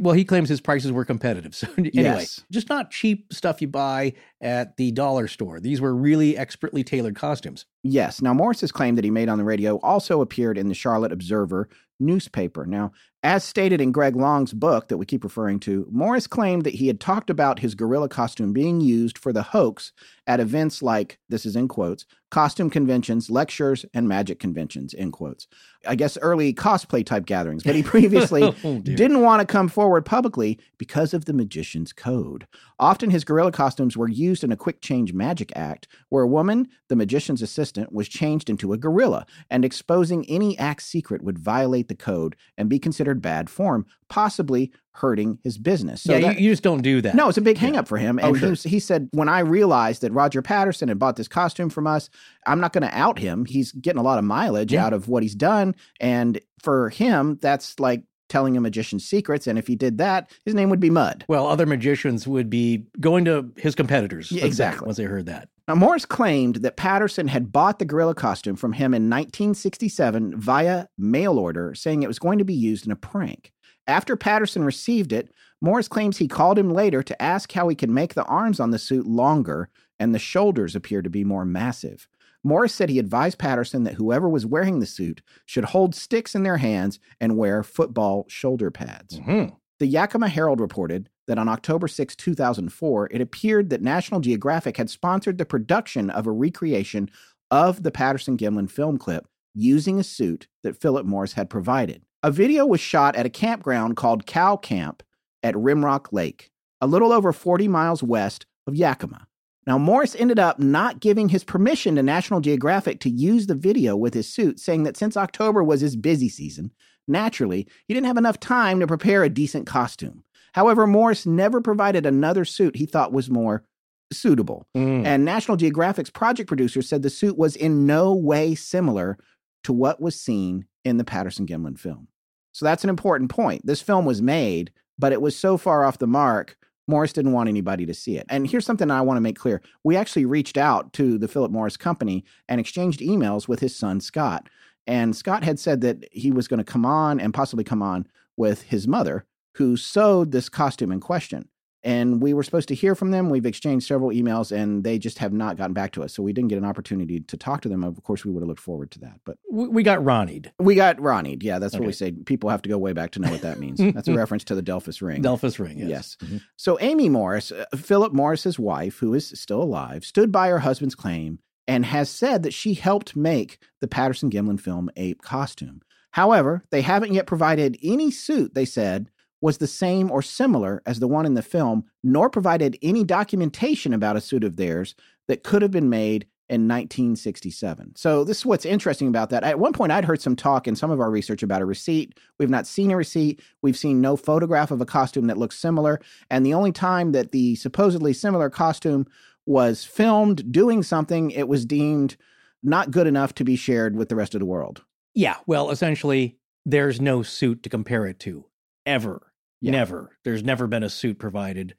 well, 0.00 0.14
he 0.14 0.24
claims 0.24 0.48
his 0.48 0.60
prices 0.60 0.90
were 0.92 1.04
competitive. 1.04 1.54
So 1.54 1.68
anyway, 1.76 1.90
Yes. 1.92 2.40
just 2.50 2.68
not 2.68 2.90
cheap 2.90 3.32
stuff 3.32 3.60
you 3.60 3.68
buy 3.68 4.14
at 4.40 4.76
the 4.76 4.90
dollar 4.92 5.28
store. 5.28 5.60
These 5.60 5.80
were 5.80 5.94
really 5.94 6.36
expertly 6.36 6.82
tailored 6.84 7.16
costumes. 7.16 7.66
Yes. 7.82 8.22
Now, 8.22 8.32
Morris's 8.32 8.72
claim 8.72 8.94
that 8.94 9.04
he 9.04 9.10
made 9.10 9.28
on 9.28 9.38
the 9.38 9.44
radio 9.44 9.76
also 9.80 10.20
appeared 10.20 10.56
in 10.56 10.68
the 10.68 10.74
Charlotte 10.74 11.12
Observer 11.12 11.68
newspaper. 12.00 12.64
Now, 12.64 12.92
as 13.28 13.44
stated 13.44 13.78
in 13.78 13.92
Greg 13.92 14.16
Long's 14.16 14.54
book 14.54 14.88
that 14.88 14.96
we 14.96 15.04
keep 15.04 15.22
referring 15.22 15.60
to, 15.60 15.86
Morris 15.90 16.26
claimed 16.26 16.64
that 16.64 16.76
he 16.76 16.86
had 16.86 16.98
talked 16.98 17.28
about 17.28 17.58
his 17.58 17.74
gorilla 17.74 18.08
costume 18.08 18.54
being 18.54 18.80
used 18.80 19.18
for 19.18 19.34
the 19.34 19.42
hoax 19.42 19.92
at 20.26 20.40
events 20.40 20.82
like, 20.82 21.18
this 21.28 21.44
is 21.44 21.54
in 21.54 21.68
quotes, 21.68 22.06
costume 22.30 22.68
conventions, 22.68 23.30
lectures, 23.30 23.86
and 23.94 24.06
magic 24.06 24.38
conventions, 24.38 24.92
in 24.92 25.10
quotes. 25.10 25.46
I 25.86 25.94
guess 25.94 26.18
early 26.20 26.52
cosplay 26.52 27.04
type 27.06 27.24
gatherings, 27.24 27.62
but 27.62 27.74
he 27.74 27.82
previously 27.94 28.42
Oh, 28.42 28.78
didn't 28.80 29.22
want 29.22 29.40
to 29.40 29.46
come 29.46 29.68
forward 29.68 30.04
publicly 30.04 30.58
because 30.76 31.14
of 31.14 31.24
the 31.24 31.32
magician's 31.32 31.92
code. 31.92 32.46
Often 32.78 33.10
his 33.10 33.24
gorilla 33.24 33.52
costumes 33.52 33.96
were 33.96 34.08
used 34.08 34.44
in 34.44 34.52
a 34.52 34.56
quick 34.56 34.82
change 34.82 35.14
magic 35.14 35.50
act 35.56 35.88
where 36.10 36.24
a 36.24 36.28
woman, 36.28 36.68
the 36.88 36.96
magician's 36.96 37.40
assistant, 37.40 37.92
was 37.92 38.08
changed 38.08 38.50
into 38.50 38.72
a 38.72 38.78
gorilla, 38.78 39.24
and 39.48 39.64
exposing 39.64 40.28
any 40.28 40.58
act 40.58 40.82
secret 40.82 41.22
would 41.22 41.38
violate 41.38 41.88
the 41.88 41.94
code 41.94 42.36
and 42.58 42.68
be 42.68 42.78
considered 42.78 43.17
bad 43.18 43.50
form, 43.50 43.86
possibly 44.08 44.72
hurting 44.92 45.38
his 45.44 45.58
business. 45.58 46.02
So 46.02 46.12
yeah, 46.16 46.20
that- 46.32 46.40
you, 46.40 46.46
you 46.46 46.52
just 46.52 46.62
don't 46.64 46.82
do 46.82 47.00
that. 47.02 47.14
no, 47.14 47.28
it's 47.28 47.38
a 47.38 47.42
big 47.42 47.56
hang 47.58 47.74
Yeah. 47.74 47.80
up 47.80 47.88
for 47.88 47.98
him. 47.98 48.18
Oh, 48.22 48.28
And 48.28 48.38
sure. 48.38 48.52
he, 48.54 48.68
he 48.70 48.80
said, 48.80 49.08
when 49.12 49.28
I 49.28 49.40
realized 49.40 50.02
that 50.02 50.12
Roger 50.12 50.42
Patterson 50.42 50.88
had 50.88 50.98
bought 50.98 51.16
this 51.16 51.28
costume 51.28 51.70
from 51.70 51.86
us, 51.86 52.10
I'm 52.46 52.60
not 52.60 52.72
going 52.72 52.82
to 52.82 52.98
out 52.98 53.18
him. 53.18 53.44
He's 53.44 53.70
getting 53.72 54.00
a 54.00 54.02
lot 54.02 54.18
of 54.18 54.24
mileage 54.24 54.72
Yeah. 54.72 54.86
out 54.86 54.92
of 54.92 55.08
what 55.08 55.22
he's 55.22 55.36
done. 55.36 55.74
And 56.00 56.40
for 56.62 56.88
him, 56.90 57.38
that's 57.40 57.78
like 57.78 58.02
telling 58.28 58.56
a 58.56 58.60
magician's 58.60 59.06
secrets. 59.06 59.46
And 59.46 59.58
if 59.58 59.66
he 59.66 59.76
did 59.76 59.98
that, 59.98 60.30
his 60.44 60.54
name 60.54 60.70
would 60.70 60.80
be 60.80 60.90
Mud. 60.90 61.24
Well, 61.28 61.46
other 61.46 61.66
magicians 61.66 62.26
would 62.26 62.50
be 62.50 62.86
going 63.00 63.24
to 63.26 63.50
his 63.56 63.74
competitors. 63.74 64.30
Yeah, 64.30 64.44
exactly. 64.44 64.86
Once 64.86 64.96
they 64.98 65.04
heard 65.04 65.26
that. 65.26 65.48
Now, 65.66 65.74
Morris 65.74 66.06
claimed 66.06 66.56
that 66.56 66.76
Patterson 66.76 67.28
had 67.28 67.52
bought 67.52 67.78
the 67.78 67.84
gorilla 67.84 68.14
costume 68.14 68.56
from 68.56 68.72
him 68.72 68.94
in 68.94 69.10
1967 69.10 70.40
via 70.40 70.86
mail 70.96 71.38
order, 71.38 71.74
saying 71.74 72.02
it 72.02 72.08
was 72.08 72.18
going 72.18 72.38
to 72.38 72.44
be 72.44 72.54
used 72.54 72.86
in 72.86 72.92
a 72.92 72.96
prank. 72.96 73.52
After 73.86 74.16
Patterson 74.16 74.64
received 74.64 75.12
it, 75.12 75.30
Morris 75.60 75.88
claims 75.88 76.18
he 76.18 76.28
called 76.28 76.58
him 76.58 76.72
later 76.72 77.02
to 77.02 77.22
ask 77.22 77.52
how 77.52 77.68
he 77.68 77.74
could 77.74 77.90
make 77.90 78.14
the 78.14 78.24
arms 78.24 78.60
on 78.60 78.70
the 78.70 78.78
suit 78.78 79.06
longer 79.06 79.70
and 79.98 80.14
the 80.14 80.18
shoulders 80.18 80.76
appear 80.76 81.02
to 81.02 81.10
be 81.10 81.24
more 81.24 81.44
massive. 81.44 82.08
Morris 82.44 82.74
said 82.74 82.88
he 82.88 82.98
advised 82.98 83.38
Patterson 83.38 83.84
that 83.84 83.94
whoever 83.94 84.28
was 84.28 84.46
wearing 84.46 84.78
the 84.78 84.86
suit 84.86 85.22
should 85.44 85.64
hold 85.66 85.94
sticks 85.94 86.34
in 86.34 86.42
their 86.44 86.58
hands 86.58 86.98
and 87.20 87.36
wear 87.36 87.62
football 87.62 88.24
shoulder 88.28 88.70
pads. 88.70 89.18
Mhm. 89.20 89.56
The 89.80 89.86
Yakima 89.86 90.28
Herald 90.28 90.60
reported 90.60 91.08
that 91.28 91.38
on 91.38 91.48
October 91.48 91.86
6, 91.86 92.16
2004, 92.16 93.08
it 93.12 93.20
appeared 93.20 93.70
that 93.70 93.82
National 93.82 94.20
Geographic 94.20 94.76
had 94.76 94.90
sponsored 94.90 95.38
the 95.38 95.44
production 95.44 96.10
of 96.10 96.26
a 96.26 96.32
recreation 96.32 97.08
of 97.50 97.82
the 97.82 97.90
Patterson 97.92 98.36
Gimlin 98.36 98.70
film 98.70 98.98
clip 98.98 99.26
using 99.54 100.00
a 100.00 100.04
suit 100.04 100.48
that 100.62 100.80
Philip 100.80 101.06
Morris 101.06 101.34
had 101.34 101.48
provided. 101.48 102.02
A 102.22 102.32
video 102.32 102.66
was 102.66 102.80
shot 102.80 103.14
at 103.14 103.26
a 103.26 103.30
campground 103.30 103.96
called 103.96 104.26
Cow 104.26 104.56
Camp 104.56 105.02
at 105.44 105.54
Rimrock 105.54 106.12
Lake, 106.12 106.50
a 106.80 106.86
little 106.86 107.12
over 107.12 107.32
40 107.32 107.68
miles 107.68 108.02
west 108.02 108.46
of 108.66 108.74
Yakima. 108.74 109.27
Now, 109.68 109.76
Morris 109.76 110.16
ended 110.18 110.38
up 110.38 110.58
not 110.58 110.98
giving 110.98 111.28
his 111.28 111.44
permission 111.44 111.96
to 111.96 112.02
National 112.02 112.40
Geographic 112.40 113.00
to 113.00 113.10
use 113.10 113.48
the 113.48 113.54
video 113.54 113.96
with 113.96 114.14
his 114.14 114.26
suit, 114.26 114.58
saying 114.58 114.84
that 114.84 114.96
since 114.96 115.14
October 115.14 115.62
was 115.62 115.82
his 115.82 115.94
busy 115.94 116.30
season, 116.30 116.72
naturally, 117.06 117.68
he 117.86 117.92
didn't 117.92 118.06
have 118.06 118.16
enough 118.16 118.40
time 118.40 118.80
to 118.80 118.86
prepare 118.86 119.22
a 119.22 119.28
decent 119.28 119.66
costume. 119.66 120.24
However, 120.54 120.86
Morris 120.86 121.26
never 121.26 121.60
provided 121.60 122.06
another 122.06 122.46
suit 122.46 122.76
he 122.76 122.86
thought 122.86 123.12
was 123.12 123.28
more 123.28 123.62
suitable. 124.10 124.66
Mm. 124.74 125.04
And 125.04 125.26
National 125.26 125.58
Geographic's 125.58 126.08
project 126.08 126.48
producer 126.48 126.80
said 126.80 127.02
the 127.02 127.10
suit 127.10 127.36
was 127.36 127.54
in 127.54 127.84
no 127.84 128.14
way 128.14 128.54
similar 128.54 129.18
to 129.64 129.74
what 129.74 130.00
was 130.00 130.18
seen 130.18 130.64
in 130.82 130.96
the 130.96 131.04
Patterson 131.04 131.46
Gimlin 131.46 131.78
film. 131.78 132.08
So 132.52 132.64
that's 132.64 132.84
an 132.84 132.90
important 132.90 133.30
point. 133.30 133.66
This 133.66 133.82
film 133.82 134.06
was 134.06 134.22
made, 134.22 134.72
but 134.98 135.12
it 135.12 135.20
was 135.20 135.36
so 135.36 135.58
far 135.58 135.84
off 135.84 135.98
the 135.98 136.06
mark, 136.06 136.56
Morris 136.88 137.12
didn't 137.12 137.32
want 137.32 137.48
anybody 137.48 137.86
to 137.86 137.94
see 137.94 138.16
it. 138.16 138.26
And 138.28 138.48
here's 138.48 138.66
something 138.66 138.90
I 138.90 139.02
want 139.02 139.18
to 139.18 139.22
make 139.22 139.38
clear. 139.38 139.62
We 139.84 139.96
actually 139.96 140.24
reached 140.24 140.56
out 140.56 140.92
to 140.94 141.18
the 141.18 141.28
Philip 141.28 141.52
Morris 141.52 141.76
company 141.76 142.24
and 142.48 142.60
exchanged 142.60 143.00
emails 143.00 143.46
with 143.46 143.60
his 143.60 143.76
son, 143.76 144.00
Scott. 144.00 144.48
And 144.86 145.14
Scott 145.14 145.44
had 145.44 145.58
said 145.58 145.82
that 145.82 146.08
he 146.10 146.32
was 146.32 146.48
going 146.48 146.58
to 146.58 146.64
come 146.64 146.86
on 146.86 147.20
and 147.20 147.34
possibly 147.34 147.62
come 147.62 147.82
on 147.82 148.06
with 148.36 148.62
his 148.62 148.88
mother, 148.88 149.26
who 149.56 149.76
sewed 149.76 150.32
this 150.32 150.48
costume 150.48 150.90
in 150.90 151.00
question. 151.00 151.48
And 151.84 152.20
we 152.20 152.34
were 152.34 152.42
supposed 152.42 152.68
to 152.68 152.74
hear 152.74 152.94
from 152.96 153.12
them. 153.12 153.30
We've 153.30 153.46
exchanged 153.46 153.86
several 153.86 154.10
emails 154.10 154.50
and 154.50 154.82
they 154.82 154.98
just 154.98 155.18
have 155.18 155.32
not 155.32 155.56
gotten 155.56 155.74
back 155.74 155.92
to 155.92 156.02
us. 156.02 156.12
So 156.12 156.24
we 156.24 156.32
didn't 156.32 156.48
get 156.48 156.58
an 156.58 156.64
opportunity 156.64 157.20
to 157.20 157.36
talk 157.36 157.60
to 157.62 157.68
them. 157.68 157.84
Of 157.84 158.02
course, 158.02 158.24
we 158.24 158.32
would 158.32 158.40
have 158.42 158.48
looked 158.48 158.60
forward 158.60 158.90
to 158.92 158.98
that. 159.00 159.20
But 159.24 159.38
we, 159.50 159.82
got 159.84 160.00
Ronnied. 160.00 160.50
we 160.58 160.74
got 160.74 161.00
Ronnie. 161.00 161.38
Yeah, 161.40 161.60
that's 161.60 161.74
what 161.74 161.84
we 161.86 161.92
say. 161.92 162.10
People 162.12 162.50
have 162.50 162.62
to 162.62 162.68
go 162.68 162.78
way 162.78 162.92
back 162.94 163.12
to 163.12 163.20
know 163.20 163.30
what 163.30 163.42
that 163.42 163.58
means. 163.60 163.78
that's 163.78 164.08
a 164.08 164.14
reference 164.14 164.42
to 164.44 164.56
the 164.56 164.62
Delphus 164.62 165.00
ring. 165.00 165.22
Delphus 165.22 165.60
ring. 165.60 165.78
Yes. 165.78 165.88
Yes. 165.88 166.16
Mhm. 166.24 166.42
So 166.56 166.78
Amy 166.80 167.08
Morris, 167.08 167.52
uh, 167.52 167.64
Philip 167.76 168.12
Morris's 168.12 168.58
wife, 168.58 168.98
who 168.98 169.14
is 169.14 169.28
still 169.28 169.62
alive, 169.62 170.04
stood 170.04 170.32
by 170.32 170.48
her 170.48 170.58
husband's 170.60 170.96
claim 170.96 171.38
and 171.68 171.84
has 171.86 172.08
said 172.10 172.42
that 172.42 172.54
she 172.54 172.74
helped 172.74 173.14
make 173.14 173.58
the 173.80 173.86
Patterson 173.88 174.30
Gimlin 174.30 174.60
film 174.60 174.90
ape 174.96 175.22
costume. 175.22 175.82
However, 176.12 176.64
they 176.70 176.80
haven't 176.82 177.12
yet 177.12 177.26
provided 177.26 177.78
any 177.82 178.10
suit 178.10 178.54
they 178.54 178.64
said 178.64 179.10
was 179.40 179.58
the 179.58 179.66
same 179.66 180.10
or 180.10 180.22
similar 180.22 180.82
as 180.86 180.98
the 180.98 181.08
one 181.08 181.26
in 181.26 181.34
the 181.34 181.42
film, 181.42 181.84
nor 182.02 182.28
provided 182.28 182.78
any 182.82 183.04
documentation 183.04 183.92
about 183.94 184.16
a 184.16 184.20
suit 184.20 184.44
of 184.44 184.56
theirs 184.56 184.94
that 185.28 185.44
could 185.44 185.62
have 185.62 185.70
been 185.70 185.90
made 185.90 186.26
in 186.48 186.66
1967. 186.66 187.94
So 187.94 188.24
this 188.24 188.38
is 188.38 188.46
what's 188.46 188.64
interesting 188.64 189.08
about 189.08 189.28
that. 189.30 189.44
At 189.44 189.58
one 189.58 189.74
point 189.74 189.92
I'd 189.92 190.06
heard 190.06 190.22
some 190.22 190.34
talk 190.34 190.66
in 190.66 190.76
some 190.76 190.90
of 190.90 190.98
our 190.98 191.10
research 191.10 191.42
about 191.42 191.60
a 191.60 191.66
receipt. 191.66 192.18
We've 192.38 192.48
not 192.48 192.66
seen 192.66 192.90
a 192.90 192.96
receipt. 192.96 193.40
We've 193.60 193.76
seen 193.76 194.00
no 194.00 194.16
photograph 194.16 194.70
of 194.70 194.80
a 194.80 194.86
costume 194.86 195.26
that 195.26 195.36
looks 195.36 195.58
similar, 195.58 196.00
and 196.30 196.44
the 196.44 196.54
only 196.54 196.72
time 196.72 197.12
that 197.12 197.32
the 197.32 197.54
supposedly 197.56 198.14
similar 198.14 198.48
costume 198.48 199.06
was 199.44 199.84
filmed 199.84 200.50
doing 200.50 200.82
something, 200.82 201.30
it 201.30 201.48
was 201.48 201.64
deemed 201.64 202.16
not 202.62 202.90
good 202.90 203.06
enough 203.06 203.34
to 203.34 203.44
be 203.44 203.56
shared 203.56 203.96
with 203.96 204.08
the 204.08 204.16
rest 204.16 204.34
of 204.34 204.40
the 204.40 204.46
world. 204.46 204.84
Yeah. 205.14 205.36
Well, 205.46 205.70
essentially, 205.70 206.38
there's 206.64 207.00
no 207.00 207.22
suit 207.22 207.62
to 207.62 207.68
compare 207.68 208.06
it 208.06 208.20
to 208.20 208.46
ever. 208.84 209.27
Yeah. 209.60 209.72
Never. 209.72 210.16
There's 210.24 210.42
never 210.44 210.66
been 210.66 210.82
a 210.82 210.90
suit 210.90 211.18
provided 211.18 211.74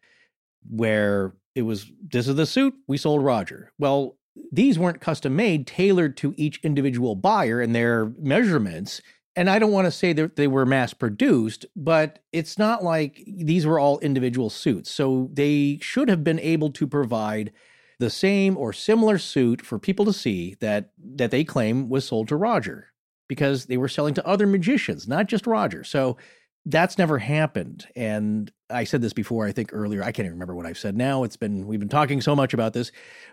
where 0.69 1.33
it 1.55 1.61
was 1.61 1.91
this 2.11 2.27
is 2.27 2.35
the 2.35 2.45
suit 2.45 2.73
we 2.87 2.97
sold 2.97 3.23
Roger. 3.23 3.71
Well, 3.77 4.17
these 4.51 4.79
weren't 4.79 5.01
custom 5.01 5.35
made, 5.35 5.67
tailored 5.67 6.17
to 6.17 6.33
each 6.37 6.59
individual 6.63 7.15
buyer 7.15 7.61
and 7.61 7.75
their 7.75 8.11
measurements. 8.19 9.01
And 9.35 9.49
I 9.49 9.59
don't 9.59 9.71
want 9.71 9.85
to 9.85 9.91
say 9.91 10.13
that 10.13 10.35
they 10.35 10.47
were 10.47 10.65
mass 10.65 10.93
produced, 10.93 11.65
but 11.75 12.19
it's 12.33 12.57
not 12.57 12.83
like 12.83 13.23
these 13.27 13.65
were 13.65 13.79
all 13.79 13.99
individual 13.99 14.49
suits. 14.49 14.91
So 14.91 15.29
they 15.33 15.79
should 15.81 16.09
have 16.09 16.23
been 16.23 16.39
able 16.39 16.71
to 16.71 16.87
provide 16.87 17.51
the 17.99 18.09
same 18.09 18.57
or 18.57 18.73
similar 18.73 19.17
suit 19.17 19.61
for 19.61 19.77
people 19.77 20.05
to 20.05 20.13
see 20.13 20.55
that 20.61 20.91
that 21.15 21.31
they 21.31 21.43
claim 21.43 21.89
was 21.89 22.05
sold 22.05 22.29
to 22.29 22.35
Roger 22.35 22.87
because 23.27 23.65
they 23.65 23.77
were 23.77 23.87
selling 23.87 24.13
to 24.15 24.27
other 24.27 24.47
magicians, 24.47 25.07
not 25.07 25.27
just 25.27 25.45
Roger. 25.45 25.83
So 25.83 26.17
that's 26.65 26.97
never 26.97 27.17
happened. 27.17 27.87
And 27.95 28.51
I 28.69 28.83
said 28.83 29.01
this 29.01 29.13
before, 29.13 29.47
I 29.47 29.51
think 29.51 29.69
earlier. 29.73 30.01
I 30.01 30.11
can't 30.11 30.25
even 30.25 30.33
remember 30.33 30.55
what 30.55 30.65
I've 30.65 30.77
said 30.77 30.95
now. 30.95 31.23
It's 31.23 31.37
been, 31.37 31.65
we've 31.65 31.79
been 31.79 31.89
talking 31.89 32.21
so 32.21 32.35
much 32.35 32.53
about 32.53 32.73
this, 32.73 32.91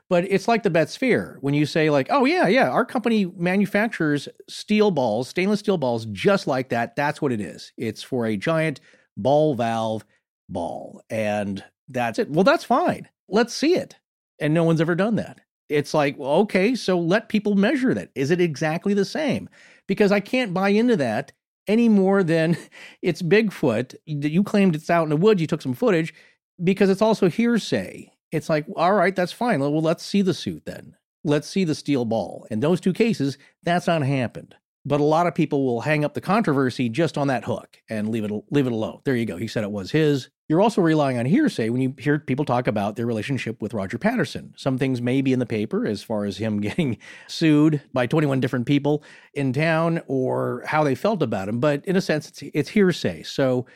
but 0.08 0.24
it's 0.30 0.48
like 0.48 0.62
the 0.62 0.70
Betz 0.70 0.92
Sphere. 0.92 1.36
When 1.40 1.52
you 1.52 1.66
say, 1.66 1.90
like, 1.90 2.06
oh, 2.10 2.24
yeah, 2.24 2.46
yeah, 2.46 2.70
our 2.70 2.84
company 2.84 3.26
manufactures 3.36 4.28
steel 4.48 4.90
balls, 4.90 5.28
stainless 5.28 5.60
steel 5.60 5.76
balls, 5.76 6.06
just 6.06 6.46
like 6.46 6.70
that. 6.70 6.96
That's 6.96 7.20
what 7.20 7.32
it 7.32 7.40
is. 7.40 7.72
It's 7.76 8.02
for 8.02 8.26
a 8.26 8.36
giant 8.36 8.80
ball 9.16 9.54
valve 9.54 10.04
ball. 10.48 11.02
And 11.10 11.62
that's 11.88 12.18
it. 12.18 12.30
Well, 12.30 12.44
that's 12.44 12.64
fine. 12.64 13.08
Let's 13.28 13.54
see 13.54 13.74
it. 13.74 13.96
And 14.38 14.54
no 14.54 14.64
one's 14.64 14.80
ever 14.80 14.94
done 14.94 15.16
that. 15.16 15.40
It's 15.68 15.92
like, 15.92 16.16
well, 16.16 16.30
okay, 16.32 16.74
so 16.76 16.98
let 16.98 17.28
people 17.28 17.56
measure 17.56 17.92
that. 17.92 18.10
Is 18.14 18.30
it 18.30 18.40
exactly 18.40 18.94
the 18.94 19.04
same? 19.04 19.48
Because 19.88 20.12
I 20.12 20.20
can't 20.20 20.54
buy 20.54 20.68
into 20.68 20.96
that 20.96 21.32
any 21.66 21.88
more 21.88 22.22
than 22.22 22.56
it's 23.02 23.22
Bigfoot. 23.22 23.94
You 24.04 24.42
claimed 24.42 24.74
it's 24.74 24.90
out 24.90 25.04
in 25.04 25.10
the 25.10 25.16
woods, 25.16 25.40
you 25.40 25.46
took 25.46 25.62
some 25.62 25.74
footage, 25.74 26.14
because 26.62 26.90
it's 26.90 27.02
also 27.02 27.28
hearsay. 27.28 28.12
It's 28.32 28.48
like, 28.48 28.66
all 28.76 28.94
right, 28.94 29.14
that's 29.14 29.32
fine. 29.32 29.60
Well, 29.60 29.80
let's 29.80 30.04
see 30.04 30.22
the 30.22 30.34
suit 30.34 30.64
then. 30.64 30.96
Let's 31.24 31.48
see 31.48 31.64
the 31.64 31.74
steel 31.74 32.04
ball. 32.04 32.46
In 32.50 32.60
those 32.60 32.80
two 32.80 32.92
cases, 32.92 33.38
that's 33.62 33.86
not 33.86 34.02
happened. 34.02 34.54
But 34.86 35.00
a 35.00 35.04
lot 35.04 35.26
of 35.26 35.34
people 35.34 35.66
will 35.66 35.80
hang 35.80 36.04
up 36.04 36.14
the 36.14 36.20
controversy 36.20 36.88
just 36.88 37.18
on 37.18 37.26
that 37.26 37.44
hook 37.44 37.82
and 37.90 38.08
leave 38.08 38.22
it 38.24 38.30
leave 38.50 38.66
it 38.66 38.72
alone. 38.72 39.00
There 39.04 39.16
you 39.16 39.26
go. 39.26 39.36
He 39.36 39.48
said 39.48 39.64
it 39.64 39.72
was 39.72 39.90
his. 39.90 40.30
You're 40.48 40.62
also 40.62 40.80
relying 40.80 41.18
on 41.18 41.26
hearsay 41.26 41.70
when 41.70 41.80
you 41.80 41.92
hear 41.98 42.20
people 42.20 42.44
talk 42.44 42.68
about 42.68 42.94
their 42.94 43.04
relationship 43.04 43.60
with 43.60 43.74
Roger 43.74 43.98
Patterson. 43.98 44.54
Some 44.56 44.78
things 44.78 45.02
may 45.02 45.20
be 45.20 45.32
in 45.32 45.40
the 45.40 45.46
paper 45.46 45.84
as 45.84 46.04
far 46.04 46.24
as 46.24 46.36
him 46.36 46.60
getting 46.60 46.98
sued 47.26 47.82
by 47.92 48.06
21 48.06 48.38
different 48.38 48.66
people 48.66 49.02
in 49.34 49.52
town 49.52 50.00
or 50.06 50.62
how 50.66 50.84
they 50.84 50.94
felt 50.94 51.20
about 51.20 51.48
him, 51.48 51.58
but 51.58 51.84
in 51.84 51.96
a 51.96 52.00
sense, 52.00 52.28
it's, 52.28 52.42
it's 52.54 52.68
hearsay. 52.70 53.24
So 53.24 53.66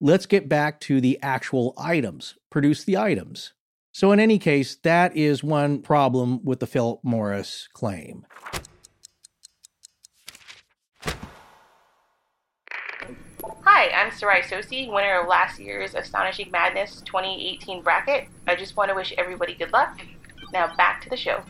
let's 0.00 0.26
get 0.26 0.48
back 0.48 0.80
to 0.80 1.00
the 1.00 1.16
actual 1.22 1.74
items. 1.78 2.34
Produce 2.50 2.82
the 2.82 2.96
items. 2.96 3.52
So, 3.92 4.12
in 4.12 4.20
any 4.20 4.38
case, 4.38 4.76
that 4.82 5.16
is 5.16 5.42
one 5.42 5.80
problem 5.80 6.44
with 6.44 6.60
the 6.60 6.66
Philip 6.66 7.00
Morris 7.02 7.66
claim. 7.72 8.26
Hi, 13.68 13.90
I'm 13.90 14.12
Sarai 14.12 14.42
Sosi, 14.42 14.88
winner 14.88 15.20
of 15.20 15.26
last 15.26 15.58
year's 15.58 15.96
Astonishing 15.96 16.52
Madness 16.52 17.02
2018 17.04 17.82
bracket. 17.82 18.28
I 18.46 18.54
just 18.54 18.76
want 18.76 18.90
to 18.90 18.94
wish 18.94 19.12
everybody 19.18 19.54
good 19.54 19.72
luck. 19.72 20.00
Now 20.52 20.72
back 20.76 21.02
to 21.02 21.10
the 21.10 21.16
show. 21.16 21.42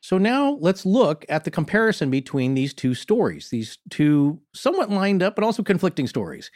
So 0.00 0.16
now 0.16 0.56
let's 0.58 0.86
look 0.86 1.26
at 1.28 1.44
the 1.44 1.50
comparison 1.50 2.10
between 2.10 2.54
these 2.54 2.72
two 2.72 2.94
stories, 2.94 3.50
these 3.50 3.76
two 3.90 4.40
somewhat 4.54 4.88
lined 4.88 5.22
up 5.22 5.34
but 5.34 5.44
also 5.44 5.62
conflicting 5.62 6.06
stories. 6.06 6.50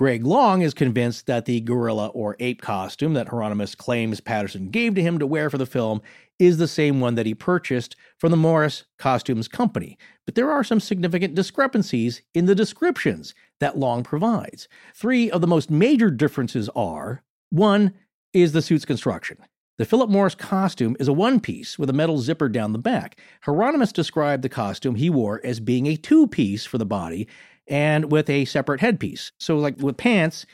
Greg 0.00 0.24
Long 0.24 0.62
is 0.62 0.72
convinced 0.72 1.26
that 1.26 1.44
the 1.44 1.60
gorilla 1.60 2.06
or 2.06 2.34
ape 2.40 2.62
costume 2.62 3.12
that 3.12 3.26
Heironimus 3.26 3.76
claims 3.76 4.18
Patterson 4.18 4.70
gave 4.70 4.94
to 4.94 5.02
him 5.02 5.18
to 5.18 5.26
wear 5.26 5.50
for 5.50 5.58
the 5.58 5.66
film 5.66 6.00
is 6.38 6.56
the 6.56 6.66
same 6.66 7.00
one 7.00 7.16
that 7.16 7.26
he 7.26 7.34
purchased 7.34 7.96
from 8.16 8.30
the 8.30 8.36
Morris 8.38 8.84
Costumes 8.98 9.46
Company. 9.46 9.98
But 10.24 10.36
there 10.36 10.50
are 10.50 10.64
some 10.64 10.80
significant 10.80 11.34
discrepancies 11.34 12.22
in 12.32 12.46
the 12.46 12.54
descriptions 12.54 13.34
that 13.58 13.76
Long 13.76 14.02
provides. 14.02 14.68
Three 14.94 15.30
of 15.30 15.42
the 15.42 15.46
most 15.46 15.70
major 15.70 16.10
differences 16.10 16.70
are 16.74 17.22
one 17.50 17.92
is 18.32 18.52
the 18.52 18.62
suit's 18.62 18.86
construction. 18.86 19.36
The 19.76 19.84
Philip 19.84 20.08
Morris 20.08 20.34
costume 20.34 20.96
is 21.00 21.08
a 21.08 21.12
one 21.12 21.40
piece 21.40 21.78
with 21.78 21.90
a 21.90 21.94
metal 21.94 22.18
zipper 22.18 22.48
down 22.48 22.72
the 22.72 22.78
back. 22.78 23.18
Heironimus 23.46 23.92
described 23.92 24.42
the 24.42 24.48
costume 24.48 24.94
he 24.94 25.10
wore 25.10 25.40
as 25.44 25.60
being 25.60 25.86
a 25.86 25.96
two 25.96 26.26
piece 26.26 26.64
for 26.64 26.78
the 26.78 26.86
body 26.86 27.28
and 27.66 28.10
with 28.10 28.28
a 28.30 28.44
separate 28.44 28.80
headpiece. 28.80 29.32
So, 29.38 29.56
like 29.58 29.78
with 29.78 29.96
pants 29.96 30.46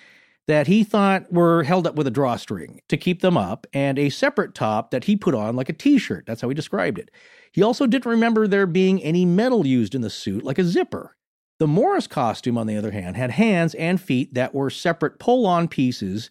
that 0.46 0.66
he 0.66 0.84
thought 0.84 1.32
were 1.32 1.64
held 1.64 1.86
up 1.86 1.96
with 1.96 2.06
a 2.06 2.10
drawstring 2.10 2.80
to 2.88 2.96
keep 2.96 3.20
them 3.20 3.36
up, 3.36 3.66
and 3.72 3.98
a 3.98 4.10
separate 4.10 4.54
top 4.54 4.90
that 4.90 5.04
he 5.04 5.16
put 5.16 5.34
on 5.34 5.56
like 5.56 5.68
a 5.68 5.72
t 5.72 5.98
shirt. 5.98 6.24
That's 6.26 6.40
how 6.40 6.48
he 6.48 6.54
described 6.54 6.98
it. 6.98 7.10
He 7.52 7.62
also 7.62 7.86
didn't 7.86 8.10
remember 8.10 8.46
there 8.46 8.66
being 8.66 9.02
any 9.02 9.24
metal 9.24 9.66
used 9.66 9.94
in 9.94 10.02
the 10.02 10.10
suit, 10.10 10.44
like 10.44 10.58
a 10.58 10.64
zipper. 10.64 11.16
The 11.58 11.66
Morris 11.66 12.06
costume, 12.06 12.58
on 12.58 12.66
the 12.66 12.76
other 12.76 12.90
hand, 12.90 13.16
had 13.16 13.30
hands 13.32 13.74
and 13.74 14.00
feet 14.00 14.34
that 14.34 14.54
were 14.54 14.68
separate 14.68 15.18
pull 15.18 15.46
on 15.46 15.68
pieces, 15.68 16.30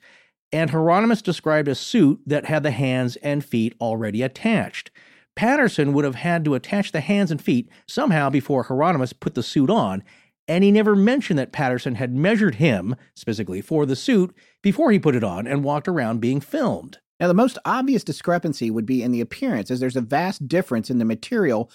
and 0.52 0.70
Heironimus 0.70 1.24
described 1.24 1.68
a 1.68 1.76
suit 1.76 2.22
that 2.28 2.46
had 2.46 2.62
the 2.62 2.72
hands 2.72 3.16
and 3.18 3.44
feet 3.44 3.74
already 3.82 4.22
attached. 4.22 4.92
Patterson 5.36 5.94
would 5.94 6.06
have 6.06 6.16
had 6.16 6.46
to 6.46 6.54
attach 6.54 6.92
the 6.92 7.02
hands 7.02 7.32
and 7.32 7.42
feet 7.42 7.68
somehow 7.88 8.30
before 8.30 8.66
Heironimus 8.66 9.20
put 9.20 9.34
the 9.34 9.44
suit 9.44 9.70
on, 9.70 10.04
and 10.48 10.64
he 10.64 10.72
never 10.72 10.96
mentioned 10.96 11.40
that 11.40 11.52
Patterson 11.52 11.96
had 11.96 12.14
measured 12.14 12.56
him, 12.56 12.96
specifically 13.16 13.62
for 13.62 13.86
the 13.86 13.96
suit, 13.96 14.36
before 14.62 14.92
he 14.92 15.00
put 15.00 15.16
it 15.16 15.24
on 15.24 15.48
and 15.48 15.64
walked 15.64 15.88
around 15.88 16.22
being 16.22 16.40
filmed. 16.40 17.00
Now, 17.20 17.28
the 17.28 17.34
most 17.34 17.58
obvious 17.66 18.04
discrepancy 18.04 18.70
would 18.70 18.86
be 18.86 19.02
in 19.02 19.12
the 19.12 19.22
appearance, 19.22 19.72
as 19.72 19.80
there's 19.80 19.96
a 19.96 20.02
vast 20.02 20.48
difference 20.48 20.90
in 20.90 21.00
the 21.00 21.06
material 21.06 21.72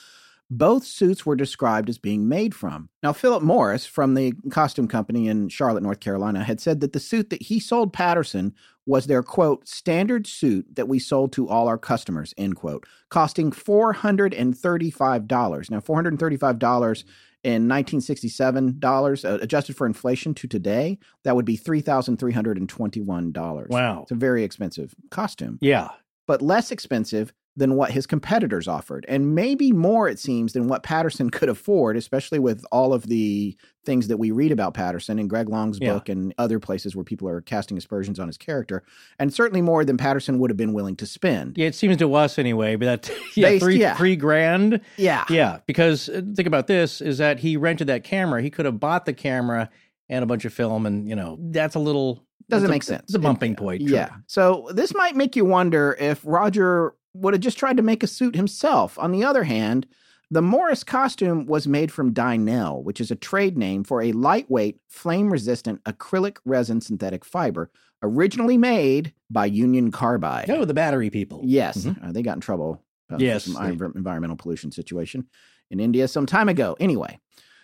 both 0.50 0.84
suits 0.84 1.24
were 1.24 1.36
described 1.36 1.88
as 1.88 1.96
being 1.96 2.28
made 2.28 2.54
from. 2.54 2.90
Now, 3.04 3.12
Philip 3.12 3.42
Morris 3.42 3.86
from 3.86 4.14
the 4.14 4.32
costume 4.50 4.88
company 4.88 5.28
in 5.28 5.48
Charlotte, 5.48 5.84
North 5.84 6.00
Carolina, 6.00 6.42
had 6.42 6.60
said 6.60 6.80
that 6.80 6.92
the 6.92 6.98
suit 6.98 7.30
that 7.30 7.42
he 7.42 7.60
sold 7.60 7.92
Patterson 7.92 8.52
was 8.84 9.06
their 9.06 9.22
quote 9.22 9.68
standard 9.68 10.26
suit 10.26 10.66
that 10.74 10.88
we 10.88 10.98
sold 10.98 11.32
to 11.34 11.48
all 11.48 11.68
our 11.68 11.78
customers 11.78 12.34
end 12.36 12.56
quote 12.56 12.84
costing 13.08 13.52
$435 13.52 15.70
now 15.70 15.78
$435 15.78 17.04
in 17.42 17.68
1967 17.68 18.78
dollars 18.78 19.24
uh, 19.24 19.38
adjusted 19.40 19.74
for 19.76 19.86
inflation 19.86 20.34
to 20.34 20.46
today 20.46 20.98
that 21.24 21.34
would 21.36 21.46
be 21.46 21.56
$3321 21.56 23.68
Wow. 23.68 24.02
it's 24.02 24.10
a 24.10 24.14
very 24.14 24.44
expensive 24.44 24.94
costume 25.10 25.58
Yeah. 25.60 25.88
but 26.26 26.42
less 26.42 26.70
expensive 26.70 27.32
than 27.60 27.76
what 27.76 27.92
his 27.92 28.06
competitors 28.06 28.66
offered, 28.66 29.06
and 29.08 29.34
maybe 29.36 29.70
more, 29.70 30.08
it 30.08 30.18
seems, 30.18 30.54
than 30.54 30.66
what 30.66 30.82
Patterson 30.82 31.30
could 31.30 31.48
afford, 31.48 31.96
especially 31.96 32.40
with 32.40 32.64
all 32.72 32.92
of 32.92 33.06
the 33.06 33.56
things 33.86 34.08
that 34.08 34.16
we 34.16 34.30
read 34.32 34.50
about 34.50 34.74
Patterson 34.74 35.18
in 35.18 35.28
Greg 35.28 35.48
Long's 35.48 35.78
Yeah. 35.80 35.92
book 35.94 36.08
and 36.08 36.34
other 36.38 36.58
places 36.58 36.96
where 36.96 37.04
people 37.04 37.28
are 37.28 37.40
casting 37.40 37.78
aspersions 37.78 38.18
on 38.18 38.26
his 38.26 38.36
character, 38.36 38.82
and 39.18 39.32
certainly 39.32 39.62
more 39.62 39.84
than 39.84 39.96
Patterson 39.96 40.38
would 40.40 40.50
have 40.50 40.56
been 40.56 40.72
willing 40.72 40.96
to 40.96 41.06
spend. 41.06 41.56
Yeah, 41.56 41.68
it 41.68 41.74
seems 41.76 41.96
to 41.98 42.12
us 42.14 42.38
anyway, 42.38 42.74
but 42.76 43.02
that 43.02 43.12
yeah, 43.36 43.48
Based- 43.50 43.62
three 43.64 43.78
yeah. 43.78 43.96
three 43.96 44.16
grand. 44.16 44.80
Yeah. 44.96 45.24
Yeah, 45.30 45.58
because 45.66 46.08
uh, 46.08 46.22
think 46.34 46.48
about 46.48 46.66
this: 46.66 47.00
is 47.00 47.18
that 47.18 47.38
he 47.38 47.56
rented 47.56 47.86
that 47.86 48.02
camera. 48.02 48.42
He 48.42 48.50
could 48.50 48.64
have 48.64 48.80
bought 48.80 49.06
the 49.06 49.12
camera 49.14 49.70
and 50.08 50.24
a 50.24 50.26
bunch 50.26 50.44
of 50.44 50.52
film, 50.52 50.86
and 50.86 51.08
you 51.08 51.14
know 51.14 51.38
that's 51.40 51.74
a 51.76 51.78
little 51.78 52.24
Doesn't 52.48 52.68
a- 52.68 52.72
make 52.72 52.82
sense. 52.82 53.02
It's 53.04 53.14
a 53.14 53.18
bumping 53.18 53.54
point. 53.54 53.86
true. 53.86 53.94
Yeah. 53.94 54.10
So 54.26 54.68
this 54.72 54.92
might 54.94 55.14
make 55.14 55.36
you 55.36 55.44
wonder 55.44 55.96
if 56.00 56.20
Roger 56.24 56.94
would 57.14 57.34
have 57.34 57.40
just 57.42 57.58
tried 57.58 57.76
to 57.76 57.82
make 57.82 58.02
a 58.02 58.06
suit 58.06 58.34
himself. 58.36 58.98
On 58.98 59.12
the 59.12 59.24
other 59.24 59.44
hand, 59.44 59.86
the 60.30 60.42
Morris 60.42 60.84
costume 60.84 61.46
was 61.46 61.66
made 61.66 61.90
from 61.90 62.14
Dynel, 62.14 62.84
which 62.84 63.00
is 63.00 63.10
a 63.10 63.16
trade 63.16 63.58
name 63.58 63.82
for 63.82 64.00
a 64.00 64.12
lightweight, 64.12 64.78
flame 64.88 65.30
resistant 65.30 65.82
acrylic 65.84 66.36
resin 66.44 66.80
synthetic 66.80 67.24
fiber, 67.24 67.70
originally 68.02 68.56
made 68.56 69.12
by 69.28 69.46
Union 69.46 69.90
Carbide. 69.90 70.48
Oh, 70.48 70.64
the 70.64 70.74
battery 70.74 71.10
people. 71.10 71.40
Yes, 71.44 71.78
Mhm. 71.84 72.08
uh, 72.08 72.12
they 72.12 72.22
got 72.22 72.36
in 72.36 72.40
trouble. 72.40 72.82
uh, 73.12 73.16
Yes, 73.18 73.46
some 73.46 73.54
they- 73.76 73.84
environmental 73.96 74.36
pollution 74.36 74.70
situation 74.70 75.26
in 75.68 75.80
India 75.80 76.06
some 76.06 76.26
time 76.26 76.48
ago. 76.48 76.76
Anyway, 76.78 77.18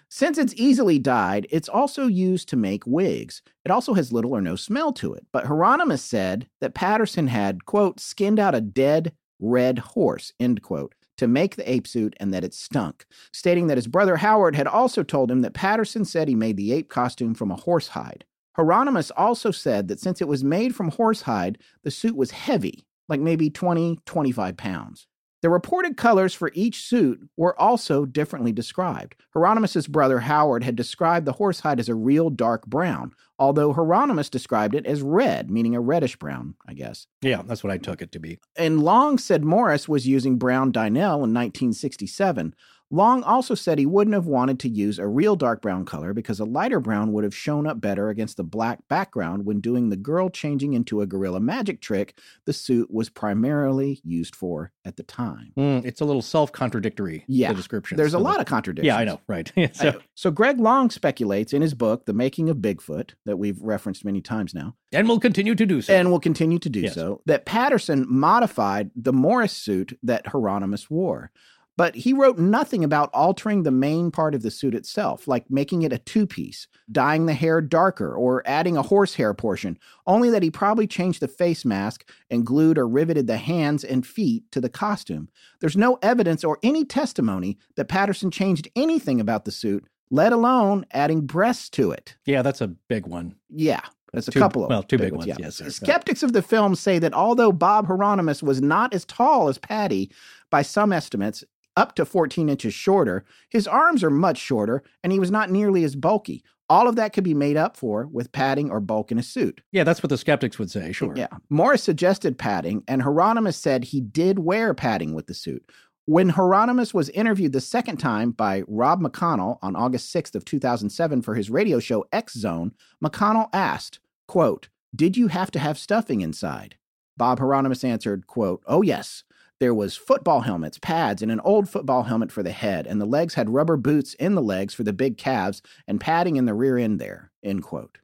since 0.09 0.39
it's 0.39 0.53
easily 0.57 0.99
dyed, 0.99 1.47
it's 1.51 1.69
also 1.69 2.09
used 2.09 2.49
to 2.49 2.57
make 2.57 2.85
wigs. 2.85 3.43
It 3.65 3.71
also 3.71 3.95
has 3.95 4.13
little 4.13 4.33
or 4.33 4.41
no 4.41 4.57
smell 4.57 4.93
to 4.95 5.15
it. 5.15 5.25
But 5.33 5.45
Heironimus 5.45 6.01
said 6.01 6.49
that 6.61 6.75
Patterson 6.75 7.29
had, 7.29 7.65
quote, 7.65 8.01
skinned 8.01 8.41
out 8.41 8.57
a 8.57 8.61
dead 8.61 9.13
red 9.39 9.79
horse, 9.79 10.33
end 10.41 10.63
quote, 10.63 10.95
to 11.19 11.27
make 11.27 11.57
the 11.57 11.71
ape 11.71 11.87
suit 11.87 12.15
and 12.21 12.33
that 12.33 12.45
it 12.45 12.55
stunk, 12.55 13.07
stating 13.33 13.67
that 13.67 13.79
his 13.79 13.87
brother 13.87 14.17
Howard 14.17 14.55
had 14.55 14.67
also 14.67 15.03
told 15.03 15.31
him 15.31 15.41
that 15.43 15.55
Patterson 15.55 16.05
said 16.05 16.29
he 16.29 16.35
made 16.35 16.57
the 16.57 16.73
ape 16.73 16.89
costume 16.89 17.35
from 17.35 17.51
a 17.51 17.57
horse 17.57 17.89
hide. 17.89 18.25
Heironimus 18.57 19.11
also 19.17 19.51
said 19.51 19.89
that 19.89 20.01
since 20.01 20.21
it 20.21 20.29
was 20.29 20.43
made 20.43 20.75
from 20.75 20.91
horsehide, 20.91 21.57
the 21.83 21.91
suit 21.91 22.17
was 22.17 22.31
heavy, 22.31 22.87
like 23.09 23.21
maybe 23.21 23.51
20, 23.51 23.99
25 24.07 24.57
pounds. 24.57 25.07
The 25.43 25.51
reported 25.51 25.97
colors 25.97 26.35
for 26.35 26.51
each 26.55 26.83
suit 26.83 27.21
were 27.37 27.59
also 27.61 28.07
differently 28.07 28.53
described. 28.53 29.17
Heironimus's 29.35 29.87
brother 29.87 30.21
Howard 30.21 30.65
had 30.65 30.77
described 30.77 31.27
the 31.27 31.35
horsehide 31.35 31.79
as 31.79 31.89
a 31.89 31.95
real 31.95 32.31
dark 32.31 32.67
brown, 32.67 33.13
although 33.39 33.75
Heironimus 33.75 34.31
described 34.31 34.75
it 34.75 34.87
as 34.87 35.03
red, 35.03 35.51
meaning 35.51 35.75
a 35.75 35.81
reddish 35.81 36.17
brown, 36.17 36.55
I 36.67 36.73
guess. 36.73 37.07
Yeah, 37.21 37.43
that's 37.45 37.63
what 37.63 37.73
I 37.73 37.79
took 37.79 38.01
it 38.01 38.13
to 38.13 38.19
be. 38.19 38.39
And 38.57 38.83
Long 38.83 39.19
said 39.19 39.45
Morris 39.45 39.89
was 39.89 40.09
using 40.09 40.39
brown 40.39 40.73
Dynel 40.73 41.17
in 41.17 41.35
1967. 41.35 42.55
Long 42.91 43.25
also 43.25 43.55
said 43.57 43.79
he 43.79 43.87
wouldn't 43.87 44.15
have 44.15 44.27
wanted 44.27 44.61
to 44.61 44.69
use 44.69 44.99
a 45.01 45.07
real 45.09 45.35
dark 45.35 45.61
brown 45.61 45.85
color 45.85 46.15
because 46.15 46.39
a 46.39 46.45
lighter 46.45 46.79
brown 46.79 47.13
would 47.13 47.25
have 47.25 47.35
shown 47.35 47.67
up 47.67 47.81
better 47.81 48.11
against 48.11 48.37
the 48.37 48.45
black 48.45 48.79
background 48.89 49.45
when 49.45 49.61
doing 49.61 49.89
the 49.89 49.97
girl 49.97 50.31
changing 50.31 50.73
into 50.73 51.01
a 51.01 51.07
gorilla 51.07 51.41
magic 51.41 51.81
trick 51.81 52.17
the 52.45 52.53
suit 52.53 52.89
was 52.91 53.09
primarily 53.09 54.01
used 54.05 54.37
for 54.37 54.71
at 54.85 54.97
the 54.97 55.03
time. 55.03 55.53
Mm, 55.57 55.85
it's 55.85 56.01
a 56.01 56.05
little 56.05 56.23
self-contradictory. 56.23 57.25
Yeah, 57.27 57.49
the 57.49 57.55
description. 57.57 57.97
There's 57.97 58.15
a 58.15 58.19
lot 58.21 58.39
of 58.41 58.47
contradictions. 58.47 58.87
Yeah, 58.87 58.97
I 58.99 59.05
know. 59.05 59.21
Right. 59.27 59.51
so, 59.75 59.89
I- 59.89 59.97
so 60.15 60.31
Greg 60.31 60.61
Long 60.61 60.91
speculates 60.91 61.53
in 61.53 61.63
his 61.63 61.75
book, 61.75 62.07
The 62.07 62.13
Making 62.15 62.49
of 62.51 62.59
Bigfoot, 62.59 63.15
that 63.25 63.37
we've 63.39 63.61
referenced 63.61 64.05
many 64.05 64.21
times 64.21 64.55
now, 64.55 64.77
and 64.93 65.09
we'll 65.09 65.19
continue 65.21 65.55
to 65.57 65.67
do 65.67 65.83
so. 65.83 65.93
and 65.93 66.11
will 66.11 66.21
continue 66.21 66.59
to 66.61 66.69
do 66.69 66.81
Yes. 66.81 66.95
so, 66.95 67.21
that 67.27 67.45
Patterson 67.47 68.07
modified 68.09 68.91
the 68.95 69.13
Morris 69.13 69.53
suit 69.53 69.99
that 70.05 70.27
Heironimus 70.27 70.89
wore. 70.89 71.33
But 71.77 71.95
he 71.95 72.15
wrote 72.15 72.39
nothing 72.39 72.83
about 72.85 73.11
altering 73.13 73.63
the 73.63 73.71
main 73.71 74.11
part 74.11 74.35
of 74.35 74.41
the 74.43 74.51
suit 74.51 74.75
itself, 74.75 75.29
like 75.29 75.51
making 75.51 75.83
it 75.83 75.93
a 75.93 75.99
two 75.99 76.27
piece, 76.27 76.69
dyeing 76.91 77.27
the 77.27 77.35
hair 77.35 77.61
darker, 77.61 78.15
or 78.15 78.43
adding 78.47 78.79
a 78.79 78.83
horsehair 78.83 79.35
portion, 79.35 79.79
only 80.07 80.31
that 80.31 80.43
he 80.43 80.51
probably 80.51 80.87
changed 80.87 81.21
the 81.21 81.29
face 81.29 81.67
mask 81.67 82.09
and 82.31 82.47
glued 82.47 82.79
or 82.79 82.89
riveted 82.89 83.27
the 83.27 83.37
hands 83.37 83.85
and 83.85 84.07
feet 84.07 84.51
to 84.53 84.61
the 84.61 84.71
costume. 84.71 85.29
There's 85.61 85.77
no 85.77 85.99
evidence 86.01 86.45
or 86.45 86.59
any 86.63 86.85
testimony 86.87 87.59
that 87.77 87.89
Patterson 87.89 88.31
changed 88.31 88.69
anything 88.75 89.21
about 89.21 89.45
the 89.45 89.53
suit, 89.53 89.85
let 90.11 90.33
alone 90.33 90.87
adding 90.93 91.27
breasts 91.27 91.69
to 91.71 91.91
it. 91.91 92.17
yeah, 92.25 92.41
that's 92.41 92.63
a 92.63 92.69
big 92.69 93.07
one. 93.07 93.35
Yeah, 93.51 93.81
that's 94.15 94.29
a 94.29 94.31
Two- 94.31 94.39
couple 94.39 94.65
of 94.65 94.71
well, 94.71 94.83
two 94.83 94.97
big 94.97 95.09
big 95.11 95.13
ones, 95.19 95.27
yes, 95.39 95.57
sir. 95.57 95.69
Skeptics 95.69 96.23
of 96.23 96.33
the 96.33 96.41
film 96.41 96.75
say 96.75 96.99
that 97.01 97.13
although 97.13 97.53
Bob 97.53 97.87
Heironimus 97.87 98.43
was 98.43 98.63
not 98.63 98.95
as 98.95 99.05
tall 99.05 99.49
as 99.49 99.59
Patty 99.59 100.11
by 100.49 100.63
some 100.63 100.91
estimates, 100.93 101.45
up 101.77 101.95
to 101.97 102.05
14 102.05 102.49
inches 102.49 102.75
shorter. 102.75 103.25
His 103.51 103.67
arms 103.67 104.03
are 104.03 104.11
much 104.11 104.39
shorter, 104.39 104.83
and 105.03 105.13
he 105.13 105.21
was 105.21 105.31
not 105.31 105.51
nearly 105.51 105.85
as 105.85 105.95
bulky. 105.97 106.43
All 106.69 106.89
of 106.89 106.97
that 106.97 107.13
could 107.13 107.23
be 107.23 107.35
made 107.35 107.57
up 107.57 107.77
for 107.77 108.07
with 108.07 108.33
padding 108.33 108.71
or 108.71 108.81
bulk 108.81 109.13
in 109.13 109.19
a 109.19 109.23
suit. 109.23 109.61
Yeah, 109.71 109.85
that's 109.85 110.03
what 110.03 110.11
the 110.11 110.19
skeptics 110.19 110.59
would 110.59 110.71
say, 110.71 110.91
sure. 110.91 111.15
Yeah. 111.17 111.29
Morris 111.49 111.83
suggested 111.83 112.39
padding, 112.39 112.83
and 112.89 113.03
Heironimus 113.03 113.55
said 113.55 113.85
he 113.85 114.01
did 114.01 114.41
wear 114.41 114.75
padding 114.75 115.15
with 115.15 115.27
the 115.27 115.35
suit. 115.35 115.71
When 116.07 116.33
Heironimus 116.33 116.95
was 116.95 117.09
interviewed 117.11 117.53
the 117.53 117.61
second 117.61 117.99
time 117.99 118.31
by 118.31 118.63
Rob 118.69 119.01
McConnell 119.01 119.59
on 119.63 119.77
August 119.77 120.15
6th 120.15 120.35
of 120.35 120.45
2007 120.45 121.23
for 121.23 121.35
his 121.35 121.51
radio 121.51 121.79
show 121.79 122.05
X 122.13 122.35
Zone, 122.35 122.73
McConnell 123.05 123.49
asked, 123.53 124.01
quote, 124.27 124.69
Did 124.95 125.17
you 125.17 125.29
have 125.29 125.51
to 125.53 125.59
have 125.59 125.79
stuffing 125.79 126.21
inside? 126.21 126.77
Bob 127.17 127.41
Heironimus 127.41 127.83
answered, 127.83 128.27
quote, 128.27 128.63
Oh 128.67 128.83
yes. 128.83 129.25
There 129.59 129.75
was 129.75 129.97
football 129.97 130.43
helmets, 130.43 130.79
pads, 130.79 131.23
and 131.23 131.33
an 131.33 131.41
old 131.41 131.69
football 131.69 132.03
helmet 132.03 132.31
for 132.31 132.43
the 132.43 132.53
head, 132.53 132.87
and 132.87 133.01
the 133.01 133.07
legs 133.07 133.35
had 133.35 133.49
rubber 133.49 133.79
boots 133.79 134.13
in 134.15 134.35
the 134.35 134.43
legs 134.43 134.75
for 134.75 134.83
the 134.83 134.93
big 134.93 135.17
calves 135.17 135.63
and 135.89 136.01
padding 136.01 136.37
in 136.37 136.45
the 136.45 136.53
rear 136.53 136.77
end 136.77 136.99
there, 136.99 137.33
end 137.43 137.63
quote. 137.63 137.99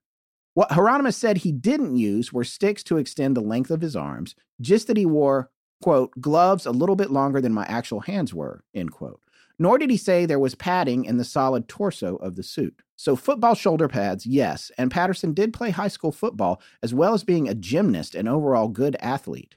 What 0.55 0.71
Heironimus 0.71 1.15
said 1.15 1.39
he 1.39 1.53
didn't 1.53 1.97
use 1.97 2.33
were 2.33 2.45
sticks 2.45 2.83
to 2.85 2.97
extend 2.97 3.37
the 3.37 3.43
length 3.43 3.71
of 3.71 3.83
his 3.83 3.95
arms, 3.95 4.35
just 4.63 4.87
that 4.87 4.97
he 4.97 5.05
wore, 5.05 5.51
quote, 5.83 6.19
gloves 6.21 6.65
a 6.65 6.71
little 6.71 6.97
bit 6.97 7.11
longer 7.11 7.41
than 7.41 7.53
my 7.53 7.65
actual 7.67 8.01
hands 8.01 8.33
were, 8.33 8.65
end 8.75 8.93
quote. 8.93 9.21
Nor 9.59 9.77
did 9.77 9.91
he 9.91 9.99
say 9.99 10.25
there 10.25 10.39
was 10.39 10.55
padding 10.55 11.05
in 11.05 11.19
the 11.19 11.25
solid 11.25 11.69
torso 11.69 12.17
of 12.17 12.37
the 12.37 12.43
suit. 12.43 12.81
So, 12.97 13.15
football 13.15 13.55
shoulder 13.55 13.89
pads, 13.89 14.25
yes, 14.25 14.71
and 14.79 14.91
Patterson 14.91 15.35
did 15.35 15.53
play 15.53 15.71
high 15.71 15.89
school 15.89 16.13
football 16.13 16.63
as 16.83 16.95
well 16.95 17.13
as 17.13 17.25
being 17.25 17.49
a 17.49 17.55
gymnast 17.55 18.15
and 18.15 18.29
overall 18.29 18.69
good 18.69 18.97
athlete. 19.01 19.57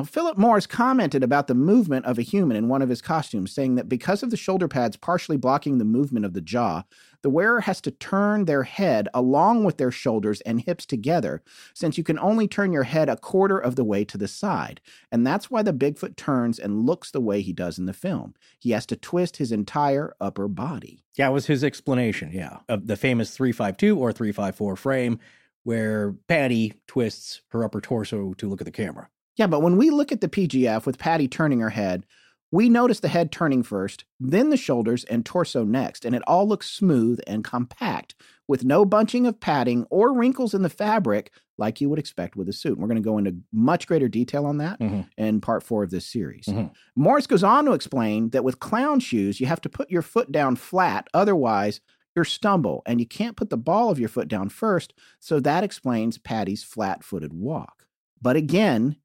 Now, 0.00 0.04
Philip 0.04 0.38
Morris 0.38 0.66
commented 0.66 1.22
about 1.22 1.46
the 1.46 1.54
movement 1.54 2.06
of 2.06 2.16
a 2.16 2.22
human 2.22 2.56
in 2.56 2.68
one 2.68 2.80
of 2.80 2.88
his 2.88 3.02
costumes, 3.02 3.52
saying 3.52 3.74
that 3.74 3.86
because 3.86 4.22
of 4.22 4.30
the 4.30 4.36
shoulder 4.38 4.66
pads 4.66 4.96
partially 4.96 5.36
blocking 5.36 5.76
the 5.76 5.84
movement 5.84 6.24
of 6.24 6.32
the 6.32 6.40
jaw, 6.40 6.84
the 7.20 7.28
wearer 7.28 7.60
has 7.60 7.82
to 7.82 7.90
turn 7.90 8.46
their 8.46 8.62
head 8.62 9.10
along 9.12 9.64
with 9.64 9.76
their 9.76 9.90
shoulders 9.90 10.40
and 10.40 10.62
hips 10.62 10.86
together, 10.86 11.42
since 11.74 11.98
you 11.98 12.02
can 12.02 12.18
only 12.18 12.48
turn 12.48 12.72
your 12.72 12.84
head 12.84 13.10
a 13.10 13.16
quarter 13.18 13.58
of 13.58 13.76
the 13.76 13.84
way 13.84 14.02
to 14.06 14.16
the 14.16 14.26
side. 14.26 14.80
And 15.12 15.26
that's 15.26 15.50
why 15.50 15.60
the 15.60 15.74
Bigfoot 15.74 16.16
turns 16.16 16.58
and 16.58 16.86
looks 16.86 17.10
the 17.10 17.20
way 17.20 17.42
he 17.42 17.52
does 17.52 17.78
in 17.78 17.84
the 17.84 17.92
film. 17.92 18.32
He 18.58 18.70
has 18.70 18.86
to 18.86 18.96
twist 18.96 19.36
his 19.36 19.52
entire 19.52 20.14
upper 20.18 20.48
body. 20.48 21.04
Yeah, 21.18 21.28
it 21.28 21.32
was 21.32 21.44
his 21.44 21.62
explanation, 21.62 22.30
yeah, 22.32 22.60
of 22.70 22.86
the 22.86 22.96
famous 22.96 23.36
352 23.36 23.98
or 23.98 24.12
354 24.14 24.76
frame 24.76 25.20
where 25.62 26.12
Patty 26.26 26.72
twists 26.86 27.42
her 27.48 27.62
upper 27.62 27.82
torso 27.82 28.32
to 28.32 28.48
look 28.48 28.62
at 28.62 28.64
the 28.64 28.70
camera. 28.70 29.10
Yeah, 29.40 29.46
but 29.46 29.62
when 29.62 29.78
we 29.78 29.88
look 29.88 30.12
at 30.12 30.20
the 30.20 30.28
PGF 30.28 30.84
with 30.84 30.98
Patty 30.98 31.26
turning 31.26 31.60
her 31.60 31.70
head, 31.70 32.04
we 32.52 32.68
notice 32.68 33.00
the 33.00 33.08
head 33.08 33.32
turning 33.32 33.62
first, 33.62 34.04
then 34.20 34.50
the 34.50 34.56
shoulders 34.58 35.04
and 35.04 35.24
torso 35.24 35.64
next, 35.64 36.04
and 36.04 36.14
it 36.14 36.20
all 36.26 36.46
looks 36.46 36.68
smooth 36.68 37.20
and 37.26 37.42
compact 37.42 38.14
with 38.46 38.64
no 38.66 38.84
bunching 38.84 39.26
of 39.26 39.40
padding 39.40 39.86
or 39.88 40.12
wrinkles 40.12 40.52
in 40.52 40.60
the 40.60 40.68
fabric 40.68 41.32
like 41.56 41.80
you 41.80 41.88
would 41.88 41.98
expect 41.98 42.36
with 42.36 42.50
a 42.50 42.52
suit. 42.52 42.76
We're 42.78 42.86
going 42.86 43.02
to 43.02 43.08
go 43.08 43.16
into 43.16 43.34
much 43.50 43.86
greater 43.86 44.08
detail 44.08 44.44
on 44.44 44.58
that 44.58 44.78
Mhm. 44.78 45.08
in 45.16 45.40
part 45.40 45.62
four 45.62 45.84
of 45.84 45.90
this 45.90 46.04
series. 46.04 46.44
Mhm. 46.44 46.72
Morris 46.94 47.26
goes 47.26 47.42
on 47.42 47.64
to 47.64 47.72
explain 47.72 48.28
that 48.30 48.44
with 48.44 48.60
clown 48.60 49.00
shoes, 49.00 49.40
you 49.40 49.46
have 49.46 49.62
to 49.62 49.70
put 49.70 49.90
your 49.90 50.02
foot 50.02 50.30
down 50.30 50.56
flat, 50.56 51.08
otherwise, 51.14 51.80
you'll 52.14 52.26
stumble, 52.26 52.82
and 52.84 53.00
you 53.00 53.06
can't 53.06 53.36
put 53.38 53.48
the 53.48 53.56
ball 53.56 53.88
of 53.90 53.98
your 53.98 54.10
foot 54.10 54.28
down 54.28 54.50
first, 54.50 54.92
so 55.18 55.40
that 55.40 55.64
explains 55.64 56.18
Patty's 56.18 56.62
flat 56.62 57.02
footed 57.02 57.32
walk. 57.32 57.86
But 58.20 58.36
again, 58.36 58.96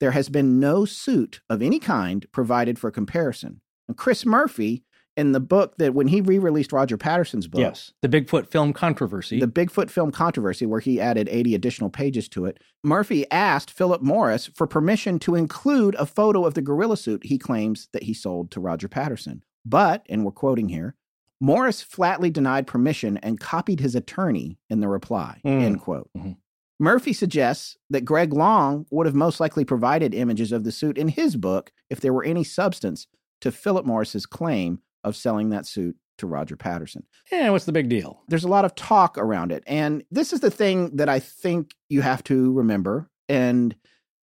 there 0.00 0.10
has 0.12 0.28
been 0.28 0.58
no 0.60 0.84
suit 0.84 1.40
of 1.48 1.62
any 1.62 1.78
kind 1.78 2.26
provided 2.32 2.78
for 2.78 2.90
comparison. 2.90 3.60
And 3.88 3.96
Chris 3.96 4.24
Murphy, 4.26 4.84
in 5.16 5.30
the 5.32 5.40
book 5.40 5.76
that 5.78 5.94
when 5.94 6.08
he 6.08 6.20
re 6.20 6.38
released 6.38 6.72
Roger 6.72 6.96
Patterson's 6.96 7.46
book, 7.46 7.60
Yes, 7.60 7.92
the 8.02 8.08
Bigfoot 8.08 8.48
film 8.48 8.72
controversy. 8.72 9.38
the 9.38 9.46
Bigfoot 9.46 9.88
film 9.90 10.10
controversy, 10.10 10.66
where 10.66 10.80
he 10.80 11.00
added 11.00 11.28
80 11.30 11.54
additional 11.54 11.90
pages 11.90 12.28
to 12.30 12.46
it, 12.46 12.58
Murphy 12.82 13.30
asked 13.30 13.70
Philip 13.70 14.02
Morris 14.02 14.46
for 14.54 14.66
permission 14.66 15.18
to 15.20 15.36
include 15.36 15.94
a 15.96 16.06
photo 16.06 16.44
of 16.44 16.54
the 16.54 16.62
gorilla 16.62 16.96
suit 16.96 17.24
he 17.26 17.38
claims 17.38 17.88
that 17.92 18.02
he 18.04 18.12
sold 18.14 18.50
to 18.50 18.60
Roger 18.60 18.88
Patterson. 18.88 19.44
But, 19.64 20.04
and 20.08 20.24
we're 20.24 20.32
quoting 20.32 20.68
here, 20.68 20.96
Morris 21.40 21.80
flatly 21.82 22.30
denied 22.30 22.66
permission 22.66 23.16
and 23.18 23.38
copied 23.38 23.80
his 23.80 23.94
attorney 23.94 24.58
in 24.70 24.80
the 24.80 24.88
reply. 24.88 25.40
Mm. 25.44 25.62
End 25.62 25.80
quote. 25.80 26.10
Mhm. 26.16 26.36
Murphy 26.84 27.14
suggests 27.14 27.78
that 27.88 28.04
Greg 28.04 28.34
Long 28.34 28.84
would 28.90 29.06
have 29.06 29.14
most 29.14 29.40
likely 29.40 29.64
provided 29.64 30.14
images 30.14 30.52
of 30.52 30.64
the 30.64 30.70
suit 30.70 30.98
in 30.98 31.08
his 31.08 31.34
book 31.34 31.72
if 31.88 31.98
there 31.98 32.12
were 32.12 32.24
any 32.24 32.44
substance 32.44 33.06
to 33.40 33.50
Philip 33.50 33.86
Morris's 33.86 34.26
claim 34.26 34.80
of 35.02 35.16
selling 35.16 35.48
that 35.48 35.66
suit 35.66 35.96
to 36.18 36.26
Roger 36.26 36.56
Patterson 36.56 37.04
yeah, 37.32 37.48
what's 37.48 37.64
the 37.64 37.72
big 37.72 37.88
deal? 37.88 38.22
there's 38.28 38.44
a 38.44 38.48
lot 38.48 38.66
of 38.66 38.74
talk 38.74 39.16
around 39.16 39.50
it. 39.50 39.64
And 39.66 40.04
this 40.10 40.34
is 40.34 40.40
the 40.40 40.50
thing 40.50 40.94
that 40.96 41.08
I 41.08 41.20
think 41.20 41.72
you 41.88 42.02
have 42.02 42.22
to 42.24 42.52
remember 42.52 43.08
and 43.30 43.74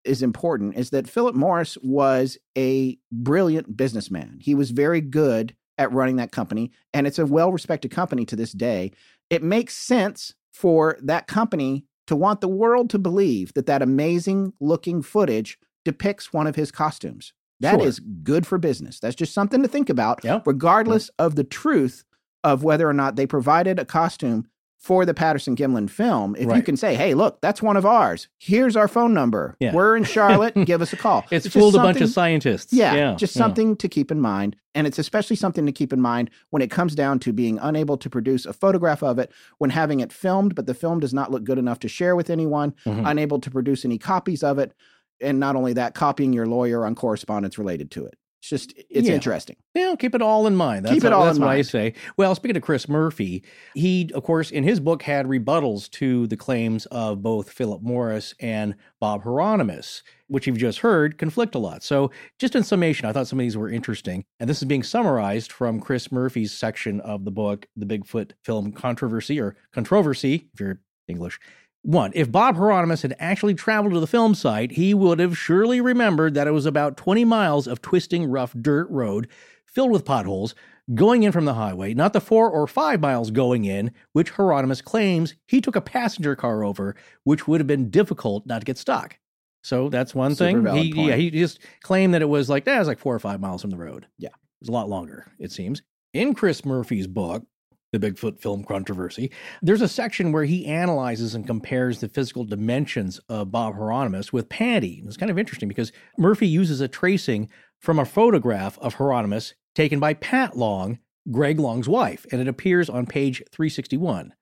is 0.05 0.22
important 0.22 0.78
is 0.78 0.91
that 0.91 1.09
Philip 1.09 1.34
Morris 1.34 1.80
was 1.82 2.38
a 2.55 2.99
brilliant 3.12 3.76
businessman. 3.76 4.38
He 4.39 4.53
was 4.53 4.70
very 4.70 5.01
good 5.01 5.55
at 5.80 5.91
running 5.91 6.18
that 6.18 6.32
company, 6.32 6.72
and 6.93 7.07
it's 7.07 7.18
a 7.18 7.26
well 7.26 7.51
respected 7.51 7.89
company 7.89 8.24
to 8.26 8.36
this 8.36 8.51
day. 8.51 8.91
It 9.32 9.41
makes 9.41 9.76
sense 9.76 10.36
for 10.53 10.99
that 11.01 11.26
company 11.26 11.88
to 12.12 12.16
want 12.18 12.41
the 12.41 12.47
world 12.49 12.89
to 12.89 12.99
believe 12.99 13.53
that 13.53 13.68
that 13.68 13.82
amazing 13.82 14.51
looking 14.59 15.01
footage 15.01 15.57
depicts 15.86 16.34
one 16.34 16.45
of 16.45 16.57
his 16.57 16.70
costumes. 16.70 17.32
That 17.62 17.80
Sure. 17.80 17.88
is 17.88 18.01
good 18.01 18.45
for 18.45 18.57
business. 18.57 18.99
That's 18.99 19.16
just 19.16 19.34
something 19.34 19.62
to 19.62 19.68
think 19.70 19.89
about, 19.89 20.22
regardless 20.45 21.09
of 21.18 21.36
the 21.36 21.45
truth 21.45 22.03
of 22.43 22.66
whether 22.66 22.86
or 22.89 22.91
not 22.93 23.16
they 23.16 23.26
provided 23.26 23.80
a 23.80 23.86
costume 23.86 24.45
for 24.82 25.05
the 25.05 25.13
Patterson 25.13 25.55
Gimlin 25.55 25.88
film. 25.88 26.36
If 26.36 26.53
you 26.55 26.63
can 26.63 26.75
say, 26.75 26.95
hey, 26.95 27.13
look, 27.13 27.39
that's 27.39 27.61
one 27.61 27.77
of 27.77 27.86
ours. 27.86 28.27
Here's 28.39 28.75
our 28.75 28.88
phone 28.88 29.13
number. 29.13 29.55
Yeah. 29.59 29.73
We're 29.75 29.95
in 29.95 30.03
Charlotte. 30.03 30.55
give 30.65 30.82
us 30.82 30.91
a 30.91 30.97
call. 30.97 31.23
It's, 31.29 31.45
just 31.45 31.53
fooled 31.53 31.75
a 31.75 31.77
bunch 31.77 32.01
of 32.01 32.09
scientists. 32.09 32.73
yeah, 32.73 33.13
just 33.13 33.36
yeah. 33.36 33.39
something 33.39 33.75
to 33.77 33.88
keep 33.88 34.09
in 34.09 34.19
mind. 34.19 34.55
And 34.73 34.88
it's 34.88 34.97
especially 34.97 35.36
something 35.36 35.67
to 35.67 35.71
keep 35.71 35.93
in 35.93 36.01
mind 36.01 36.32
when 36.49 36.63
it 36.63 36.71
comes 36.71 36.95
down 36.95 37.19
to 37.19 37.32
being 37.32 37.59
unable 37.61 37.95
to 37.97 38.09
produce 38.09 38.47
a 38.47 38.53
photograph 38.53 39.03
of 39.03 39.19
it, 39.19 39.32
when 39.59 39.69
having 39.69 39.99
it 39.99 40.11
filmed, 40.11 40.55
but 40.55 40.65
the 40.65 40.73
film 40.73 40.99
does 40.99 41.13
not 41.13 41.29
look 41.29 41.43
good 41.43 41.59
enough 41.59 41.77
to 41.79 41.88
share 41.88 42.15
with 42.15 42.32
anyone, 42.32 42.73
Mhm. 42.86 43.07
unable 43.07 43.39
to 43.39 43.51
produce 43.51 43.86
any 43.86 43.99
copies 43.99 44.41
of 44.41 44.57
it. 44.57 44.73
And 45.21 45.39
not 45.39 45.55
only 45.55 45.73
that, 45.73 45.93
copying 45.93 46.34
your 46.34 46.47
lawyer 46.47 46.86
on 46.88 46.95
correspondence 46.95 47.59
related 47.59 47.91
to 47.91 48.05
it. 48.05 48.15
It's 48.41 48.49
just, 48.49 48.73
it's 48.89 49.07
Yeah. 49.07 49.13
interesting. 49.13 49.55
Yeah, 49.75 49.93
keep 49.99 50.15
it 50.15 50.21
all 50.21 50.47
in 50.47 50.55
mind. 50.55 50.83
That's 50.85 50.95
Keep 50.95 51.03
it 51.03 51.07
what- 51.07 51.13
all 51.13 51.25
That's 51.25 51.37
in 51.37 51.43
what 51.43 51.51
I 51.51 51.55
mind. 51.57 51.67
say. 51.67 51.93
Well, 52.17 52.33
speaking 52.33 52.57
of 52.57 52.63
Chris 52.63 52.89
Murphy, 52.89 53.43
he, 53.75 54.09
of 54.15 54.23
course, 54.23 54.49
in 54.49 54.63
his 54.63 54.79
book 54.79 55.03
had 55.03 55.27
rebuttals 55.27 55.87
to 55.91 56.25
the 56.25 56.35
claims 56.35 56.87
of 56.87 57.21
both 57.21 57.51
Philip 57.51 57.83
Morris 57.83 58.33
and 58.39 58.73
Bob 58.99 59.23
Heironimus, 59.25 60.01
which 60.27 60.47
you've 60.47 60.57
just 60.57 60.79
heard 60.79 61.19
conflict 61.19 61.53
a 61.53 61.59
lot. 61.59 61.83
So, 61.83 62.09
just 62.39 62.55
in 62.55 62.63
summation, 62.63 63.05
I 63.07 63.13
thought 63.13 63.27
some 63.27 63.39
of 63.39 63.43
these 63.43 63.55
were 63.55 63.69
interesting. 63.69 64.25
And 64.39 64.49
this 64.49 64.57
is 64.57 64.67
being 64.67 64.81
summarized 64.81 65.51
from 65.51 65.79
Chris 65.79 66.11
Murphy's 66.11 66.51
section 66.51 66.99
of 67.01 67.25
the 67.25 67.31
book, 67.31 67.67
The 67.75 67.85
Bigfoot 67.85 68.31
Film 68.43 68.71
Controversy 68.71 69.39
or 69.39 69.55
Controversy, 69.71 70.47
if 70.51 70.59
you're 70.59 70.81
English. 71.07 71.39
One, 71.84 72.11
if 72.13 72.32
Bob 72.32 72.57
Heironimus 72.57 73.01
had 73.01 73.15
actually 73.19 73.55
traveled 73.55 73.93
to 73.93 73.99
the 73.99 74.07
film 74.07 74.36
site, 74.36 74.73
he 74.73 74.93
would 74.93 75.19
have 75.19 75.38
surely 75.38 75.82
remembered 75.82 76.36
that 76.36 76.47
it 76.47 76.51
was 76.51 76.67
about 76.67 76.95
20 76.95 77.25
miles 77.25 77.67
of 77.67 77.82
twisting, 77.82 78.25
rough 78.25 78.53
dirt 78.53 78.88
road 78.89 79.27
filled 79.65 79.91
with 79.91 80.05
potholes 80.05 80.53
going 80.93 81.23
in 81.23 81.32
from 81.32 81.45
the 81.45 81.53
highway, 81.53 81.93
not 81.93 82.13
the 82.13 82.21
four 82.21 82.49
or 82.49 82.67
five 82.67 82.99
miles 82.99 83.32
going 83.32 83.65
in, 83.65 83.91
which 84.13 84.34
Heironimus 84.34 84.84
claims 84.84 85.36
he 85.47 85.61
took 85.61 85.75
a 85.75 85.82
passenger 85.82 86.36
car 86.36 86.63
over, 86.63 86.95
which 87.23 87.47
would 87.47 87.59
have 87.59 87.67
been 87.67 87.89
difficult 87.89 88.45
not 88.45 88.59
to 88.59 88.65
get 88.65 88.77
stuck. 88.77 89.17
So 89.63 89.89
that's 89.89 90.13
one 90.13 90.36
Super 90.36 90.71
thing. 90.71 90.93
He, 90.93 91.07
yeah, 91.07 91.15
he 91.15 91.29
just 91.29 91.59
claimed 91.82 92.13
that 92.13 92.21
it 92.21 92.29
was 92.29 92.49
like, 92.49 92.65
that 92.65 92.79
was 92.79 92.88
like 92.88 92.99
four 92.99 93.15
or 93.15 93.19
five 93.19 93.39
miles 93.39 93.61
from 93.61 93.69
the 93.69 93.77
road. 93.77 94.07
Yeah. 94.17 94.29
It 94.29 94.61
was 94.61 94.69
a 94.69 94.73
lot 94.73 94.89
longer, 94.89 95.32
it 95.39 95.51
seems. 95.51 95.82
In 96.13 96.34
Chris 96.34 96.65
Murphy's 96.65 97.07
book, 97.07 97.43
The 97.91 97.99
Bigfoot 97.99 98.39
Film 98.39 98.63
Controversy, 98.63 99.31
there's 99.61 99.81
a 99.81 99.87
section 99.87 100.31
where 100.31 100.45
he 100.45 100.65
analyzes 100.65 101.35
and 101.35 101.45
compares 101.45 101.99
the 101.99 102.07
physical 102.07 102.45
dimensions 102.45 103.19
of 103.27 103.51
Bob 103.51 103.75
Heironimus 103.75 104.31
with 104.31 104.47
Patty. 104.47 105.03
It's 105.05 105.17
kind 105.17 105.29
of 105.29 105.37
interesting 105.37 105.67
because 105.67 105.91
Murphy 106.17 106.47
uses 106.47 106.79
a 106.79 106.87
tracing 106.87 107.49
from 107.79 107.99
a 107.99 108.05
photograph 108.05 108.79
of 108.79 108.95
Heironimus 108.95 109.55
taken 109.75 109.99
by 109.99 110.13
Pat 110.13 110.55
Long, 110.55 110.99
Greg 111.31 111.59
Long's 111.59 111.89
wife, 111.89 112.25
and 112.31 112.39
it 112.39 112.47
appears 112.47 112.89
on 112.89 113.05
page 113.05 113.43
361 113.51 114.33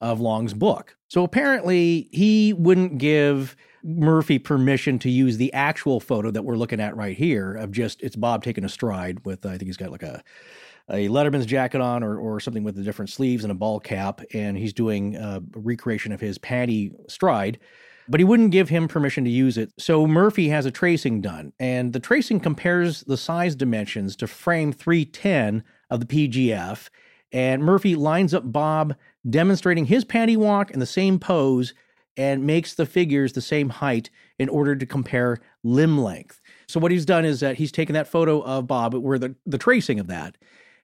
of 0.00 0.20
Long's 0.20 0.52
book. 0.52 0.96
So 1.06 1.22
apparently, 1.22 2.08
he 2.10 2.52
wouldn't 2.54 2.98
give 2.98 3.54
Murphy 3.84 4.40
permission 4.40 4.98
to 4.98 5.10
use 5.10 5.36
the 5.36 5.52
actual 5.52 6.00
photo 6.00 6.32
that 6.32 6.42
we're 6.42 6.56
looking 6.56 6.80
at 6.80 6.96
right 6.96 7.16
here 7.16 7.54
of 7.54 7.70
just 7.70 8.02
it's 8.02 8.16
Bob 8.16 8.42
taking 8.42 8.64
a 8.64 8.68
stride 8.68 9.24
with 9.24 9.46
I 9.46 9.50
think 9.50 9.68
he's 9.68 9.76
got 9.76 9.92
like 9.92 10.02
a 10.02 10.24
a 10.90 11.08
Letterman's 11.08 11.46
jacket 11.46 11.80
on 11.80 12.02
or 12.02 12.18
or 12.18 12.38
something 12.40 12.62
with 12.64 12.76
the 12.76 12.82
different 12.82 13.10
sleeves 13.10 13.44
and 13.44 13.50
a 13.50 13.54
ball 13.54 13.80
cap, 13.80 14.20
and 14.32 14.56
he's 14.56 14.72
doing 14.72 15.16
a 15.16 15.42
recreation 15.54 16.12
of 16.12 16.20
his 16.20 16.38
Patty 16.38 16.92
stride. 17.08 17.58
but 18.08 18.20
he 18.20 18.24
wouldn't 18.24 18.52
give 18.52 18.68
him 18.68 18.86
permission 18.88 19.24
to 19.24 19.30
use 19.30 19.58
it. 19.58 19.72
So 19.78 20.06
Murphy 20.06 20.48
has 20.48 20.64
a 20.66 20.70
tracing 20.70 21.20
done, 21.20 21.52
and 21.58 21.92
the 21.92 22.00
tracing 22.00 22.40
compares 22.40 23.02
the 23.02 23.16
size 23.16 23.56
dimensions 23.56 24.14
to 24.16 24.26
frame 24.26 24.72
310 24.72 25.64
of 25.90 26.00
the 26.00 26.06
PGF. 26.06 26.88
And 27.32 27.64
Murphy 27.64 27.96
lines 27.96 28.32
up 28.32 28.50
Bob 28.52 28.94
demonstrating 29.28 29.86
his 29.86 30.04
patty 30.04 30.36
walk 30.36 30.70
in 30.70 30.78
the 30.78 30.86
same 30.86 31.18
pose 31.18 31.74
and 32.16 32.46
makes 32.46 32.74
the 32.74 32.86
figures 32.86 33.32
the 33.32 33.42
same 33.42 33.68
height 33.68 34.08
in 34.38 34.48
order 34.48 34.74
to 34.76 34.86
compare 34.86 35.38
limb 35.64 35.98
length. 35.98 36.40
So 36.68 36.80
what 36.80 36.92
he's 36.92 37.04
done 37.04 37.24
is 37.24 37.40
that 37.40 37.56
he's 37.56 37.72
taken 37.72 37.94
that 37.94 38.08
photo 38.08 38.40
of 38.42 38.66
Bob, 38.66 38.94
where 38.94 39.18
the, 39.18 39.34
the 39.44 39.58
tracing 39.58 40.00
of 40.00 40.06
that, 40.06 40.36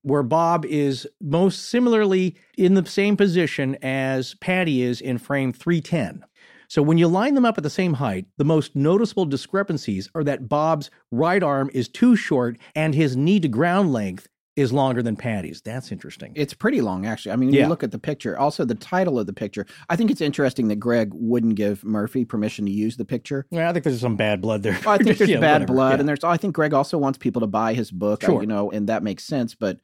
where 0.03 0.23
Bob 0.23 0.65
is 0.67 1.07
most 1.21 1.69
similarly 1.69 2.37
in 2.57 2.75
the 2.75 2.85
same 2.87 3.17
position 3.17 3.77
as 3.83 4.35
Patty 4.35 4.83
is 4.83 5.01
in 5.01 5.19
frame 5.19 5.53
310. 5.53 6.25
So 6.69 6.81
when 6.81 6.97
you 6.97 7.07
line 7.07 7.35
them 7.35 7.45
up 7.45 7.59
at 7.59 7.65
the 7.65 7.71
same 7.71 7.95
height, 7.95 8.25
the 8.39 8.45
most 8.45 8.75
noticeable 8.75 9.27
discrepancies 9.27 10.09
are 10.15 10.25
that 10.25 10.49
Bob's 10.49 10.91
right 11.11 11.43
arm 11.43 11.71
is 11.75 11.87
too 11.87 12.17
short 12.17 12.59
and 12.75 12.95
his 12.95 13.17
knee 13.17 13.41
to 13.41 13.49
ground 13.49 13.93
length 13.93 14.27
is 14.55 14.71
longer 14.73 15.03
than 15.03 15.17
Patty's. 15.17 15.63
That's 15.63 15.91
interesting. 15.91 16.33
It's 16.35 16.53
pretty 16.53 16.83
long, 16.83 17.07
actually. 17.07 17.33
I 17.33 17.37
mean, 17.37 17.53
Yeah. 17.53 17.63
you 17.63 17.69
look 17.69 17.83
at 17.83 17.91
the 17.91 17.99
picture, 17.99 18.39
also 18.39 18.65
the 18.67 18.75
title 18.75 19.19
of 19.19 19.27
the 19.27 19.33
picture. 19.33 19.65
I 19.89 19.97
think 19.97 20.11
it's 20.11 20.21
interesting 20.21 20.69
that 20.69 20.77
Greg 20.77 21.11
wouldn't 21.15 21.55
give 21.55 21.83
Murphy 21.85 22.25
permission 22.27 22.67
to 22.67 22.71
use 22.71 22.97
the 22.99 23.05
picture. 23.07 23.47
Yeah, 23.51 23.71
I 23.71 23.73
think 23.73 23.85
there's 23.85 24.01
some 24.01 24.17
bad 24.17 24.43
blood 24.43 24.63
there. 24.63 24.79
I 24.87 24.99
think 24.99 25.17
there's 25.19 25.31
Yeah, 25.31 25.41
bad 25.41 25.63
whatever. 25.63 25.73
blood, 25.73 25.93
Yeah. 25.95 26.01
and 26.01 26.09
there's. 26.09 26.23
I 26.25 26.37
think 26.37 26.55
Greg 26.55 26.75
also 26.75 26.99
wants 26.99 27.17
people 27.19 27.41
to 27.41 27.47
buy 27.47 27.73
his 27.73 27.91
book. 27.91 28.23
uh, 28.25 28.27
Sure. 28.27 28.41
you 28.43 28.47
know, 28.47 28.71
and 28.71 28.89
that 28.91 29.03
makes 29.03 29.25
sense. 29.25 29.55
But 29.55 29.79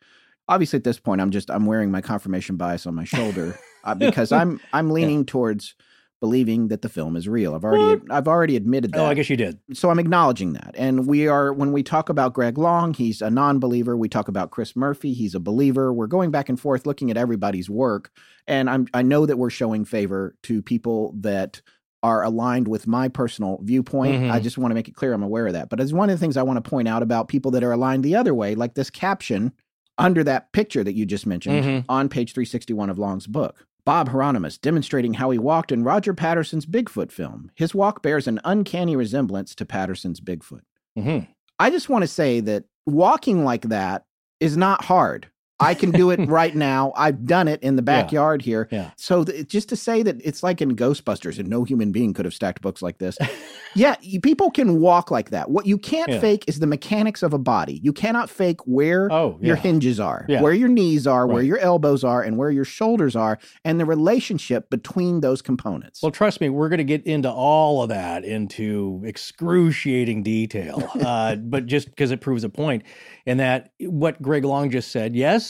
obviously, 0.48 0.76
at 0.76 0.84
this 0.84 0.98
point, 1.00 1.20
I'm 1.22 1.30
just 1.30 1.50
I'm 1.50 1.64
wearing 1.64 1.90
my 1.90 2.02
confirmation 2.02 2.56
bias 2.56 2.86
on 2.86 2.94
my 2.94 3.04
shoulder 3.04 3.58
uh, 3.84 3.94
because 4.06 4.32
I'm 4.32 4.60
I'm 4.74 4.90
leaning 4.90 5.24
towards 5.24 5.74
believing 6.20 6.68
that 6.68 6.82
the 6.82 6.88
film 6.88 7.16
is 7.16 7.28
real. 7.28 7.54
I've 7.54 7.64
already 7.64 8.02
I've 8.10 8.26
already 8.28 8.56
admitted 8.56 8.92
that. 8.92 9.00
Oh, 9.00 9.06
I 9.06 9.14
guess 9.14 9.30
you 9.30 9.36
did. 9.36 9.58
so 9.72 9.90
I'm 9.90 9.98
acknowledging 9.98 10.52
that. 10.54 10.74
And 10.76 11.06
we 11.06 11.28
are 11.28 11.52
when 11.52 11.72
we 11.72 11.82
talk 11.82 12.08
about 12.08 12.34
Greg 12.34 12.58
Long, 12.58 12.94
he's 12.94 13.22
a 13.22 13.30
non-believer. 13.30 13.96
We 13.96 14.08
talk 14.08 14.28
about 14.28 14.50
Chris 14.50 14.74
Murphy, 14.74 15.12
he's 15.12 15.34
a 15.34 15.40
believer. 15.40 15.92
We're 15.92 16.06
going 16.08 16.30
back 16.30 16.48
and 16.48 16.58
forth 16.58 16.86
looking 16.86 17.10
at 17.10 17.16
everybody's 17.16 17.70
work, 17.70 18.10
and 18.46 18.68
I'm 18.68 18.86
I 18.94 19.02
know 19.02 19.26
that 19.26 19.36
we're 19.38 19.50
showing 19.50 19.84
favor 19.84 20.34
to 20.44 20.60
people 20.62 21.14
that 21.20 21.60
are 22.02 22.22
aligned 22.22 22.68
with 22.68 22.86
my 22.86 23.08
personal 23.08 23.58
viewpoint. 23.62 24.14
Mhm. 24.22 24.30
I 24.30 24.38
just 24.38 24.56
want 24.56 24.70
to 24.70 24.74
make 24.76 24.86
it 24.88 24.94
clear 24.94 25.12
I'm 25.12 25.22
aware 25.24 25.48
of 25.48 25.52
that. 25.54 25.68
But 25.68 25.80
as 25.80 25.92
one 25.92 26.08
of 26.10 26.14
the 26.14 26.20
things 26.20 26.36
I 26.36 26.42
want 26.44 26.62
to 26.62 26.68
point 26.70 26.86
out 26.86 27.02
about 27.02 27.26
people 27.26 27.50
that 27.52 27.64
are 27.64 27.72
aligned 27.72 28.04
the 28.04 28.14
other 28.14 28.32
way, 28.34 28.54
like 28.54 28.74
this 28.74 28.88
caption 28.88 29.52
under 29.98 30.22
that 30.22 30.52
picture 30.52 30.84
that 30.84 30.94
you 30.94 31.04
just 31.04 31.26
mentioned 31.26 31.64
Mhm. 31.64 31.84
on 31.88 32.08
page 32.08 32.32
361 32.34 32.88
of 32.88 33.00
Long's 33.00 33.26
book. 33.26 33.66
Bob 33.88 34.10
Heironimus 34.10 34.60
demonstrating 34.60 35.14
how 35.14 35.30
he 35.30 35.38
walked 35.38 35.72
in 35.72 35.82
Roger 35.82 36.12
Patterson's 36.12 36.66
Bigfoot 36.66 37.10
film. 37.10 37.50
His 37.54 37.74
walk 37.74 38.02
bears 38.02 38.28
an 38.28 38.38
uncanny 38.44 38.94
resemblance 38.96 39.54
to 39.54 39.64
Patterson's 39.64 40.20
Bigfoot. 40.20 40.60
hmm 40.94 41.20
I 41.58 41.70
just 41.70 41.88
want 41.88 42.02
to 42.02 42.06
say 42.06 42.40
that 42.40 42.64
walking 42.84 43.46
like 43.46 43.62
that 43.62 44.04
is 44.40 44.58
not 44.58 44.84
hard. 44.84 45.30
I 45.60 45.74
can 45.74 45.90
do 45.90 46.10
it 46.10 46.20
right 46.28 46.54
now. 46.54 46.92
I've 46.96 47.24
done 47.26 47.48
it 47.48 47.62
in 47.62 47.76
the 47.76 47.82
Yeah. 47.82 48.02
backyard 48.02 48.42
here. 48.42 48.68
Yeah. 48.70 48.90
So 48.96 49.24
th- 49.24 49.48
just 49.48 49.68
to 49.70 49.76
say 49.76 50.02
that 50.02 50.16
it's 50.24 50.42
like 50.42 50.60
in 50.60 50.76
Ghostbusters 50.76 51.38
and 51.38 51.48
no 51.48 51.64
human 51.64 51.92
being 51.92 52.14
could 52.14 52.24
have 52.24 52.34
stacked 52.34 52.62
books 52.62 52.80
like 52.82 52.98
this. 52.98 53.18
yeah, 53.74 53.96
you, 54.00 54.20
people 54.20 54.50
can 54.50 54.80
walk 54.80 55.10
like 55.10 55.30
that. 55.30 55.50
What 55.50 55.66
you 55.66 55.76
can't 55.78 56.10
Yeah. 56.10 56.20
fake 56.20 56.44
is 56.46 56.60
the 56.60 56.66
mechanics 56.66 57.22
of 57.22 57.32
a 57.34 57.38
body. 57.38 57.80
You 57.82 57.92
cannot 57.92 58.30
fake 58.30 58.60
where 58.66 59.10
Oh, 59.12 59.38
your 59.40 59.56
hinges 59.56 59.98
are, 60.00 60.24
Yeah. 60.28 60.42
where 60.42 60.52
your 60.52 60.68
knees 60.68 61.06
are, 61.06 61.26
where 61.26 61.42
your 61.42 61.58
elbows 61.58 62.04
are, 62.04 62.22
and 62.22 62.36
where 62.38 62.50
your 62.50 62.64
shoulders 62.64 63.16
are, 63.16 63.38
and 63.64 63.80
the 63.80 63.84
relationship 63.84 64.70
between 64.70 65.20
those 65.20 65.42
components. 65.42 66.02
Well, 66.02 66.12
trust 66.12 66.40
me, 66.40 66.48
we're 66.48 66.68
going 66.68 66.78
to 66.78 66.84
get 66.84 67.04
into 67.06 67.30
all 67.30 67.82
of 67.82 67.88
that 67.88 68.24
into 68.24 69.02
excruciating 69.04 70.22
detail. 70.22 70.90
uh, 71.04 71.36
but 71.36 71.66
just 71.66 71.88
because 71.90 72.10
it 72.10 72.20
proves 72.20 72.44
a 72.44 72.48
point, 72.48 72.82
and 73.26 73.40
that 73.40 73.72
what 73.80 74.20
Greg 74.22 74.44
Long 74.44 74.70
just 74.70 74.90
said, 74.90 75.14
yes, 75.16 75.47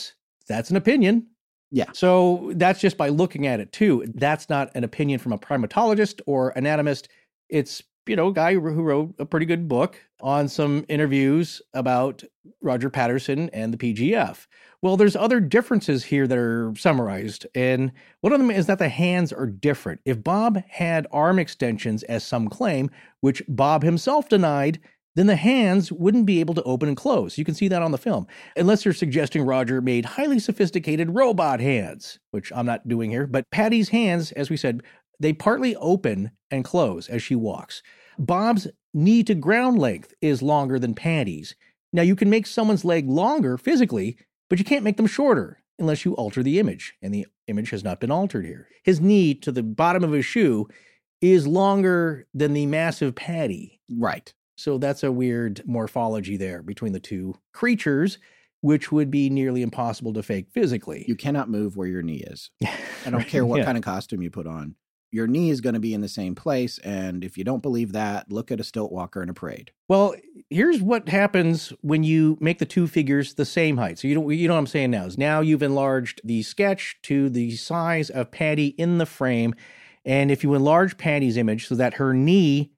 that's 0.48 0.70
an 0.70 0.76
opinion. 0.76 1.26
Yeah. 1.70 1.92
So 1.92 2.52
that's 2.54 2.80
just 2.80 2.96
by 2.96 3.10
looking 3.10 3.46
at 3.46 3.60
it 3.60 3.72
too. 3.72 4.10
That's 4.14 4.48
not 4.48 4.70
an 4.74 4.84
opinion 4.84 5.18
from 5.18 5.32
a 5.32 5.38
primatologist 5.38 6.20
or 6.26 6.56
anatomist. 6.56 7.08
It's 7.48 7.82
you 8.06 8.16
know 8.16 8.28
a 8.28 8.32
guy 8.32 8.54
who 8.54 8.60
wrote 8.60 9.14
a 9.18 9.26
pretty 9.26 9.46
good 9.46 9.68
book 9.68 10.00
on 10.20 10.48
some 10.48 10.84
interviews 10.88 11.60
about 11.74 12.24
Roger 12.62 12.90
Patterson 12.90 13.50
and 13.50 13.72
the 13.72 13.76
PGF. 13.76 14.46
Well, 14.80 14.96
there's 14.96 15.16
other 15.16 15.40
differences 15.40 16.04
here 16.04 16.26
that 16.26 16.38
are 16.38 16.72
summarized, 16.76 17.46
and 17.54 17.92
one 18.20 18.32
of 18.32 18.38
them 18.38 18.50
is 18.50 18.66
that 18.66 18.78
the 18.78 18.88
hands 18.88 19.32
are 19.32 19.46
different. 19.46 20.00
If 20.04 20.22
Bob 20.22 20.62
had 20.68 21.06
arm 21.10 21.38
extensions, 21.38 22.02
as 22.04 22.24
some 22.24 22.48
claim, 22.48 22.90
which 23.20 23.42
Bob 23.48 23.82
himself 23.82 24.28
denied, 24.28 24.80
then 25.18 25.26
the 25.26 25.36
hands 25.36 25.90
wouldn't 25.90 26.26
be 26.26 26.38
able 26.38 26.54
to 26.54 26.62
open 26.62 26.86
and 26.86 26.96
close. 26.96 27.36
You 27.36 27.44
can 27.44 27.54
see 27.54 27.66
that 27.68 27.82
on 27.82 27.90
the 27.90 27.98
film. 27.98 28.28
Unless 28.56 28.84
you're 28.84 28.94
suggesting 28.94 29.42
Roger 29.42 29.80
made 29.80 30.04
highly 30.04 30.38
sophisticated 30.38 31.12
robot 31.12 31.58
hands, 31.58 32.20
which 32.30 32.52
I'm 32.54 32.66
not 32.66 32.86
doing 32.86 33.10
here. 33.10 33.26
But 33.26 33.50
Patty's 33.50 33.88
hands, 33.88 34.30
as 34.32 34.48
we 34.48 34.56
said, 34.56 34.82
they 35.18 35.32
partly 35.32 35.74
open 35.76 36.30
and 36.52 36.64
close 36.64 37.08
as 37.08 37.20
she 37.20 37.34
walks. 37.34 37.82
Bob's 38.16 38.68
knee 38.94 39.24
to 39.24 39.34
ground 39.34 39.78
length 39.78 40.14
is 40.20 40.40
longer 40.40 40.78
than 40.78 40.94
Patty's. 40.94 41.56
Now, 41.92 42.02
you 42.02 42.14
can 42.14 42.30
make 42.30 42.46
someone's 42.46 42.84
leg 42.84 43.08
longer 43.08 43.58
physically, 43.58 44.16
but 44.48 44.60
you 44.60 44.64
can't 44.64 44.84
make 44.84 44.98
them 44.98 45.06
shorter 45.06 45.58
unless 45.80 46.04
you 46.04 46.14
alter 46.14 46.44
the 46.44 46.60
image, 46.60 46.94
and 47.02 47.12
the 47.12 47.26
image 47.48 47.70
has 47.70 47.82
not 47.82 48.00
been 48.00 48.10
altered 48.10 48.44
here. 48.44 48.68
His 48.84 49.00
knee 49.00 49.34
to 49.34 49.50
the 49.50 49.62
bottom 49.62 50.04
of 50.04 50.12
his 50.12 50.24
shoe 50.24 50.68
is 51.20 51.46
longer 51.46 52.26
than 52.34 52.52
the 52.52 52.66
massive 52.66 53.14
Patty. 53.14 53.80
right. 53.90 54.32
So 54.58 54.76
that's 54.76 55.02
a 55.04 55.12
weird 55.12 55.62
morphology 55.66 56.36
there 56.36 56.62
between 56.62 56.92
the 56.92 57.00
two 57.00 57.36
creatures, 57.52 58.18
which 58.60 58.90
would 58.90 59.10
be 59.10 59.30
nearly 59.30 59.62
impossible 59.62 60.12
to 60.14 60.22
fake 60.22 60.46
physically. 60.52 61.04
You 61.06 61.14
cannot 61.14 61.48
move 61.48 61.76
where 61.76 61.86
your 61.86 62.02
knee 62.02 62.24
is. 62.26 62.50
I 63.06 63.10
don't 63.10 63.26
care 63.26 63.46
what 63.46 63.58
Yeah. 63.58 63.64
kind 63.64 63.78
of 63.78 63.84
costume 63.84 64.20
you 64.20 64.30
put 64.30 64.48
on. 64.48 64.74
Your 65.12 65.26
knee 65.28 65.48
is 65.50 65.60
going 65.62 65.72
to 65.74 65.80
be 65.80 65.94
in 65.94 66.00
the 66.02 66.08
same 66.08 66.34
place. 66.34 66.78
And 66.80 67.24
if 67.24 67.38
you 67.38 67.44
don't 67.44 67.62
believe 67.62 67.92
that, 67.92 68.30
look 68.30 68.50
at 68.50 68.60
a 68.60 68.64
stilt 68.64 68.92
walker 68.92 69.22
in 69.22 69.30
a 69.30 69.32
parade. 69.32 69.70
Well, 69.88 70.14
here's 70.50 70.82
what 70.82 71.08
happens 71.08 71.72
when 71.80 72.02
you 72.02 72.36
make 72.40 72.58
the 72.58 72.66
two 72.66 72.86
figures 72.88 73.34
the 73.34 73.46
same 73.46 73.76
height. 73.78 73.98
So 73.98 74.08
you 74.08 74.16
know, 74.16 74.28
you 74.28 74.48
know 74.48 74.54
what 74.54 74.58
I'm 74.60 74.66
saying 74.66 74.90
now 74.90 75.06
is 75.06 75.16
now 75.16 75.40
you've 75.40 75.62
enlarged 75.62 76.20
the 76.24 76.42
sketch 76.42 76.98
to 77.04 77.30
the 77.30 77.52
size 77.56 78.10
of 78.10 78.30
Patty 78.32 78.66
in 78.76 78.98
the 78.98 79.06
frame, 79.06 79.54
and 80.04 80.30
if 80.30 80.42
you 80.42 80.52
enlarge 80.54 80.98
Patty's 80.98 81.36
image 81.38 81.68
so 81.68 81.74
that 81.76 81.94
her 81.94 82.12
knee 82.12 82.72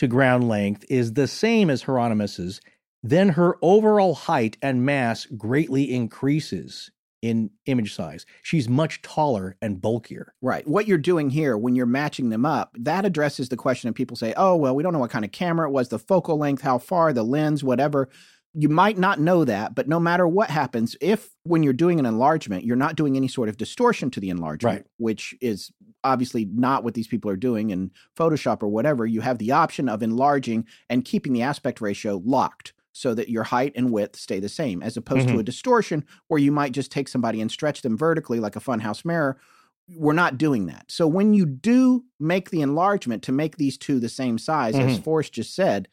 to 0.00 0.08
ground 0.08 0.48
length 0.48 0.82
is 0.88 1.12
the 1.12 1.28
same 1.28 1.68
as 1.68 1.84
Heironimus's, 1.84 2.62
then 3.02 3.28
her 3.30 3.58
overall 3.60 4.14
height 4.14 4.56
and 4.62 4.82
mass 4.82 5.26
greatly 5.26 5.92
increases 5.92 6.90
in 7.20 7.50
image 7.66 7.94
size. 7.94 8.24
She's 8.42 8.66
much 8.66 9.02
taller 9.02 9.58
and 9.60 9.78
bulkier. 9.78 10.32
Right. 10.40 10.66
What 10.66 10.88
you're 10.88 10.96
doing 10.96 11.28
here 11.28 11.54
when 11.54 11.74
you're 11.74 11.84
matching 11.84 12.30
them 12.30 12.46
up, 12.46 12.74
that 12.78 13.04
addresses 13.04 13.50
the 13.50 13.58
question 13.58 13.90
of 13.90 13.94
people 13.94 14.16
say, 14.16 14.32
oh, 14.38 14.56
well, 14.56 14.74
we 14.74 14.82
don't 14.82 14.94
know 14.94 14.98
what 15.00 15.10
kind 15.10 15.24
of 15.24 15.32
camera 15.32 15.68
it 15.68 15.72
was, 15.72 15.90
the 15.90 15.98
focal 15.98 16.38
length, 16.38 16.62
how 16.62 16.78
far, 16.78 17.12
the 17.12 17.22
lens, 17.22 17.62
whatever. 17.62 18.08
You 18.52 18.68
might 18.68 18.98
not 18.98 19.20
know 19.20 19.44
that, 19.44 19.76
but 19.76 19.86
no 19.88 20.00
matter 20.00 20.26
what 20.26 20.50
happens, 20.50 20.96
if 21.00 21.30
when 21.44 21.62
you're 21.62 21.72
doing 21.72 22.00
an 22.00 22.06
enlargement, 22.06 22.64
you're 22.64 22.74
not 22.76 22.96
doing 22.96 23.16
any 23.16 23.28
sort 23.28 23.48
of 23.48 23.56
distortion 23.56 24.10
to 24.10 24.20
the 24.20 24.28
enlargement, 24.30 24.78
Right. 24.78 24.86
which 24.98 25.34
is 25.40 25.70
obviously 26.02 26.46
not 26.46 26.82
what 26.82 26.94
these 26.94 27.06
people 27.06 27.30
are 27.30 27.36
doing 27.36 27.70
in 27.70 27.92
Photoshop 28.18 28.62
or 28.62 28.68
whatever, 28.68 29.06
you 29.06 29.20
have 29.20 29.38
the 29.38 29.52
option 29.52 29.88
of 29.88 30.02
enlarging 30.02 30.66
and 30.88 31.04
keeping 31.04 31.32
the 31.32 31.42
aspect 31.42 31.80
ratio 31.80 32.20
locked 32.24 32.72
so 32.92 33.14
that 33.14 33.28
your 33.28 33.44
height 33.44 33.72
and 33.76 33.92
width 33.92 34.16
stay 34.16 34.40
the 34.40 34.48
same, 34.48 34.82
as 34.82 34.96
opposed 34.96 35.28
to 35.28 35.34
Mhm. 35.34 35.40
a 35.40 35.44
distortion 35.44 36.04
where 36.26 36.40
you 36.40 36.50
might 36.50 36.72
just 36.72 36.90
take 36.90 37.06
somebody 37.06 37.40
and 37.40 37.52
stretch 37.52 37.82
them 37.82 37.96
vertically 37.96 38.40
like 38.40 38.56
a 38.56 38.60
funhouse 38.60 39.04
mirror. 39.04 39.38
We're 39.96 40.12
not 40.12 40.38
doing 40.38 40.66
that. 40.66 40.86
So 40.90 41.06
when 41.06 41.34
you 41.34 41.46
do 41.46 42.04
make 42.18 42.50
the 42.50 42.62
enlargement 42.62 43.22
to 43.24 43.32
make 43.32 43.58
these 43.58 43.78
two 43.78 44.00
the 44.00 44.08
same 44.08 44.38
size, 44.38 44.74
as 44.74 44.98
Mhm. 44.98 45.04
Forrest 45.04 45.32
just 45.34 45.54
said, 45.54 45.86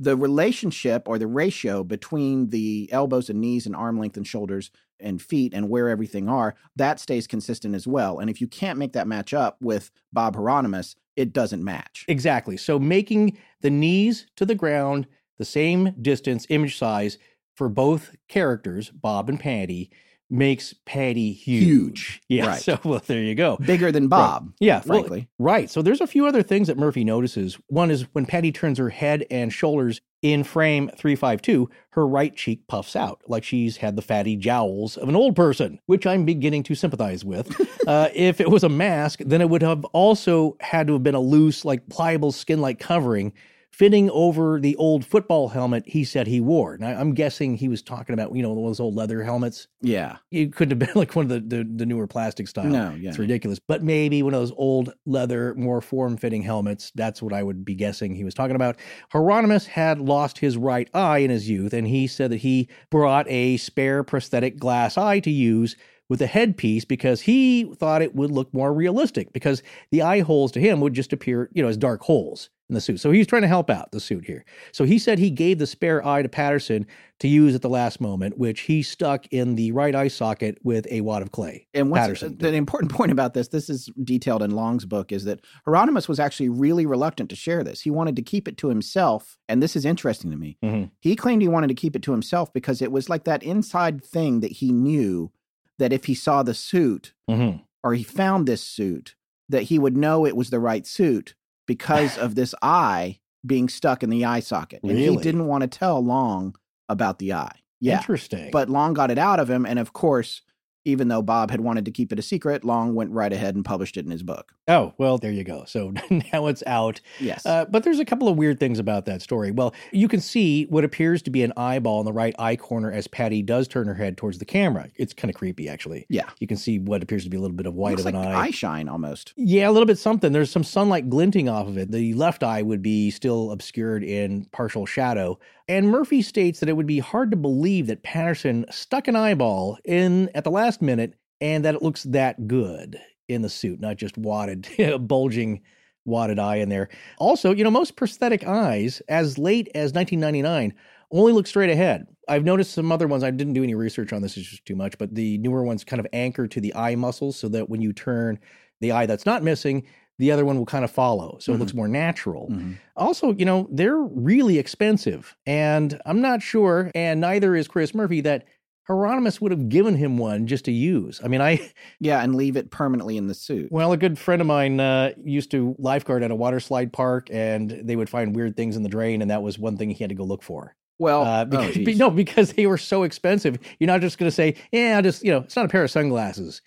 the 0.00 0.16
relationship 0.16 1.06
or 1.06 1.18
the 1.18 1.26
ratio 1.26 1.84
between 1.84 2.48
the 2.48 2.88
elbows 2.90 3.28
and 3.28 3.38
knees 3.38 3.66
and 3.66 3.76
arm 3.76 4.00
length 4.00 4.16
and 4.16 4.26
shoulders 4.26 4.70
and 4.98 5.20
feet 5.20 5.52
and 5.52 5.68
where 5.68 5.90
everything 5.90 6.26
are, 6.26 6.54
that 6.74 6.98
stays 6.98 7.26
consistent 7.26 7.74
as 7.74 7.86
well. 7.86 8.18
And 8.18 8.30
if 8.30 8.40
you 8.40 8.48
can't 8.48 8.78
make 8.78 8.94
that 8.94 9.06
match 9.06 9.34
up 9.34 9.58
with 9.60 9.90
Bob 10.10 10.36
Heironimus, 10.36 10.96
it 11.16 11.34
doesn't 11.34 11.62
match. 11.62 12.06
Exactly. 12.08 12.56
So 12.56 12.78
making 12.78 13.36
the 13.60 13.70
knees 13.70 14.26
to 14.36 14.46
the 14.46 14.54
ground 14.54 15.06
the 15.38 15.44
same 15.44 15.94
distance, 16.00 16.46
image 16.48 16.78
size 16.78 17.18
for 17.54 17.68
both 17.68 18.16
characters, 18.26 18.90
Bob 18.90 19.28
and 19.28 19.38
Patty, 19.38 19.90
makes 20.30 20.74
Patty 20.86 21.32
huge. 21.32 21.64
Huge. 21.64 22.22
Yeah. 22.28 22.46
Right. 22.46 22.62
So 22.62 22.78
well, 22.84 23.02
there 23.06 23.22
you 23.22 23.34
go. 23.34 23.56
Bigger 23.58 23.92
than 23.92 24.08
Bob. 24.08 24.52
Yeah, 24.60 24.82
well, 24.86 25.00
frankly. 25.00 25.28
right. 25.38 25.68
So 25.68 25.82
there's 25.82 26.00
a 26.00 26.06
few 26.06 26.26
other 26.26 26.42
things 26.42 26.68
that 26.68 26.78
Murphy 26.78 27.04
notices. 27.04 27.58
One 27.66 27.90
is 27.90 28.06
when 28.12 28.26
Patty 28.26 28.52
turns 28.52 28.78
her 28.78 28.90
head 28.90 29.26
and 29.30 29.52
shoulders 29.52 30.00
in 30.22 30.44
frame 30.44 30.90
352, 30.96 31.70
her 31.90 32.06
right 32.06 32.36
cheek 32.36 32.66
puffs 32.68 32.94
out 32.94 33.22
like 33.26 33.42
she's 33.42 33.78
had 33.78 33.96
the 33.96 34.02
fatty 34.02 34.36
jowls 34.36 34.96
of 34.96 35.08
an 35.08 35.16
old 35.16 35.34
person, 35.34 35.80
which 35.86 36.06
I'm 36.06 36.24
beginning 36.24 36.62
to 36.64 36.74
sympathize 36.74 37.24
with. 37.24 37.58
uh, 37.86 38.08
if 38.14 38.40
it 38.40 38.50
was 38.50 38.62
a 38.62 38.68
mask, 38.68 39.20
then 39.24 39.40
it 39.40 39.48
would 39.48 39.62
have 39.62 39.84
also 39.86 40.56
had 40.60 40.86
to 40.88 40.94
have 40.94 41.02
been 41.02 41.14
a 41.14 41.20
loose, 41.20 41.64
like 41.64 41.88
pliable 41.88 42.32
skin 42.32 42.60
like 42.60 42.78
covering 42.78 43.32
fitting 43.70 44.10
over 44.10 44.60
the 44.60 44.76
old 44.76 45.04
football 45.04 45.48
helmet 45.48 45.84
he 45.86 46.04
said 46.04 46.26
he 46.26 46.40
wore. 46.40 46.76
Now, 46.76 46.88
I'm 46.88 47.14
guessing 47.14 47.56
he 47.56 47.68
was 47.68 47.82
talking 47.82 48.12
about, 48.12 48.34
you 48.34 48.42
know, 48.42 48.54
those 48.54 48.80
old 48.80 48.94
leather 48.94 49.22
helmets. 49.22 49.68
yeah. 49.80 50.16
It 50.30 50.54
couldn't 50.54 50.78
have 50.80 50.88
been 50.88 50.94
like 50.98 51.14
one 51.16 51.24
of 51.24 51.28
the, 51.30 51.40
the, 51.40 51.64
the 51.64 51.86
newer 51.86 52.06
plastic 52.06 52.48
style. 52.48 52.66
No, 52.66 52.94
yeah. 52.98 53.10
It's 53.10 53.18
ridiculous. 53.18 53.58
But 53.58 53.82
maybe 53.82 54.22
one 54.22 54.34
of 54.34 54.40
those 54.40 54.52
old 54.56 54.92
leather, 55.06 55.54
more 55.54 55.80
form 55.80 56.16
fitting 56.16 56.42
helmets. 56.42 56.92
That's 56.94 57.22
what 57.22 57.32
I 57.32 57.42
would 57.42 57.64
be 57.64 57.74
guessing 57.74 58.14
he 58.14 58.24
was 58.24 58.34
talking 58.34 58.56
about. 58.56 58.76
Heironimus 59.14 59.66
had 59.66 60.00
lost 60.00 60.38
his 60.38 60.56
right 60.56 60.90
eye 60.92 61.18
in 61.18 61.30
his 61.30 61.48
youth, 61.48 61.72
and 61.72 61.86
he 61.86 62.06
said 62.06 62.30
that 62.32 62.38
he 62.38 62.68
brought 62.90 63.28
a 63.28 63.56
spare 63.56 64.02
prosthetic 64.02 64.58
glass 64.58 64.98
eye 64.98 65.20
to 65.20 65.30
use 65.30 65.76
with 66.08 66.20
a 66.20 66.26
headpiece 66.26 66.84
because 66.84 67.22
he 67.22 67.72
thought 67.76 68.02
it 68.02 68.14
would 68.14 68.32
look 68.32 68.52
more 68.52 68.74
realistic 68.74 69.32
because 69.32 69.62
the 69.92 70.02
eye 70.02 70.20
holes 70.20 70.52
to 70.52 70.60
him 70.60 70.80
would 70.80 70.92
just 70.92 71.12
appear, 71.12 71.48
you 71.52 71.62
know, 71.62 71.68
as 71.68 71.76
dark 71.76 72.02
holes 72.02 72.50
in 72.70 72.74
the 72.74 72.80
suit. 72.80 73.00
So 73.00 73.10
he's 73.10 73.26
trying 73.26 73.42
to 73.42 73.48
help 73.48 73.68
out 73.68 73.90
the 73.92 74.00
suit 74.00 74.24
here. 74.24 74.44
So 74.72 74.84
he 74.84 74.98
said 74.98 75.18
he 75.18 75.30
gave 75.30 75.58
the 75.58 75.66
spare 75.66 76.06
eye 76.06 76.22
to 76.22 76.28
Patterson 76.28 76.86
to 77.18 77.28
use 77.28 77.54
at 77.54 77.60
the 77.60 77.68
last 77.68 78.00
moment, 78.00 78.38
which 78.38 78.60
he 78.60 78.82
stuck 78.82 79.26
in 79.30 79.56
the 79.56 79.72
right 79.72 79.94
eye 79.94 80.08
socket 80.08 80.56
with 80.62 80.86
a 80.90 81.02
wad 81.02 81.20
of 81.20 81.32
clay. 81.32 81.66
And 81.74 81.90
what's 81.90 82.00
Patterson 82.00 82.38
the 82.38 82.52
important 82.54 82.92
point 82.98 83.12
about 83.12 83.34
this, 83.34 83.48
this 83.48 83.68
is 83.68 83.90
detailed 84.02 84.42
in 84.42 84.52
Long's 84.52 84.86
book, 84.86 85.12
is 85.12 85.24
that 85.24 85.40
Heironimus 85.66 86.08
was 86.08 86.18
actually 86.18 86.48
really 86.48 86.86
reluctant 86.86 87.28
to 87.30 87.36
share 87.36 87.62
this. 87.62 87.82
He 87.82 87.90
wanted 87.90 88.16
to 88.16 88.22
keep 88.22 88.48
it 88.48 88.56
to 88.58 88.68
himself. 88.68 89.36
And 89.48 89.62
this 89.62 89.76
is 89.76 89.84
interesting 89.84 90.30
to 90.30 90.36
me. 90.38 90.56
Mhm. 90.64 90.90
He 91.00 91.16
claimed 91.16 91.42
he 91.42 91.48
wanted 91.48 91.68
to 91.68 91.74
keep 91.74 91.94
it 91.94 92.02
to 92.02 92.12
himself 92.12 92.52
because 92.52 92.80
it 92.80 92.92
was 92.92 93.10
like 93.10 93.24
that 93.24 93.42
inside 93.42 94.02
thing 94.02 94.40
that 94.40 94.52
he 94.52 94.72
knew 94.72 95.30
that 95.78 95.92
if 95.92 96.04
he 96.06 96.14
saw 96.14 96.42
the 96.42 96.54
suit 96.54 97.12
Mhm. 97.28 97.62
or 97.82 97.94
he 97.94 98.02
found 98.04 98.46
this 98.46 98.62
suit, 98.62 99.16
that 99.48 99.64
he 99.64 99.78
would 99.80 99.96
know 99.96 100.24
it 100.24 100.36
was 100.36 100.50
the 100.50 100.60
right 100.60 100.86
suit 100.86 101.34
because 101.70 102.18
of 102.18 102.34
this 102.34 102.52
eye 102.62 103.20
being 103.46 103.68
stuck 103.68 104.02
in 104.02 104.10
the 104.10 104.24
eye 104.24 104.40
socket. 104.40 104.82
And 104.82 104.98
he 104.98 105.16
didn't 105.18 105.46
want 105.46 105.62
to 105.62 105.68
tell 105.68 106.04
Long 106.04 106.56
about 106.88 107.20
the 107.20 107.32
eye. 107.32 107.60
Yeah. 107.78 107.98
Interesting. 107.98 108.50
But 108.50 108.68
Long 108.68 108.92
got 108.92 109.12
it 109.12 109.18
out 109.18 109.38
of 109.38 109.48
him. 109.48 109.64
And 109.64 109.78
of 109.78 109.92
course, 109.92 110.42
even 110.84 111.08
though 111.08 111.22
Bob 111.22 111.50
had 111.50 111.60
wanted 111.60 111.84
to 111.84 111.90
keep 111.90 112.12
it 112.12 112.18
a 112.18 112.22
secret, 112.22 112.64
Long 112.64 112.94
went 112.94 113.10
right 113.10 113.32
ahead 113.32 113.54
and 113.54 113.64
published 113.64 113.96
it 113.96 114.04
in 114.04 114.10
his 114.10 114.22
book. 114.22 114.52
oh, 114.68 114.94
well, 114.98 115.18
there 115.18 115.32
you 115.32 115.44
go. 115.44 115.64
So 115.66 115.92
now 116.10 116.46
it's 116.46 116.62
out. 116.66 117.00
Yes. 117.18 117.44
Uh, 117.44 117.64
but 117.66 117.82
there's 117.84 117.98
a 117.98 118.04
couple 118.04 118.28
of 118.28 118.36
weird 118.36 118.58
things 118.60 118.78
about 118.78 119.04
that 119.06 119.20
story. 119.20 119.50
Well, 119.50 119.74
you 119.92 120.08
can 120.08 120.20
see 120.20 120.64
what 120.66 120.84
appears 120.84 121.22
to 121.22 121.30
be 121.30 121.42
an 121.42 121.52
eyeball 121.56 122.00
in 122.00 122.06
the 122.06 122.12
right 122.12 122.34
eye 122.38 122.56
corner 122.56 122.90
as 122.90 123.06
Patty 123.08 123.42
does 123.42 123.66
turn 123.68 123.86
her 123.88 123.94
head 123.94 124.16
towards 124.16 124.38
the 124.38 124.44
camera. 124.44 124.88
It's 124.96 125.12
kind 125.12 125.28
of 125.30 125.36
creepy, 125.36 125.68
actually. 125.68 126.06
yeah. 126.08 126.28
You 126.38 126.46
can 126.46 126.56
see 126.56 126.78
what 126.78 127.02
appears 127.02 127.24
to 127.24 127.30
be 127.30 127.36
a 127.36 127.40
little 127.40 127.56
bit 127.56 127.66
of 127.66 127.74
white 127.74 127.92
Looks 127.98 128.02
of 128.02 128.06
like 128.06 128.14
an 128.14 128.32
eye. 128.32 128.40
eye 128.46 128.50
shine 128.50 128.88
almost. 128.88 129.32
Yeah, 129.36 129.68
a 129.68 129.72
little 129.72 129.86
bit 129.86 129.98
something. 129.98 130.32
There's 130.32 130.50
some 130.50 130.64
sunlight 130.64 131.10
glinting 131.10 131.48
off 131.48 131.66
of 131.68 131.76
it. 131.76 131.90
The 131.90 132.14
left 132.14 132.42
eye 132.42 132.62
would 132.62 132.80
be 132.82 133.10
still 133.10 133.50
obscured 133.52 134.02
in 134.04 134.44
partial 134.52 134.86
shadow. 134.86 135.38
And 135.70 135.88
Murphy 135.88 136.20
states 136.20 136.58
that 136.58 136.68
it 136.68 136.76
would 136.76 136.88
be 136.88 136.98
hard 136.98 137.30
to 137.30 137.36
believe 137.36 137.86
that 137.86 138.02
Patterson 138.02 138.66
stuck 138.72 139.06
an 139.06 139.14
eyeball 139.14 139.78
in 139.84 140.28
at 140.34 140.42
the 140.42 140.50
last 140.50 140.82
minute 140.82 141.14
and 141.40 141.64
that 141.64 141.76
it 141.76 141.82
looks 141.82 142.02
that 142.02 142.48
good 142.48 143.00
in 143.28 143.42
the 143.42 143.48
suit, 143.48 143.78
not 143.78 143.96
just 143.96 144.18
wadded, 144.18 144.66
bulging 145.06 145.60
wadded 146.04 146.40
eye 146.40 146.56
in 146.56 146.70
there. 146.70 146.88
Also, 147.18 147.54
you 147.54 147.62
know, 147.62 147.70
most 147.70 147.94
prosthetic 147.94 148.44
eyes 148.44 149.00
as 149.08 149.38
late 149.38 149.68
as 149.76 149.92
1999 149.92 150.74
only 151.12 151.32
look 151.32 151.46
straight 151.46 151.70
ahead. 151.70 152.04
I've 152.26 152.42
noticed 152.42 152.72
some 152.72 152.90
other 152.90 153.06
ones. 153.06 153.22
I 153.22 153.30
didn't 153.30 153.54
do 153.54 153.62
any 153.62 153.76
research 153.76 154.12
on 154.12 154.22
this, 154.22 154.36
it's 154.36 154.48
just 154.48 154.66
too 154.66 154.74
much, 154.74 154.98
but 154.98 155.14
the 155.14 155.38
newer 155.38 155.62
ones 155.62 155.84
kind 155.84 156.00
of 156.00 156.06
anchor 156.12 156.48
to 156.48 156.60
the 156.60 156.74
eye 156.74 156.96
muscles 156.96 157.36
so 157.36 157.48
that 157.48 157.70
when 157.70 157.80
you 157.80 157.92
turn 157.92 158.40
the 158.80 158.90
eye 158.90 159.06
that's 159.06 159.26
not 159.26 159.44
missing, 159.44 159.86
the 160.20 160.30
other 160.30 160.44
one 160.44 160.56
will 160.58 160.66
kind 160.66 160.84
of 160.84 160.90
follow. 160.90 161.36
So 161.40 161.50
Mhm. 161.52 161.56
it 161.56 161.58
looks 161.58 161.74
more 161.74 161.88
natural. 161.88 162.48
Mhm. 162.50 162.76
Also, 162.96 163.32
you 163.34 163.44
know, 163.44 163.66
they're 163.72 163.96
really 163.98 164.58
expensive. 164.58 165.34
And 165.46 166.00
I'm 166.06 166.20
not 166.20 166.42
sure, 166.42 166.90
and 166.94 167.20
neither 167.20 167.56
is 167.56 167.66
Chris 167.66 167.94
Murphy, 167.94 168.20
that 168.20 168.44
Heironimus 168.88 169.40
would 169.40 169.52
have 169.52 169.68
given 169.68 169.94
him 169.94 170.18
one 170.18 170.46
just 170.46 170.64
to 170.64 170.72
use. 170.72 171.20
I 171.24 171.28
mean, 171.28 171.40
I, 171.40 171.60
Yeah. 172.00 172.22
And 172.22 172.34
leave 172.34 172.56
it 172.56 172.70
permanently 172.70 173.16
in 173.16 173.26
the 173.28 173.34
suit. 173.34 173.70
well, 173.70 173.92
a 173.92 173.96
good 173.96 174.18
friend 174.18 174.40
of 174.42 174.46
mine 174.48 174.80
uh, 174.80 175.12
used 175.24 175.50
to 175.52 175.74
lifeguard 175.78 176.22
at 176.22 176.30
a 176.30 176.34
water 176.34 176.58
slide 176.60 176.92
park, 176.92 177.28
and 177.30 177.70
they 177.70 177.94
would 177.96 178.08
find 178.10 178.34
weird 178.34 178.56
things 178.56 178.76
in 178.76 178.82
the 178.82 178.88
drain, 178.88 179.22
and 179.22 179.30
that 179.30 179.42
was 179.42 179.58
one 179.58 179.76
thing 179.76 179.90
he 179.90 180.02
had 180.02 180.08
to 180.10 180.14
go 180.16 180.24
look 180.24 180.42
for. 180.42 180.74
Well, 180.98 181.22
Uh, 181.22 181.42
oh, 181.42 181.44
because, 181.46 181.74
geez. 181.86 181.98
no, 181.98 182.10
because 182.10 182.52
they 182.54 182.66
were 182.66 182.78
so 182.78 183.04
expensive. 183.04 183.58
You're 183.78 183.86
not 183.88 184.00
just 184.00 184.18
going 184.18 184.28
to 184.28 184.34
say, 184.34 184.56
yeah, 184.72 185.00
just, 185.00 185.24
you 185.24 185.30
know, 185.30 185.38
it's 185.38 185.56
not 185.56 185.64
a 185.64 185.68
pair 185.68 185.84
of 185.84 185.90
sunglasses. 185.90 186.60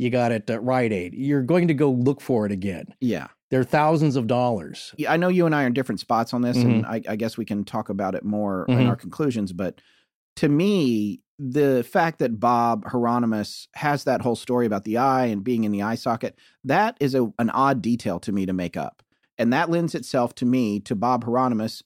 You 0.00 0.10
got 0.10 0.32
it 0.32 0.48
at 0.48 0.62
Rite 0.62 0.92
Aid. 0.92 1.14
You're 1.14 1.42
going 1.42 1.68
to 1.68 1.74
go 1.74 1.90
look 1.90 2.20
for 2.20 2.46
it 2.46 2.52
again. 2.52 2.86
yeah. 3.00 3.28
They're 3.50 3.64
thousands 3.64 4.14
of 4.14 4.28
dollars. 4.28 4.94
Yeah, 4.96 5.12
I 5.12 5.16
know 5.16 5.26
you 5.26 5.44
and 5.44 5.52
I 5.56 5.64
are 5.64 5.66
in 5.66 5.72
different 5.72 5.98
spots 6.00 6.32
on 6.32 6.40
this, 6.42 6.56
and 6.56 6.84
Mm-hmm. 6.84 6.90
I, 6.92 7.02
I 7.08 7.16
guess 7.16 7.36
we 7.36 7.44
can 7.44 7.64
talk 7.64 7.88
about 7.88 8.14
it 8.14 8.24
more 8.24 8.64
in 8.68 8.78
Mhm. 8.78 8.88
our 8.88 8.94
conclusions. 8.94 9.52
But 9.52 9.80
to 10.36 10.48
me, 10.48 11.20
the 11.36 11.82
fact 11.82 12.20
that 12.20 12.38
Bob 12.38 12.84
Heironimus 12.84 13.66
has 13.74 14.04
that 14.04 14.20
whole 14.22 14.36
story 14.36 14.66
about 14.66 14.84
the 14.84 14.98
eye 14.98 15.26
and 15.26 15.42
being 15.42 15.64
in 15.64 15.72
the 15.72 15.82
eye 15.82 15.96
socket, 15.96 16.38
that 16.62 16.96
is 17.00 17.16
a, 17.16 17.24
an 17.40 17.50
odd 17.50 17.82
detail 17.82 18.20
to 18.20 18.30
me 18.30 18.46
to 18.46 18.52
make 18.52 18.76
up. 18.76 19.02
And 19.36 19.52
that 19.52 19.68
lends 19.68 19.96
itself 19.96 20.32
to 20.36 20.46
me 20.46 20.78
to 20.80 20.94
Bob 20.94 21.24
Heironimus 21.24 21.82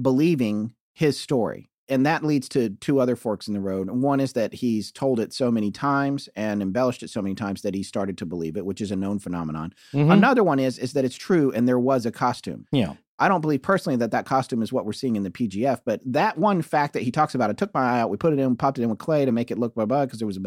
believing 0.00 0.74
his 0.92 1.18
story. 1.18 1.70
And 1.88 2.04
that 2.04 2.24
leads 2.24 2.48
to 2.50 2.70
two 2.70 2.98
other 3.00 3.14
forks 3.14 3.46
in 3.46 3.54
the 3.54 3.60
road. 3.60 3.88
One 3.90 4.18
is 4.18 4.32
that 4.32 4.52
he's 4.54 4.90
told 4.90 5.20
it 5.20 5.32
so 5.32 5.50
many 5.52 5.70
times 5.70 6.28
and 6.34 6.60
embellished 6.60 7.02
it 7.02 7.10
so 7.10 7.22
many 7.22 7.34
times 7.36 7.62
that 7.62 7.74
he 7.74 7.82
started 7.84 8.18
to 8.18 8.26
believe 8.26 8.56
it, 8.56 8.66
which 8.66 8.80
is 8.80 8.90
a 8.90 8.96
known 8.96 9.18
phenomenon. 9.20 9.72
Mhm. 9.92 10.12
Another 10.12 10.42
one 10.42 10.58
is 10.58 10.78
is 10.78 10.94
that 10.94 11.04
it's 11.04 11.14
true 11.16 11.52
and 11.52 11.68
there 11.68 11.78
was 11.78 12.04
a 12.04 12.10
costume. 12.10 12.66
Yeah. 12.72 12.94
I 13.18 13.28
don't 13.28 13.40
believe 13.40 13.62
personally 13.62 13.96
that 13.98 14.10
that 14.10 14.26
costume 14.26 14.62
is 14.62 14.72
what 14.72 14.84
we're 14.84 14.92
seeing 14.92 15.16
in 15.16 15.22
the 15.22 15.30
PGF, 15.30 15.80
but 15.86 16.00
that 16.04 16.36
one 16.36 16.60
fact 16.60 16.92
that 16.94 17.02
he 17.02 17.10
talks 17.10 17.34
about, 17.34 17.48
it 17.50 17.56
took 17.56 17.72
my 17.72 17.80
eye 17.80 18.00
out, 18.00 18.10
we 18.10 18.16
put 18.18 18.32
it 18.32 18.38
in, 18.38 18.56
popped 18.56 18.78
it 18.78 18.82
in 18.82 18.90
with 18.90 18.98
clay 18.98 19.24
to 19.24 19.32
make 19.32 19.50
it 19.50 19.58
look 19.58 19.74
blah 19.74 19.86
blah 19.86 20.04
because 20.04 20.18
there 20.18 20.26
was 20.26 20.36
a. 20.38 20.42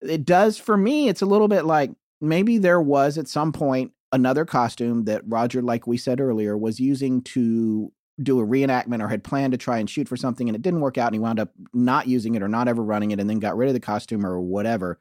It 0.00 0.24
does 0.24 0.56
for 0.58 0.76
me. 0.76 1.08
It's 1.08 1.22
a 1.22 1.26
little 1.26 1.48
bit 1.48 1.64
like 1.64 1.90
maybe 2.20 2.58
there 2.58 2.80
was 2.80 3.18
at 3.18 3.28
some 3.28 3.52
point 3.52 3.92
another 4.10 4.44
costume 4.44 5.04
that 5.04 5.22
Roger, 5.26 5.60
like 5.60 5.86
we 5.86 5.96
said 5.98 6.18
earlier, 6.20 6.56
was 6.56 6.80
using 6.80 7.20
to 7.22 7.92
do 8.22 8.40
a 8.40 8.46
reenactment 8.46 9.02
or 9.02 9.08
had 9.08 9.22
planned 9.24 9.52
to 9.52 9.58
try 9.58 9.78
and 9.78 9.88
shoot 9.88 10.08
for 10.08 10.16
something 10.16 10.48
and 10.48 10.56
it 10.56 10.62
didn't 10.62 10.80
work 10.80 10.98
out 10.98 11.06
and 11.08 11.14
he 11.14 11.20
wound 11.20 11.38
up 11.38 11.50
not 11.72 12.06
using 12.08 12.34
it 12.34 12.42
or 12.42 12.48
not 12.48 12.68
ever 12.68 12.82
running 12.82 13.10
it 13.12 13.20
and 13.20 13.28
then 13.30 13.38
got 13.38 13.56
rid 13.56 13.68
of 13.68 13.74
the 13.74 13.80
costume 13.80 14.26
or 14.26 14.40
whatever. 14.40 14.98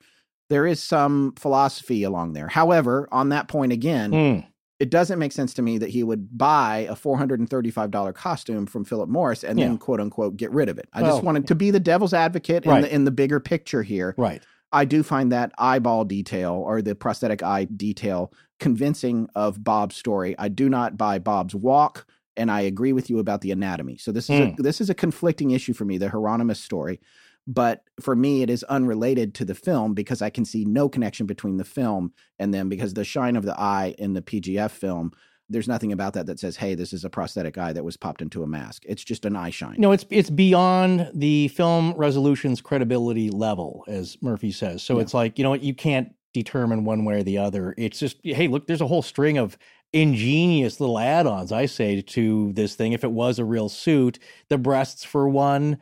There 0.49 0.65
is 0.67 0.81
some 0.81 1.33
philosophy 1.37 2.03
along 2.03 2.33
there. 2.33 2.47
However, 2.47 3.07
on 3.11 3.29
that 3.29 3.47
point 3.47 3.71
again, 3.73 4.11
Mm. 4.11 4.45
it 4.79 4.89
doesn't 4.91 5.19
make 5.19 5.31
sense 5.31 5.53
to 5.55 5.61
me 5.61 5.77
that 5.79 5.89
he 5.89 6.03
would 6.03 6.37
buy 6.37 6.87
a 6.89 6.95
$435 6.95 8.13
costume 8.13 8.65
from 8.65 8.85
Philip 8.85 9.09
Morris 9.09 9.43
and 9.43 9.59
Yeah. 9.59 9.67
then 9.67 9.77
quote 9.77 9.99
unquote 9.99 10.37
get 10.37 10.51
rid 10.51 10.69
of 10.69 10.77
it. 10.77 10.87
I 10.93 11.01
Well- 11.01 11.11
just 11.13 11.23
wanted 11.23 11.47
to 11.47 11.55
be 11.55 11.71
the 11.71 11.79
devil's 11.79 12.13
advocate 12.13 12.65
in 12.65 12.81
the 12.81 12.93
in 12.93 13.03
the 13.05 13.11
bigger 13.11 13.39
picture 13.39 13.83
here. 13.83 14.13
Right. 14.17 14.41
I 14.71 14.85
do 14.85 15.01
find 15.01 15.31
that 15.31 15.51
eyeball 15.57 16.03
detail 16.05 16.53
or 16.53 16.81
the 16.81 16.93
prosthetic 16.93 17.41
eye 17.41 17.65
detail 17.65 18.31
convincing 18.59 19.29
of 19.35 19.63
Bob's 19.63 19.95
story. 19.95 20.35
I 20.37 20.49
do 20.49 20.69
not 20.69 20.97
buy 20.97 21.19
Bob's 21.19 21.55
walk 21.55 22.05
and 22.37 22.51
I 22.51 22.61
agree 22.61 22.93
with 22.93 23.09
you 23.09 23.19
about 23.19 23.41
the 23.41 23.51
anatomy. 23.51 23.97
So 23.97 24.11
this 24.11 24.29
is 24.29 24.39
a, 24.39 24.45
hmm. 24.47 24.61
this 24.61 24.79
is 24.79 24.89
a 24.89 24.93
conflicting 24.93 25.51
issue 25.51 25.73
for 25.73 25.85
me, 25.85 25.97
the 25.97 26.07
Heironimus 26.07 26.57
story. 26.57 26.99
But 27.47 27.83
for 28.01 28.13
me, 28.15 28.41
it 28.41 28.49
is 28.49 28.63
unrelated 28.63 29.33
to 29.35 29.45
the 29.45 29.55
film 29.55 29.93
because 29.93 30.21
I 30.21 30.29
can 30.29 30.43
see 30.43 30.65
no 30.65 30.89
connection 30.89 31.25
between 31.25 31.57
the 31.57 31.63
film 31.63 32.11
and 32.39 32.53
them 32.53 32.67
because 32.67 32.93
the 32.93 33.05
shine 33.05 33.37
of 33.37 33.45
the 33.45 33.57
eye 33.57 33.95
in 33.97 34.13
the 34.13 34.21
PGF 34.21 34.71
film, 34.71 35.13
there's 35.49 35.67
nothing 35.67 35.93
about 35.93 36.13
that 36.13 36.25
that 36.25 36.39
says, 36.39 36.57
hey, 36.57 36.75
this 36.75 36.91
is 36.91 37.05
a 37.05 37.09
prosthetic 37.09 37.57
eye 37.57 37.71
that 37.71 37.85
was 37.85 37.95
popped 37.95 38.21
into 38.21 38.43
a 38.43 38.47
mask. 38.47 38.83
It's 38.85 39.03
just 39.03 39.23
an 39.23 39.37
eye 39.37 39.49
shine. 39.49 39.75
No, 39.77 39.93
it's 39.93 40.05
it's 40.09 40.29
beyond 40.29 41.09
the 41.13 41.47
film 41.47 41.93
resolution's 41.93 42.59
credibility 42.59 43.29
level, 43.29 43.85
as 43.87 44.17
Murphy 44.21 44.51
says. 44.51 44.83
So 44.83 44.97
Yeah. 44.97 45.03
it's 45.03 45.13
like 45.13 45.37
you 45.37 45.43
know 45.43 45.49
what 45.49 45.63
you 45.63 45.73
can't 45.73 46.13
determine 46.33 46.83
one 46.83 47.05
way 47.05 47.15
or 47.15 47.23
the 47.23 47.37
other. 47.37 47.73
It's 47.77 47.97
just 47.97 48.17
hey, 48.23 48.49
look, 48.49 48.67
there's 48.67 48.81
a 48.81 48.87
whole 48.87 49.01
string 49.01 49.37
of 49.37 49.57
ingenious 49.93 50.79
little 50.79 50.99
add-ons. 50.99 51.51
I 51.51 51.65
say 51.65 52.01
to 52.01 52.53
this 52.53 52.75
thing. 52.75 52.93
If 52.93 53.03
it 53.03 53.11
was 53.11 53.39
a 53.39 53.45
real 53.45 53.69
suit, 53.69 54.19
the 54.49 54.57
breasts 54.57 55.03
for 55.03 55.27
one. 55.27 55.77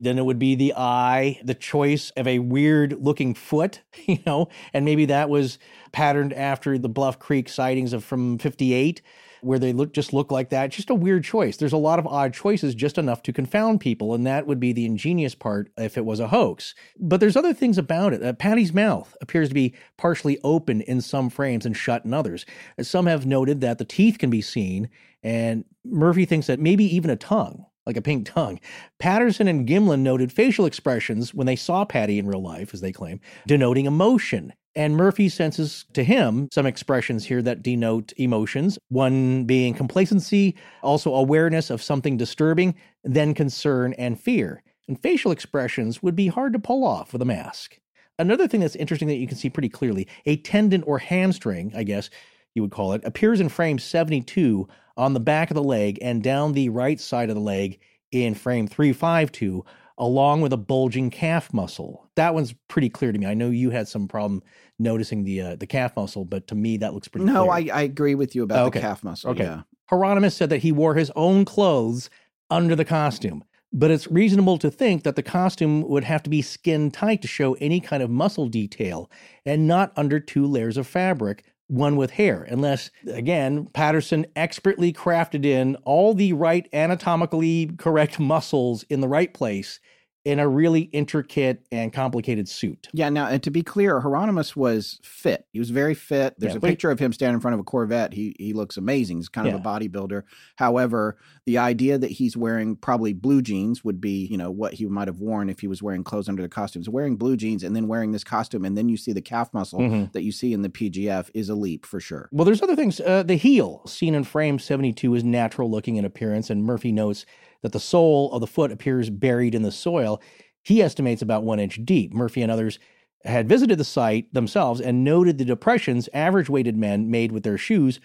Then 0.00 0.16
it 0.16 0.24
would 0.24 0.38
be 0.38 0.54
the 0.54 0.74
eye, 0.76 1.40
the 1.42 1.54
choice 1.54 2.10
of 2.16 2.28
a 2.28 2.38
weird 2.38 3.04
looking 3.04 3.34
foot, 3.34 3.82
you 4.06 4.18
know, 4.24 4.48
and 4.72 4.84
maybe 4.84 5.06
that 5.06 5.28
was 5.28 5.58
patterned 5.90 6.32
after 6.32 6.78
the 6.78 6.88
Bluff 6.88 7.18
Creek 7.18 7.48
sightings 7.48 7.92
of 7.92 8.04
from 8.04 8.38
58. 8.38 9.02
Where 9.40 9.58
they 9.58 9.72
look 9.72 9.92
just 9.92 10.12
look 10.12 10.30
like 10.30 10.50
that. 10.50 10.70
Just 10.70 10.90
a 10.90 10.94
weird 10.94 11.24
choice. 11.24 11.56
There's 11.56 11.72
a 11.72 11.76
lot 11.76 11.98
of 11.98 12.06
odd 12.06 12.34
choices, 12.34 12.74
just 12.74 12.98
enough 12.98 13.22
to 13.24 13.32
confound 13.32 13.80
people, 13.80 14.14
and 14.14 14.26
that 14.26 14.46
would 14.46 14.60
be 14.60 14.72
the 14.72 14.86
ingenious 14.86 15.34
part 15.34 15.70
if 15.76 15.96
it 15.96 16.04
was 16.04 16.20
a 16.20 16.28
hoax. 16.28 16.74
But 16.98 17.20
there's 17.20 17.36
other 17.36 17.54
things 17.54 17.78
about 17.78 18.12
it. 18.12 18.22
Uh, 18.22 18.32
Patty's 18.32 18.72
mouth 18.72 19.16
appears 19.20 19.48
to 19.48 19.54
be 19.54 19.74
partially 19.96 20.38
open 20.44 20.80
in 20.82 21.00
some 21.00 21.30
frames 21.30 21.66
and 21.66 21.76
shut 21.76 22.04
in 22.04 22.14
others. 22.14 22.46
Some 22.80 23.06
have 23.06 23.26
noted 23.26 23.60
that 23.60 23.78
the 23.78 23.84
teeth 23.84 24.18
can 24.18 24.30
be 24.30 24.42
seen, 24.42 24.88
and 25.22 25.64
Murphy 25.84 26.24
thinks 26.24 26.46
that 26.46 26.60
maybe 26.60 26.84
even 26.84 27.10
a 27.10 27.16
tongue 27.16 27.66
like 27.88 27.96
a 27.96 28.02
pink 28.02 28.26
tongue. 28.26 28.60
Patterson 28.98 29.48
and 29.48 29.66
Gimlin 29.66 30.00
noted 30.00 30.30
facial 30.30 30.66
expressions 30.66 31.32
when 31.32 31.46
they 31.46 31.56
saw 31.56 31.86
Patty 31.86 32.18
in 32.18 32.26
real 32.26 32.42
life, 32.42 32.74
as 32.74 32.82
they 32.82 32.92
claim, 32.92 33.18
denoting 33.46 33.86
emotion. 33.86 34.52
And 34.78 34.96
Murphy 34.96 35.28
senses 35.28 35.86
to 35.94 36.04
him 36.04 36.48
some 36.52 36.64
expressions 36.64 37.24
here 37.24 37.42
that 37.42 37.64
denote 37.64 38.12
emotions, 38.16 38.78
one 38.90 39.42
being 39.42 39.74
complacency, 39.74 40.54
also 40.84 41.12
awareness 41.16 41.68
of 41.68 41.82
something 41.82 42.16
disturbing, 42.16 42.76
then 43.02 43.34
concern 43.34 43.92
and 43.94 44.20
fear. 44.20 44.62
And 44.86 45.02
facial 45.02 45.32
expressions 45.32 46.00
would 46.00 46.14
be 46.14 46.28
hard 46.28 46.52
to 46.52 46.60
pull 46.60 46.84
off 46.84 47.12
with 47.12 47.20
a 47.20 47.24
mask. 47.24 47.80
Another 48.20 48.46
thing 48.46 48.60
that's 48.60 48.76
interesting 48.76 49.08
that 49.08 49.16
you 49.16 49.26
can 49.26 49.36
see 49.36 49.50
pretty 49.50 49.68
clearly 49.68 50.06
a 50.26 50.36
tendon 50.36 50.84
or 50.84 51.00
hamstring, 51.00 51.72
I 51.74 51.82
guess 51.82 52.08
you 52.54 52.62
would 52.62 52.70
call 52.70 52.92
it, 52.92 53.04
appears 53.04 53.40
in 53.40 53.48
frame 53.48 53.80
72 53.80 54.68
on 54.96 55.12
the 55.12 55.18
back 55.18 55.50
of 55.50 55.56
the 55.56 55.62
leg 55.62 55.98
and 56.00 56.22
down 56.22 56.52
the 56.52 56.68
right 56.68 57.00
side 57.00 57.30
of 57.30 57.34
the 57.34 57.42
leg 57.42 57.80
in 58.12 58.32
frame 58.32 58.68
352, 58.68 59.64
along 59.98 60.40
with 60.40 60.52
a 60.52 60.56
bulging 60.56 61.10
calf 61.10 61.52
muscle. 61.52 62.08
That 62.14 62.32
one's 62.32 62.54
pretty 62.68 62.88
clear 62.88 63.10
to 63.10 63.18
me. 63.18 63.26
I 63.26 63.34
know 63.34 63.50
you 63.50 63.70
had 63.70 63.88
some 63.88 64.06
problem 64.06 64.44
noticing 64.78 65.24
the 65.24 65.40
uh, 65.40 65.56
the 65.56 65.66
calf 65.66 65.96
muscle, 65.96 66.24
but 66.24 66.46
to 66.48 66.54
me 66.54 66.76
that 66.78 66.94
looks 66.94 67.08
pretty 67.08 67.26
no. 67.26 67.50
I, 67.50 67.68
I 67.72 67.82
agree 67.82 68.14
with 68.14 68.34
you 68.34 68.42
about 68.42 68.66
Okay. 68.68 68.78
the 68.78 68.86
calf 68.86 69.02
muscle. 69.04 69.30
Okay. 69.30 69.44
Yeah. 69.44 69.62
Heironimus 69.90 70.32
said 70.34 70.50
that 70.50 70.58
he 70.58 70.72
wore 70.72 70.94
his 70.94 71.10
own 71.16 71.44
clothes 71.44 72.10
under 72.50 72.76
the 72.76 72.84
costume, 72.84 73.42
but 73.72 73.90
it's 73.90 74.06
reasonable 74.08 74.58
to 74.58 74.70
think 74.70 75.02
that 75.02 75.16
the 75.16 75.22
costume 75.22 75.82
would 75.88 76.04
have 76.04 76.22
to 76.24 76.30
be 76.30 76.42
skin 76.42 76.90
tight 76.90 77.22
to 77.22 77.28
show 77.28 77.54
any 77.54 77.80
kind 77.80 78.02
of 78.02 78.10
muscle 78.10 78.48
detail 78.48 79.10
and 79.46 79.66
not 79.66 79.92
under 79.96 80.20
two 80.20 80.46
layers 80.46 80.76
of 80.76 80.86
fabric, 80.86 81.44
one 81.68 81.96
with 81.96 82.12
hair, 82.12 82.42
unless, 82.44 82.90
again, 83.06 83.66
Patterson 83.72 84.26
expertly 84.36 84.92
crafted 84.92 85.44
in 85.44 85.76
all 85.84 86.14
the 86.14 86.32
right 86.32 86.66
anatomically 86.72 87.70
correct 87.78 88.18
muscles 88.18 88.84
in 88.84 89.00
the 89.00 89.08
right 89.08 89.32
place 89.34 89.80
in 90.24 90.38
a 90.38 90.48
really 90.48 90.82
intricate 90.82 91.66
and 91.72 91.92
complicated 91.92 92.48
suit. 92.48 92.88
Yeah, 92.92 93.08
now 93.08 93.28
and 93.28 93.42
to 93.44 93.50
be 93.50 93.62
clear, 93.62 94.00
Heironimus 94.00 94.54
was 94.56 94.98
fit. 95.02 95.46
He 95.52 95.58
was 95.58 95.70
very 95.70 95.94
fit. 95.94 96.34
There's 96.38 96.52
Yeah, 96.54 96.58
a 96.58 96.60
picture 96.60 96.90
of 96.90 96.98
him 96.98 97.12
standing 97.12 97.34
in 97.36 97.40
front 97.40 97.54
of 97.54 97.60
a 97.60 97.64
Corvette. 97.64 98.12
He 98.12 98.34
he 98.38 98.52
looks 98.52 98.76
amazing. 98.76 99.18
He's 99.18 99.28
kind 99.28 99.48
of 99.48 99.54
a 99.54 99.58
bodybuilder. 99.58 100.22
However, 100.56 101.16
the 101.46 101.58
idea 101.58 101.98
that 101.98 102.10
he's 102.10 102.36
wearing 102.36 102.76
probably 102.76 103.12
blue 103.14 103.40
jeans 103.42 103.84
would 103.84 104.00
be, 104.00 104.26
you 104.26 104.36
know, 104.36 104.50
what 104.50 104.74
he 104.74 104.86
might 104.86 105.08
have 105.08 105.20
worn 105.20 105.48
if 105.48 105.60
he 105.60 105.68
was 105.68 105.82
wearing 105.82 106.04
clothes 106.04 106.28
under 106.28 106.42
the 106.42 106.48
costumes. 106.48 106.88
Wearing 106.88 107.16
blue 107.16 107.36
jeans 107.36 107.62
and 107.62 107.74
then 107.74 107.86
wearing 107.88 108.12
this 108.12 108.24
costume 108.24 108.64
and 108.64 108.76
then 108.76 108.88
you 108.88 108.96
see 108.96 109.12
the 109.12 109.22
calf 109.22 109.54
muscle 109.54 109.80
Mhm. 109.80 110.12
that 110.12 110.24
you 110.24 110.32
see 110.32 110.52
in 110.52 110.62
the 110.62 110.68
PGF 110.68 111.30
is 111.32 111.48
a 111.48 111.54
leap 111.54 111.86
for 111.86 112.00
sure. 112.00 112.28
Well, 112.32 112.44
there's 112.44 112.60
other 112.62 112.76
things. 112.76 113.00
Uh, 113.00 113.22
the 113.22 113.36
heel, 113.36 113.82
seen 113.86 114.14
in 114.14 114.24
frame 114.24 114.58
72, 114.58 115.14
is 115.14 115.24
natural 115.24 115.70
looking 115.70 115.96
in 115.96 116.04
appearance, 116.04 116.50
and 116.50 116.64
Murphy 116.64 116.92
notes 116.92 117.24
that 117.62 117.72
the 117.72 117.80
sole 117.80 118.32
of 118.32 118.40
the 118.40 118.46
foot 118.46 118.72
appears 118.72 119.10
buried 119.10 119.54
in 119.54 119.62
the 119.62 119.72
soil. 119.72 120.20
He 120.62 120.82
estimates 120.82 121.22
about 121.22 121.44
one 121.44 121.60
inch 121.60 121.84
deep. 121.84 122.12
Murphy 122.12 122.42
and 122.42 122.52
others 122.52 122.78
had 123.24 123.48
visited 123.48 123.78
the 123.78 123.84
site 123.84 124.32
themselves 124.32 124.80
and 124.80 125.04
noted 125.04 125.38
the 125.38 125.44
depressions 125.44 126.08
average 126.14 126.48
weighted 126.48 126.76
men 126.76 127.10
made 127.10 127.32
with 127.32 127.42
their 127.42 127.58
shoes. 127.58 128.00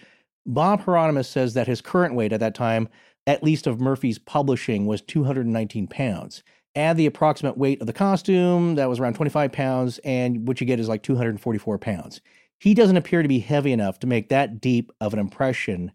Bob 0.46 0.84
Heironimus 0.84 1.26
says 1.26 1.54
that 1.54 1.66
his 1.66 1.80
current 1.80 2.14
weight 2.14 2.32
at 2.32 2.40
that 2.40 2.54
time, 2.54 2.88
at 3.26 3.42
least 3.42 3.66
of 3.66 3.80
Murphy's 3.80 4.18
publishing, 4.18 4.86
was 4.86 5.00
219 5.00 5.86
pounds. 5.86 6.42
Add 6.76 6.96
the 6.96 7.06
approximate 7.06 7.56
weight 7.56 7.80
of 7.80 7.86
the 7.86 7.92
costume, 7.92 8.74
that 8.74 8.88
was 8.88 8.98
around 8.98 9.14
25 9.14 9.52
pounds, 9.52 9.98
and 9.98 10.46
what 10.48 10.60
you 10.60 10.66
get 10.66 10.80
is 10.80 10.88
like 10.88 11.02
244 11.02 11.78
pounds. 11.78 12.20
He 12.58 12.74
doesn't 12.74 12.96
appear 12.96 13.22
to 13.22 13.28
be 13.28 13.38
heavy 13.38 13.72
enough 13.72 14.00
to 14.00 14.06
make 14.06 14.28
that 14.28 14.60
deep 14.60 14.90
of 15.00 15.12
an 15.12 15.20
impression 15.20 15.92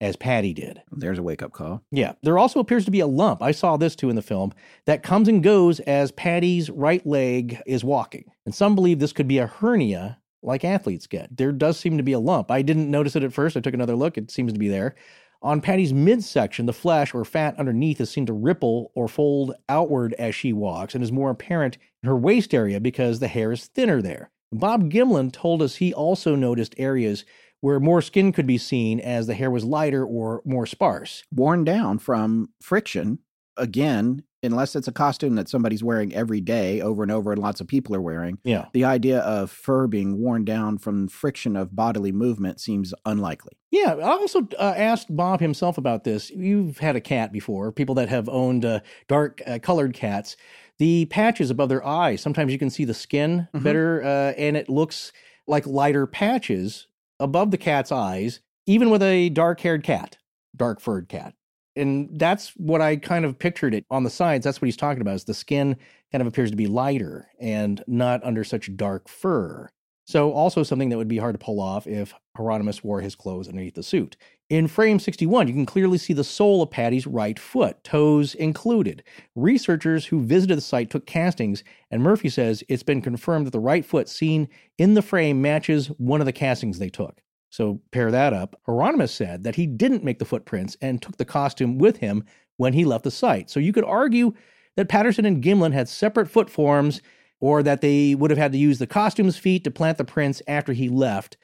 as 0.00 0.16
Patty 0.16 0.54
did. 0.54 0.80
There's 0.92 1.18
a 1.18 1.22
wake 1.22 1.42
up 1.42 1.52
call. 1.52 1.82
Yeah, 1.90 2.12
there 2.22 2.38
also 2.38 2.60
appears 2.60 2.84
to 2.84 2.90
be 2.90 3.00
a 3.00 3.06
lump. 3.06 3.42
I 3.42 3.52
saw 3.52 3.76
this 3.76 3.96
too 3.96 4.10
in 4.10 4.16
the 4.16 4.22
film 4.22 4.52
that 4.86 5.02
comes 5.02 5.28
and 5.28 5.42
goes 5.42 5.80
as 5.80 6.12
Patty's 6.12 6.70
right 6.70 7.04
leg 7.06 7.60
is 7.66 7.84
walking. 7.84 8.24
And 8.44 8.54
some 8.54 8.74
believe 8.74 8.98
this 8.98 9.12
could 9.12 9.28
be 9.28 9.38
a 9.38 9.46
hernia 9.46 10.18
like 10.42 10.64
athletes 10.64 11.06
get. 11.06 11.36
There 11.36 11.52
does 11.52 11.78
seem 11.78 11.96
to 11.96 12.04
be 12.04 12.12
a 12.12 12.20
lump. 12.20 12.50
I 12.50 12.62
didn't 12.62 12.90
notice 12.90 13.16
it 13.16 13.24
at 13.24 13.32
first. 13.32 13.56
I 13.56 13.60
took 13.60 13.74
another 13.74 13.96
look. 13.96 14.16
It 14.16 14.30
seems 14.30 14.52
to 14.52 14.58
be 14.58 14.68
there. 14.68 14.94
On 15.40 15.60
Patty's 15.60 15.92
midsection, 15.92 16.66
the 16.66 16.72
flesh 16.72 17.14
or 17.14 17.24
fat 17.24 17.58
underneath 17.58 18.00
is 18.00 18.10
seen 18.10 18.26
to 18.26 18.32
ripple 18.32 18.90
or 18.94 19.06
fold 19.06 19.54
outward 19.68 20.14
as 20.14 20.34
she 20.34 20.52
walks 20.52 20.94
and 20.94 21.04
is 21.04 21.12
more 21.12 21.30
apparent 21.30 21.78
in 22.02 22.08
her 22.08 22.16
waist 22.16 22.52
area 22.52 22.80
because 22.80 23.20
the 23.20 23.28
hair 23.28 23.52
is 23.52 23.66
thinner 23.66 24.02
there. 24.02 24.30
Bob 24.50 24.90
Gimlin 24.90 25.30
told 25.30 25.62
us 25.62 25.76
he 25.76 25.92
also 25.92 26.34
noticed 26.34 26.74
areas 26.78 27.24
where 27.60 27.80
more 27.80 28.00
skin 28.02 28.32
could 28.32 28.46
be 28.46 28.58
seen 28.58 29.00
as 29.00 29.26
the 29.26 29.34
hair 29.34 29.50
was 29.50 29.64
lighter 29.64 30.04
or 30.04 30.42
more 30.44 30.66
sparse. 30.66 31.24
Worn 31.34 31.64
down 31.64 31.98
from 31.98 32.50
friction 32.62 33.18
again, 33.56 34.22
unless 34.42 34.76
it's 34.76 34.86
a 34.86 34.92
costume 34.92 35.34
that 35.34 35.48
somebody's 35.48 35.82
wearing 35.82 36.14
every 36.14 36.40
day 36.40 36.80
over 36.80 37.02
and 37.02 37.10
over 37.10 37.32
and 37.32 37.40
lots 37.42 37.60
of 37.60 37.66
people 37.66 37.94
are 37.96 38.00
wearing. 38.00 38.38
Yeah. 38.44 38.66
The 38.72 38.84
idea 38.84 39.18
of 39.20 39.50
fur 39.50 39.88
being 39.88 40.18
worn 40.18 40.44
down 40.44 40.78
from 40.78 41.08
friction 41.08 41.56
of 41.56 41.74
bodily 41.74 42.12
movement 42.12 42.60
seems 42.60 42.94
unlikely. 43.04 43.54
Yeah, 43.72 43.94
I 43.96 44.02
also 44.02 44.46
uh, 44.58 44.74
asked 44.76 45.14
Bob 45.14 45.40
himself 45.40 45.76
about 45.76 46.04
this. 46.04 46.30
You've 46.30 46.78
had 46.78 46.94
a 46.94 47.00
cat 47.00 47.32
before, 47.32 47.72
people 47.72 47.96
that 47.96 48.08
have 48.08 48.28
owned 48.28 48.64
uh, 48.64 48.80
dark 49.08 49.42
uh, 49.46 49.58
colored 49.60 49.92
cats. 49.92 50.36
The 50.78 51.06
patches 51.06 51.50
above 51.50 51.68
their 51.68 51.84
eyes, 51.84 52.20
sometimes 52.20 52.52
you 52.52 52.58
can 52.58 52.70
see 52.70 52.84
the 52.84 52.94
skin 52.94 53.48
Mhm. 53.52 53.62
better, 53.64 54.02
uh, 54.04 54.32
and 54.38 54.56
it 54.56 54.68
looks 54.68 55.12
like 55.48 55.66
lighter 55.66 56.06
patches 56.06 56.86
above 57.20 57.50
the 57.50 57.58
cat's 57.58 57.92
eyes, 57.92 58.40
even 58.66 58.90
with 58.90 59.02
a 59.02 59.30
dark 59.30 59.60
haired 59.60 59.82
cat, 59.82 60.18
dark 60.56 60.80
furred 60.80 61.08
cat. 61.08 61.34
And 61.76 62.18
that's 62.18 62.50
what 62.56 62.80
I 62.80 62.96
kind 62.96 63.24
of 63.24 63.38
pictured 63.38 63.74
it 63.74 63.84
on 63.90 64.02
the 64.02 64.10
sides. 64.10 64.44
That's 64.44 64.60
what 64.60 64.66
he's 64.66 64.76
talking 64.76 65.00
about. 65.00 65.14
Is 65.14 65.24
the 65.24 65.34
skin 65.34 65.76
kind 66.10 66.20
of 66.20 66.26
appears 66.26 66.50
to 66.50 66.56
be 66.56 66.66
lighter 66.66 67.28
and 67.40 67.82
not 67.86 68.24
under 68.24 68.42
such 68.42 68.74
dark 68.76 69.08
fur. 69.08 69.68
So, 70.06 70.32
also 70.32 70.62
something 70.62 70.88
that 70.88 70.96
would 70.96 71.08
be 71.08 71.18
hard 71.18 71.34
to 71.34 71.44
pull 71.44 71.60
off 71.60 71.86
if 71.86 72.14
Heironimus 72.38 72.82
wore 72.82 73.00
his 73.00 73.14
clothes 73.14 73.48
underneath 73.48 73.74
the 73.74 73.82
suit. 73.82 74.16
In 74.48 74.66
frame 74.66 74.98
61, 74.98 75.48
you 75.48 75.52
can 75.52 75.66
clearly 75.66 75.98
see 75.98 76.14
the 76.14 76.24
sole 76.24 76.62
of 76.62 76.70
Patty's 76.70 77.06
right 77.06 77.38
foot, 77.38 77.84
toes 77.84 78.34
included. 78.34 79.02
Researchers 79.34 80.06
who 80.06 80.22
visited 80.22 80.56
the 80.56 80.62
site 80.62 80.88
took 80.88 81.04
castings, 81.04 81.62
and 81.90 82.02
Murphy 82.02 82.30
says 82.30 82.64
it's 82.68 82.82
been 82.82 83.02
confirmed 83.02 83.46
that 83.46 83.50
the 83.50 83.60
right 83.60 83.84
foot 83.84 84.08
seen 84.08 84.48
in 84.78 84.94
the 84.94 85.02
frame 85.02 85.42
matches 85.42 85.88
one 85.98 86.20
of 86.20 86.26
the 86.26 86.32
castings 86.32 86.78
they 86.78 86.88
took. 86.88 87.20
So, 87.50 87.80
pair 87.92 88.10
that 88.10 88.32
up. 88.32 88.60
Heironimus 88.66 89.10
said 89.10 89.42
that 89.44 89.56
he 89.56 89.66
didn't 89.66 90.04
make 90.04 90.18
the 90.18 90.24
footprints 90.24 90.76
and 90.80 91.00
took 91.00 91.16
the 91.16 91.24
costume 91.24 91.78
with 91.78 91.98
him 91.98 92.24
when 92.56 92.72
he 92.72 92.84
left 92.84 93.04
the 93.04 93.10
site. 93.10 93.50
So, 93.50 93.60
you 93.60 93.72
could 93.72 93.84
argue 93.84 94.34
that 94.76 94.88
Patterson 94.88 95.24
and 95.24 95.42
Gimlin 95.42 95.72
had 95.72 95.88
separate 95.88 96.30
foot 96.30 96.48
forms 96.48 97.00
or 97.40 97.62
that 97.62 97.80
they 97.80 98.14
would 98.14 98.30
have 98.30 98.38
had 98.38 98.52
to 98.52 98.58
use 98.58 98.78
the 98.78 98.86
costume's 98.86 99.36
feet 99.36 99.64
to 99.64 99.70
plant 99.70 99.98
the 99.98 100.04
prints 100.04 100.42
after 100.46 100.72
he 100.72 100.88
left. 100.88 101.36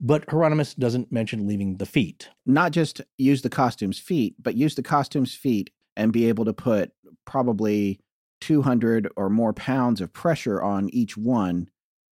But 0.00 0.26
Heironimus 0.26 0.76
doesn't 0.76 1.12
mention 1.12 1.46
leaving 1.46 1.76
the 1.78 1.86
feet. 1.86 2.28
Not 2.46 2.72
just 2.72 3.00
use 3.16 3.42
the 3.42 3.50
costume's 3.50 3.98
feet, 3.98 4.34
but 4.42 4.56
use 4.56 4.74
the 4.74 4.82
costume's 4.82 5.34
feet 5.34 5.70
and 5.96 6.12
be 6.12 6.28
able 6.28 6.44
to 6.44 6.52
put 6.52 6.90
probably 7.24 8.00
200 8.40 9.08
or 9.16 9.30
more 9.30 9.52
pounds 9.52 10.00
of 10.00 10.12
pressure 10.12 10.60
on 10.62 10.90
each 10.90 11.16
one 11.16 11.68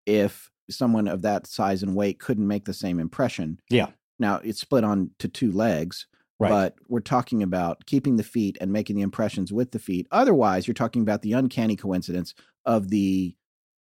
if 0.06 0.50
someone 0.70 1.06
of 1.08 1.22
that 1.22 1.46
size 1.46 1.82
and 1.82 1.94
weight 1.94 2.18
couldn't 2.18 2.46
make 2.46 2.64
the 2.64 2.72
same 2.72 2.98
impression. 2.98 3.58
Yeah. 3.68 3.88
Now 4.18 4.36
it's 4.42 4.60
split 4.60 4.84
on 4.84 5.10
to 5.18 5.28
two 5.28 5.52
legs, 5.52 6.06
Right. 6.38 6.48
but 6.48 6.76
we're 6.88 7.00
talking 7.00 7.42
about 7.42 7.84
keeping 7.86 8.16
the 8.16 8.22
feet 8.22 8.56
and 8.60 8.72
making 8.72 8.96
the 8.96 9.02
impressions 9.02 9.52
with 9.52 9.72
the 9.72 9.78
feet. 9.78 10.06
Otherwise, 10.10 10.66
you're 10.66 10.74
talking 10.74 11.02
about 11.02 11.22
the 11.22 11.32
uncanny 11.32 11.76
coincidence 11.76 12.32
of 12.64 12.88
the 12.88 13.36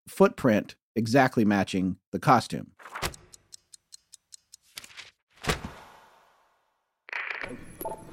footprint 0.08 0.76
exactly 0.96 1.46
matching 1.46 1.98
the 2.12 2.20
costume. 2.20 2.72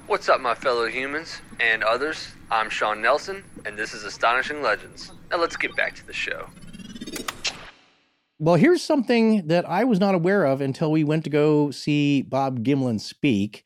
What's 0.09 0.27
up, 0.27 0.41
my 0.41 0.55
fellow 0.55 0.87
humans 0.87 1.39
and 1.59 1.83
others? 1.83 2.29
I'm 2.49 2.71
Sean 2.71 2.99
Nelson, 2.99 3.43
and 3.63 3.77
this 3.77 3.93
is 3.93 4.05
Astonishing 4.05 4.63
Legends. 4.63 5.11
Now 5.29 5.37
let's 5.37 5.55
get 5.55 5.75
back 5.75 5.93
to 5.97 6.07
the 6.07 6.13
show. 6.13 6.49
Well, 8.39 8.55
here's 8.55 8.81
something 8.81 9.45
that 9.49 9.69
I 9.69 9.83
was 9.83 9.99
not 9.99 10.15
aware 10.15 10.45
of 10.45 10.61
until 10.61 10.91
we 10.91 11.03
went 11.03 11.25
to 11.25 11.29
go 11.29 11.69
see 11.69 12.23
Bob 12.23 12.63
Gimlin 12.63 12.99
speak. 12.99 13.65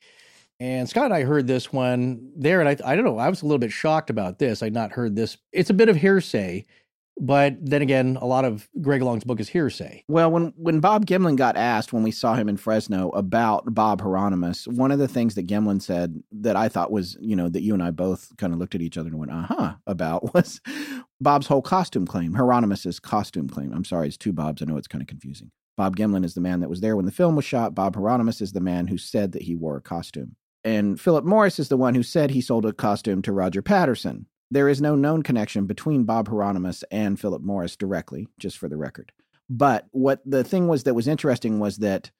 And 0.59 0.89
Scott 0.89 1.05
and 1.05 1.13
I 1.13 1.23
heard 1.23 1.47
this 1.47 1.71
one 1.71 2.33
there, 2.35 2.59
and 2.59 2.67
I, 2.67 2.75
I 2.91 2.97
don't 2.97 3.05
know, 3.05 3.19
I 3.19 3.29
was 3.29 3.41
a 3.41 3.45
little 3.45 3.57
bit 3.57 3.71
shocked 3.71 4.09
about 4.09 4.37
this. 4.37 4.61
I'd 4.61 4.73
not 4.73 4.91
heard 4.91 5.15
this. 5.15 5.37
It's 5.53 5.69
a 5.69 5.73
bit 5.73 5.87
of 5.87 5.95
hearsay, 5.95 6.65
But 7.19 7.57
then 7.61 7.81
again, 7.81 8.18
a 8.19 8.26
lot 8.26 8.44
of 8.44 8.68
Greg 8.81 9.02
Long's 9.02 9.23
book 9.23 9.40
is 9.40 9.49
hearsay. 9.49 10.03
Well, 10.07 10.31
when 10.31 10.53
when 10.56 10.80
Bob 10.80 11.06
Gimlin 11.06 11.35
got 11.35 11.56
asked 11.56 11.94
when 11.94 12.03
we 12.03 12.11
saw 12.11 12.34
him 12.34 12.49
in 12.49 12.57
Fresno 12.57 13.10
about 13.10 13.73
Bob 13.73 14.02
Heironimus, 14.02 14.68
one 14.68 14.91
of 14.91 14.99
the 14.99 15.07
things 15.07 15.35
that 15.35 15.48
Gimlin 15.48 15.81
said 15.81 16.22
that 16.31 16.56
I 16.56 16.69
thought 16.69 16.91
was, 16.91 17.15
you 17.22 17.35
know, 17.35 17.49
that 17.49 17.61
you 17.61 17.73
and 17.73 17.84
I 17.84 17.91
both 17.91 18.35
kind 18.38 18.52
of 18.52 18.60
looked 18.60 18.76
at 18.76 18.81
each 18.81 18.98
other 18.98 19.10
and 19.10 19.19
went, 19.19 19.31
"Uh 19.31 19.44
huh," 19.44 19.73
about 19.85 20.34
was 20.34 20.60
Bob's 21.22 21.48
whole 21.48 21.61
costume 21.61 22.07
claim, 22.07 22.34
Heironimus's 22.34 22.99
costume 22.99 23.48
claim. 23.48 23.72
I'm 23.73 23.85
sorry, 23.85 24.07
it's 24.07 24.18
two 24.18 24.34
Bobs. 24.34 24.61
I 24.61 24.65
know 24.65 24.77
it's 24.77 24.88
kind 24.88 25.02
of 25.02 25.07
confusing. 25.07 25.52
Bob 25.77 25.95
Gimlin 25.95 26.26
is 26.26 26.34
the 26.34 26.41
man 26.41 26.60
that 26.60 26.69
was 26.69 26.81
there 26.81 26.95
when 26.95 27.06
the 27.06 27.11
film 27.11 27.35
was 27.35 27.45
shot. 27.45 27.76
Bob 27.76 27.95
Heironimus 27.95 28.41
is 28.41 28.53
the 28.53 28.60
man 28.60 28.88
who 28.88 28.98
said 28.98 29.31
that 29.31 29.44
he 29.44 29.56
wore 29.56 29.77
a 29.77 29.81
costume. 29.81 30.35
And 30.64 30.99
Philip 30.99 31.26
Morris 31.26 31.60
is 31.60 31.68
the 31.68 31.77
one 31.77 31.95
who 31.95 32.03
said 32.03 32.31
he 32.31 32.41
sold 32.41 32.65
a 32.65 32.73
costume 32.73 33.22
to 33.23 33.34
Roger 33.34 33.61
Patterson. 33.61 34.27
There 34.51 34.69
is 34.69 34.81
no 34.81 34.95
known 34.95 35.23
connection 35.23 35.65
between 35.65 36.03
Bob 36.03 36.29
Heironimus 36.29 36.83
and 36.91 37.19
Philip 37.19 37.41
Morris 37.41 37.75
directly, 37.75 38.27
just 38.37 38.57
for 38.57 38.69
the 38.69 38.77
record. 38.77 39.11
But 39.49 39.87
what 39.91 40.21
the 40.25 40.43
thing 40.43 40.67
was 40.67 40.83
that 40.83 40.93
was 40.93 41.07
interesting 41.07 41.59
was 41.59 41.77
that 41.77 42.11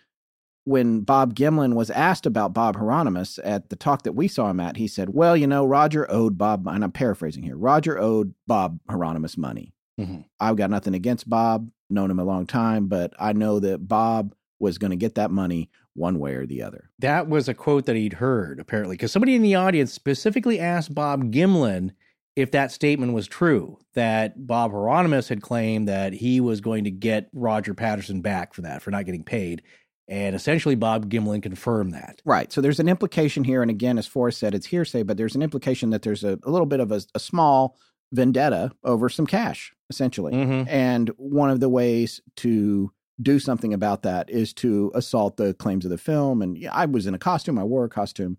when 0.66 1.02
Bob 1.02 1.36
Gimlin 1.36 1.74
was 1.74 1.90
asked 1.90 2.26
about 2.26 2.54
Bob 2.54 2.78
Heironimus 2.78 3.40
at 3.44 3.70
the 3.70 3.76
talk 3.76 4.04
that 4.04 4.14
we 4.14 4.28
saw 4.28 4.50
him 4.50 4.60
at, 4.60 4.78
he 4.78 4.88
said, 4.88 5.10
Well, 5.10 5.36
you 5.36 5.48
know, 5.48 5.66
Roger 5.66 6.10
owed 6.10 6.38
Bob, 6.38 6.68
and 6.68 6.84
I'm 6.84 6.92
paraphrasing 6.92 7.44
here, 7.44 7.58
Roger 7.58 8.00
owed 8.00 8.34
Bob 8.48 8.80
Heironimus 8.90 9.38
money. 9.38 9.74
Mm-hmm. 10.00 10.22
I've 10.40 10.56
got 10.56 10.70
nothing 10.70 10.96
against 10.96 11.30
Bob, 11.30 11.70
known 11.90 12.10
him 12.10 12.20
a 12.20 12.24
long 12.24 12.46
time, 12.46 12.88
but 12.88 13.14
I 13.20 13.34
know 13.34 13.60
that 13.60 13.88
Bob 13.88 14.34
was 14.60 14.78
going 14.78 14.92
to 14.92 14.98
get 14.98 15.16
that 15.16 15.32
money 15.32 15.70
one 15.94 16.18
way 16.20 16.34
or 16.34 16.46
the 16.46 16.64
other. 16.64 16.90
That 17.00 17.28
was 17.28 17.48
a 17.48 17.54
quote 17.54 17.86
that 17.86 17.96
he'd 17.96 18.14
heard, 18.14 18.60
apparently, 18.60 18.96
because 18.96 19.12
somebody 19.12 19.36
in 19.36 19.42
the 19.42 19.56
audience 19.56 19.94
specifically 19.94 20.60
asked 20.60 20.96
Bob 20.96 21.32
Gimlin 21.32 21.92
if 22.36 22.52
that 22.52 22.72
statement 22.72 23.14
was 23.14 23.28
true, 23.28 23.78
that 23.94 24.48
Bob 24.48 24.72
Heironimus 24.72 25.30
had 25.30 25.42
claimed 25.42 25.88
that 25.88 26.14
he 26.14 26.42
was 26.42 26.62
going 26.62 26.86
to 26.86 26.92
get 26.92 27.30
Roger 27.34 27.74
Patterson 27.74 28.22
back 28.22 28.54
for 28.54 28.62
that, 28.62 28.82
for 28.82 28.92
not 28.92 29.06
getting 29.06 29.24
paid. 29.24 29.62
And 30.08 30.36
essentially, 30.36 30.76
Bob 30.76 31.10
Gimlin 31.10 31.42
confirmed 31.42 31.94
that. 31.94 32.22
Right. 32.26 32.52
So 32.52 32.60
there's 32.60 32.80
an 32.80 32.90
implication 32.90 33.44
here. 33.44 33.62
And 33.62 33.72
again, 33.72 33.98
as 33.98 34.08
Forrest 34.08 34.40
said, 34.40 34.54
it's 34.54 34.66
hearsay, 34.66 35.04
but 35.04 35.18
there's 35.18 35.36
an 35.36 35.42
implication 35.42 35.92
that 35.92 36.02
there's 36.02 36.24
a, 36.24 36.40
a 36.44 36.50
little 36.50 36.66
bit 36.66 36.80
of 36.80 36.92
a, 36.92 37.02
a, 37.16 37.20
small 37.20 37.78
vendetta 38.12 38.72
over 38.84 39.08
some 39.08 39.26
cash, 39.26 39.74
essentially. 39.90 40.34
Mm-hmm. 40.34 40.68
And 40.68 41.10
one 41.18 41.50
of 41.50 41.62
the 41.62 41.70
ways 41.70 42.20
to 42.38 42.92
do 43.22 43.40
something 43.40 43.74
about 43.74 44.04
that 44.04 44.30
is 44.30 44.54
to 44.54 44.92
assault 44.94 45.38
the 45.38 45.54
claims 45.54 45.86
of 45.86 45.92
the 45.92 45.98
film. 45.98 46.42
And 46.42 46.68
I 46.72 46.86
was 46.86 47.08
in 47.08 47.14
a 47.14 47.20
costume, 47.20 47.58
I 47.58 47.64
wore 47.64 47.86
a 47.86 47.90
costume. 47.90 48.38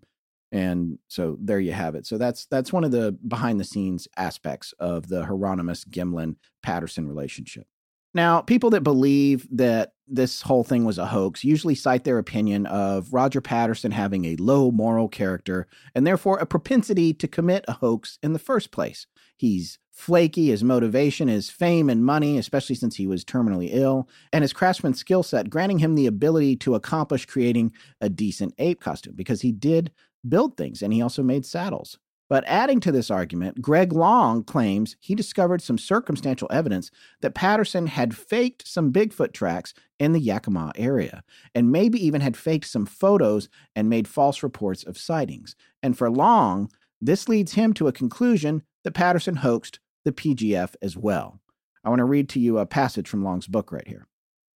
And 0.55 0.99
so 1.09 1.37
there 1.41 1.59
you 1.59 1.73
have 1.73 1.95
it. 1.95 2.05
So 2.05 2.17
that's 2.17 2.45
that's 2.45 2.71
one 2.71 2.85
of 2.85 2.91
the 2.91 3.11
behind 3.27 3.59
the 3.59 3.65
scenes 3.65 4.07
aspects 4.15 4.73
of 4.79 5.09
the 5.09 5.25
Heironimus 5.25 5.85
Gimlin 5.89 6.37
Patterson 6.63 7.09
relationship. 7.09 7.67
Now, 8.13 8.39
people 8.39 8.69
that 8.69 8.81
believe 8.81 9.45
that 9.51 9.91
this 10.07 10.43
whole 10.43 10.63
thing 10.63 10.85
was 10.85 10.97
a 10.97 11.07
hoax 11.07 11.43
usually 11.43 11.75
cite 11.75 12.05
their 12.05 12.19
opinion 12.19 12.65
of 12.67 13.11
Roger 13.11 13.41
Patterson 13.41 13.91
having 13.91 14.23
a 14.23 14.37
low 14.37 14.71
moral 14.71 15.09
character 15.09 15.67
and 15.93 16.07
therefore 16.07 16.37
a 16.37 16.45
propensity 16.45 17.13
to 17.13 17.27
commit 17.27 17.65
a 17.67 17.73
hoax 17.73 18.17
in 18.23 18.31
the 18.31 18.39
first 18.39 18.71
place. 18.71 19.07
He's 19.35 19.79
flaky, 19.91 20.47
his 20.47 20.63
motivation 20.63 21.27
is 21.27 21.49
fame 21.49 21.89
and 21.89 22.05
money, 22.05 22.37
especially 22.37 22.75
since 22.75 22.95
he 22.95 23.07
was 23.07 23.25
terminally 23.25 23.69
ill, 23.71 24.07
and 24.31 24.43
his 24.43 24.53
craftsman 24.53 24.93
skill 24.93 25.23
set 25.23 25.49
granting 25.49 25.79
him 25.79 25.95
the 25.95 26.07
ability 26.07 26.55
to 26.57 26.75
accomplish 26.75 27.25
creating 27.25 27.73
a 27.99 28.07
decent 28.07 28.53
ape 28.57 28.79
costume 28.79 29.15
because 29.15 29.41
he 29.41 29.51
did 29.51 29.91
build 30.27 30.57
things 30.57 30.81
and 30.81 30.93
he 30.93 31.01
also 31.01 31.23
made 31.23 31.45
saddles. 31.45 31.97
But 32.27 32.43
adding 32.47 32.79
to 32.79 32.91
this 32.91 33.11
argument, 33.11 33.61
Greg 33.61 33.93
Long 33.93 34.43
claims 34.43 34.95
he 34.99 35.13
discovered 35.13 35.61
some 35.61 35.77
circumstantial 35.77 36.47
evidence 36.51 36.89
that 37.21 37.35
Patterson 37.35 37.85
had 37.85 38.15
faked 38.15 38.67
some 38.67 38.91
Bigfoot 38.91 39.31
tracks 39.31 39.75
in 39.99 40.11
the 40.11 40.19
Yakima 40.19 40.71
area, 40.75 41.23
and 41.53 41.71
maybe 41.71 42.03
even 42.03 42.21
had 42.21 42.35
faked 42.35 42.65
some 42.65 42.87
photos 42.87 43.47
and 43.75 43.89
made 43.89 44.07
false 44.07 44.41
reports 44.41 44.83
of 44.83 44.97
sightings. 44.97 45.55
And 45.83 45.95
for 45.95 46.09
Long, 46.09 46.71
this 46.99 47.29
leads 47.29 47.53
him 47.53 47.73
to 47.73 47.87
a 47.87 47.93
conclusion 47.93 48.63
that 48.83 48.95
Patterson 48.95 49.37
hoaxed 49.37 49.79
the 50.03 50.11
PGF 50.11 50.75
as 50.81 50.97
well. 50.97 51.39
I 51.83 51.89
want 51.89 51.99
to 51.99 52.05
read 52.05 52.29
to 52.29 52.39
you 52.39 52.57
a 52.57 52.65
passage 52.65 53.07
from 53.07 53.23
Long's 53.23 53.47
book 53.47 53.71
right 53.71 53.87
here. 53.87 54.07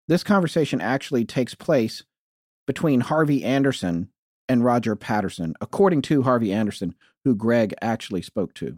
This 0.08 0.24
conversation 0.24 0.82
actually 0.82 1.26
takes 1.26 1.54
place 1.54 2.04
between 2.66 3.02
Harvey 3.02 3.44
Anderson 3.44 4.10
and 4.50 4.66
Roger 4.66 4.96
Patterson, 4.96 5.54
according 5.62 6.02
to 6.04 6.24
Harvey 6.24 6.52
Anderson, 6.52 6.96
who 7.24 7.36
Greg 7.36 7.74
actually 7.82 8.24
spoke 8.24 8.54
to. 8.56 8.78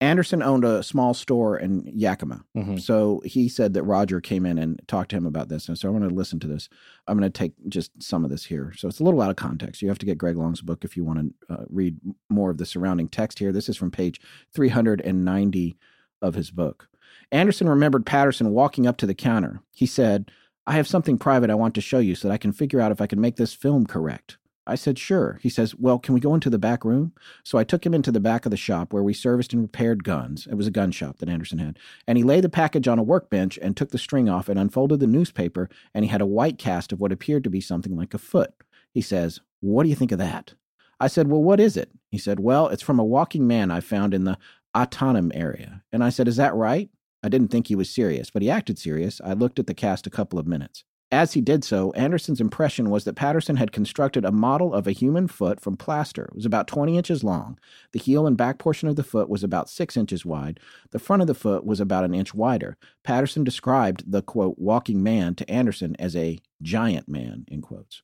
Anderson 0.00 0.42
owned 0.42 0.64
a 0.64 0.82
small 0.82 1.14
store 1.14 1.56
in 1.58 1.82
Yakima. 1.86 2.44
Mm-hmm. 2.54 2.76
So 2.76 3.22
he 3.24 3.48
said 3.48 3.72
that 3.72 3.82
Roger 3.82 4.20
came 4.20 4.44
in 4.44 4.58
and 4.58 4.80
talked 4.86 5.10
to 5.10 5.16
him 5.16 5.24
about 5.24 5.48
this. 5.48 5.68
And 5.68 5.78
so 5.78 5.88
I'm 5.88 5.98
going 5.98 6.08
to 6.08 6.14
listen 6.14 6.38
to 6.40 6.46
this. 6.46 6.68
I'm 7.06 7.18
going 7.18 7.30
to 7.30 7.36
take 7.38 7.52
just 7.68 8.02
some 8.02 8.22
of 8.22 8.30
this 8.30 8.44
here. 8.44 8.74
So 8.76 8.88
it's 8.88 9.00
a 9.00 9.04
little 9.04 9.22
out 9.22 9.30
of 9.30 9.36
context. 9.36 9.80
You 9.80 9.88
have 9.88 9.98
to 9.98 10.06
get 10.06 10.18
Greg 10.18 10.36
Long's 10.36 10.60
book 10.60 10.84
if 10.84 10.98
you 10.98 11.04
want 11.04 11.34
to 11.48 11.54
uh, 11.54 11.64
read 11.70 11.96
more 12.28 12.50
of 12.50 12.58
the 12.58 12.66
surrounding 12.66 13.08
text 13.08 13.38
here. 13.38 13.52
This 13.52 13.70
is 13.70 13.76
from 13.78 13.90
page 13.90 14.20
390 14.54 15.78
of 16.20 16.34
his 16.34 16.50
book. 16.50 16.88
Anderson 17.32 17.68
remembered 17.68 18.04
Patterson 18.04 18.50
walking 18.50 18.86
up 18.86 18.98
to 18.98 19.06
the 19.06 19.14
counter. 19.14 19.60
He 19.72 19.86
said, 19.86 20.30
I 20.66 20.72
have 20.72 20.86
something 20.86 21.16
private 21.16 21.48
I 21.48 21.54
want 21.54 21.74
to 21.76 21.80
show 21.80 22.00
you 22.00 22.14
so 22.14 22.28
that 22.28 22.34
I 22.34 22.38
can 22.38 22.52
figure 22.52 22.80
out 22.80 22.92
if 22.92 23.00
I 23.00 23.06
can 23.06 23.20
make 23.20 23.36
this 23.36 23.54
film 23.54 23.86
correct. 23.86 24.36
I 24.66 24.74
said, 24.74 24.98
sure. 24.98 25.38
He 25.42 25.48
says, 25.48 25.74
well, 25.76 25.98
can 25.98 26.12
we 26.12 26.20
go 26.20 26.34
into 26.34 26.50
the 26.50 26.58
back 26.58 26.84
room? 26.84 27.12
So 27.44 27.56
I 27.56 27.64
took 27.64 27.86
him 27.86 27.94
into 27.94 28.10
the 28.10 28.20
back 28.20 28.46
of 28.46 28.50
the 28.50 28.56
shop 28.56 28.92
where 28.92 29.02
we 29.02 29.14
serviced 29.14 29.52
and 29.52 29.62
repaired 29.62 30.02
guns. 30.02 30.46
It 30.46 30.56
was 30.56 30.66
a 30.66 30.72
gun 30.72 30.90
shop 30.90 31.18
that 31.18 31.28
Anderson 31.28 31.58
had. 31.58 31.78
And 32.06 32.18
he 32.18 32.24
laid 32.24 32.42
the 32.42 32.48
package 32.48 32.88
on 32.88 32.98
a 32.98 33.04
workbench 33.04 33.58
and 33.62 33.76
took 33.76 33.90
the 33.90 33.98
string 33.98 34.28
off 34.28 34.48
and 34.48 34.58
unfolded 34.58 35.00
the 35.00 35.06
newspaper. 35.06 35.68
And 35.94 36.04
he 36.04 36.10
had 36.10 36.20
a 36.20 36.26
white 36.26 36.58
cast 36.58 36.92
of 36.92 37.00
what 37.00 37.12
appeared 37.12 37.44
to 37.44 37.50
be 37.50 37.60
something 37.60 37.96
like 37.96 38.12
a 38.12 38.18
foot. 38.18 38.54
He 38.92 39.00
says, 39.00 39.40
what 39.60 39.84
do 39.84 39.88
you 39.88 39.94
think 39.94 40.12
of 40.12 40.18
that? 40.18 40.54
I 40.98 41.08
said, 41.08 41.28
well, 41.28 41.42
what 41.42 41.60
is 41.60 41.76
it? 41.76 41.90
He 42.10 42.18
said, 42.18 42.40
well, 42.40 42.68
it's 42.68 42.82
from 42.82 42.98
a 42.98 43.04
walking 43.04 43.46
man 43.46 43.70
I 43.70 43.80
found 43.80 44.14
in 44.14 44.24
the 44.24 44.38
Ahtanum 44.74 45.30
area. 45.34 45.82
And 45.92 46.02
I 46.02 46.08
said, 46.08 46.28
is 46.28 46.36
that 46.36 46.54
right? 46.54 46.90
I 47.22 47.28
didn't 47.28 47.48
think 47.48 47.66
he 47.66 47.74
was 47.74 47.90
serious, 47.90 48.30
but 48.30 48.42
he 48.42 48.50
acted 48.50 48.78
serious. 48.78 49.20
I 49.24 49.32
looked 49.32 49.58
at 49.58 49.66
the 49.66 49.74
cast 49.74 50.06
a 50.06 50.10
couple 50.10 50.38
of 50.38 50.46
minutes. 50.46 50.84
As 51.12 51.34
he 51.34 51.40
did 51.40 51.62
so, 51.62 51.92
Anderson's 51.92 52.40
impression 52.40 52.90
was 52.90 53.04
that 53.04 53.14
Patterson 53.14 53.56
had 53.56 53.70
constructed 53.70 54.24
a 54.24 54.32
model 54.32 54.74
of 54.74 54.88
a 54.88 54.92
human 54.92 55.28
foot 55.28 55.60
from 55.60 55.76
plaster. 55.76 56.24
It 56.24 56.34
was 56.34 56.44
about 56.44 56.66
20 56.66 56.98
inches 56.98 57.22
long. 57.22 57.60
The 57.92 58.00
heel 58.00 58.26
and 58.26 58.36
back 58.36 58.58
portion 58.58 58.88
of 58.88 58.96
the 58.96 59.04
foot 59.04 59.28
was 59.28 59.44
about 59.44 59.70
6 59.70 59.96
inches 59.96 60.26
wide. 60.26 60.58
The 60.90 60.98
front 60.98 61.22
of 61.22 61.28
the 61.28 61.34
foot 61.34 61.64
was 61.64 61.78
about 61.78 62.04
an 62.04 62.12
inch 62.12 62.34
wider. 62.34 62.76
Patterson 63.04 63.44
described 63.44 64.10
the, 64.10 64.20
quote, 64.20 64.58
walking 64.58 65.00
man 65.00 65.36
to 65.36 65.48
Anderson 65.48 65.94
as 66.00 66.16
a 66.16 66.40
giant 66.60 67.08
man, 67.08 67.44
in 67.46 67.62
quotes. 67.62 68.02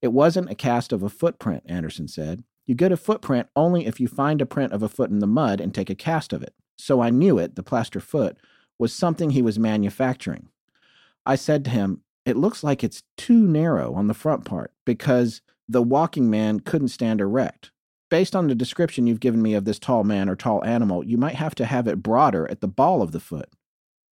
It 0.00 0.12
wasn't 0.12 0.50
a 0.50 0.54
cast 0.54 0.92
of 0.92 1.02
a 1.02 1.08
footprint, 1.08 1.64
Anderson 1.66 2.06
said. 2.06 2.44
You 2.64 2.76
get 2.76 2.92
a 2.92 2.96
footprint 2.96 3.48
only 3.56 3.86
if 3.86 3.98
you 3.98 4.06
find 4.06 4.40
a 4.40 4.46
print 4.46 4.72
of 4.72 4.84
a 4.84 4.88
foot 4.88 5.10
in 5.10 5.18
the 5.18 5.26
mud 5.26 5.60
and 5.60 5.74
take 5.74 5.90
a 5.90 5.96
cast 5.96 6.32
of 6.32 6.44
it. 6.44 6.54
So 6.78 7.00
I 7.00 7.10
knew 7.10 7.38
it, 7.38 7.56
the 7.56 7.64
plaster 7.64 7.98
foot, 7.98 8.36
was 8.78 8.92
something 8.92 9.30
he 9.30 9.42
was 9.42 9.58
manufacturing. 9.58 10.48
I 11.24 11.34
said 11.34 11.64
to 11.64 11.70
him, 11.70 12.02
it 12.26 12.36
looks 12.36 12.64
like 12.64 12.82
it's 12.82 13.04
too 13.16 13.46
narrow 13.46 13.94
on 13.94 14.08
the 14.08 14.14
front 14.14 14.44
part 14.44 14.72
because 14.84 15.40
the 15.68 15.82
walking 15.82 16.28
man 16.28 16.60
couldn't 16.60 16.88
stand 16.88 17.20
erect. 17.20 17.70
Based 18.10 18.36
on 18.36 18.48
the 18.48 18.54
description 18.54 19.06
you've 19.06 19.20
given 19.20 19.40
me 19.40 19.54
of 19.54 19.64
this 19.64 19.78
tall 19.78 20.04
man 20.04 20.28
or 20.28 20.36
tall 20.36 20.62
animal, 20.64 21.04
you 21.04 21.16
might 21.16 21.36
have 21.36 21.54
to 21.54 21.64
have 21.64 21.86
it 21.88 22.02
broader 22.02 22.48
at 22.50 22.60
the 22.60 22.68
ball 22.68 23.00
of 23.00 23.12
the 23.12 23.20
foot. 23.20 23.48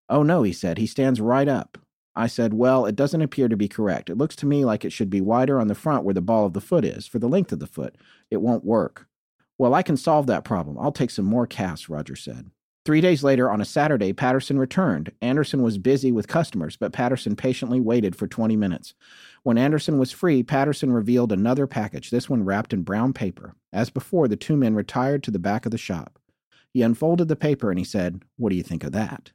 Oh 0.09 0.23
no, 0.23 0.43
he 0.45 0.53
said, 0.53 0.79
he 0.79 0.87
stands 0.87 1.21
right 1.21 1.49
up. 1.49 1.79
I 2.17 2.29
said, 2.29 2.55
Well, 2.55 2.87
it 2.87 2.95
doesn't 2.95 3.23
appear 3.23 3.49
to 3.49 3.57
be 3.57 3.69
correct. 3.69 4.09
It 4.09 4.17
looks 4.17 4.37
to 4.37 4.47
me 4.47 4.65
like 4.65 4.85
it 4.85 4.93
should 4.93 5.11
be 5.11 5.21
wider 5.21 5.59
on 5.59 5.67
the 5.67 5.75
front 5.75 6.05
where 6.05 6.15
the 6.15 6.21
ball 6.21 6.47
of 6.47 6.53
the 6.53 6.61
foot 6.61 6.85
is, 6.85 7.07
for 7.09 7.19
the 7.19 7.29
length 7.29 7.53
of 7.53 7.59
the 7.59 7.67
foot. 7.67 7.97
It 8.31 8.41
won't 8.41 8.65
work. 8.65 9.09
Well, 9.59 9.75
I 9.75 9.83
can 9.83 9.97
solve 9.97 10.27
that 10.29 10.45
problem. 10.45 10.79
I'll 10.79 10.93
take 10.93 11.11
some 11.11 11.25
more 11.25 11.47
casts, 11.47 11.89
Roger 11.89 12.15
said. 12.17 12.51
Three 12.85 13.01
days 13.01 13.25
later, 13.25 13.51
on 13.51 13.63
a 13.63 13.65
Saturday, 13.65 14.13
Patterson 14.13 14.59
returned. 14.59 15.11
Anderson 15.23 15.63
was 15.63 15.79
busy 15.79 16.13
with 16.13 16.29
customers, 16.29 16.77
but 16.77 16.93
Patterson 16.93 17.35
patiently 17.35 17.81
waited 17.81 18.15
for 18.15 18.27
20 18.27 18.57
minutes. 18.57 18.93
When 19.43 19.57
Anderson 19.57 19.99
was 19.99 20.13
free, 20.13 20.43
Patterson 20.43 20.93
revealed 20.93 21.33
another 21.33 21.67
package, 21.67 22.11
this 22.11 22.29
one 22.29 22.45
wrapped 22.45 22.75
in 22.75 22.83
brown 22.83 23.15
paper. 23.15 23.55
As 23.73 23.89
before, 23.89 24.29
the 24.29 24.37
two 24.37 24.55
men 24.55 24.75
retired 24.75 25.23
to 25.23 25.31
the 25.31 25.39
back 25.39 25.65
of 25.65 25.73
the 25.73 25.79
shop. 25.79 26.19
He 26.75 26.83
unfolded 26.83 27.29
the 27.29 27.37
paper 27.37 27.71
and 27.71 27.79
he 27.79 27.87
said, 27.87 28.23
What 28.37 28.51
do 28.51 28.57
you 28.57 28.63
think 28.63 28.85
of 28.85 28.93
that? 28.93 29.33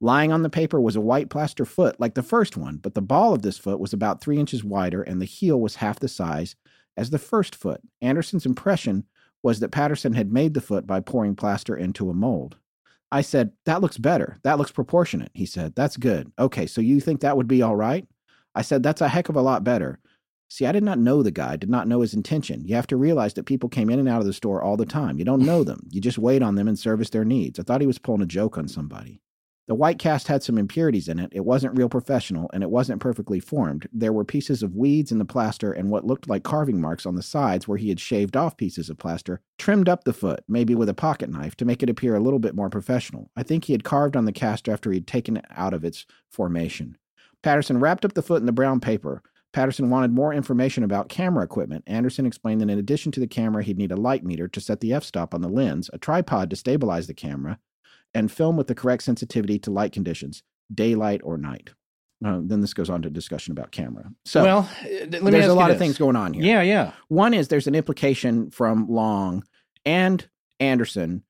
Lying 0.00 0.30
on 0.30 0.42
the 0.42 0.50
paper 0.50 0.80
was 0.80 0.94
a 0.94 1.00
white 1.00 1.30
plaster 1.30 1.64
foot 1.64 1.98
like 1.98 2.14
the 2.14 2.22
first 2.22 2.56
one, 2.56 2.76
but 2.76 2.94
the 2.94 3.02
ball 3.02 3.34
of 3.34 3.42
this 3.42 3.58
foot 3.58 3.80
was 3.80 3.92
about 3.92 4.20
three 4.20 4.38
inches 4.38 4.62
wider 4.62 5.02
and 5.02 5.20
the 5.20 5.26
heel 5.26 5.60
was 5.60 5.76
half 5.76 5.98
the 5.98 6.06
size 6.06 6.54
as 6.96 7.10
the 7.10 7.18
first 7.18 7.56
foot. 7.56 7.80
Anderson's 8.00 8.46
impression 8.46 9.04
was 9.42 9.58
that 9.58 9.72
Patterson 9.72 10.12
had 10.12 10.32
made 10.32 10.54
the 10.54 10.60
foot 10.60 10.86
by 10.86 11.00
pouring 11.00 11.34
plaster 11.34 11.76
into 11.76 12.08
a 12.08 12.14
mold. 12.14 12.56
I 13.10 13.22
said, 13.22 13.52
That 13.64 13.80
looks 13.80 13.98
better. 13.98 14.38
That 14.42 14.58
looks 14.58 14.70
proportionate. 14.70 15.30
He 15.34 15.46
said, 15.46 15.74
That's 15.74 15.96
good. 15.96 16.32
Okay, 16.38 16.66
so 16.66 16.80
you 16.80 17.00
think 17.00 17.20
that 17.20 17.36
would 17.36 17.48
be 17.48 17.62
all 17.62 17.76
right? 17.76 18.06
I 18.54 18.62
said, 18.62 18.82
That's 18.82 19.00
a 19.00 19.08
heck 19.08 19.28
of 19.28 19.36
a 19.36 19.42
lot 19.42 19.64
better. 19.64 19.98
See, 20.50 20.64
I 20.64 20.72
did 20.72 20.82
not 20.82 20.98
know 20.98 21.22
the 21.22 21.30
guy, 21.30 21.56
did 21.56 21.68
not 21.68 21.88
know 21.88 22.00
his 22.00 22.14
intention. 22.14 22.64
You 22.64 22.74
have 22.74 22.86
to 22.86 22.96
realize 22.96 23.34
that 23.34 23.44
people 23.44 23.68
came 23.68 23.90
in 23.90 23.98
and 23.98 24.08
out 24.08 24.20
of 24.20 24.26
the 24.26 24.32
store 24.32 24.62
all 24.62 24.78
the 24.78 24.86
time. 24.86 25.18
You 25.18 25.24
don't 25.26 25.44
know 25.44 25.62
them. 25.62 25.86
You 25.90 26.00
just 26.00 26.16
wait 26.16 26.42
on 26.42 26.54
them 26.54 26.68
and 26.68 26.78
service 26.78 27.10
their 27.10 27.24
needs. 27.24 27.58
I 27.58 27.62
thought 27.62 27.82
he 27.82 27.86
was 27.86 27.98
pulling 27.98 28.22
a 28.22 28.26
joke 28.26 28.56
on 28.56 28.66
somebody. 28.66 29.20
The 29.68 29.74
white 29.74 29.98
cast 29.98 30.28
had 30.28 30.42
some 30.42 30.56
impurities 30.56 31.08
in 31.08 31.18
it. 31.18 31.28
It 31.30 31.44
wasn't 31.44 31.76
real 31.76 31.90
professional 31.90 32.50
and 32.54 32.62
it 32.62 32.70
wasn't 32.70 33.02
perfectly 33.02 33.38
formed. 33.38 33.86
There 33.92 34.14
were 34.14 34.24
pieces 34.24 34.62
of 34.62 34.74
weeds 34.74 35.12
in 35.12 35.18
the 35.18 35.26
plaster 35.26 35.72
and 35.72 35.90
what 35.90 36.06
looked 36.06 36.26
like 36.26 36.42
carving 36.42 36.80
marks 36.80 37.04
on 37.04 37.16
the 37.16 37.22
sides 37.22 37.68
where 37.68 37.76
he 37.76 37.90
had 37.90 38.00
shaved 38.00 38.34
off 38.34 38.56
pieces 38.56 38.88
of 38.88 38.96
plaster, 38.96 39.42
trimmed 39.58 39.86
up 39.86 40.04
the 40.04 40.14
foot, 40.14 40.42
maybe 40.48 40.74
with 40.74 40.88
a 40.88 40.94
pocket 40.94 41.28
knife, 41.28 41.54
to 41.56 41.66
make 41.66 41.82
it 41.82 41.90
appear 41.90 42.16
a 42.16 42.20
little 42.20 42.38
bit 42.38 42.54
more 42.54 42.70
professional. 42.70 43.30
I 43.36 43.42
think 43.42 43.64
he 43.64 43.74
had 43.74 43.84
carved 43.84 44.16
on 44.16 44.24
the 44.24 44.32
cast 44.32 44.70
after 44.70 44.90
he'd 44.90 45.06
taken 45.06 45.36
it 45.36 45.44
out 45.50 45.74
of 45.74 45.84
its 45.84 46.06
formation. 46.30 46.96
Patterson 47.42 47.78
wrapped 47.78 48.06
up 48.06 48.14
the 48.14 48.22
foot 48.22 48.40
in 48.40 48.46
the 48.46 48.52
brown 48.52 48.80
paper. 48.80 49.22
Patterson 49.52 49.90
wanted 49.90 50.12
more 50.12 50.32
information 50.32 50.82
about 50.82 51.10
camera 51.10 51.44
equipment. 51.44 51.84
Anderson 51.86 52.24
explained 52.24 52.62
that 52.62 52.70
in 52.70 52.78
addition 52.78 53.12
to 53.12 53.20
the 53.20 53.26
camera, 53.26 53.62
he'd 53.62 53.76
need 53.76 53.92
a 53.92 53.96
light 53.96 54.24
meter 54.24 54.48
to 54.48 54.62
set 54.62 54.80
the 54.80 54.94
f 54.94 55.04
stop 55.04 55.34
on 55.34 55.42
the 55.42 55.48
lens, 55.48 55.90
a 55.92 55.98
tripod 55.98 56.48
to 56.48 56.56
stabilize 56.56 57.06
the 57.06 57.12
camera, 57.12 57.58
and 58.14 58.30
film 58.30 58.56
with 58.56 58.66
the 58.66 58.74
correct 58.74 59.02
sensitivity 59.02 59.58
to 59.60 59.70
light 59.70 59.92
conditions, 59.92 60.42
daylight 60.72 61.20
or 61.24 61.38
night. 61.38 61.70
Uh, 62.24 62.40
then 62.42 62.60
this 62.60 62.74
goes 62.74 62.90
on 62.90 63.02
to 63.02 63.10
discussion 63.10 63.52
about 63.52 63.70
camera. 63.70 64.10
So, 64.24 64.42
well, 64.42 64.70
uh, 64.82 65.06
there's 65.30 65.46
a 65.46 65.54
lot 65.54 65.70
of 65.70 65.78
things 65.78 65.98
going 65.98 66.16
on 66.16 66.34
here. 66.34 66.42
Yeah, 66.42 66.62
yeah. 66.62 66.92
One 67.06 67.32
is 67.32 67.48
there's 67.48 67.68
an 67.68 67.76
implication 67.76 68.50
from 68.50 68.88
Long 68.88 69.44
and 69.84 70.28
Anderson 70.58 71.22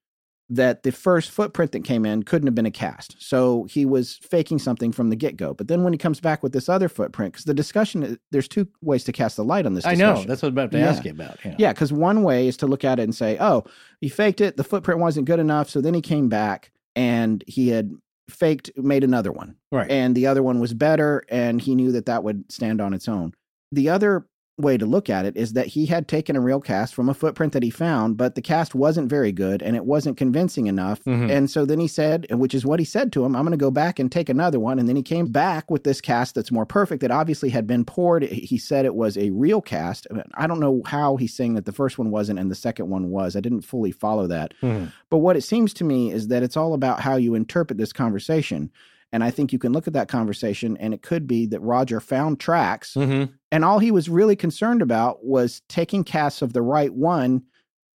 that 0.51 0.83
the 0.83 0.93
first 0.93 1.31
footprint 1.31 1.73
that 1.73 1.85
came 1.85 2.07
in 2.07 2.23
couldn't 2.23 2.47
have 2.47 2.55
been 2.55 2.65
a 2.65 2.71
cast. 2.71 3.17
So 3.19 3.65
he 3.65 3.85
was 3.85 4.17
faking 4.17 4.59
something 4.59 4.93
from 4.93 5.11
the 5.11 5.17
get 5.17 5.37
go. 5.37 5.53
But 5.53 5.69
then 5.69 5.83
when 5.85 5.93
he 5.93 5.99
comes 5.99 6.21
back 6.21 6.43
with 6.43 6.53
this 6.53 6.69
other 6.71 6.89
footprint, 6.89 7.33
because 7.35 7.45
the 7.45 7.53
discussion, 7.53 8.03
uh, 8.03 8.15
there's 8.31 8.49
two 8.49 8.67
ways 8.81 9.05
to 9.05 9.13
cast 9.13 9.37
the 9.37 9.45
light 9.45 9.67
on 9.67 9.75
this 9.75 9.85
I 9.85 9.95
know. 9.95 10.25
That's 10.25 10.41
what 10.41 10.49
I'm 10.49 10.55
about 10.55 10.71
to 10.73 10.79
Yeah. 10.79 10.89
ask 10.89 11.05
you 11.05 11.11
about. 11.11 11.37
Yeah. 11.45 11.55
Yeah, 11.59 11.73
because 11.75 11.93
one 11.93 12.23
way 12.23 12.49
is 12.49 12.57
to 12.59 12.67
look 12.67 12.83
at 12.83 12.99
it 12.99 13.03
and 13.03 13.15
say, 13.15 13.37
oh, 13.39 13.65
he 14.01 14.09
faked 14.09 14.41
it. 14.41 14.57
The 14.57 14.65
footprint 14.65 15.01
wasn't 15.01 15.27
good 15.27 15.39
enough. 15.41 15.69
So 15.69 15.81
then 15.83 15.93
he 15.93 16.01
came 16.01 16.29
back 16.31 16.73
and 16.97 17.45
he 17.47 17.69
had 17.69 17.93
faked, 18.31 18.71
made 18.77 19.05
another 19.05 19.33
one. 19.33 19.57
Right. 19.71 19.91
And 19.91 20.15
the 20.15 20.27
other 20.29 20.43
one 20.43 20.61
was 20.61 20.73
better. 20.73 21.25
And 21.29 21.61
he 21.61 21.75
knew 21.75 21.93
that 21.93 22.07
that 22.07 22.25
would 22.25 22.51
stand 22.51 22.81
on 22.81 22.95
its 22.95 23.07
own. 23.07 23.33
The 23.71 23.91
other 23.91 24.27
way 24.59 24.77
to 24.77 24.85
look 24.85 25.09
at 25.09 25.25
it 25.25 25.37
is 25.37 25.53
that 25.53 25.69
he 25.69 25.87
had 25.87 26.09
taken 26.09 26.35
a 26.37 26.41
real 26.41 26.61
cast 26.61 26.95
from 26.95 27.09
a 27.09 27.15
footprint 27.15 27.53
that 27.53 27.63
he 27.63 27.71
found, 27.71 28.17
but 28.17 28.35
the 28.35 28.43
cast 28.43 28.75
wasn't 28.75 29.09
very 29.09 29.31
good 29.33 29.63
and 29.63 29.77
it 29.77 29.85
wasn't 29.85 30.17
convincing 30.17 30.67
enough. 30.67 31.03
Mhm. 31.05 31.31
And 31.31 31.51
so 31.51 31.65
then 31.65 31.79
he 31.79 31.87
said, 31.87 32.27
which 32.31 32.55
is 32.55 32.67
what 32.67 32.79
he 32.81 32.85
said 32.85 33.13
to 33.13 33.25
him, 33.25 33.37
I'm 33.37 33.43
going 33.45 33.53
to 33.53 33.57
go 33.57 33.71
back 33.71 33.99
and 33.99 34.11
take 34.11 34.29
another 34.29 34.59
one. 34.59 34.79
And 34.79 34.89
then 34.89 34.97
he 34.97 35.03
came 35.03 35.27
back 35.27 35.71
with 35.71 35.85
this 35.85 36.01
cast 36.01 36.35
that's 36.35 36.51
more 36.53 36.67
perfect 36.67 37.01
that 37.03 37.11
obviously 37.11 37.51
had 37.51 37.67
been 37.67 37.85
poured. 37.85 38.25
He 38.25 38.59
said 38.59 38.85
it 38.85 38.95
was 38.97 39.17
a 39.17 39.31
real 39.31 39.61
cast. 39.61 40.07
I 40.35 40.47
don't 40.47 40.61
know 40.61 40.83
how 40.87 41.17
he's 41.17 41.35
saying 41.35 41.55
that 41.55 41.65
the 41.65 41.73
first 41.73 41.99
one 41.99 42.11
wasn't 42.11 42.39
and 42.39 42.51
the 42.51 42.55
second 42.57 42.89
one 42.89 43.11
was. 43.11 43.37
I 43.37 43.41
didn't 43.41 43.63
fully 43.63 43.93
follow 43.93 44.27
that. 44.27 44.55
Mhm. 44.63 44.93
But 45.09 45.19
what 45.19 45.37
it 45.37 45.43
seems 45.43 45.73
to 45.75 45.85
me 45.85 46.11
is 46.13 46.29
that 46.29 46.43
it's 46.43 46.57
all 46.57 46.75
about 46.75 47.01
how 47.01 47.17
you 47.17 47.35
interpret 47.35 47.79
this 47.79 47.93
conversation. 47.93 48.71
And 49.13 49.25
I 49.25 49.31
think 49.31 49.53
you 49.53 49.59
can 49.59 49.73
look 49.73 49.87
at 49.87 49.95
that 49.95 50.09
conversation 50.09 50.77
and 50.77 50.93
it 50.93 51.03
could 51.03 51.27
be 51.27 51.47
that 51.47 51.61
Roger 51.61 52.01
found 52.01 52.39
tracks 52.41 52.95
Mhm. 52.95 53.33
and 53.51 53.65
all 53.65 53.79
he 53.79 53.91
was 53.91 54.09
really 54.09 54.37
concerned 54.37 54.83
about 54.83 55.25
was 55.25 55.63
taking 55.69 56.05
casts 56.05 56.43
of 56.43 56.53
the 56.53 56.63
right 56.63 56.93
one 56.93 57.43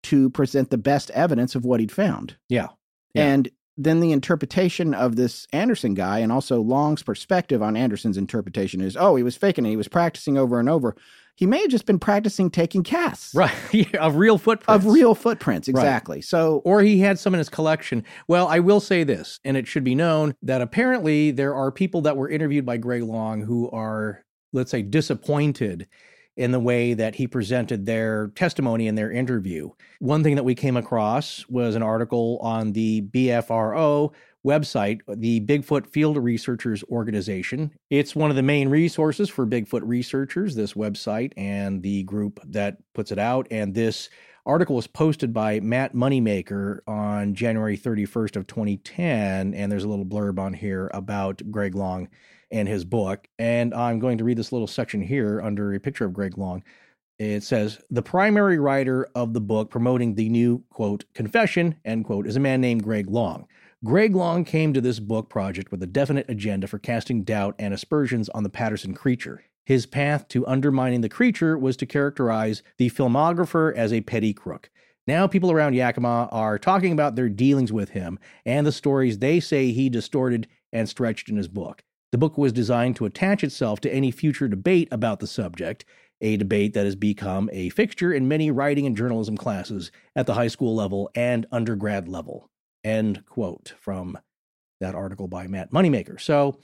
to 0.05 0.31
present 0.31 0.71
the 0.71 0.79
best 0.79 1.11
evidence 1.11 1.55
of 1.55 1.65
what 1.65 1.81
he'd 1.81 1.93
found. 1.93 2.37
Yeah. 2.49 2.69
Yeah. 3.15 3.27
And 3.27 3.49
then 3.77 4.01
the 4.01 4.13
interpretation 4.13 4.95
of 4.95 5.17
this 5.17 5.47
Anderson 5.53 5.95
guy 5.95 6.19
and 6.21 6.31
also 6.31 6.61
Long's 6.61 7.03
perspective 7.03 7.63
on 7.63 7.77
Anderson's 7.77 8.17
interpretation 8.19 8.81
is 8.81 8.97
oh, 8.97 9.17
he 9.17 9.23
was 9.23 9.37
faking 9.37 9.67
it. 9.67 9.71
He 9.71 9.77
was 9.77 9.89
practicing 9.89 10.39
over 10.39 10.61
and 10.61 10.69
over. 10.69 10.95
He 11.41 11.47
may 11.47 11.63
have 11.63 11.71
just 11.71 11.87
been 11.87 11.99
practicing 11.99 12.51
taking 12.51 12.83
casts 12.83 13.35
Right. 13.35 13.51
Of 13.99 14.17
real 14.17 14.37
footprints. 14.37 14.85
of 14.85 14.93
real 14.93 15.15
footprints. 15.15 15.69
Exactly. 15.69 16.21
So, 16.21 16.61
or 16.67 16.83
he 16.83 16.99
had 17.01 17.19
some 17.19 17.33
in 17.33 17.39
his 17.39 17.49
collection. 17.49 18.05
Well, 18.29 18.47
I 18.47 18.59
will 18.59 18.79
say 18.79 19.05
this, 19.05 19.41
and 19.43 19.57
it 19.57 19.67
should 19.67 19.83
be 19.83 19.95
known 19.95 20.35
that 20.43 20.61
apparently 20.61 21.31
there 21.31 21.55
are 21.55 21.73
people 21.73 22.03
that 22.03 22.19
were 22.19 22.29
interviewed 22.29 22.67
by 22.67 22.77
Greg 22.77 23.03
Long 23.03 23.41
who 23.41 23.71
are, 23.71 24.23
let's 24.53 24.71
say, 24.71 24.83
disappointed 24.83 25.89
in 26.37 26.53
the 26.53 26.61
way 26.61 26.93
that 26.95 27.15
he 27.15 27.27
presented 27.27 27.87
their 27.87 28.29
testimony 28.35 28.87
in 28.87 28.95
their 28.95 29.11
interview. 29.11 29.71
One 29.99 30.23
thing 30.23 30.37
that 30.37 30.45
we 30.45 30.55
came 30.55 30.77
across 30.77 31.47
was 31.49 31.75
an 31.75 31.83
article 31.83 32.39
on 32.43 32.73
the 32.73 33.01
BFRO 33.03 34.13
website, 34.47 35.01
the 35.09 35.41
Bigfoot 35.41 35.87
Field 35.87 36.17
Researchers 36.17 36.83
Organization. 36.85 37.73
It's 37.91 38.17
one 38.17 38.31
of 38.31 38.37
the 38.37 38.43
main 38.43 38.69
resources 38.69 39.29
for 39.29 39.47
Bigfoot 39.47 39.83
researchers, 39.85 40.55
this 40.55 40.75
website 40.75 41.33
and 41.37 41.83
the 41.83 42.03
group 42.05 42.41
that 42.47 42.79
puts 42.95 43.13
it 43.13 43.19
out. 43.19 43.47
And 43.51 43.75
this 43.75 44.09
article 44.47 44.77
was 44.77 44.87
posted 44.87 45.33
by 45.33 45.61
Matt 45.61 45.95
Moneymaker 45.95 46.79
on 46.87 47.35
January 47.35 47.77
31st 47.77 48.37
of 48.37 48.47
2010 48.47 49.55
and 49.55 49.71
there's 49.71 49.85
a 49.85 49.89
little 49.89 50.07
blurb 50.07 50.39
on 50.39 50.55
here 50.55 50.91
about 50.95 51.43
Greg 51.51 51.75
Long 51.75 52.09
and 52.51 52.67
his 52.67 52.85
book 52.85 53.29
and 53.39 53.75
I'm 53.75 53.99
going 53.99 54.19
to 54.19 54.25
read 54.25 54.39
this 54.39 54.53
little 54.53 54.67
section 54.67 55.03
here 55.03 55.41
under 55.43 55.75
a 55.75 55.81
picture 55.81 56.07
of 56.07 56.15
Greg 56.15 56.39
Long. 56.39 56.65
It 57.19 57.43
says 57.43 57.79
the 57.91 58.03
primary 58.03 58.59
writer 58.59 59.07
of 59.15 59.35
the 59.35 59.43
book 59.43 59.71
promoting 59.71 60.15
the 60.15 60.31
new 60.31 60.65
quote 60.71 61.05
confession 61.13 61.77
end 61.85 62.07
quote 62.07 62.27
is 62.27 62.37
a 62.37 62.41
man 62.41 62.63
named 62.63 62.83
Greg 62.83 63.11
Long. 63.11 63.47
Greg 63.83 64.15
Long 64.15 64.45
came 64.45 64.75
to 64.75 64.81
this 64.83 65.01
book 65.01 65.31
project 65.31 65.71
with 65.71 65.83
a 65.83 65.87
definite 65.87 66.29
agenda 66.29 66.67
for 66.67 66.79
casting 66.79 67.23
doubt 67.23 67.55
and 67.59 67.73
aspersions 67.73 68.29
on 68.29 68.43
the 68.43 68.51
Patterson 68.51 68.93
creature. 68.93 69.43
His 69.65 69.87
path 69.87 70.29
to 70.29 70.47
undermining 70.47 71.01
the 71.01 71.09
creature 71.09 71.57
was 71.57 71.79
to 71.79 71.87
characterize 71.87 72.63
the 72.77 72.91
filmographer 72.91 73.75
as 73.75 73.91
a 73.91 74.03
petty 74.03 74.35
crook. 74.35 74.69
Now, 75.07 75.27
people 75.27 75.51
around 75.51 75.77
Yakima 75.77 76.29
are 76.31 76.59
talking 76.59 76.93
about 76.93 77.17
their 77.17 77.31
dealings 77.31 77.73
with 77.73 77.91
him 77.91 78.19
and 78.45 78.67
the 78.67 78.73
stories 78.73 79.19
they 79.19 79.41
say 79.41 79.73
he 79.73 79.89
distorted 79.89 80.47
and 80.75 80.87
stretched 80.87 81.31
in 81.31 81.37
his 81.37 81.49
book. 81.49 81.83
The 82.13 82.19
book 82.19 82.37
was 82.37 82.53
designed 82.53 82.97
to 82.97 83.07
attach 83.07 83.43
itself 83.43 83.81
to 83.81 83.95
any 83.95 84.11
future 84.11 84.47
debate 84.47 84.89
about 84.91 85.21
the 85.21 85.27
subject, 85.27 85.87
a 86.21 86.37
debate 86.37 86.75
that 86.75 86.85
has 86.85 86.97
become 86.97 87.49
a 87.51 87.71
fixture 87.71 88.13
in 88.13 88.29
many 88.29 88.51
writing 88.51 88.85
and 88.85 88.95
journalism 88.95 89.39
classes 89.39 89.91
at 90.15 90.27
the 90.27 90.35
high 90.35 90.49
school 90.49 90.75
level 90.75 91.11
and 91.15 91.47
undergrad 91.51 92.09
level. 92.09 92.50
End 92.85 93.25
quote 93.27 93.75
from 93.79 94.19
that 94.81 94.95
article 94.95 95.29
by 95.29 95.47
Matt 95.47 95.71
Moneymaker. 95.73 96.21
So 96.21 96.59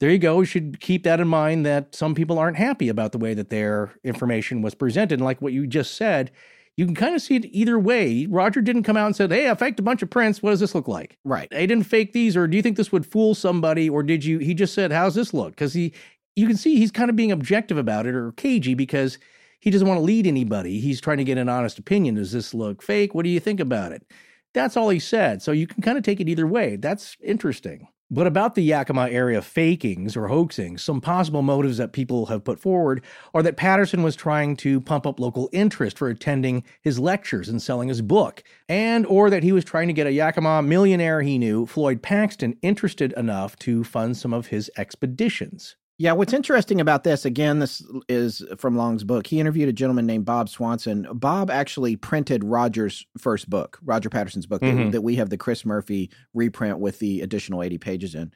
there 0.00 0.10
you 0.10 0.18
go. 0.18 0.40
You 0.40 0.44
should 0.44 0.80
keep 0.80 1.04
that 1.04 1.20
in 1.20 1.28
mind 1.28 1.64
that 1.64 1.94
some 1.94 2.14
people 2.14 2.38
aren't 2.38 2.56
happy 2.56 2.88
about 2.88 3.12
the 3.12 3.18
way 3.18 3.34
that 3.34 3.50
their 3.50 3.92
information 4.04 4.60
was 4.60 4.74
presented. 4.74 5.14
And 5.20 5.24
like 5.24 5.40
what 5.40 5.52
you 5.52 5.66
just 5.66 5.94
said, 5.94 6.30
you 6.76 6.86
can 6.86 6.94
kind 6.94 7.14
of 7.14 7.22
see 7.22 7.36
it 7.36 7.46
either 7.46 7.78
way. 7.78 8.26
Roger 8.26 8.60
didn't 8.60 8.82
come 8.82 8.96
out 8.96 9.06
and 9.06 9.16
said, 9.16 9.30
Hey, 9.30 9.48
I 9.48 9.54
faked 9.54 9.78
a 9.78 9.82
bunch 9.82 10.02
of 10.02 10.10
prints. 10.10 10.42
What 10.42 10.50
does 10.50 10.60
this 10.60 10.74
look 10.74 10.88
like? 10.88 11.18
right. 11.24 11.48
I 11.52 11.66
didn't 11.66 11.84
fake 11.84 12.12
these, 12.12 12.36
or 12.36 12.46
do 12.46 12.56
you 12.56 12.62
think 12.62 12.76
this 12.76 12.92
would 12.92 13.06
fool 13.06 13.34
somebody? 13.34 13.88
Or 13.88 14.02
did 14.02 14.24
you 14.24 14.38
he 14.38 14.54
just 14.54 14.74
said, 14.74 14.90
How's 14.90 15.14
this 15.14 15.32
look? 15.34 15.50
Because 15.50 15.74
he 15.74 15.92
you 16.34 16.46
can 16.46 16.56
see 16.56 16.76
he's 16.76 16.90
kind 16.90 17.10
of 17.10 17.16
being 17.16 17.30
objective 17.32 17.76
about 17.76 18.06
it 18.06 18.14
or 18.14 18.32
cagey 18.32 18.74
because 18.74 19.18
he 19.60 19.70
doesn't 19.70 19.86
want 19.86 19.98
to 19.98 20.04
lead 20.04 20.26
anybody. 20.26 20.80
He's 20.80 21.00
trying 21.00 21.18
to 21.18 21.24
get 21.24 21.38
an 21.38 21.48
honest 21.48 21.78
opinion. 21.78 22.16
Does 22.16 22.32
this 22.32 22.54
look 22.54 22.82
fake? 22.82 23.14
What 23.14 23.24
do 23.24 23.30
you 23.30 23.38
think 23.38 23.60
about 23.60 23.92
it? 23.92 24.04
That's 24.54 24.76
all 24.76 24.90
he 24.90 24.98
said. 24.98 25.42
So 25.42 25.52
you 25.52 25.66
can 25.66 25.82
kind 25.82 25.98
of 25.98 26.04
take 26.04 26.20
it 26.20 26.28
either 26.28 26.46
way. 26.46 26.76
That's 26.76 27.16
interesting. 27.22 27.88
But 28.10 28.26
about 28.26 28.54
the 28.54 28.62
Yakima 28.62 29.08
area 29.08 29.40
fakings 29.40 30.18
or 30.18 30.28
hoaxing, 30.28 30.76
some 30.76 31.00
possible 31.00 31.40
motives 31.40 31.78
that 31.78 31.94
people 31.94 32.26
have 32.26 32.44
put 32.44 32.60
forward 32.60 33.02
are 33.32 33.42
that 33.42 33.56
Patterson 33.56 34.02
was 34.02 34.14
trying 34.14 34.54
to 34.58 34.82
pump 34.82 35.06
up 35.06 35.18
local 35.18 35.48
interest 35.50 35.96
for 35.96 36.08
attending 36.08 36.62
his 36.82 36.98
lectures 36.98 37.48
and 37.48 37.62
selling 37.62 37.88
his 37.88 38.02
book, 38.02 38.42
and 38.68 39.06
or 39.06 39.30
that 39.30 39.42
he 39.42 39.50
was 39.50 39.64
trying 39.64 39.88
to 39.88 39.94
get 39.94 40.06
a 40.06 40.12
Yakima 40.12 40.60
millionaire 40.60 41.22
he 41.22 41.38
knew, 41.38 41.64
Floyd 41.64 42.02
Paxton, 42.02 42.54
interested 42.60 43.14
enough 43.14 43.56
to 43.60 43.82
fund 43.82 44.14
some 44.18 44.34
of 44.34 44.48
his 44.48 44.70
expeditions. 44.76 45.76
Yeah, 45.98 46.12
what's 46.12 46.32
interesting 46.32 46.80
about 46.80 47.04
this, 47.04 47.24
again, 47.24 47.58
this 47.60 47.82
is 48.08 48.42
from 48.58 48.76
Long's 48.76 49.04
book. 49.04 49.26
He 49.26 49.38
interviewed 49.38 49.68
a 49.68 49.72
gentleman 49.72 50.06
named 50.06 50.24
Bob 50.24 50.48
Swanson. 50.48 51.06
Bob 51.12 51.50
actually 51.50 51.96
printed 51.96 52.42
Roger's 52.42 53.06
first 53.18 53.48
book, 53.48 53.78
Roger 53.84 54.08
Patterson's 54.10 54.46
book, 54.46 54.62
that- 54.62 54.74
Mhm. 54.74 54.92
that 54.92 55.02
we 55.02 55.16
have 55.16 55.30
the 55.30 55.36
Chris 55.36 55.64
Murphy 55.64 56.10
reprint 56.34 56.78
with 56.80 56.98
the 56.98 57.20
additional 57.20 57.62
80 57.62 57.78
pages 57.78 58.14
in. 58.14 58.32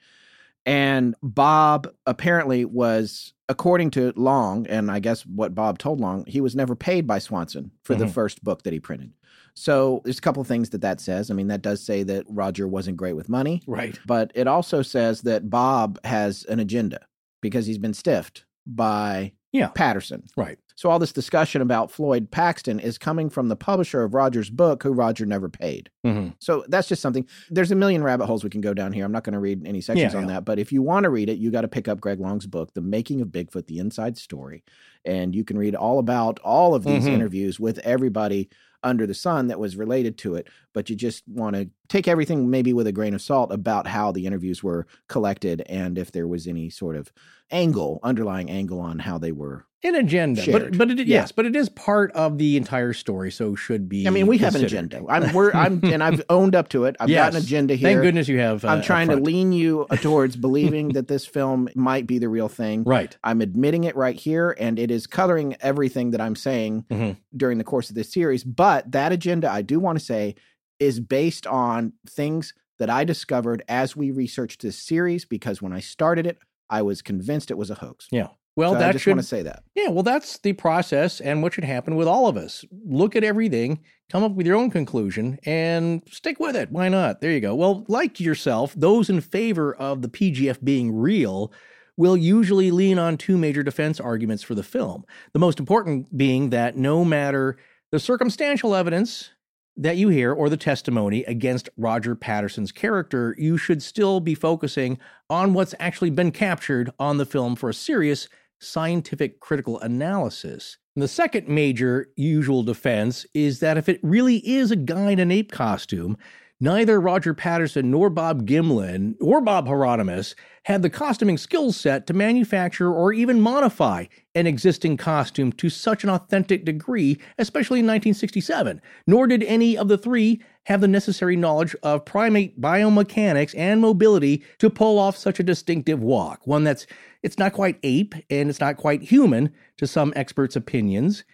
And 0.64 1.14
Bob 1.22 1.88
apparently 2.06 2.64
was, 2.64 3.32
according 3.48 3.90
to 3.92 4.12
Long, 4.16 4.66
and 4.66 4.90
I 4.90 4.98
guess 5.00 5.24
what 5.24 5.54
Bob 5.54 5.78
told 5.78 6.00
Long, 6.00 6.24
he 6.26 6.40
was 6.40 6.54
never 6.56 6.76
paid 6.76 7.06
by 7.06 7.18
Swanson 7.20 7.70
for 7.84 7.94
the 7.94 8.04
Mhm. 8.06 8.10
first 8.10 8.44
book 8.44 8.62
that 8.64 8.72
he 8.72 8.80
printed. 8.80 9.12
So 9.54 10.02
there's 10.04 10.18
a 10.18 10.22
couple 10.22 10.40
of 10.42 10.46
things 10.48 10.70
that 10.70 10.82
that 10.82 11.00
says. 11.00 11.30
I 11.30 11.34
mean, 11.34 11.48
that 11.48 11.62
does 11.62 11.82
say 11.82 12.02
that 12.02 12.26
Roger 12.28 12.68
wasn't 12.68 12.96
great 12.98 13.14
with 13.16 13.28
money. 13.28 13.62
Right. 13.66 13.98
But 14.06 14.30
it 14.34 14.46
also 14.46 14.82
says 14.82 15.22
that 15.22 15.48
Bob 15.48 15.98
has 16.04 16.44
an 16.44 16.60
agenda 16.60 17.00
because 17.46 17.66
he's 17.66 17.78
been 17.78 17.94
stiffed 17.94 18.44
by 18.66 19.32
Yeah. 19.52 19.68
Patterson. 19.68 20.24
Right. 20.36 20.58
So 20.74 20.90
all 20.90 20.98
this 20.98 21.12
discussion 21.12 21.62
about 21.62 21.90
Floyd 21.90 22.30
Paxton 22.30 22.80
is 22.80 22.98
coming 22.98 23.30
from 23.30 23.48
the 23.48 23.56
publisher 23.56 24.02
of 24.02 24.12
Roger's 24.12 24.50
book, 24.50 24.82
who 24.82 24.90
Roger 24.92 25.24
never 25.24 25.48
paid. 25.48 25.88
hmm 26.04 26.28
So 26.38 26.64
that's 26.68 26.88
just 26.88 27.00
something. 27.00 27.26
There's 27.48 27.70
a 27.70 27.74
million 27.76 28.02
rabbit 28.02 28.26
holes 28.26 28.44
we 28.44 28.50
can 28.50 28.60
go 28.60 28.74
down 28.74 28.92
here. 28.92 29.04
I'm 29.06 29.12
not 29.12 29.24
going 29.24 29.32
to 29.32 29.38
read 29.38 29.66
any 29.66 29.80
sections 29.80 30.12
Yeah, 30.12 30.18
on 30.18 30.26
yeah. 30.28 30.34
that, 30.34 30.44
but 30.44 30.58
if 30.58 30.70
you 30.72 30.82
want 30.82 31.04
to 31.04 31.10
read 31.10 31.30
it, 31.30 31.38
you 31.38 31.50
got 31.50 31.62
to 31.62 31.68
pick 31.68 31.88
up 31.88 32.00
Greg 32.00 32.20
Long's 32.20 32.46
book, 32.46 32.74
The 32.74 32.82
Making 32.82 33.22
of 33.22 33.28
Bigfoot: 33.28 33.66
The 33.68 33.78
Inside 33.78 34.18
Story, 34.18 34.64
and 35.04 35.34
you 35.34 35.44
can 35.44 35.56
read 35.56 35.74
all 35.74 35.98
about 35.98 36.38
all 36.40 36.74
of 36.74 36.84
these 36.84 37.06
Mhm. 37.06 37.12
interviews 37.12 37.58
with 37.58 37.78
everybody 37.78 38.50
under 38.82 39.06
the 39.06 39.14
sun 39.14 39.46
that 39.48 39.58
was 39.58 39.76
related 39.76 40.18
to 40.18 40.34
it. 40.34 40.46
But 40.74 40.90
you 40.90 40.94
just 40.96 41.26
want 41.26 41.56
to 41.56 41.70
take 41.88 42.06
everything 42.06 42.50
maybe 42.50 42.72
with 42.74 42.86
a 42.86 42.92
grain 42.92 43.14
of 43.14 43.22
salt 43.22 43.50
about 43.50 43.86
how 43.86 44.12
the 44.12 44.26
interviews 44.26 44.62
were 44.62 44.86
collected 45.08 45.62
and 45.62 45.96
if 45.96 46.12
there 46.12 46.28
was 46.28 46.46
any 46.46 46.68
sort 46.68 46.94
of 46.96 47.10
angle, 47.50 48.00
underlying 48.02 48.50
angle 48.50 48.80
on 48.80 48.98
how 48.98 49.18
they 49.18 49.32
were. 49.32 49.64
An 49.84 49.94
agenda, 49.94 50.42
Shared. 50.42 50.72
but 50.72 50.78
but 50.78 50.90
it, 50.90 50.98
Yeah. 51.06 51.20
yes, 51.20 51.30
but 51.32 51.44
it 51.46 51.54
is 51.54 51.68
part 51.68 52.10
of 52.12 52.38
the 52.38 52.56
entire 52.56 52.92
story, 52.92 53.30
so 53.30 53.54
should 53.54 53.88
be. 53.88 54.08
I 54.08 54.10
mean, 54.10 54.26
we 54.26 54.38
have 54.38 54.56
an 54.56 54.64
agenda. 54.64 55.04
I'm 55.08 55.32
we're 55.32 55.52
I'm 55.52 55.80
and 55.84 56.02
I've 56.02 56.22
owned 56.28 56.56
up 56.56 56.70
to 56.70 56.86
it. 56.86 56.96
I've 56.98 57.08
got 57.08 57.34
an 57.34 57.40
agenda 57.42 57.76
here. 57.76 57.90
Thank 57.90 58.02
goodness 58.02 58.26
you 58.26 58.38
have. 58.40 58.64
Uh, 58.64 58.68
I'm 58.68 58.82
trying 58.82 59.08
to 59.10 59.16
lean 59.16 59.52
you 59.52 59.86
towards 60.00 60.34
believing 60.48 60.88
that 60.94 61.06
this 61.06 61.24
film 61.24 61.68
might 61.76 62.06
be 62.08 62.18
the 62.18 62.28
real 62.28 62.48
thing. 62.48 62.82
Right. 62.82 63.16
I'm 63.22 63.40
admitting 63.40 63.84
it 63.84 63.94
right 63.94 64.16
here, 64.16 64.56
and 64.58 64.76
it 64.78 64.90
is 64.90 65.06
coloring 65.06 65.56
everything 65.60 66.10
that 66.12 66.20
I'm 66.20 66.34
saying 66.36 66.86
Mhm. 66.90 67.16
during 67.36 67.58
the 67.58 67.64
course 67.64 67.88
of 67.88 67.94
this 67.94 68.12
series. 68.12 68.42
But 68.42 68.90
that 68.90 69.12
agenda, 69.12 69.48
I 69.52 69.62
do 69.62 69.78
want 69.78 69.98
to 70.00 70.04
say, 70.04 70.34
is 70.80 70.98
based 70.98 71.46
on 71.46 71.92
things 72.08 72.54
that 72.80 72.90
I 72.90 73.04
discovered 73.04 73.62
as 73.68 73.94
we 73.94 74.10
researched 74.10 74.62
this 74.62 74.76
series. 74.78 75.24
Because 75.24 75.62
when 75.62 75.72
I 75.72 75.80
started 75.80 76.26
it, 76.26 76.38
I 76.70 76.82
was 76.82 77.02
convinced 77.02 77.50
it 77.50 77.58
was 77.58 77.70
a 77.70 77.74
hoax. 77.74 78.08
Yeah. 78.10 78.28
Well, 78.56 78.72
So 78.72 78.76
I 78.76 78.80
that 78.80 78.92
just 78.92 79.04
should 79.04 79.10
want 79.10 79.20
to 79.20 79.26
say 79.26 79.42
that. 79.42 79.64
Yeah, 79.74 79.88
well, 79.88 80.02
that's 80.02 80.38
the 80.38 80.54
process 80.54 81.20
and 81.20 81.42
what 81.42 81.52
should 81.52 81.64
happen 81.64 81.94
with 81.94 82.08
all 82.08 82.26
of 82.26 82.38
us. 82.38 82.64
Look 82.86 83.14
at 83.14 83.22
everything, 83.22 83.80
come 84.10 84.24
up 84.24 84.32
with 84.32 84.46
your 84.46 84.56
own 84.56 84.70
conclusion, 84.70 85.38
and 85.44 86.02
stick 86.10 86.40
with 86.40 86.56
it. 86.56 86.72
Why 86.72 86.88
not? 86.88 87.20
There 87.20 87.30
you 87.30 87.40
go. 87.40 87.54
Well, 87.54 87.84
like 87.88 88.18
yourself, 88.18 88.72
those 88.74 89.10
in 89.10 89.20
favor 89.20 89.74
of 89.74 90.00
the 90.00 90.08
PGF 90.08 90.64
being 90.64 90.96
real 90.96 91.52
will 91.98 92.16
usually 92.16 92.70
lean 92.70 92.98
on 92.98 93.18
two 93.18 93.36
major 93.36 93.62
defense 93.62 94.00
arguments 94.00 94.42
for 94.42 94.54
the 94.54 94.62
film. 94.62 95.04
The 95.34 95.38
most 95.38 95.60
important 95.60 96.16
being 96.16 96.48
that 96.50 96.76
no 96.78 97.04
matter 97.04 97.58
the 97.92 97.98
circumstantial 97.98 98.74
evidence 98.74 99.30
that 99.76 99.96
you 99.96 100.08
hear 100.08 100.32
or 100.32 100.48
the 100.48 100.56
testimony 100.56 101.24
against 101.24 101.68
Roger 101.76 102.14
Patterson's 102.14 102.72
character, 102.72 103.34
you 103.38 103.58
should 103.58 103.82
still 103.82 104.20
be 104.20 104.34
focusing 104.34 104.98
on 105.28 105.52
what's 105.52 105.74
actually 105.78 106.10
been 106.10 106.32
captured 106.32 106.90
on 106.98 107.18
the 107.18 107.26
film 107.26 107.56
for 107.56 107.68
a 107.68 107.74
serious 107.74 108.28
scientific 108.58 109.40
critical 109.40 109.78
analysis. 109.80 110.78
And 110.94 111.02
the 111.02 111.08
second 111.08 111.46
major 111.46 112.08
usual 112.16 112.62
defense 112.62 113.26
is 113.34 113.60
that 113.60 113.76
if 113.76 113.88
it 113.88 114.00
really 114.02 114.36
is 114.48 114.70
a 114.70 114.76
guy 114.76 115.10
in 115.10 115.18
an 115.18 115.30
ape 115.30 115.52
costume, 115.52 116.16
neither 116.60 117.00
Roger 117.00 117.34
Patterson 117.34 117.90
nor 117.90 118.08
Bob 118.08 118.46
Gimlin 118.46 119.14
or 119.20 119.40
Bob 119.40 119.66
Heironimus 119.66 120.34
had 120.64 120.82
the 120.82 120.90
costuming 120.90 121.38
skill 121.38 121.72
set 121.72 122.06
to 122.06 122.14
manufacture 122.14 122.92
or 122.92 123.12
even 123.12 123.40
modify 123.40 124.06
an 124.34 124.46
existing 124.46 124.96
costume 124.96 125.52
to 125.52 125.70
such 125.70 126.02
an 126.02 126.10
authentic 126.10 126.64
degree, 126.64 127.18
especially 127.38 127.80
in 127.80 127.86
1967. 127.86 128.80
Nor 129.06 129.26
did 129.26 129.42
any 129.44 129.76
of 129.76 129.88
the 129.88 129.98
three 129.98 130.42
have 130.64 130.80
the 130.80 130.88
necessary 130.88 131.36
knowledge 131.36 131.76
of 131.82 132.04
primate 132.04 132.60
biomechanics 132.60 133.54
and 133.56 133.80
mobility 133.80 134.42
to 134.58 134.70
pull 134.70 134.98
off 134.98 135.16
such 135.16 135.38
a 135.38 135.44
distinctive 135.44 136.02
walk, 136.02 136.46
one 136.46 136.64
that's 136.64 136.86
it's 137.22 137.38
not 137.38 137.52
quite 137.52 137.78
ape 137.82 138.14
and 138.30 138.50
it's 138.50 138.60
not 138.60 138.76
quite 138.76 139.02
human 139.02 139.52
to 139.76 139.86
some 139.86 140.12
experts' 140.16 140.56
opinions, 140.56 141.24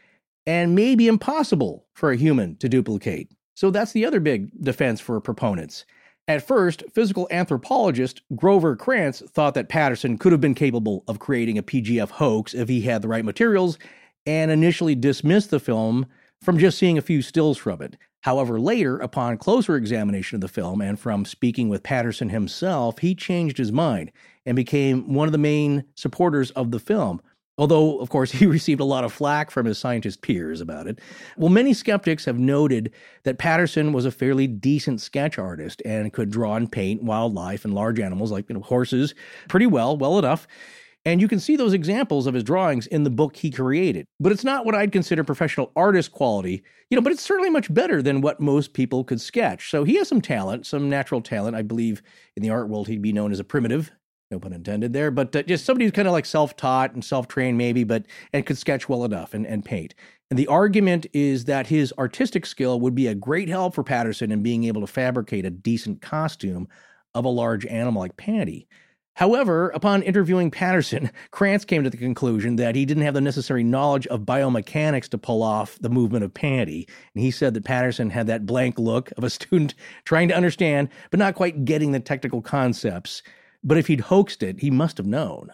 and 0.46 0.74
maybe 0.74 1.06
impossible 1.06 1.86
for 1.94 2.10
a 2.10 2.16
human 2.16 2.56
to 2.56 2.68
duplicate. 2.68 3.30
So 3.54 3.70
that's 3.70 3.92
the 3.92 4.04
other 4.04 4.20
big 4.20 4.50
defense 4.62 5.00
for 5.00 5.20
proponents. 5.20 5.84
At 6.28 6.46
first, 6.46 6.84
physical 6.92 7.26
anthropologist 7.30 8.22
Grover 8.36 8.76
Krantz 8.76 9.22
thought 9.30 9.54
that 9.54 9.68
Patterson 9.68 10.18
could 10.18 10.32
have 10.32 10.40
been 10.40 10.54
capable 10.54 11.02
of 11.08 11.18
creating 11.18 11.58
a 11.58 11.62
PGF 11.62 12.10
hoax 12.10 12.54
if 12.54 12.68
he 12.68 12.82
had 12.82 13.02
the 13.02 13.08
right 13.08 13.24
materials, 13.24 13.78
and 14.24 14.50
initially 14.50 14.94
dismissed 14.94 15.50
the 15.50 15.58
film 15.58 16.06
from 16.40 16.58
just 16.58 16.78
seeing 16.78 16.96
a 16.96 17.02
few 17.02 17.22
stills 17.22 17.58
from 17.58 17.82
it. 17.82 17.96
However, 18.20 18.60
later, 18.60 18.98
upon 18.98 19.36
closer 19.36 19.74
examination 19.74 20.36
of 20.36 20.40
the 20.42 20.48
film 20.48 20.80
and 20.80 20.98
from 20.98 21.24
speaking 21.24 21.68
with 21.68 21.82
Patterson 21.82 22.28
himself, 22.28 23.00
he 23.00 23.16
changed 23.16 23.58
his 23.58 23.72
mind 23.72 24.12
and 24.46 24.54
became 24.54 25.12
one 25.12 25.26
of 25.26 25.32
the 25.32 25.38
main 25.38 25.84
supporters 25.96 26.52
of 26.52 26.70
the 26.70 26.78
film. 26.78 27.20
Although, 27.58 27.98
of 28.00 28.08
course, 28.08 28.30
he 28.32 28.46
received 28.46 28.80
a 28.80 28.84
lot 28.84 29.04
of 29.04 29.12
flack 29.12 29.50
from 29.50 29.66
his 29.66 29.78
scientist 29.78 30.22
peers 30.22 30.60
about 30.60 30.86
it. 30.86 31.00
Well, 31.36 31.50
many 31.50 31.74
skeptics 31.74 32.24
have 32.24 32.38
noted 32.38 32.92
that 33.24 33.38
Patterson 33.38 33.92
was 33.92 34.04
a 34.04 34.10
fairly 34.10 34.46
decent 34.46 35.00
sketch 35.00 35.38
artist 35.38 35.82
and 35.84 36.12
could 36.12 36.30
draw 36.30 36.56
and 36.56 36.70
paint 36.70 37.02
wildlife 37.02 37.64
and 37.64 37.74
large 37.74 38.00
animals 38.00 38.32
like 38.32 38.48
you 38.48 38.54
know, 38.54 38.62
horses 38.62 39.14
pretty 39.48 39.66
well, 39.66 39.96
well 39.96 40.18
enough. 40.18 40.46
And 41.04 41.20
you 41.20 41.26
can 41.26 41.40
see 41.40 41.56
those 41.56 41.72
examples 41.72 42.28
of 42.28 42.34
his 42.34 42.44
drawings 42.44 42.86
in 42.86 43.02
the 43.02 43.10
book 43.10 43.34
he 43.34 43.50
created. 43.50 44.06
But 44.20 44.30
it's 44.30 44.44
not 44.44 44.64
what 44.64 44.76
I'd 44.76 44.92
consider 44.92 45.24
professional 45.24 45.72
artist 45.74 46.12
quality, 46.12 46.62
you 46.90 46.96
know, 46.96 47.02
but 47.02 47.12
it's 47.12 47.22
certainly 47.22 47.50
much 47.50 47.72
better 47.74 48.02
than 48.02 48.20
what 48.20 48.40
most 48.40 48.72
people 48.72 49.02
could 49.02 49.20
sketch. 49.20 49.68
So 49.68 49.82
he 49.82 49.96
has 49.96 50.08
some 50.08 50.20
talent, 50.20 50.64
some 50.64 50.88
natural 50.88 51.20
talent. 51.20 51.56
I 51.56 51.62
believe 51.62 52.02
in 52.36 52.42
the 52.42 52.50
art 52.50 52.68
world 52.68 52.86
he'd 52.86 53.02
be 53.02 53.12
known 53.12 53.32
as 53.32 53.40
a 53.40 53.44
primitive, 53.44 53.90
no 54.32 54.40
pun 54.40 54.52
intended 54.52 54.92
there, 54.92 55.10
but 55.10 55.34
uh, 55.36 55.42
just 55.42 55.64
somebody 55.64 55.84
who's 55.84 55.92
kind 55.92 56.08
of 56.08 56.12
like 56.12 56.26
self-taught 56.26 56.94
and 56.94 57.04
self-trained 57.04 57.56
maybe, 57.56 57.84
but 57.84 58.06
and 58.32 58.44
could 58.44 58.58
sketch 58.58 58.88
well 58.88 59.04
enough 59.04 59.34
and, 59.34 59.46
and 59.46 59.64
paint. 59.64 59.94
And 60.30 60.38
the 60.38 60.48
argument 60.48 61.06
is 61.12 61.44
that 61.44 61.66
his 61.66 61.92
artistic 61.98 62.46
skill 62.46 62.80
would 62.80 62.94
be 62.94 63.06
a 63.06 63.14
great 63.14 63.48
help 63.48 63.74
for 63.74 63.84
Patterson 63.84 64.32
in 64.32 64.42
being 64.42 64.64
able 64.64 64.80
to 64.80 64.86
fabricate 64.86 65.44
a 65.44 65.50
decent 65.50 66.00
costume 66.00 66.68
of 67.14 67.24
a 67.24 67.28
large 67.28 67.66
animal 67.66 68.00
like 68.00 68.16
Patty. 68.16 68.66
However, 69.14 69.68
upon 69.70 70.02
interviewing 70.02 70.50
Patterson, 70.50 71.10
Krantz 71.30 71.64
came 71.66 71.84
to 71.84 71.90
the 71.90 71.98
conclusion 71.98 72.56
that 72.56 72.74
he 72.74 72.86
didn't 72.86 73.02
have 73.02 73.14
the 73.14 73.20
necessary 73.20 73.62
knowledge 73.62 74.06
of 74.06 74.20
biomechanics 74.20 75.08
to 75.10 75.18
pull 75.18 75.42
off 75.42 75.78
the 75.80 75.90
movement 75.90 76.24
of 76.24 76.32
Patty. 76.32 76.88
And 77.14 77.22
he 77.22 77.30
said 77.30 77.52
that 77.54 77.64
Patterson 77.64 78.08
had 78.08 78.26
that 78.28 78.46
blank 78.46 78.78
look 78.78 79.12
of 79.18 79.24
a 79.24 79.30
student 79.38 79.74
trying 80.04 80.28
to 80.28 80.36
understand, 80.36 80.88
but 81.10 81.18
not 81.18 81.34
quite 81.34 81.64
getting 81.64 81.92
the 81.92 82.00
technical 82.00 82.40
concepts. 82.40 83.22
But 83.64 83.78
if 83.78 83.86
he'd 83.86 84.00
hoaxed 84.00 84.42
it, 84.42 84.60
he 84.60 84.70
must 84.70 84.96
have 84.98 85.06
known 85.06 85.50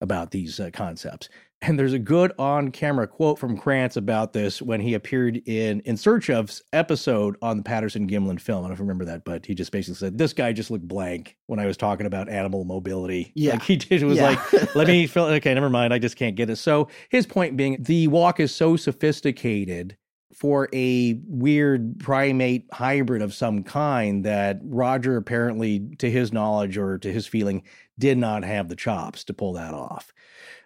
about 0.00 0.30
these 0.30 0.58
uh, 0.58 0.70
concepts. 0.72 1.28
And 1.62 1.78
there's 1.78 1.92
a 1.92 1.98
good 1.98 2.32
on 2.38 2.70
camera 2.70 3.06
quote 3.06 3.38
from 3.38 3.58
Krantz 3.58 3.98
about 3.98 4.32
this 4.32 4.62
when 4.62 4.80
he 4.80 4.94
appeared 4.94 5.36
in 5.46 5.80
In 5.80 5.98
Search 5.98 6.30
of's 6.30 6.62
episode 6.72 7.36
on 7.42 7.58
the 7.58 7.62
Patterson 7.62 8.08
Gimlin 8.08 8.40
film. 8.40 8.60
I 8.60 8.62
don't 8.62 8.68
know 8.68 8.72
if 8.72 8.78
you 8.78 8.84
remember 8.84 9.04
that, 9.04 9.26
but 9.26 9.44
he 9.44 9.54
just 9.54 9.70
basically 9.70 9.96
said, 9.96 10.16
This 10.16 10.32
guy 10.32 10.54
just 10.54 10.70
looked 10.70 10.88
blank 10.88 11.36
when 11.48 11.58
I 11.60 11.66
was 11.66 11.76
talking 11.76 12.06
about 12.06 12.30
animal 12.30 12.64
mobility. 12.64 13.30
Yeah. 13.34 13.52
Like 13.52 13.62
he 13.64 13.76
did, 13.76 14.02
it 14.02 14.06
was 14.06 14.16
Yeah. 14.16 14.30
like, 14.52 14.74
let 14.74 14.86
me 14.86 15.06
feel, 15.06 15.24
okay, 15.26 15.52
never 15.52 15.68
mind. 15.68 15.92
I 15.92 15.98
just 15.98 16.16
can't 16.16 16.34
get 16.34 16.48
it. 16.48 16.56
So 16.56 16.88
his 17.10 17.26
point 17.26 17.58
being, 17.58 17.76
the 17.82 18.08
walk 18.08 18.40
is 18.40 18.54
so 18.54 18.76
sophisticated 18.76 19.98
for 20.34 20.68
a 20.72 21.20
weird 21.26 21.98
primate 21.98 22.66
hybrid 22.72 23.22
of 23.22 23.34
some 23.34 23.62
kind 23.62 24.24
that 24.24 24.60
Roger 24.62 25.16
apparently, 25.16 25.80
to 25.98 26.10
his 26.10 26.32
knowledge 26.32 26.76
or 26.76 26.98
to 26.98 27.12
his 27.12 27.26
feeling, 27.26 27.62
did 27.98 28.16
not 28.16 28.44
have 28.44 28.68
the 28.68 28.76
chops 28.76 29.24
to 29.24 29.34
pull 29.34 29.54
that 29.54 29.74
off 29.74 30.12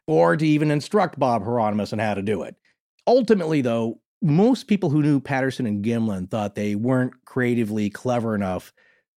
or 0.07 0.37
to 0.37 0.47
even 0.47 0.71
instruct 0.71 1.19
Bob 1.19 1.43
Heironimus 1.45 1.93
on 1.93 1.99
how 1.99 2.15
to 2.15 2.23
do 2.23 2.43
it. 2.43 2.57
Ultimately, 3.07 3.61
though, 3.61 4.01
most 4.23 4.69
people 4.69 4.91
who 4.91 5.03
knew 5.03 5.21
Patterson 5.21 5.67
and 5.67 5.85
Gimlin 5.85 6.31
thought 6.31 6.55
they 6.55 6.75
weren't 6.75 7.13
creatively 7.25 7.91
clever 7.91 8.35
enough 8.35 8.73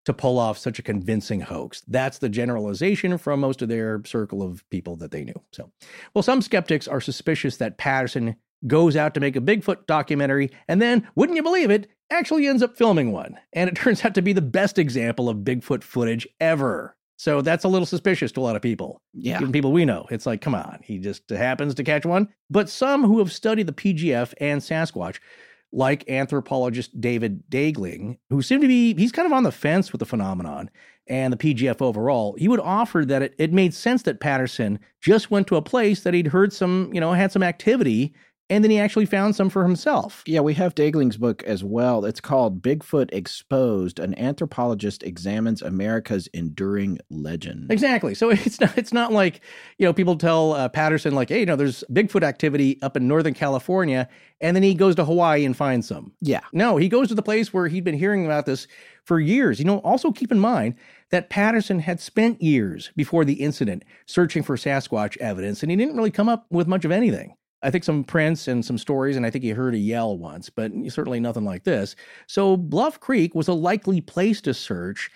to 0.05 0.13
pull 0.13 0.39
off 0.39 0.57
such 0.57 0.79
a 0.79 0.83
convincing 0.83 1.41
hoax. 1.41 1.81
That's 1.87 2.19
the 2.19 2.29
generalization 2.29 3.17
from 3.17 3.41
most 3.41 3.61
of 3.61 3.67
their 3.67 4.01
circle 4.05 4.41
of 4.41 4.67
people 4.69 4.95
that 4.97 5.11
they 5.11 5.25
knew. 5.25 5.41
So, 5.51 5.69
well, 6.13 6.23
some 6.23 6.41
skeptics 6.41 6.87
are 6.87 7.01
suspicious 7.01 7.57
that 7.57 7.77
Patterson 7.77 8.37
goes 8.65 8.95
out 8.95 9.13
to 9.13 9.19
make 9.19 9.35
a 9.35 9.41
Bigfoot 9.41 9.85
documentary 9.85 10.49
and 10.67 10.81
then, 10.81 11.07
wouldn't 11.15 11.35
you 11.35 11.43
believe 11.43 11.69
it, 11.69 11.89
actually 12.09 12.47
ends 12.47 12.63
up 12.63 12.77
filming 12.77 13.11
one. 13.11 13.38
And 13.53 13.69
it 13.69 13.75
turns 13.77 14.03
out 14.03 14.15
to 14.15 14.21
be 14.21 14.34
the 14.34 14.41
best 14.41 14.79
example 14.79 15.29
of 15.29 15.38
Bigfoot 15.38 15.84
footage 15.84 16.27
ever. 16.39 16.95
So 17.17 17.41
that's 17.41 17.63
a 17.63 17.67
little 17.67 17.88
suspicious 17.88 18.31
to 18.34 18.39
a 18.39 18.43
lot 18.43 18.55
of 18.55 18.61
people. 18.61 19.01
Yeah. 19.13 19.38
Even 19.38 19.51
people 19.51 19.71
we 19.71 19.85
know. 19.85 20.05
It's 20.11 20.27
like, 20.27 20.39
come 20.39 20.53
on, 20.53 20.79
he 20.84 20.99
just 20.99 21.29
happens 21.29 21.73
to 21.75 21.84
catch 21.84 22.05
one. 22.05 22.29
But 22.49 22.69
some 22.69 23.03
who 23.03 23.17
have 23.19 23.31
studied 23.31 23.67
the 23.67 23.73
PGF 23.73 24.34
and 24.39 24.61
Sasquatch, 24.61 25.19
like 25.71 26.07
anthropologist 26.09 26.99
David 27.01 27.43
Daegling, 27.49 28.19
who 28.29 28.41
seem 28.43 28.61
to 28.61 28.67
be, 28.67 28.93
he's 28.93 29.11
kind 29.11 29.25
of 29.25 29.34
on 29.34 29.43
the 29.43 29.51
fence 29.51 29.91
with 29.91 29.99
the 29.99 30.05
phenomenon 30.05 30.69
and 31.07 31.34
the 31.34 31.38
PGF 31.38 31.81
overall, 31.81 32.35
he 32.38 32.47
would 32.47 32.59
offer 32.59 33.03
that 33.05 33.21
it, 33.21 33.35
it 33.38 33.53
made 33.53 33.73
sense 33.73 34.03
that 34.03 34.19
Patterson 34.19 34.79
just 35.01 35.31
went 35.31 35.47
to 35.47 35.55
a 35.55 35.61
place 35.61 36.01
that 36.01 36.13
he'd 36.13 36.27
heard 36.27 36.53
some, 36.53 36.91
you 36.93 36.99
know, 36.99 37.13
had 37.13 37.31
some 37.31 37.43
activity, 37.43 38.13
and 38.49 38.63
then 38.63 38.71
he 38.71 38.79
actually 38.79 39.05
found 39.05 39.35
some 39.35 39.49
for 39.49 39.63
himself. 39.63 40.23
Yeah, 40.25 40.39
we 40.39 40.53
have 40.53 40.73
Daegling's 40.73 41.17
book 41.17 41.43
as 41.43 41.63
well. 41.63 42.05
It's 42.05 42.21
called 42.21 42.61
Bigfoot 42.61 43.09
Exposed 43.11 43.99
An 43.99 44.17
Anthropologist 44.17 45.03
Examines 45.03 45.61
America's 45.61 46.27
Enduring 46.27 46.99
Legend. 47.09 47.71
Exactly. 47.71 48.15
So 48.15 48.29
it's 48.31 48.59
not 48.59 48.77
it's 48.77 48.93
not 48.93 49.11
like 49.11 49.41
you 49.77 49.85
know 49.85 49.93
people 49.93 50.17
tell 50.17 50.53
uh, 50.53 50.69
Patterson 50.69 51.13
like, 51.13 51.29
hey, 51.29 51.41
you 51.41 51.45
know, 51.45 51.55
there's 51.55 51.83
Bigfoot 51.91 52.23
activity 52.23 52.79
up 52.81 52.95
in 52.95 53.07
Northern 53.07 53.33
California, 53.33 54.07
and 54.39 54.55
then 54.55 54.63
he 54.63 54.73
goes 54.73 54.95
to 54.95 55.05
Hawaii 55.05 55.43
and 55.43 55.55
finds 55.55 55.87
some. 55.87 56.13
Yeah. 56.21 56.41
No, 56.53 56.77
he 56.77 56.87
goes 56.87 57.09
to 57.09 57.15
the 57.15 57.21
place 57.21 57.53
where 57.53 57.67
he'd 57.67 57.83
been 57.83 57.97
hearing 57.97 58.25
about 58.25 58.45
this 58.45 58.67
for 59.03 59.19
years. 59.19 59.59
You 59.59 59.65
know, 59.65 59.79
also 59.79 60.11
keep 60.11 60.31
in 60.31 60.39
mind 60.39 60.75
that 61.09 61.29
Patterson 61.29 61.79
had 61.79 61.99
spent 61.99 62.41
years 62.41 62.91
before 62.95 63.25
the 63.25 63.41
incident 63.41 63.83
searching 64.05 64.43
for 64.43 64.55
Sasquatch 64.55 65.17
evidence, 65.17 65.63
and 65.63 65.71
he 65.71 65.77
didn't 65.77 65.97
really 65.97 66.11
come 66.11 66.29
up 66.29 66.45
with 66.49 66.67
much 66.67 66.85
of 66.85 66.91
anything. 66.91 67.35
I 67.63 67.71
think 67.71 67.84
some 67.84 68.03
prints 68.03 68.47
and 68.47 68.63
some 68.63 68.77
stories, 68.77 69.15
and 69.15 69.25
I 69.25 69.31
think 69.31 69.43
he 69.43 69.49
heard 69.49 69.73
a 69.73 69.79
yell 69.79 70.17
once, 70.17 70.49
but 70.49 70.71
certainly 70.89 71.19
nothing 71.19 71.45
like 71.45 71.63
this. 71.63 71.95
So 72.27 72.55
Bluff 72.55 72.99
Creek 72.99 73.34
was 73.34 73.47
a 73.47 73.53
likely 73.53 74.01
place 74.01 74.41
to 74.41 74.53
search 74.53 75.09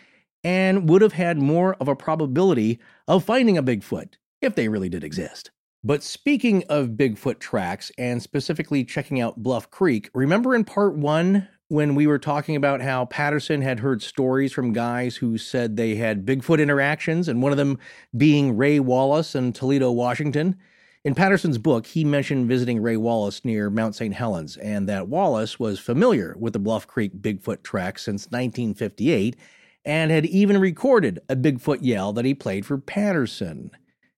and 0.44 0.90
would 0.90 1.02
have 1.02 1.14
had 1.14 1.38
more 1.38 1.76
of 1.76 1.88
a 1.88 1.96
probability 1.96 2.80
of 3.08 3.24
finding 3.24 3.58
a 3.58 3.64
Bigfoot 3.64 4.16
if 4.42 4.56
they 4.56 4.68
really 4.68 4.90
did 4.90 5.04
exist. 5.04 5.52
But 5.84 6.04
speaking 6.04 6.64
of 6.70 6.90
Bigfoot 6.90 7.40
tracks 7.40 7.92
and 7.98 8.22
specifically 8.22 8.84
checking 8.84 9.20
out 9.20 9.42
Bluff 9.42 9.70
Creek, 9.70 10.10
remember 10.14 10.56
in 10.56 10.64
part 10.64 10.96
one 10.96 11.48
when 11.70 11.96
we 11.96 12.06
were 12.06 12.20
talking 12.20 12.56
about 12.56 12.82
how 12.82 13.06
Patterson 13.06 13.62
had 13.62 13.80
heard 13.80 14.02
stories 14.02 14.52
from 14.52 14.74
guys 14.74 15.16
who 15.16 15.38
said 15.38 15.78
they 15.78 15.96
had 15.96 16.26
Bigfoot 16.26 16.62
interactions, 16.62 17.28
and 17.28 17.42
one 17.42 17.52
of 17.52 17.58
them 17.58 17.80
being 18.18 18.58
Ray 18.58 18.80
Wallace 18.80 19.36
in 19.36 19.54
Toledo, 19.54 19.92
Washington? 19.92 20.58
In 21.04 21.16
Patterson's 21.16 21.58
book, 21.58 21.88
he 21.88 22.06
mentioned 22.06 22.48
visiting 22.48 22.80
Ray 22.80 22.96
Wallace 22.96 23.44
near 23.44 23.72
Mount 23.72 23.96
St. 23.96 24.14
Helens, 24.14 24.56
and 24.58 24.88
that 24.88 25.08
Wallace 25.08 25.60
was 25.60 25.80
familiar 25.80 26.36
with 26.38 26.54
the 26.54 26.60
Bluff 26.60 26.86
Creek 26.86 27.12
Bigfoot 27.20 27.64
track 27.64 27.98
since 27.98 28.26
1958 28.28 29.36
and 29.84 30.12
had 30.12 30.28
even 30.28 30.60
recorded 30.60 31.20
a 31.28 31.36
Bigfoot 31.36 31.80
yell 31.82 32.14
that 32.14 32.26
he 32.26 32.36
played 32.36 32.68
for 32.68 32.78
Patterson. 32.78 33.72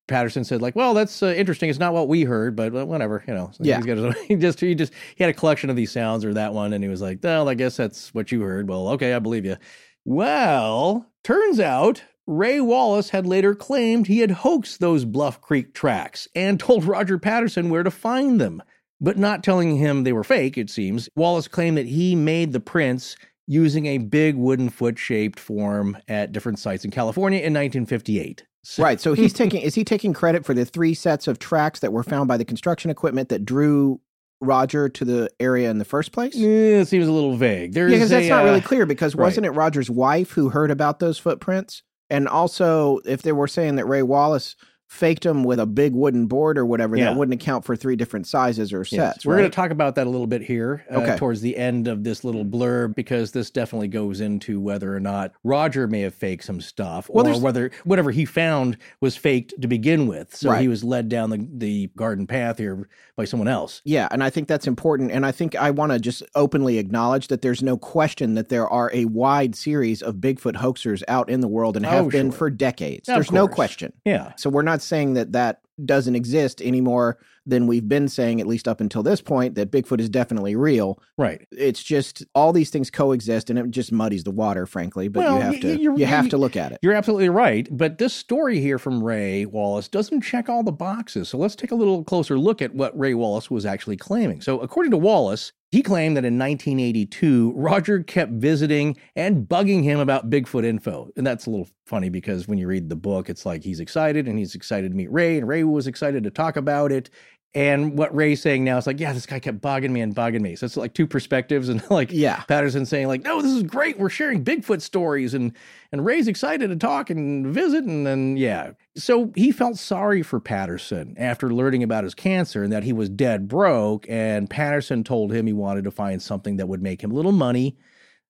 Patterson 0.09 0.43
said, 0.43 0.61
like, 0.61 0.75
well, 0.75 0.93
that's 0.93 1.23
uh, 1.23 1.27
interesting. 1.27 1.69
It's 1.69 1.79
not 1.79 1.93
what 1.93 2.09
we 2.09 2.23
heard, 2.23 2.57
but 2.57 2.73
whatever, 2.73 3.23
you 3.25 3.33
know. 3.33 3.51
So 3.53 3.63
Yeah. 3.63 3.77
He's 3.77 3.85
got 3.85 3.97
his, 3.97 4.21
he 4.27 4.35
just 4.35 4.59
he 4.59 4.75
just 4.75 4.93
he 5.15 5.23
had 5.23 5.29
a 5.29 5.37
collection 5.37 5.69
of 5.69 5.77
these 5.77 5.91
sounds 5.91 6.25
or 6.25 6.33
that 6.33 6.53
one, 6.53 6.73
and 6.73 6.83
he 6.83 6.89
was 6.89 7.01
like, 7.01 7.19
well, 7.23 7.47
I 7.47 7.53
guess 7.53 7.77
that's 7.77 8.13
what 8.13 8.29
you 8.29 8.41
heard. 8.41 8.67
Well, 8.67 8.89
okay, 8.89 9.13
I 9.13 9.19
believe 9.19 9.45
you. 9.45 9.55
Well, 10.03 11.09
turns 11.23 11.61
out 11.61 12.03
Ray 12.25 12.61
Wallace 12.61 13.09
had 13.09 13.27
later 13.27 13.53
claimed 13.53 14.07
he 14.07 14.19
had 14.19 14.31
hoaxed 14.31 14.79
those 14.79 15.05
Bluff 15.05 15.41
Creek 15.41 15.73
tracks 15.73 16.27
and 16.35 16.59
told 16.59 16.85
Roger 16.85 17.17
Patterson 17.17 17.69
where 17.69 17.83
to 17.83 17.91
find 17.91 18.39
them, 18.39 18.63
but 19.01 19.17
not 19.17 19.43
telling 19.43 19.75
him 19.75 20.03
they 20.03 20.13
were 20.13 20.23
fake, 20.23 20.57
it 20.57 20.69
seems. 20.69 21.09
Wallace 21.15 21.47
claimed 21.47 21.77
that 21.77 21.87
he 21.87 22.15
made 22.15 22.53
the 22.53 22.59
prints 22.59 23.17
using 23.45 23.87
a 23.87 23.97
big 23.97 24.35
wooden 24.35 24.69
foot 24.69 24.97
shaped 24.97 25.39
form 25.39 25.97
at 26.07 26.31
different 26.31 26.59
sites 26.59 26.85
in 26.85 26.91
California 26.91 27.39
in 27.39 27.53
1958. 27.53 28.45
So- 28.63 28.83
Right. 28.83 29.01
So 29.01 29.13
he's 29.13 29.33
taking 29.33 29.61
is 29.61 29.75
he 29.75 29.83
taking 29.83 30.13
credit 30.13 30.45
for 30.45 30.53
the 30.53 30.65
three 30.65 30.93
sets 30.93 31.27
of 31.27 31.39
tracks 31.39 31.81
that 31.81 31.91
were 31.91 32.03
found 32.03 32.29
by 32.29 32.37
the 32.37 32.45
construction 32.45 32.89
equipment 32.89 33.27
that 33.29 33.43
drew 33.43 33.99
Roger 34.39 34.89
to 34.89 35.05
the 35.05 35.29
area 35.41 35.69
in 35.69 35.77
the 35.77 35.85
first 35.85 36.13
place? 36.13 36.35
Yeah, 36.35 36.79
it 36.79 36.87
seems 36.87 37.07
a 37.07 37.11
little 37.11 37.35
vague. 37.35 37.73
There's 37.73 37.91
because 37.91 38.09
that's 38.09 38.27
a, 38.27 38.29
not 38.29 38.43
uh, 38.43 38.45
really 38.45 38.61
clear 38.61 38.85
because 38.85 39.15
right. 39.15 39.25
wasn't 39.25 39.45
it 39.45 39.51
Roger's 39.51 39.89
wife 39.89 40.31
who 40.31 40.49
heard 40.49 40.71
about 40.71 40.99
those 40.99 41.17
footprints? 41.17 41.83
And 42.09 42.27
also, 42.27 42.99
if 43.05 43.21
they 43.21 43.31
were 43.31 43.47
saying 43.47 43.75
that 43.77 43.85
Ray 43.85 44.03
Wallace 44.03 44.55
faked 44.93 45.23
them 45.23 45.43
with 45.43 45.59
a 45.59 45.65
big 45.65 45.93
wooden 45.93 46.27
board 46.27 46.57
or 46.57 46.65
whatever, 46.65 46.95
Yeah. 46.95 47.05
that 47.05 47.17
wouldn't 47.17 47.33
account 47.41 47.65
for 47.65 47.75
three 47.75 47.95
different 47.95 48.27
sizes 48.27 48.71
or 48.71 48.79
Yes. 48.79 48.89
sets. 48.89 49.25
We're 49.25 49.33
right? 49.33 49.39
going 49.41 49.51
to 49.51 49.55
talk 49.55 49.71
about 49.71 49.95
that 49.95 50.05
a 50.05 50.09
little 50.09 50.27
bit 50.27 50.43
here 50.43 50.83
uh, 50.91 50.97
Okay. 50.99 51.15
towards 51.17 51.41
the 51.41 51.57
end 51.57 51.87
of 51.87 52.03
this 52.03 52.23
little 52.23 52.45
blurb 52.45 52.93
because 52.95 53.31
this 53.31 53.49
definitely 53.49 53.87
goes 53.87 54.21
into 54.21 54.59
whether 54.59 54.95
or 54.95 54.99
not 54.99 55.31
Roger 55.43 55.87
may 55.87 56.01
have 56.01 56.13
faked 56.13 56.43
some 56.43 56.61
stuff 56.61 57.09
Well, 57.11 57.27
or 57.27 57.39
whether 57.39 57.71
whatever 57.83 58.11
he 58.11 58.23
found 58.25 58.77
was 59.01 59.15
faked 59.17 59.59
to 59.61 59.67
begin 59.67 60.05
with. 60.05 60.35
So 60.35 60.51
Right. 60.51 60.61
he 60.61 60.67
was 60.67 60.83
led 60.83 61.09
down 61.09 61.31
the, 61.31 61.47
the 61.57 61.89
garden 61.97 62.27
path 62.27 62.59
here 62.59 62.87
by 63.15 63.25
someone 63.25 63.47
else. 63.47 63.81
Yeah, 63.85 64.07
and 64.11 64.23
I 64.23 64.29
think 64.29 64.47
that's 64.47 64.67
important. 64.67 65.11
And 65.11 65.25
I 65.25 65.31
think 65.31 65.55
I 65.55 65.71
want 65.71 65.91
to 65.91 65.99
just 65.99 66.21
openly 66.35 66.77
acknowledge 66.77 67.27
that 67.29 67.41
there's 67.41 67.63
no 67.63 67.77
question 67.77 68.35
that 68.35 68.49
there 68.49 68.67
are 68.67 68.91
a 68.93 69.05
wide 69.05 69.55
series 69.55 70.01
of 70.03 70.15
Bigfoot 70.15 70.55
hoaxers 70.55 71.01
out 71.07 71.29
in 71.29 71.41
the 71.41 71.47
world 71.47 71.75
and 71.77 71.85
have 71.85 72.05
Oh, 72.05 72.09
been 72.09 72.29
sure. 72.29 72.37
for 72.37 72.49
decades. 72.51 73.09
Of 73.09 73.15
there's 73.15 73.31
no 73.31 73.47
question. 73.47 73.91
Yeah. 74.05 74.33
So 74.37 74.49
we're 74.49 74.61
not 74.61 74.82
saying 74.83 75.13
that 75.15 75.31
that 75.33 75.61
doesn't 75.83 76.15
exist 76.15 76.61
anymore 76.61 77.17
than 77.47 77.65
we've 77.65 77.89
been 77.89 78.07
saying, 78.07 78.39
at 78.39 78.45
least 78.47 78.67
up 78.67 78.79
until 78.79 79.01
this 79.03 79.19
point, 79.21 79.55
that 79.55 79.71
Bigfoot 79.71 79.99
is 79.99 80.07
definitely 80.07 80.55
real. 80.55 81.01
Right. 81.17 81.45
It's 81.51 81.81
just 81.83 82.23
all 82.35 82.53
these 82.53 82.69
things 82.69 82.91
coexist 82.91 83.49
and 83.49 83.57
it 83.57 83.69
just 83.71 83.91
muddies 83.91 84.23
the 84.23 84.31
water, 84.31 84.65
frankly. 84.67 85.07
But 85.07 85.21
Well, 85.21 85.35
you 85.37 85.41
have 85.41 85.59
to 85.61 85.77
you're- 85.79 86.03
have 86.03 86.29
to 86.29 86.37
look 86.37 86.55
at 86.55 86.71
it. 86.71 86.77
You're 86.83 86.93
absolutely 86.93 87.29
right. 87.29 87.67
But 87.71 87.97
this 87.97 88.13
story 88.13 88.59
here 88.59 88.77
from 88.77 89.03
Ray 89.03 89.45
Wallace 89.45 89.87
doesn't 89.87 90.21
check 90.21 90.47
all 90.47 90.63
the 90.63 90.71
boxes. 90.71 91.27
So 91.29 91.37
let's 91.39 91.55
take 91.55 91.71
a 91.71 91.75
little 91.75 92.03
closer 92.03 92.37
look 92.37 92.61
at 92.61 92.75
what 92.75 92.97
Ray 92.97 93.15
Wallace 93.15 93.49
was 93.49 93.65
actually 93.65 93.97
claiming. 93.97 94.41
So, 94.41 94.59
according 94.59 94.91
to 94.91 94.97
Wallace, 94.97 95.51
he 95.73 95.81
claimed 95.81 96.15
that 96.15 96.23
in 96.23 96.37
1982, 96.37 97.51
Roger 97.55 98.03
kept 98.03 98.31
visiting 98.33 98.95
and 99.15 99.47
bugging 99.47 99.81
him 99.81 99.99
about 99.99 100.29
Bigfoot 100.29 100.63
info. 100.63 101.09
And 101.17 101.25
that's 101.25 101.47
a 101.47 101.49
little 101.49 101.67
funny 101.87 102.09
because 102.09 102.47
when 102.47 102.59
you 102.59 102.67
read 102.67 102.89
the 102.89 102.95
book, 102.95 103.27
it's 103.27 103.43
like 103.43 103.63
he's 103.63 103.79
excited 103.79 104.27
and 104.27 104.37
he's 104.37 104.53
excited 104.53 104.91
to 104.91 104.95
meet 104.95 105.11
Ray, 105.11 105.35
and 105.35 105.47
Ray 105.47 105.63
was 105.63 105.87
excited 105.87 106.23
to 106.25 106.29
talk 106.29 106.57
about 106.57 106.91
it. 106.91 107.09
And 107.55 107.95
what 107.95 108.15
Ray's 108.15 108.41
saying 108.41 108.63
now 108.63 108.77
is 108.77 108.87
like, 108.87 108.99
yeah, 108.99 109.13
this 109.13 109.27
guy 109.27 109.39
kept 109.39 109.61
bugging 109.61 109.91
me 109.91 110.01
and 110.01 110.15
bugging 110.15 110.41
me. 110.41 110.55
So 110.55 110.65
it's 110.65 110.75
like 110.75 110.95
two 110.95 111.05
perspectives, 111.05 111.69
and 111.69 111.83
like 111.91 112.11
Yeah. 112.11 112.41
Patterson 112.47 112.85
saying 112.85 113.07
like, 113.07 113.21
no, 113.23 113.41
this 113.43 113.51
is 113.51 113.61
great. 113.63 113.99
We're 113.99 114.09
sharing 114.09 114.43
Bigfoot 114.43 114.81
stories, 114.81 115.33
and 115.35 115.53
and 115.91 116.03
Ray's 116.03 116.27
excited 116.27 116.69
to 116.69 116.75
talk 116.75 117.11
and 117.11 117.45
visit, 117.45 117.83
and 117.83 118.07
then 118.07 118.37
yeah. 118.37 118.71
So 118.95 119.31
he 119.35 119.51
felt 119.51 119.77
sorry 119.77 120.23
for 120.23 120.39
Patterson 120.39 121.13
after 121.17 121.53
learning 121.53 121.83
about 121.83 122.03
his 122.03 122.15
cancer 122.15 122.63
and 122.63 122.73
that 122.73 122.83
he 122.83 122.93
was 122.93 123.09
dead 123.09 123.47
broke. 123.47 124.07
And 124.09 124.49
Patterson 124.49 125.03
told 125.03 125.31
him 125.31 125.45
he 125.45 125.53
wanted 125.53 125.83
to 125.83 125.91
find 125.91 126.21
something 126.21 126.57
that 126.57 126.67
would 126.67 126.81
make 126.81 127.03
him 127.03 127.11
a 127.11 127.15
little 127.15 127.31
money. 127.31 127.77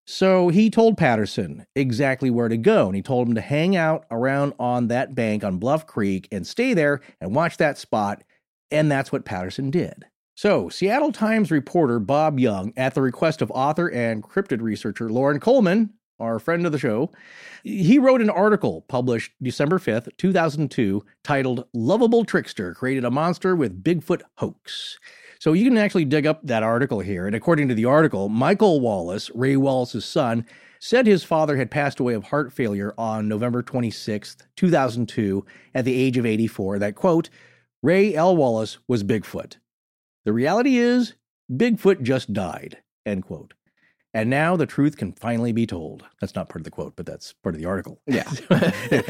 So 0.06 0.50
he 0.50 0.70
told 0.70 0.98
Patterson 0.98 1.66
exactly 1.78 2.30
where 2.30 2.50
to 2.50 2.58
go, 2.58 2.88
and 2.88 2.96
he 2.98 3.02
told 3.02 3.26
him 3.30 3.36
to 3.36 3.42
hang 3.42 3.78
out 3.78 4.06
around 4.12 4.54
on 4.60 4.90
that 4.90 5.16
bank 5.16 5.46
on 5.46 5.60
Bluff 5.60 5.88
Creek 5.88 6.28
and 6.30 6.46
stay 6.46 6.74
there 6.74 7.00
and 7.22 7.34
watch 7.34 7.56
that 7.56 7.78
spot. 7.78 8.22
And 8.74 8.92
that's 8.92 9.12
what 9.12 9.24
Patterson 9.24 9.70
did. 9.70 10.06
So, 10.36 10.68
Seattle 10.68 11.12
Times 11.12 11.52
reporter 11.52 12.00
Bob 12.00 12.40
Young, 12.40 12.74
at 12.76 12.96
the 12.96 13.02
request 13.04 13.42
of 13.42 13.52
author 13.52 13.88
and 13.88 14.24
cryptid 14.24 14.62
researcher 14.62 15.10
Loren 15.10 15.40
Coleman, 15.40 15.94
our 16.20 16.40
friend 16.40 16.66
of 16.66 16.72
the 16.72 16.80
show, 16.80 17.12
he 17.64 18.00
wrote 18.00 18.22
an 18.22 18.32
article 18.32 18.82
published 18.88 19.34
December 19.44 19.78
5th, 19.78 20.10
2002, 20.18 21.06
titled 21.24 21.66
Lovable 21.74 22.26
Trickster 22.26 22.74
Created 22.74 23.06
a 23.06 23.12
Monster 23.12 23.56
with 23.56 23.84
Bigfoot 23.84 24.24
Hoax. 24.38 24.98
So 25.40 25.54
you 25.54 25.66
can 25.66 25.78
actually 25.78 26.06
dig 26.06 26.26
up 26.26 26.40
that 26.44 26.64
article 26.64 27.02
here. 27.02 27.28
And 27.28 27.36
according 27.36 27.68
to 27.68 27.76
the 27.76 27.86
article, 27.86 28.30
Michael 28.30 28.80
Wallace, 28.80 29.30
Ray 29.36 29.56
Wallace's 29.56 30.06
son, 30.06 30.46
said 30.80 31.06
his 31.06 31.24
father 31.24 31.58
had 31.58 31.70
passed 31.70 32.00
away 32.00 32.14
of 32.14 32.26
heart 32.26 32.52
failure 32.52 32.94
on 32.98 33.28
November 33.28 33.62
26th, 33.62 34.46
2002, 34.56 35.46
at 35.76 35.86
the 35.86 35.96
age 35.96 36.18
of 36.18 36.26
84. 36.26 36.80
That 36.80 36.96
quote, 36.96 37.30
Ray 37.84 38.16
L. 38.16 38.38
Wallace 38.38 38.78
was 38.88 39.04
Bigfoot. 39.04 39.58
The 40.24 40.32
reality 40.32 40.78
is, 40.78 41.16
Bigfoot 41.52 42.02
just 42.02 42.32
died. 42.32 42.78
End 43.06 43.26
quote. 43.26 43.56
And 44.14 44.30
now 44.30 44.56
the 44.56 44.68
truth 44.68 44.98
can 44.98 45.14
finally 45.14 45.52
be 45.52 45.66
told. 45.66 46.06
That's 46.22 46.36
not 46.36 46.48
part 46.48 46.62
of 46.62 46.66
the 46.66 46.72
quote, 46.72 46.96
but 46.96 47.06
that's 47.06 47.34
part 47.34 47.56
of 47.56 47.62
the 47.62 47.68
article. 47.68 48.00
Yeah. 48.06 48.30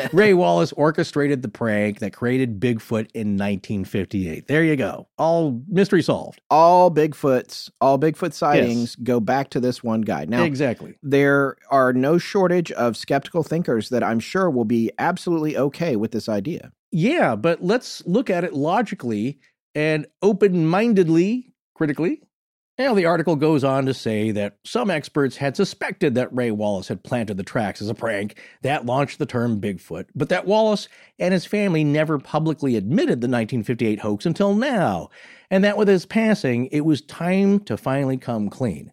Ray 0.13 0.34
Wallace 0.34 0.71
orchestrated 0.73 1.41
the 1.41 1.49
prank 1.49 1.99
that 1.99 2.13
created 2.13 2.59
Bigfoot 2.59 3.09
in 3.13 3.38
1958. 3.38 4.47
There 4.47 4.63
you 4.63 4.77
go. 4.77 5.09
All 5.17 5.61
mystery 5.67 6.01
solved. 6.01 6.41
all 6.49 6.89
Bigfoots, 6.89 7.69
all 7.81 7.99
Bigfoot 7.99 8.34
sightings 8.34 8.95
go 8.95 9.19
back 9.19 9.49
to 9.49 9.59
this 9.59 9.84
one 9.84 10.01
guy. 10.01 10.25
Now, 10.25 10.43
exactly. 10.43 10.95
there 11.03 11.57
are 11.69 11.91
no 11.91 12.17
shortage 12.17 12.71
of 12.71 12.95
skeptical 12.95 13.43
thinkers 13.43 13.89
that 13.89 14.03
I'm 14.03 14.19
sure 14.19 14.49
will 14.49 14.65
be 14.65 14.91
absolutely 14.99 15.57
okay 15.57 15.97
with 15.97 16.11
this 16.11 16.30
idea. 16.30 16.71
Yeah, 16.91 17.35
but 17.35 17.63
let's 17.63 18.05
look 18.05 18.30
at 18.30 18.43
it 18.43 18.53
logically 18.53 19.39
and 19.75 20.05
open 20.21 20.67
mindedly, 20.67 21.53
critically. 21.73 22.21
Now, 22.79 22.95
the 22.95 23.05
article 23.05 23.35
goes 23.35 23.63
on 23.63 23.85
to 23.85 23.93
say 23.93 24.31
that 24.31 24.57
some 24.65 24.89
experts 24.89 25.37
had 25.37 25.55
suspected 25.55 26.15
that 26.15 26.33
Ray 26.33 26.49
Wallace 26.49 26.87
had 26.87 27.03
planted 27.03 27.37
the 27.37 27.43
tracks 27.43 27.83
as 27.83 27.89
a 27.89 27.93
prank 27.93 28.41
that 28.63 28.87
launched 28.87 29.19
the 29.19 29.27
term 29.27 29.61
Bigfoot, 29.61 30.05
but 30.15 30.29
that 30.29 30.47
Wallace 30.47 30.87
and 31.19 31.33
his 31.35 31.45
family 31.45 31.83
never 31.83 32.17
publicly 32.17 32.75
admitted 32.75 33.21
the 33.21 33.27
1958 33.27 33.99
hoax 33.99 34.25
until 34.25 34.55
now, 34.55 35.11
and 35.51 35.63
that 35.63 35.77
with 35.77 35.87
his 35.87 36.07
passing, 36.07 36.65
it 36.67 36.81
was 36.81 37.01
time 37.01 37.59
to 37.59 37.77
finally 37.77 38.17
come 38.17 38.49
clean. 38.49 38.91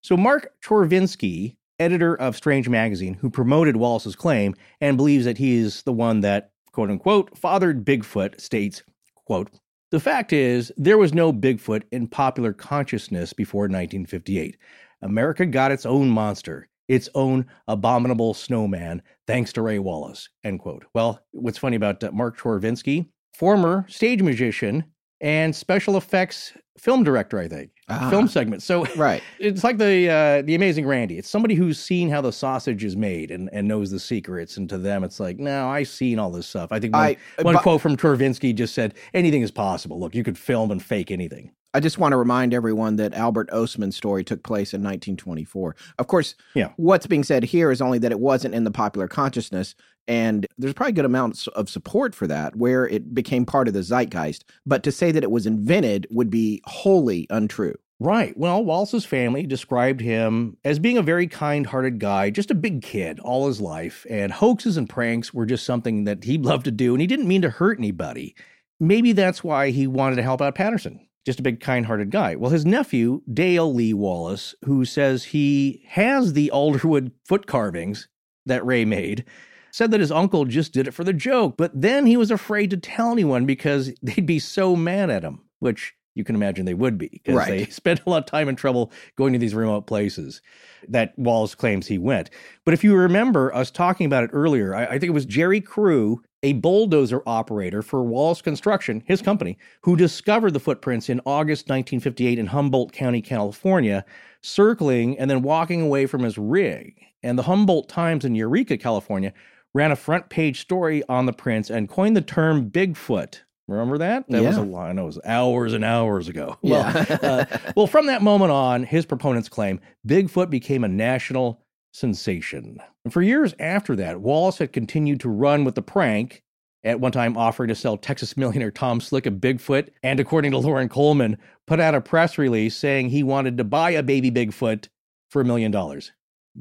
So, 0.00 0.16
Mark 0.16 0.54
Chorvinsky, 0.64 1.56
editor 1.78 2.14
of 2.14 2.34
Strange 2.34 2.70
Magazine, 2.70 3.12
who 3.12 3.28
promoted 3.28 3.76
Wallace's 3.76 4.16
claim 4.16 4.54
and 4.80 4.96
believes 4.96 5.26
that 5.26 5.36
he 5.36 5.56
is 5.56 5.82
the 5.82 5.92
one 5.92 6.20
that, 6.20 6.52
quote 6.72 6.88
unquote, 6.88 7.36
fathered 7.36 7.84
Bigfoot, 7.84 8.40
states, 8.40 8.82
quote, 9.26 9.50
the 9.90 10.00
fact 10.00 10.32
is, 10.32 10.72
there 10.76 10.98
was 10.98 11.14
no 11.14 11.32
Bigfoot 11.32 11.82
in 11.92 12.08
popular 12.08 12.52
consciousness 12.52 13.32
before 13.32 13.62
1958. 13.62 14.56
America 15.02 15.46
got 15.46 15.72
its 15.72 15.86
own 15.86 16.10
monster, 16.10 16.68
its 16.88 17.08
own 17.14 17.46
abominable 17.68 18.34
snowman, 18.34 19.00
thanks 19.26 19.52
to 19.52 19.62
Ray 19.62 19.78
Wallace. 19.78 20.28
End 20.44 20.60
quote. 20.60 20.84
Well, 20.94 21.20
what's 21.32 21.58
funny 21.58 21.76
about 21.76 22.02
uh, 22.02 22.10
Mark 22.12 22.38
Chorvinsky, 22.38 23.08
former 23.34 23.86
stage 23.88 24.22
magician 24.22 24.84
and 25.20 25.54
special 25.54 25.96
effects 25.96 26.52
film 26.78 27.04
director, 27.04 27.38
I 27.38 27.48
think. 27.48 27.70
Ah, 27.90 28.10
Film 28.10 28.28
segment. 28.28 28.62
So 28.62 28.84
Right. 28.96 29.22
it's 29.38 29.64
like 29.64 29.78
the 29.78 30.08
uh, 30.10 30.42
the 30.42 30.54
amazing 30.54 30.86
Randi. 30.86 31.18
It's 31.18 31.28
somebody 31.30 31.54
who's 31.54 31.78
seen 31.78 32.10
how 32.10 32.20
the 32.20 32.32
sausage 32.32 32.84
is 32.84 32.96
made 32.96 33.30
and, 33.30 33.48
and 33.52 33.66
knows 33.66 33.90
the 33.90 33.98
secrets. 34.00 34.56
And 34.58 34.68
to 34.68 34.78
them, 34.78 35.04
it's 35.04 35.18
like, 35.18 35.38
no, 35.38 35.68
I've 35.68 35.88
seen 35.88 36.18
all 36.18 36.30
this 36.30 36.46
stuff. 36.46 36.70
I 36.70 36.80
think 36.80 36.94
one, 36.94 37.02
I- 37.38 37.42
one 37.42 37.54
but- 37.54 37.62
quote 37.62 37.80
from 37.80 37.96
Chorvinsky 37.96 38.54
just 38.54 38.74
said, 38.74 38.94
anything 39.14 39.42
is 39.42 39.50
possible. 39.50 39.98
Look, 39.98 40.14
you 40.14 40.22
could 40.24 40.38
film 40.38 40.70
and 40.70 40.82
fake 40.82 41.10
anything. 41.10 41.52
I 41.74 41.80
just 41.80 41.98
want 41.98 42.12
to 42.12 42.16
remind 42.16 42.54
everyone 42.54 42.96
that 42.96 43.12
Albert 43.14 43.50
Ostman's 43.50 43.96
story 43.96 44.24
took 44.24 44.42
place 44.42 44.72
in 44.72 44.80
1924. 44.82 45.76
Of 45.98 46.06
course, 46.06 46.34
Yeah. 46.54 46.70
what's 46.76 47.06
being 47.06 47.24
said 47.24 47.44
here 47.44 47.70
is 47.70 47.82
only 47.82 47.98
that 47.98 48.12
it 48.12 48.20
wasn't 48.20 48.54
in 48.54 48.64
the 48.64 48.70
popular 48.70 49.06
consciousness, 49.06 49.74
and 50.06 50.46
there's 50.56 50.72
probably 50.72 50.92
good 50.94 51.04
amounts 51.04 51.46
of 51.48 51.68
support 51.68 52.14
for 52.14 52.26
that, 52.26 52.56
where 52.56 52.88
it 52.88 53.12
became 53.14 53.44
part 53.44 53.68
of 53.68 53.74
the 53.74 53.82
zeitgeist. 53.82 54.44
But 54.64 54.82
to 54.84 54.92
say 54.92 55.12
that 55.12 55.22
it 55.22 55.30
was 55.30 55.46
invented 55.46 56.06
would 56.10 56.30
be 56.30 56.62
wholly 56.64 57.26
untrue. 57.28 57.74
Right. 58.00 58.34
Well, 58.38 58.64
Wallace's 58.64 59.04
family 59.04 59.44
described 59.44 60.00
him 60.00 60.56
as 60.64 60.78
being 60.78 60.96
a 60.96 61.02
very 61.02 61.26
kind 61.26 61.66
hearted 61.66 61.98
guy, 61.98 62.30
just 62.30 62.50
a 62.50 62.54
big 62.54 62.80
kid 62.80 63.18
all 63.20 63.48
his 63.48 63.60
life. 63.60 64.06
And 64.08 64.32
hoaxes 64.32 64.76
and 64.76 64.88
pranks 64.88 65.34
were 65.34 65.44
just 65.46 65.66
something 65.66 66.04
that 66.04 66.24
he 66.24 66.38
loved 66.38 66.64
to 66.66 66.70
do, 66.70 66.94
and 66.94 67.00
he 67.00 67.06
didn't 67.08 67.28
mean 67.28 67.42
to 67.42 67.50
hurt 67.50 67.76
anybody. 67.78 68.34
Maybe 68.80 69.12
that's 69.12 69.42
why 69.44 69.70
he 69.70 69.86
wanted 69.88 70.16
to 70.16 70.22
help 70.22 70.40
out 70.40 70.54
Patterson. 70.54 71.00
Just 71.28 71.40
a 71.40 71.42
big 71.42 71.60
kind 71.60 71.84
hearted 71.84 72.10
guy. 72.10 72.36
Well, 72.36 72.50
his 72.50 72.64
nephew, 72.64 73.20
Dale 73.30 73.70
Lee 73.74 73.92
Wallace, 73.92 74.54
who 74.64 74.86
says 74.86 75.24
he 75.24 75.84
has 75.88 76.32
the 76.32 76.50
Alderwood 76.54 77.12
foot 77.26 77.46
carvings 77.46 78.08
that 78.46 78.64
Ray 78.64 78.86
made, 78.86 79.26
said 79.70 79.90
that 79.90 80.00
his 80.00 80.10
uncle 80.10 80.46
just 80.46 80.72
did 80.72 80.88
it 80.88 80.94
for 80.94 81.04
the 81.04 81.12
joke, 81.12 81.58
but 81.58 81.78
then 81.78 82.06
he 82.06 82.16
was 82.16 82.30
afraid 82.30 82.70
to 82.70 82.78
tell 82.78 83.12
anyone 83.12 83.44
because 83.44 83.92
they'd 84.02 84.24
be 84.24 84.38
so 84.38 84.74
mad 84.74 85.10
at 85.10 85.22
him, 85.22 85.42
which 85.58 85.92
you 86.14 86.24
can 86.24 86.34
imagine 86.34 86.64
they 86.64 86.72
would 86.72 86.96
be 86.96 87.08
because 87.08 87.34
Right. 87.34 87.48
they 87.50 87.64
spent 87.70 88.00
a 88.06 88.08
lot 88.08 88.20
of 88.24 88.26
time 88.26 88.48
and 88.48 88.56
trouble 88.56 88.90
going 89.16 89.34
to 89.34 89.38
these 89.38 89.54
remote 89.54 89.86
places 89.86 90.40
that 90.88 91.12
Wallace 91.18 91.54
claims 91.54 91.86
he 91.88 91.98
went. 91.98 92.30
But 92.64 92.72
if 92.72 92.82
you 92.82 92.96
remember 92.96 93.54
us 93.54 93.70
talking 93.70 94.06
about 94.06 94.24
it 94.24 94.30
earlier, 94.32 94.74
I, 94.74 94.86
I 94.86 94.90
think 94.92 95.04
it 95.04 95.10
was 95.10 95.26
Jerry 95.26 95.60
Crew, 95.60 96.22
a 96.42 96.52
bulldozer 96.54 97.22
operator 97.26 97.82
for 97.82 98.02
Wallace 98.02 98.42
Construction, 98.42 99.02
his 99.06 99.22
company, 99.22 99.58
who 99.82 99.96
discovered 99.96 100.52
the 100.52 100.60
footprints 100.60 101.08
in 101.08 101.20
August 101.26 101.68
1958 101.68 102.38
in 102.38 102.46
Humboldt 102.46 102.92
County, 102.92 103.20
California, 103.20 104.04
circling 104.42 105.18
and 105.18 105.30
then 105.30 105.42
walking 105.42 105.80
away 105.80 106.06
from 106.06 106.22
his 106.22 106.38
rig. 106.38 106.94
And 107.22 107.38
the 107.38 107.42
Humboldt 107.42 107.88
Times 107.88 108.24
in 108.24 108.34
Eureka, 108.34 108.76
California, 108.78 109.32
ran 109.74 109.90
a 109.90 109.96
front 109.96 110.28
page 110.28 110.60
story 110.60 111.02
on 111.08 111.26
the 111.26 111.32
prints 111.32 111.70
and 111.70 111.88
coined 111.88 112.16
the 112.16 112.22
term 112.22 112.70
Bigfoot. 112.70 113.40
Remember 113.66 113.98
that? 113.98 114.24
That 114.28 114.42
was 114.42 114.56
a 114.56 114.64
Yeah. 114.64 114.78
I 114.78 114.92
it 114.92 115.04
was 115.04 115.20
hours 115.26 115.74
and 115.74 115.84
hours 115.84 116.28
ago. 116.28 116.56
Yeah. 116.62 117.04
Uh, 117.22 117.44
well, 117.76 117.86
from 117.86 118.06
that 118.06 118.22
moment 118.22 118.50
on, 118.50 118.84
his 118.84 119.04
proponents 119.04 119.48
claim 119.48 119.80
Bigfoot 120.06 120.48
became 120.48 120.84
a 120.84 120.88
national 120.88 121.60
sensation. 121.98 122.80
And 123.04 123.12
for 123.12 123.22
years 123.22 123.54
after 123.58 123.96
that, 123.96 124.20
Wallace 124.20 124.58
had 124.58 124.72
continued 124.72 125.20
to 125.20 125.28
run 125.28 125.64
with 125.64 125.74
the 125.74 125.82
prank, 125.82 126.42
at 126.84 127.00
one 127.00 127.12
time 127.12 127.36
offering 127.36 127.68
to 127.68 127.74
sell 127.74 127.96
Texas 127.96 128.36
millionaire 128.36 128.70
Tom 128.70 129.00
Slick 129.00 129.26
a 129.26 129.30
Bigfoot, 129.30 129.88
and 130.02 130.20
according 130.20 130.52
to 130.52 130.58
Loren 130.58 130.88
Coleman, 130.88 131.36
put 131.66 131.80
out 131.80 131.94
a 131.94 132.00
press 132.00 132.38
release 132.38 132.76
saying 132.76 133.10
he 133.10 133.22
wanted 133.22 133.58
to 133.58 133.64
buy 133.64 133.90
a 133.90 134.02
baby 134.02 134.30
Bigfoot 134.30 134.88
for 135.30 135.42
a 135.42 135.44
million 135.44 135.70
dollars. 135.70 136.12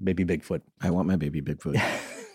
Baby 0.04 0.26
Bigfoot. 0.26 0.62
I 0.82 0.90
want 0.90 1.08
my 1.08 1.16
baby 1.16 1.42
Bigfoot. 1.42 1.80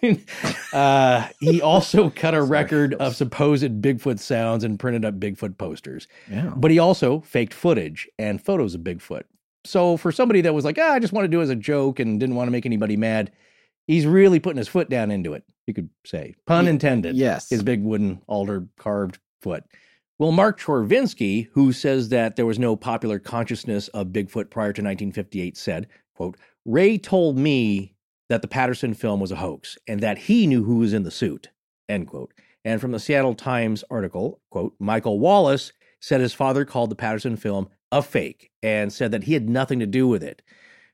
uh, 0.73 1.29
he 1.41 1.61
also 1.61 2.11
cut 2.17 2.35
a 2.35 2.43
record 2.43 2.95
of 2.95 3.15
supposed 3.15 3.83
Bigfoot 3.83 4.19
sounds 4.19 4.65
and 4.65 4.79
printed 4.79 5.05
up 5.05 5.19
Bigfoot 5.21 5.59
posters. 5.59 6.09
Yeah. 6.31 6.53
But 6.57 6.71
he 6.71 6.79
also 6.79 7.21
faked 7.21 7.55
footage 7.55 8.09
and 8.19 8.43
photos 8.43 8.75
of 8.75 8.81
Bigfoot. 8.83 9.25
So 9.65 9.97
for 9.97 10.11
somebody 10.13 10.41
that 10.43 10.55
was 10.55 10.65
like, 10.65 10.79
ah, 10.81 10.93
I 10.93 10.99
just 10.99 11.13
want 11.13 11.25
to 11.25 11.29
do 11.29 11.41
it 11.41 11.45
as 11.45 11.51
a 11.51 11.57
joke 11.57 12.01
and 12.01 12.19
didn't 12.19 12.35
want 12.35 12.49
to 12.49 12.53
make 12.53 12.67
anybody 12.67 12.97
mad, 12.97 13.31
he's 13.87 14.07
really 14.07 14.41
putting 14.41 14.59
his 14.59 14.69
foot 14.69 14.91
down 14.91 15.11
into 15.11 15.35
it. 15.35 15.45
You 15.67 15.75
could 15.75 15.91
say, 16.05 16.35
pun 16.47 16.67
intended. 16.67 17.17
Yes. 17.17 17.49
His 17.49 17.63
big 17.63 17.83
wooden 17.83 18.21
altar 18.27 18.67
carved 18.79 19.19
foot. 19.41 19.65
Well, 20.19 20.33
Mark 20.33 20.61
Chorvinsky, 20.61 21.49
who 21.53 21.73
says 21.73 22.09
that 22.11 22.37
there 22.37 22.47
was 22.47 22.59
no 22.59 22.77
popular 22.77 23.19
consciousness 23.19 23.89
of 23.89 24.09
Bigfoot 24.09 24.51
prior 24.51 24.73
to 24.73 24.83
1958, 24.83 25.57
said, 25.57 25.89
quote, 26.15 26.37
Ray 26.65 26.99
told 26.99 27.39
me 27.39 27.95
that 28.29 28.43
the 28.43 28.49
Patterson 28.49 28.95
film 28.95 29.21
was 29.21 29.33
a 29.33 29.37
hoax 29.37 29.77
and 29.89 30.01
that 30.01 30.19
he 30.19 30.47
knew 30.47 30.65
who 30.65 30.77
was 30.77 30.93
in 30.93 31.03
the 31.03 31.11
suit, 31.11 31.51
end 31.89 32.07
quote. 32.09 32.33
And 32.65 32.81
from 32.81 32.93
the 32.93 33.01
Seattle 33.01 33.35
Times 33.35 33.83
article, 33.91 34.41
quote, 34.51 34.75
Michael 34.79 35.19
Wallace 35.19 35.73
said 36.01 36.21
his 36.21 36.35
father 36.35 36.65
called 36.65 36.91
the 36.91 36.97
Patterson 36.97 37.37
film 37.37 37.69
a 37.93 38.03
fake 38.03 38.51
and 38.63 38.93
said 38.93 39.13
that 39.13 39.25
he 39.25 39.35
had 39.35 39.49
nothing 39.49 39.79
to 39.79 39.87
do 39.87 40.09
with 40.09 40.25
it. 40.25 40.43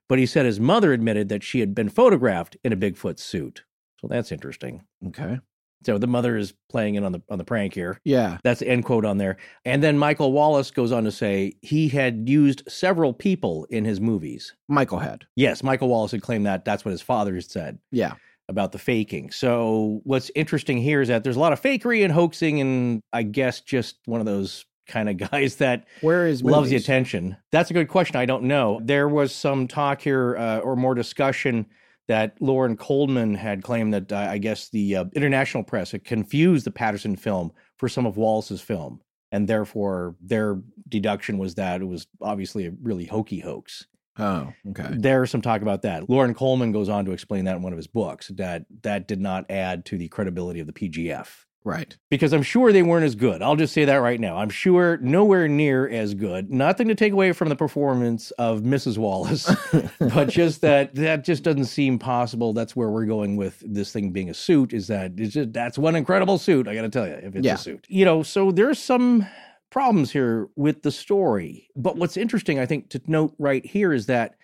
But 0.09 0.19
he 0.19 0.27
said 0.27 0.45
his 0.45 0.61
mother 0.61 0.93
admitted 0.93 1.29
that 1.31 1.43
she 1.43 1.61
had 1.61 1.75
been 1.75 1.89
photographed 1.89 2.57
in 2.65 2.73
a 2.73 2.77
Bigfoot 2.77 3.19
suit. 3.19 3.65
So 4.01 4.09
that's 4.09 4.33
interesting. 4.33 4.83
Okay. 5.07 5.39
So 5.85 5.97
the 5.97 6.07
mother 6.09 6.37
is 6.37 6.55
playing 6.71 6.97
in 6.97 7.05
on 7.05 7.13
the 7.13 7.23
on 7.31 7.39
the 7.39 7.45
prank 7.45 7.73
here. 7.73 8.01
Yeah. 8.05 8.39
That's 8.43 8.61
the 8.61 8.69
end 8.69 8.85
quote 8.85 9.05
on 9.05 9.19
there. 9.19 9.37
And 9.65 9.83
then 9.83 9.97
Michael 9.97 10.33
Wallace 10.33 10.71
goes 10.73 10.91
on 10.93 11.05
to 11.05 11.13
say 11.13 11.53
he 11.63 11.89
had 11.89 12.29
used 12.29 12.63
several 12.69 13.13
people 13.13 13.65
in 13.71 13.85
his 13.85 14.01
movies. 14.01 14.57
Michael 14.69 14.99
had. 14.99 15.25
Yes, 15.37 15.63
Michael 15.63 15.89
Wallace 15.89 16.11
had 16.11 16.23
claimed 16.23 16.47
that. 16.47 16.65
That's 16.65 16.85
what 16.85 16.91
his 16.91 17.03
father 17.03 17.35
had 17.35 17.45
said 17.45 17.79
Yeah. 17.93 18.15
about 18.49 18.73
the 18.73 18.79
faking. 18.79 19.31
So 19.31 20.01
what's 20.05 20.31
interesting 20.35 20.79
here 20.79 21.01
is 21.01 21.09
that 21.09 21.23
there's 21.23 21.37
a 21.37 21.41
lot 21.41 21.53
of 21.53 21.61
fakery 21.63 22.03
and 22.03 22.13
hoaxing, 22.13 22.61
and 22.61 23.01
I 23.13 23.23
guess 23.23 23.61
just 23.61 23.99
one 24.07 24.19
of 24.21 24.27
those 24.27 24.65
kind 24.89 25.09
of 25.09 25.17
guys 25.31 25.57
that 25.57 25.87
Where 26.01 26.27
is 26.27 26.43
loves 26.43 26.71
the 26.71 26.77
attention. 26.77 27.37
That's 27.53 27.71
a 27.71 27.75
good 27.75 27.89
question. 27.89 28.17
I 28.17 28.27
don't 28.27 28.45
know. 28.45 28.81
There 28.83 29.09
was 29.09 29.35
some 29.35 29.69
talk 29.69 30.01
here 30.01 30.37
uh, 30.37 30.59
or 30.59 30.75
more 30.75 30.95
discussion 30.95 31.67
that 32.09 32.41
Loren 32.41 32.77
Coleman 32.77 33.35
had 33.35 33.63
claimed 33.63 33.95
that 33.95 34.11
uh, 34.13 34.17
I 34.31 34.39
guess 34.39 34.71
the 34.71 34.97
uh, 34.97 35.05
international 35.15 35.63
press 35.63 35.93
had 35.93 36.05
confused 36.05 36.65
the 36.65 36.71
Patterson 36.71 37.17
film 37.17 37.53
for 37.77 37.89
some 37.89 38.07
of 38.07 38.17
Wallace's 38.17 38.63
film. 38.63 39.01
And 39.31 39.47
therefore, 39.47 40.17
their 40.23 40.59
deduction 40.89 41.37
was 41.37 41.55
that 41.57 41.83
it 41.83 41.85
was 41.85 42.07
obviously 42.23 42.67
a 42.67 42.73
really 42.83 43.05
hokey 43.05 43.41
hoax. 43.41 43.87
Oh, 44.19 44.53
okay. 44.71 44.89
There's 44.91 45.31
some 45.31 45.43
talk 45.43 45.61
about 45.61 45.83
that. 45.83 46.09
Loren 46.09 46.35
Coleman 46.35 46.73
goes 46.73 46.89
on 46.89 47.05
to 47.05 47.13
explain 47.13 47.45
that 47.45 47.57
in 47.57 47.63
one 47.63 47.73
of 47.73 47.77
his 47.77 47.87
books 47.87 48.29
that 48.35 48.65
that 48.83 49.07
did 49.07 49.21
not 49.21 49.49
add 49.51 49.85
to 49.87 49.99
the 49.99 50.09
credibility 50.09 50.61
of 50.61 50.67
the 50.67 50.73
PGF 50.73 51.29
Right. 51.65 51.97
because 52.09 52.33
I'm 52.33 52.43
sure 52.43 52.73
they 52.73 52.83
weren't 52.83 53.05
as 53.05 53.15
good. 53.15 53.43
I'll 53.43 53.57
just 53.57 53.75
say 53.75 53.85
that 53.85 53.97
right 53.97 54.19
now. 54.19 54.39
I'm 54.39 54.49
sure 54.49 54.97
nowhere 54.99 55.49
near 55.49 55.87
as 55.87 56.15
good. 56.15 56.51
Nothing 56.51 56.89
to 56.89 56.95
take 56.95 57.13
away 57.13 57.33
from 57.33 57.51
the 57.51 57.57
performance 57.57 58.31
of 58.33 58.61
Mrs. 58.61 58.97
Wallace, 58.97 59.55
but 59.99 60.31
just 60.31 60.63
that 60.63 60.95
that 60.95 61.25
just 61.25 61.43
doesn't 61.43 61.67
seem 61.67 61.99
possible. 61.99 62.55
That's 62.55 62.75
where 62.75 62.89
we're 62.89 63.05
going 63.05 63.37
with 63.37 63.63
this 63.67 63.93
thing 63.93 64.13
being 64.13 64.31
a 64.31 64.35
suit. 64.35 64.73
Is 64.73 64.87
that 64.87 65.13
it's 65.19 65.35
just 65.35 65.53
that's 65.53 65.77
one 65.77 65.95
incredible 65.95 66.39
suit. 66.39 66.69
I 66.69 66.75
got 66.75 66.83
to 66.83 66.89
tell 66.89 67.07
you, 67.07 67.15
if 67.15 67.37
it's 67.37 67.45
Yeah. 67.45 67.55
a 67.55 67.59
suit, 67.59 67.85
you 67.91 68.07
know. 68.07 68.23
So 68.23 68.51
there's 68.51 68.79
some 68.79 69.27
problems 69.71 70.11
here 70.11 70.49
with 70.57 70.81
the 70.83 70.91
story. 70.91 71.69
But 71.77 71.97
what's 71.99 72.17
interesting, 72.17 72.59
I 72.59 72.65
think, 72.65 72.89
to 72.91 73.03
note 73.07 73.35
right 73.39 73.67
here 73.67 73.93
is 73.93 74.07
that 74.07 74.37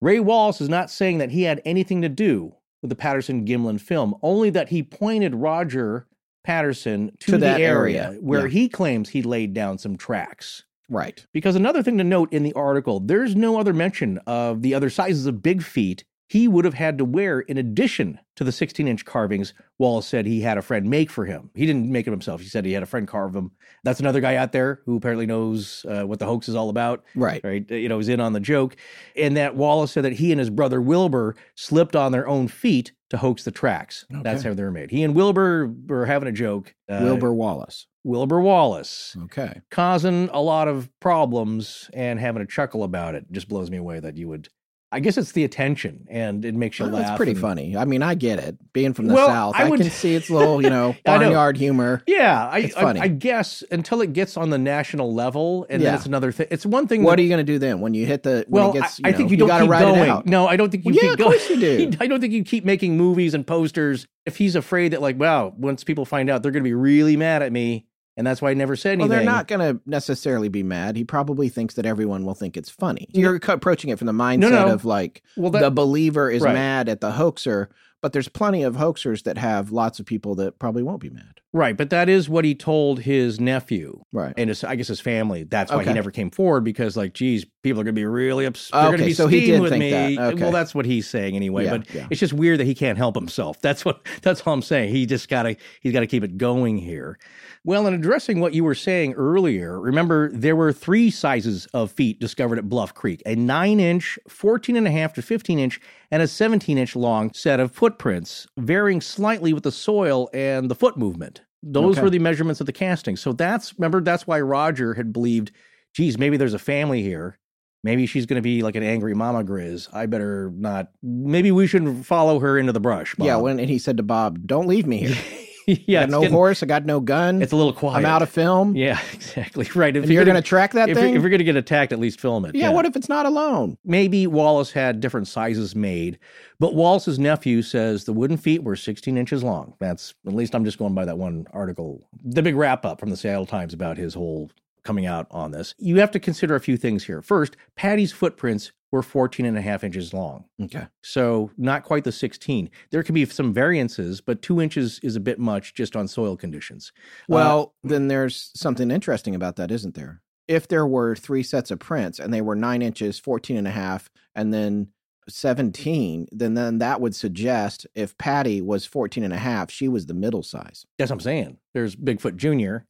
Ray 0.00 0.18
Wallace 0.18 0.60
is 0.60 0.68
not 0.68 0.90
saying 0.90 1.18
that 1.18 1.30
he 1.30 1.44
had 1.44 1.62
anything 1.64 2.02
to 2.02 2.08
do 2.08 2.54
with 2.82 2.88
the 2.88 2.96
Patterson 2.96 3.46
Gimlin 3.46 3.80
film, 3.80 4.16
only 4.22 4.50
that 4.50 4.70
he 4.70 4.82
pointed 4.82 5.36
Roger 5.36 6.07
Patterson 6.48 7.10
to, 7.20 7.26
To 7.26 7.32
the 7.32 7.38
that 7.40 7.60
area, 7.60 8.06
area, 8.06 8.18
where 8.22 8.46
yeah. 8.46 8.52
he 8.52 8.68
claims 8.70 9.10
he 9.10 9.20
laid 9.20 9.52
down 9.52 9.76
some 9.76 9.98
tracks. 9.98 10.64
Right. 10.88 11.26
Because 11.34 11.56
another 11.56 11.82
thing 11.82 11.98
to 11.98 12.04
note 12.04 12.32
in 12.32 12.42
the 12.42 12.54
article, 12.54 13.00
there's 13.00 13.36
no 13.36 13.60
other 13.60 13.74
mention 13.74 14.16
of 14.26 14.62
the 14.62 14.72
other 14.72 14.88
sizes 14.88 15.26
of 15.26 15.42
big 15.42 15.62
feet 15.62 16.04
he 16.28 16.46
would 16.46 16.64
have 16.64 16.74
had 16.74 16.98
to 16.98 17.04
wear 17.04 17.40
in 17.40 17.56
addition 17.56 18.18
to 18.36 18.44
the 18.44 18.52
16 18.52 18.86
inch 18.86 19.04
carvings 19.04 19.54
Wallace 19.78 20.06
said 20.06 20.26
he 20.26 20.40
had 20.42 20.58
a 20.58 20.62
friend 20.62 20.88
make 20.90 21.10
for 21.10 21.24
him. 21.24 21.50
He 21.54 21.64
didn't 21.66 21.90
make 21.90 22.04
them 22.04 22.12
himself. 22.12 22.40
He 22.40 22.48
said 22.48 22.64
he 22.64 22.72
had 22.72 22.82
a 22.82 22.86
friend 22.86 23.06
carve 23.08 23.32
them. 23.32 23.52
That's 23.84 24.00
another 24.00 24.20
guy 24.20 24.34
out 24.36 24.52
there 24.52 24.80
who 24.86 24.96
apparently 24.96 25.24
knows 25.26 25.84
uh, 25.88 26.02
what 26.02 26.18
the 26.18 26.26
hoax 26.26 26.48
is 26.48 26.54
all 26.56 26.68
about 26.68 27.04
Right. 27.14 27.42
right? 27.44 27.68
You 27.70 27.88
know, 27.88 27.98
is 27.98 28.08
in 28.08 28.20
on 28.20 28.32
the 28.32 28.40
joke. 28.40 28.76
And 29.16 29.36
that 29.36 29.54
Wallace 29.56 29.92
said 29.92 30.04
that 30.04 30.14
he 30.14 30.32
and 30.32 30.38
his 30.38 30.50
brother 30.50 30.80
Wilbur 30.80 31.34
slipped 31.54 31.94
on 31.96 32.12
their 32.12 32.26
own 32.28 32.48
feet 32.48 32.92
to 33.10 33.16
hoax 33.18 33.44
the 33.44 33.50
tracks. 33.50 34.04
That's 34.10 34.42
how 34.42 34.52
they 34.54 34.62
were 34.62 34.70
made. 34.70 34.90
He 34.90 35.02
and 35.02 35.14
Wilbur 35.14 35.72
were 35.86 36.06
having 36.06 36.28
a 36.28 36.32
joke. 36.32 36.74
Uh, 36.90 37.00
Wilbur 37.02 37.32
Wallace. 37.32 37.86
Wilbur 38.04 38.40
Wallace 38.40 39.16
Okay. 39.24 39.60
causing 39.70 40.28
a 40.32 40.40
lot 40.40 40.66
of 40.68 40.88
problems 41.00 41.88
and 41.94 42.18
having 42.18 42.42
a 42.42 42.46
chuckle 42.46 42.82
about 42.84 43.14
it. 43.14 43.30
Just 43.30 43.48
blows 43.48 43.70
me 43.70 43.76
away 43.76 44.00
that 44.00 44.16
you 44.16 44.28
would. 44.28 44.48
I 44.90 45.00
guess 45.00 45.18
it's 45.18 45.32
the 45.32 45.44
attention 45.44 46.06
and 46.10 46.44
it 46.46 46.54
makes 46.54 46.78
you 46.78 46.86
oh, 46.86 46.88
Well, 46.88 46.96
laugh. 46.98 47.06
that's 47.08 47.16
pretty 47.18 47.32
and- 47.32 47.40
funny. 47.40 47.76
I 47.76 47.84
mean, 47.84 48.02
I 48.02 48.14
get 48.14 48.38
it. 48.38 48.56
Being 48.72 48.94
from 48.94 49.06
the 49.06 49.12
Well, 49.14 49.26
South, 49.26 49.54
I 49.54 49.64
I, 49.64 49.68
would- 49.68 49.80
can 49.80 49.90
see 49.90 50.14
its 50.14 50.30
little, 50.30 50.62
you 50.62 50.70
know, 50.70 50.92
know. 50.92 50.96
barnyard 51.04 51.58
humor. 51.58 52.02
Yeah, 52.06 52.48
I, 52.48 52.58
It's 52.60 52.76
I, 52.76 52.80
funny. 52.80 53.00
I 53.00 53.08
guess 53.08 53.62
until 53.70 54.00
it 54.00 54.14
gets 54.14 54.38
on 54.38 54.48
the 54.48 54.56
national 54.56 55.12
level, 55.14 55.66
and 55.68 55.82
then 55.82 55.94
it's 55.94 56.06
another 56.06 56.32
thing. 56.32 56.46
It's 56.50 56.64
one 56.64 56.86
thing. 56.86 57.02
What 57.02 57.10
that- 57.12 57.18
are 57.20 57.22
you 57.22 57.28
going 57.28 57.44
to 57.44 57.52
do 57.52 57.58
then 57.58 57.80
when 57.80 57.92
you 57.92 58.06
hit 58.06 58.22
the? 58.22 58.46
When 58.48 58.62
Well, 58.62 58.70
it 58.76 58.80
gets, 58.80 59.00
I, 59.04 59.08
I 59.08 59.12
think 59.12 59.26
know, 59.28 59.30
you 59.32 59.36
don't 59.36 59.48
gotta 59.48 59.64
keep 59.64 59.70
ride 59.72 59.80
going. 59.82 60.00
It 60.00 60.08
out. 60.08 60.26
No, 60.26 60.46
I 60.46 60.56
don't 60.56 60.70
think 60.70 60.84
you 60.86 60.92
Well, 60.92 61.00
keep 61.00 61.02
yeah, 61.04 61.12
of 61.12 61.18
course 61.32 61.50
you 61.50 61.60
do. 61.60 61.90
I 62.00 62.06
don't 62.06 62.20
think 62.20 62.32
you 62.32 62.42
keep 62.44 62.64
making 62.64 62.96
movies 62.96 63.34
and 63.34 63.46
posters 63.46 64.06
if 64.24 64.36
he's 64.36 64.56
afraid 64.56 64.92
that, 64.92 65.00
like, 65.02 65.18
wow, 65.18 65.52
once 65.56 65.84
people 65.84 66.04
find 66.04 66.28
out, 66.30 66.42
they're 66.42 66.52
going 66.52 66.62
to 66.62 66.68
be 66.68 66.74
really 66.74 67.16
mad 67.16 67.42
at 67.42 67.50
me, 67.50 67.86
and 68.18 68.26
that's 68.26 68.42
why 68.42 68.50
he 68.50 68.54
never 68.54 68.76
said 68.76 68.92
anything. 68.92 69.08
Well, 69.08 69.16
they're 69.18 69.24
not 69.24 69.48
going 69.48 69.60
to 69.76 69.80
necessarily 69.86 70.48
be 70.50 70.62
mad. 70.62 70.96
He 70.96 71.04
probably 71.04 71.48
thinks 71.48 71.74
that 71.74 71.86
everyone 71.86 72.26
will 72.26 72.34
think 72.34 72.56
it's 72.58 72.68
funny. 72.70 73.08
You're 73.14 73.36
approaching 73.36 73.88
it 73.90 73.98
from 73.98 74.06
the 74.06 74.12
mindset 74.12 74.38
No, 74.40 74.50
no. 74.50 74.66
of 74.74 74.84
like 74.84 75.22
Well, 75.36 75.50
that- 75.52 75.60
the 75.60 75.70
believer 75.70 76.30
is 76.30 76.42
Right. 76.42 76.52
mad 76.54 76.88
at 76.90 77.00
the 77.00 77.12
hoaxer, 77.12 77.70
but 78.02 78.12
there's 78.12 78.28
plenty 78.28 78.62
of 78.62 78.76
hoaxers 78.76 79.22
that 79.24 79.38
have 79.38 79.72
lots 79.72 79.98
of 79.98 80.04
people 80.06 80.34
that 80.36 80.58
probably 80.58 80.82
won't 80.82 81.00
be 81.00 81.10
mad. 81.10 81.24
right, 81.54 81.78
but 81.78 81.88
that 81.88 82.10
is 82.10 82.28
what 82.28 82.44
he 82.44 82.54
told 82.54 83.00
his 83.00 83.40
nephew 83.40 84.02
Right. 84.12 84.34
and 84.36 84.50
his, 84.50 84.62
I 84.62 84.76
guess 84.76 84.86
his 84.88 85.00
family. 85.00 85.44
That's 85.44 85.72
why 85.72 85.78
Okay. 85.78 85.88
he 85.88 85.94
never 85.94 86.10
came 86.10 86.30
forward 86.30 86.62
because, 86.62 86.94
like, 86.94 87.14
geez, 87.14 87.46
people 87.62 87.80
are 87.80 87.84
going 87.84 87.94
to 87.94 87.98
be 88.00 88.04
really 88.04 88.44
upset. 88.44 88.72
They're 88.74 88.82
going 88.82 88.94
Okay, 88.96 89.02
to 89.04 89.08
be 89.08 89.14
so 89.14 89.26
he 89.28 89.46
did 89.46 89.60
with 89.62 89.70
think 89.70 89.80
me. 89.80 89.90
that. 89.90 90.18
Okay. 90.34 90.42
Well, 90.42 90.52
that's 90.52 90.74
what 90.74 90.84
he's 90.84 91.08
saying 91.08 91.34
anyway. 91.34 91.64
Yeah, 91.64 91.78
but 91.78 91.94
yeah. 91.94 92.06
it's 92.10 92.20
just 92.20 92.34
weird 92.34 92.60
that 92.60 92.66
he 92.66 92.74
can't 92.74 92.98
help 92.98 93.14
himself. 93.16 93.60
That's 93.62 93.82
what. 93.84 94.00
That's 94.22 94.42
all 94.46 94.52
I'm 94.52 94.60
saying. 94.62 94.90
He 94.94 95.06
just 95.06 95.28
got 95.30 95.44
to. 95.44 95.56
He's 95.80 95.92
got 95.94 96.00
to 96.00 96.06
keep 96.06 96.22
it 96.22 96.36
going 96.36 96.76
here. 96.76 97.18
Well, 97.64 97.86
in 97.86 97.94
addressing 97.94 98.40
what 98.40 98.54
you 98.54 98.64
were 98.64 98.74
saying 98.74 99.14
earlier, 99.14 99.78
remember 99.80 100.30
there 100.32 100.56
were 100.56 100.72
three 100.72 101.10
sizes 101.10 101.66
of 101.74 101.90
feet 101.90 102.18
discovered 102.20 102.58
at 102.58 102.68
Bluff 102.68 102.94
Creek: 102.94 103.22
a 103.26 103.34
nine-inch, 103.34 104.18
14 104.28 104.76
and 104.76 104.86
a 104.86 104.90
half 104.90 105.12
to 105.14 105.22
15 105.22 105.58
inch, 105.58 105.80
and 106.10 106.22
a 106.22 106.26
17-inch 106.26 106.96
long 106.96 107.32
set 107.34 107.60
of 107.60 107.72
footprints, 107.72 108.46
varying 108.58 109.00
slightly 109.00 109.52
with 109.52 109.64
the 109.64 109.72
soil 109.72 110.30
and 110.32 110.70
the 110.70 110.74
foot 110.74 110.96
movement. 110.96 111.42
Those 111.62 111.96
Okay. 111.96 112.02
were 112.04 112.10
the 112.10 112.20
measurements 112.20 112.60
of 112.60 112.66
the 112.66 112.72
casting. 112.72 113.16
So 113.16 113.32
that's 113.32 113.76
remember 113.78 114.00
that's 114.00 114.26
why 114.26 114.40
Roger 114.40 114.94
had 114.94 115.12
believed, 115.12 115.50
geez, 115.94 116.16
maybe 116.16 116.36
there's 116.36 116.54
a 116.54 116.58
family 116.58 117.02
here. 117.02 117.38
Maybe 117.84 118.06
she's 118.06 118.26
going 118.26 118.36
to 118.38 118.42
be 118.42 118.62
like 118.62 118.74
an 118.76 118.82
angry 118.82 119.14
mama 119.14 119.44
grizz. 119.44 119.88
I 119.92 120.06
better 120.06 120.52
not. 120.54 120.88
Maybe 121.02 121.50
we 121.52 121.66
shouldn't 121.66 122.06
follow 122.06 122.38
her 122.40 122.56
into 122.58 122.72
the 122.72 122.80
brush. 122.80 123.14
Yeah, 123.18 123.36
when 123.36 123.58
and 123.60 123.68
he 123.68 123.78
said 123.78 123.96
to 123.98 124.02
Bob, 124.02 124.46
"Don't 124.46 124.66
leave 124.68 124.86
me 124.86 124.98
here. 124.98 125.16
yeah, 125.86 126.00
I 126.00 126.02
got 126.04 126.10
no 126.10 126.20
getting- 126.20 126.34
horse. 126.34 126.62
I 126.62 126.66
got 126.66 126.86
no 126.86 127.00
gun. 127.00 127.42
It's 127.42 127.52
a 127.52 127.56
little 127.56 127.72
quiet. 127.72 127.98
I'm 127.98 128.06
out 128.06 128.22
of 128.22 128.30
film. 128.30 128.74
Yeah, 128.74 128.98
exactly. 129.12 129.68
Right. 129.74 129.94
If 129.94 130.04
and 130.04 130.12
you're 130.12 130.24
going 130.24 130.36
to 130.36 130.42
track 130.42 130.72
that 130.72 130.88
if, 130.88 130.96
thing. 130.96 131.10
You're, 131.10 131.16
if 131.18 131.22
you're 131.22 131.30
going 131.30 131.38
to 131.38 131.44
get 131.44 131.56
attacked, 131.56 131.92
at 131.92 131.98
least 131.98 132.20
film 132.20 132.44
it. 132.46 132.54
yeah, 132.54 132.70
What 132.70 132.86
if 132.86 132.96
it's 132.96 133.08
not 133.08 133.26
alone? 133.26 133.76
maybe 133.84 134.26
Wallace 134.26 134.72
had 134.72 135.00
different 135.00 135.28
sizes 135.28 135.74
made, 135.76 136.18
but 136.58 136.74
Wallace's 136.74 137.18
nephew 137.18 137.60
says 137.62 138.04
the 138.04 138.12
wooden 138.12 138.36
feet 138.36 138.62
were 138.62 138.76
16 138.76 139.16
inches 139.18 139.44
long. 139.44 139.74
That's 139.78 140.14
at 140.26 140.34
least 140.34 140.54
I'm 140.54 140.64
just 140.64 140.78
going 140.78 140.94
by 140.94 141.04
that 141.04 141.18
one 141.18 141.46
article, 141.52 142.02
the 142.24 142.42
big 142.42 142.56
wrap 142.56 142.84
up 142.86 142.98
from 142.98 143.10
the 143.10 143.16
Seattle 143.16 143.46
Times 143.46 143.74
about 143.74 143.96
his 143.98 144.14
whole 144.14 144.50
coming 144.88 145.04
out 145.04 145.26
on 145.30 145.50
this. 145.50 145.74
You 145.76 145.96
have 145.96 146.10
to 146.12 146.18
consider 146.18 146.54
a 146.54 146.60
few 146.60 146.78
things 146.78 147.04
here. 147.04 147.20
First, 147.20 147.58
Patty's 147.76 148.10
footprints 148.10 148.72
were 148.90 149.02
14 149.02 149.44
and 149.44 149.58
a 149.58 149.60
half 149.60 149.84
inches 149.84 150.14
long. 150.14 150.46
Okay. 150.62 150.86
So 151.02 151.50
not 151.58 151.84
quite 151.84 152.04
the 152.04 152.10
16. 152.10 152.70
There 152.90 153.02
can 153.02 153.14
be 153.14 153.26
some 153.26 153.52
variances, 153.52 154.22
but 154.22 154.40
two 154.40 154.62
inches 154.62 154.98
is 155.02 155.14
a 155.14 155.20
bit 155.20 155.38
much 155.38 155.74
just 155.74 155.94
on 155.94 156.08
soil 156.08 156.38
conditions. 156.38 156.90
Uh, 156.96 157.34
Well, 157.34 157.74
then 157.84 158.08
there's 158.08 158.50
something 158.56 158.90
interesting 158.90 159.34
about 159.34 159.56
that, 159.56 159.70
isn't 159.70 159.94
there? 159.94 160.22
If 160.48 160.68
there 160.68 160.86
were 160.86 161.14
three 161.14 161.42
sets 161.42 161.70
of 161.70 161.80
prints 161.80 162.18
and 162.18 162.32
they 162.32 162.40
were 162.40 162.56
nine 162.56 162.80
inches, 162.80 163.18
14 163.18 163.58
and 163.58 163.68
a 163.68 163.72
half, 163.72 164.08
and 164.34 164.54
then 164.54 164.88
17, 165.28 166.28
then, 166.32 166.54
then 166.54 166.78
that 166.78 167.02
would 167.02 167.14
suggest 167.14 167.86
if 167.94 168.16
Patty 168.16 168.62
was 168.62 168.86
14 168.86 169.22
and 169.22 169.34
a 169.34 169.38
half, 169.38 169.70
she 169.70 169.86
was 169.86 170.06
the 170.06 170.14
middle 170.14 170.42
size. 170.42 170.86
that's 170.98 171.10
what 171.10 171.16
I'm 171.16 171.20
saying. 171.20 171.58
There's 171.74 171.94
Bigfoot 171.94 172.36
Jr. 172.36 172.84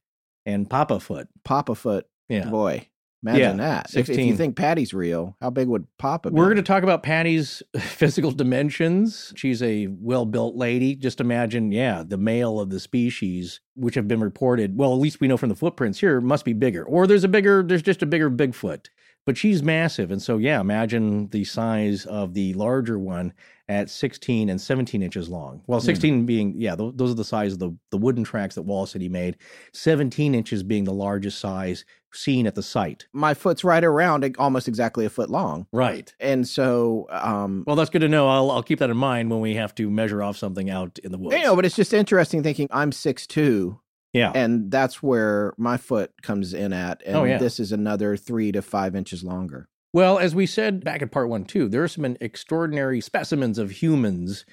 and 0.46 0.68
Papa 0.68 1.00
Foot. 1.00 1.28
Papa 1.44 1.74
Foot, 1.74 2.06
Yeah. 2.28 2.48
boy, 2.50 2.86
imagine 3.22 3.40
Yeah, 3.40 3.52
that. 3.56 3.86
If, 3.90 3.96
if 4.00 4.06
16. 4.06 4.26
you 4.28 4.36
think 4.36 4.56
Patty's 4.56 4.94
real, 4.94 5.36
how 5.40 5.50
big 5.50 5.68
would 5.68 5.86
Papa 5.98 6.30
be? 6.30 6.36
We're 6.36 6.46
going 6.46 6.56
to 6.56 6.62
talk 6.62 6.82
about 6.82 7.02
Patty's 7.02 7.62
physical 7.78 8.30
dimensions. 8.30 9.32
She's 9.36 9.62
a 9.62 9.86
well 9.88 10.24
built 10.24 10.56
lady. 10.56 10.94
Just 10.94 11.20
imagine, 11.20 11.72
yeah, 11.72 12.02
the 12.06 12.18
male 12.18 12.60
of 12.60 12.70
the 12.70 12.80
species, 12.80 13.60
which 13.74 13.94
have 13.94 14.08
been 14.08 14.20
reported, 14.20 14.76
well, 14.78 14.92
at 14.92 15.00
least 15.00 15.20
we 15.20 15.28
know 15.28 15.36
from 15.36 15.48
the 15.48 15.54
footprints 15.56 15.98
here, 16.00 16.20
must 16.20 16.44
be 16.44 16.52
bigger. 16.52 16.84
Or 16.84 17.06
there's 17.06 17.24
a 17.24 17.28
bigger, 17.28 17.62
there's 17.62 17.82
just 17.82 18.02
a 18.02 18.06
bigger 18.06 18.30
Bigfoot. 18.30 18.86
But 19.28 19.36
she's 19.36 19.62
massive. 19.62 20.10
And 20.10 20.22
so, 20.22 20.38
yeah, 20.38 20.58
imagine 20.58 21.28
the 21.28 21.44
size 21.44 22.06
of 22.06 22.32
the 22.32 22.54
larger 22.54 22.98
one 22.98 23.34
at 23.68 23.90
16 23.90 24.48
and 24.48 24.58
17 24.58 25.02
inches 25.02 25.28
long. 25.28 25.60
Well, 25.66 25.80
16 25.80 26.24
being, 26.24 26.54
yeah, 26.56 26.74
tho- 26.74 26.92
those 26.92 27.10
are 27.10 27.14
the 27.14 27.24
size 27.24 27.52
of 27.52 27.58
the, 27.58 27.76
the 27.90 27.98
wooden 27.98 28.24
tracks 28.24 28.54
that 28.54 28.62
Wallace 28.62 28.92
said 28.92 29.02
he 29.02 29.10
made, 29.10 29.36
17 29.74 30.34
inches 30.34 30.62
being 30.62 30.84
the 30.84 30.94
largest 30.94 31.40
size 31.40 31.84
seen 32.10 32.46
at 32.46 32.54
the 32.54 32.62
site. 32.62 33.06
My 33.12 33.34
foot's 33.34 33.64
right 33.64 33.84
around 33.84 34.34
almost 34.38 34.66
exactly 34.66 35.04
a 35.04 35.10
foot 35.10 35.28
long. 35.28 35.66
Right. 35.72 36.10
And 36.20 36.48
so, 36.48 37.06
um, 37.10 37.64
Well, 37.66 37.76
that's 37.76 37.90
good 37.90 38.00
to 38.00 38.08
know. 38.08 38.30
I'll, 38.30 38.50
I'll 38.50 38.62
keep 38.62 38.78
that 38.78 38.88
in 38.88 38.96
mind 38.96 39.30
when 39.30 39.40
we 39.40 39.56
have 39.56 39.74
to 39.74 39.90
measure 39.90 40.22
off 40.22 40.38
something 40.38 40.70
out 40.70 40.98
in 41.04 41.12
the 41.12 41.18
woods. 41.18 41.36
you 41.36 41.42
know, 41.42 41.54
but 41.54 41.66
it's 41.66 41.76
just 41.76 41.92
interesting 41.92 42.42
thinking 42.42 42.66
I'm 42.70 42.92
six 42.92 43.26
two, 43.26 43.78
yeah. 44.12 44.32
and 44.34 44.70
that's 44.70 45.02
where 45.02 45.52
my 45.56 45.76
foot 45.76 46.12
comes 46.22 46.54
in 46.54 46.72
at. 46.72 47.02
Oh, 47.06 47.08
and 47.08 47.16
Oh, 47.16 47.24
yeah. 47.24 47.38
this 47.38 47.58
is 47.60 47.72
another 47.72 48.16
three 48.16 48.52
to 48.52 48.62
five 48.62 48.94
inches 48.96 49.22
longer. 49.24 49.68
Well, 49.92 50.18
as 50.18 50.34
we 50.34 50.46
said 50.46 50.84
back 50.84 51.00
in 51.02 51.08
part 51.08 51.28
one, 51.28 51.44
too, 51.44 51.68
there 51.68 51.82
are 51.82 51.88
some 51.88 52.04
extraordinary 52.20 53.00
specimens 53.00 53.58
of 53.58 53.70
humans 53.70 54.44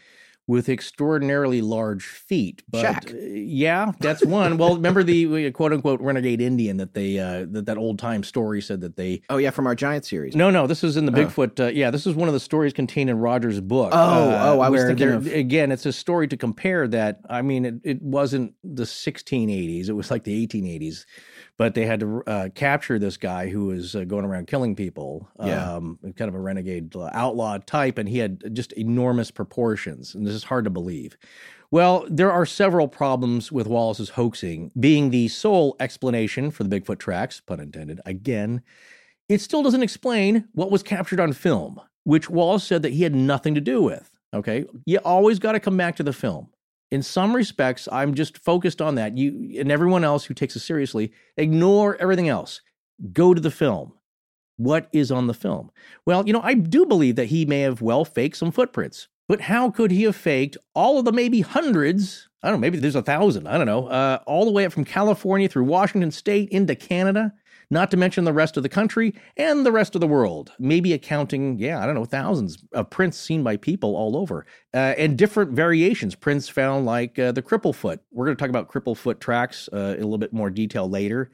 with 0.47 0.69
extraordinarily 0.69 1.61
large 1.61 2.05
feet. 2.05 2.61
But 2.69 2.85
Shaq. 2.85 3.13
uh, 3.13 3.17
yeah, 3.33 3.91
that's 3.99 4.23
one. 4.25 4.57
well, 4.57 4.75
remember 4.75 5.01
the 5.03 5.51
quote 5.51 5.73
unquote 5.73 5.99
renegade 6.01 6.39
Indian 6.41 6.77
that 6.77 6.93
they 6.93 7.17
uh, 7.19 7.45
that 7.51 7.65
that 7.65 7.77
old 7.77 7.97
time 7.99 8.23
story 8.23 8.61
said 8.61 8.81
that 8.81 8.95
they. 8.95 9.21
Oh 9.29 9.37
yeah, 9.37 9.49
from 9.49 9.65
our 9.67 9.75
giant 9.75 10.05
series. 10.05 10.35
No, 10.35 10.49
no, 10.49 10.67
this 10.67 10.83
is 10.83 10.97
in 10.97 11.05
the 11.05 11.11
Oh. 11.11 11.25
Bigfoot. 11.25 11.59
Uh, 11.59 11.67
yeah, 11.67 11.89
this 11.89 12.05
is 12.05 12.13
one 12.15 12.27
of 12.27 12.33
the 12.33 12.39
stories 12.39 12.73
contained 12.73 13.09
in 13.09 13.17
Roger's 13.17 13.59
book. 13.59 13.89
Oh, 13.93 14.29
uh, 14.29 14.41
oh, 14.55 14.59
I 14.59 14.69
was 14.69 14.83
thinking 14.83 15.09
of- 15.09 15.27
again, 15.27 15.71
it's 15.71 15.85
a 15.85 15.93
story 15.93 16.27
to 16.27 16.37
compare 16.37 16.87
that. 16.89 17.21
I 17.29 17.41
mean, 17.41 17.65
it, 17.65 17.75
it 17.83 18.01
wasn't 18.01 18.53
the 18.63 18.83
1680s; 18.83 19.89
it 19.89 19.93
was 19.93 20.11
like 20.11 20.23
the 20.25 20.45
1880s. 20.47 21.05
But 21.57 21.73
they 21.73 21.85
had 21.85 22.01
to 22.01 22.21
uh, 22.27 22.49
capture 22.53 22.99
this 22.99 23.15
guy 23.15 23.47
who 23.47 23.67
was 23.67 23.95
uh, 23.95 24.03
going 24.03 24.25
around 24.25 24.47
killing 24.47 24.75
people. 24.75 25.29
Yeah. 25.43 25.75
um, 25.75 25.99
kind 26.17 26.27
of 26.27 26.35
a 26.35 26.39
renegade 26.39 26.95
uh, 26.95 27.09
outlaw 27.13 27.59
type, 27.59 27.97
and 27.97 28.09
he 28.09 28.17
had 28.17 28.53
just 28.53 28.73
enormous 28.73 29.31
proportions, 29.31 30.15
and 30.15 30.27
this 30.27 30.33
is 30.33 30.43
hard 30.43 30.65
to 30.65 30.69
believe. 30.69 31.17
Well, 31.71 32.05
there 32.09 32.31
are 32.31 32.45
several 32.45 32.87
problems 32.87 33.51
with 33.51 33.67
Wallace's 33.67 34.09
hoaxing 34.09 34.71
being 34.79 35.09
the 35.09 35.27
sole 35.29 35.75
explanation 35.79 36.51
for 36.51 36.63
the 36.63 36.79
Bigfoot 36.79 36.99
tracks, 36.99 37.39
pun 37.41 37.59
intended, 37.59 37.99
again. 38.05 38.61
It 39.27 39.41
still 39.41 39.63
doesn't 39.63 39.83
explain 39.83 40.47
what 40.53 40.71
was 40.71 40.83
captured 40.83 41.19
on 41.19 41.33
film, 41.33 41.81
which 42.03 42.29
Wallace 42.29 42.63
said 42.63 42.81
that 42.83 42.93
he 42.93 43.03
had 43.03 43.15
nothing 43.15 43.55
to 43.55 43.61
do 43.61 43.81
with. 43.81 44.11
Okay. 44.33 44.65
You 44.85 44.99
always 44.99 45.39
got 45.39 45.53
to 45.53 45.59
come 45.59 45.77
back 45.77 45.95
to 45.95 46.03
the 46.03 46.13
film. 46.13 46.49
In 46.91 47.01
some 47.01 47.35
respects, 47.35 47.87
I'm 47.91 48.13
just 48.13 48.37
focused 48.37 48.81
on 48.81 48.95
that. 48.95 49.17
You 49.17 49.59
and 49.59 49.71
everyone 49.71 50.03
else 50.03 50.25
who 50.25 50.33
takes 50.33 50.55
it 50.55 50.59
seriously, 50.59 51.11
ignore 51.37 51.95
everything 51.97 52.29
else. 52.29 52.61
Go 53.11 53.33
to 53.33 53.41
the 53.41 53.51
film. 53.51 53.93
What 54.57 54.87
is 54.93 55.11
on 55.11 55.27
the 55.27 55.33
film? 55.33 55.71
Well, 56.05 56.25
you 56.25 56.31
know, 56.31 56.41
I 56.41 56.53
do 56.53 56.85
believe 56.85 57.15
that 57.17 57.25
he 57.25 57.45
may 57.45 57.61
have 57.61 57.81
well 57.81 58.05
faked 58.05 58.37
some 58.37 58.51
footprints. 58.51 59.07
But 59.27 59.41
how 59.41 59.71
could 59.71 59.91
he 59.91 60.03
have 60.03 60.15
faked 60.15 60.55
all 60.75 60.99
of 60.99 61.05
the 61.05 61.11
maybe 61.11 61.41
hundreds? 61.41 62.29
I 62.43 62.49
don't 62.49 62.57
know, 62.57 62.61
maybe 62.61 62.77
there's 62.77 62.95
a 62.95 63.01
thousand, 63.01 63.47
I 63.47 63.57
don't 63.57 63.65
know, 63.65 63.87
uh, 63.87 64.19
all 64.27 64.45
the 64.45 64.51
way 64.51 64.65
up 64.65 64.71
from 64.71 64.85
California 64.85 65.49
through 65.49 65.63
Washington 65.63 66.11
State 66.11 66.49
into 66.49 66.75
Canada, 66.75 67.33
not 67.69 67.91
to 67.91 67.97
mention 67.97 68.23
the 68.23 68.33
rest 68.33 68.57
of 68.57 68.63
the 68.63 68.69
country 68.69 69.13
and 69.37 69.65
the 69.65 69.71
rest 69.71 69.95
of 69.95 70.01
the 70.01 70.07
world. 70.07 70.51
Maybe 70.59 70.93
accounting, 70.93 71.57
yeah, 71.59 71.81
I 71.81 71.85
don't 71.85 71.95
know, 71.95 72.05
thousands 72.05 72.57
of 72.73 72.89
prints 72.89 73.17
seen 73.17 73.43
by 73.43 73.57
people 73.57 73.95
all 73.95 74.15
over 74.17 74.45
uh, 74.73 74.93
and 74.97 75.17
different 75.17 75.51
variations. 75.51 76.15
Prints 76.15 76.47
found 76.49 76.85
like 76.85 77.17
uh, 77.17 77.31
the 77.31 77.41
cripple 77.41 77.73
foot. 77.73 78.01
We're 78.11 78.25
going 78.25 78.37
to 78.37 78.41
talk 78.41 78.49
about 78.49 78.69
cripple 78.69 78.97
foot 78.97 79.19
tracks 79.19 79.69
uh, 79.73 79.95
in 79.97 80.01
a 80.01 80.05
little 80.05 80.17
bit 80.17 80.33
more 80.33 80.49
detail 80.49 80.89
later. 80.89 81.31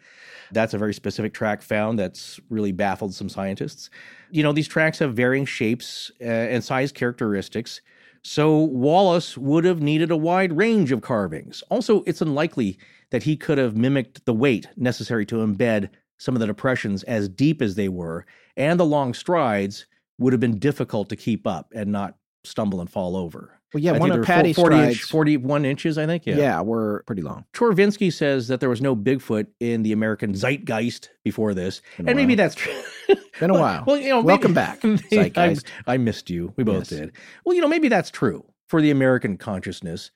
That's 0.52 0.74
a 0.74 0.78
very 0.78 0.94
specific 0.94 1.34
track 1.34 1.62
found 1.62 1.98
that's 1.98 2.40
really 2.50 2.72
baffled 2.72 3.14
some 3.14 3.30
scientists. 3.30 3.90
You 4.32 4.44
know, 4.44 4.52
these 4.52 4.68
tracks 4.68 5.00
have 5.00 5.14
varying 5.14 5.46
shapes 5.46 6.12
uh, 6.22 6.26
and 6.26 6.64
size 6.64 6.92
characteristics. 6.92 7.82
So 8.24 8.58
Wallace 8.58 9.38
would 9.38 9.66
have 9.66 9.82
needed 9.82 10.12
a 10.12 10.18
wide 10.18 10.56
range 10.56 10.92
of 10.92 11.02
carvings. 11.02 11.64
Also, 11.70 12.04
it's 12.06 12.22
unlikely 12.22 12.78
that 13.10 13.24
he 13.24 13.36
could 13.36 13.58
have 13.58 13.76
mimicked 13.76 14.26
the 14.26 14.34
weight 14.34 14.68
necessary 14.78 15.26
to 15.28 15.38
embed 15.38 15.90
some 16.22 16.36
of 16.36 16.40
the 16.40 16.46
depressions 16.46 17.02
as 17.04 17.28
deep 17.28 17.64
as 17.64 17.74
they 17.74 17.90
were, 17.90 18.28
and 18.56 18.80
the 18.80 18.86
long 18.86 19.14
strides 19.16 19.88
would 20.20 20.34
have 20.34 20.40
been 20.40 20.60
difficult 20.60 21.10
to 21.10 21.16
keep 21.16 21.48
up 21.48 21.72
and 21.74 21.92
not 21.92 22.16
stumble 22.44 22.80
and 22.80 22.90
fall 22.92 23.18
over. 23.18 23.58
Well, 23.74 23.82
yeah, 23.82 23.94
I 23.94 23.98
one 23.98 24.12
of 24.12 24.24
Patty's 24.24 24.56
40 24.56 24.76
inch, 24.76 25.02
41 25.04 25.66
inches, 25.66 25.98
I 25.98 26.06
think. 26.06 26.26
yeah. 26.28 26.62
we're 26.62 27.02
pretty 27.04 27.22
long. 27.24 27.46
Chorvinsky 27.54 28.14
says 28.14 28.50
that 28.50 28.60
there 28.60 28.70
was 28.70 28.82
no 28.82 28.96
Bigfoot 28.96 29.48
in 29.60 29.82
the 29.82 29.94
American 29.94 30.34
zeitgeist 30.36 31.10
before 31.24 31.54
this, 31.56 31.82
and 31.98 32.16
maybe 32.16 32.36
that's 32.36 32.54
true. 32.54 32.74
Been 33.40 33.50
a 33.50 33.54
Well- 33.54 33.62
while. 33.64 33.84
Well, 33.88 33.98
you 33.98 34.10
know, 34.10 34.22
Welcome 34.22 34.54
maybe- 34.54 34.56
back, 34.56 34.82
zeitgeist. 35.10 35.66
I, 35.88 35.94
I 35.94 35.98
missed 35.98 36.30
you. 36.30 36.54
We 36.56 36.64
both 36.64 36.92
Yes. 36.92 37.00
did. 37.00 37.12
Well, 37.46 37.56
you 37.56 37.62
know, 37.62 37.68
maybe 37.68 37.88
that's 37.88 38.12
true 38.12 38.46
for 38.68 38.80
the 38.82 38.92
American 38.92 39.38
consciousness. 39.38 40.12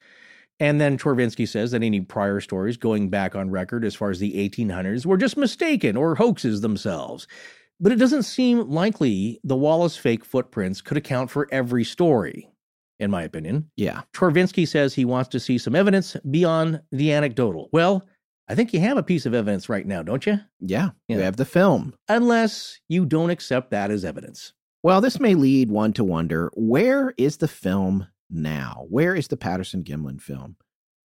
And 0.59 0.79
then 0.79 0.97
Chorvinsky 0.97 1.47
says 1.47 1.71
that 1.71 1.83
any 1.83 1.99
prior 2.01 2.39
stories 2.39 2.77
going 2.77 3.09
back 3.09 3.35
on 3.35 3.49
record 3.51 3.83
as 3.83 3.93
far 3.95 4.09
as 4.09 4.19
the 4.19 4.33
1800s 4.49 5.05
were 5.05 5.17
just 5.17 5.35
mistaken 5.37 5.97
or 5.97 6.15
hoaxes 6.15 6.61
themselves. 6.61 7.27
But 7.79 7.91
it 7.91 7.97
doesn't 7.97 8.23
seem 8.23 8.69
likely 8.69 9.39
the 9.43 9.57
Wallace 9.57 9.97
fake 9.97 10.23
footprints 10.23 10.79
could 10.81 10.95
account 10.95 11.29
for 11.29 11.47
every 11.51 11.83
story, 11.83 12.47
in 12.99 13.11
my 13.11 13.23
opinion. 13.23 13.69
Yeah. 13.75 14.03
Chorvinsky 14.13 14.65
says 14.65 14.93
he 14.93 15.03
wants 15.03 15.27
to 15.29 15.41
see 15.41 15.57
some 15.57 15.75
evidence 15.75 16.15
beyond 16.31 16.81
the 16.91 17.11
anecdotal. 17.11 17.67
Well, 17.73 18.07
I 18.47 18.55
think 18.55 18.73
you 18.73 18.79
have 18.79 18.95
a 18.97 19.03
piece 19.03 19.25
of 19.25 19.33
evidence 19.33 19.67
right 19.67 19.85
now, 19.85 20.03
don't 20.03 20.25
you? 20.25 20.39
Yeah, 20.61 20.91
Yeah. 21.09 21.17
we 21.17 21.23
have 21.23 21.35
the 21.35 21.43
film. 21.45 21.95
Unless 22.07 22.79
you 22.87 23.05
don't 23.05 23.29
accept 23.31 23.71
that 23.71 23.91
as 23.91 24.05
evidence. 24.05 24.53
Well, 24.83 25.01
this 25.01 25.19
may 25.19 25.35
lead 25.35 25.69
one 25.69 25.91
to 25.93 26.03
wonder 26.05 26.51
where 26.53 27.13
is 27.17 27.37
the 27.37 27.47
film 27.49 28.07
now? 28.35 28.85
Where 28.89 29.15
is 29.15 29.27
the 29.29 29.37
Patterson 29.37 29.83
Gimlin 29.83 30.21
film? 30.21 30.57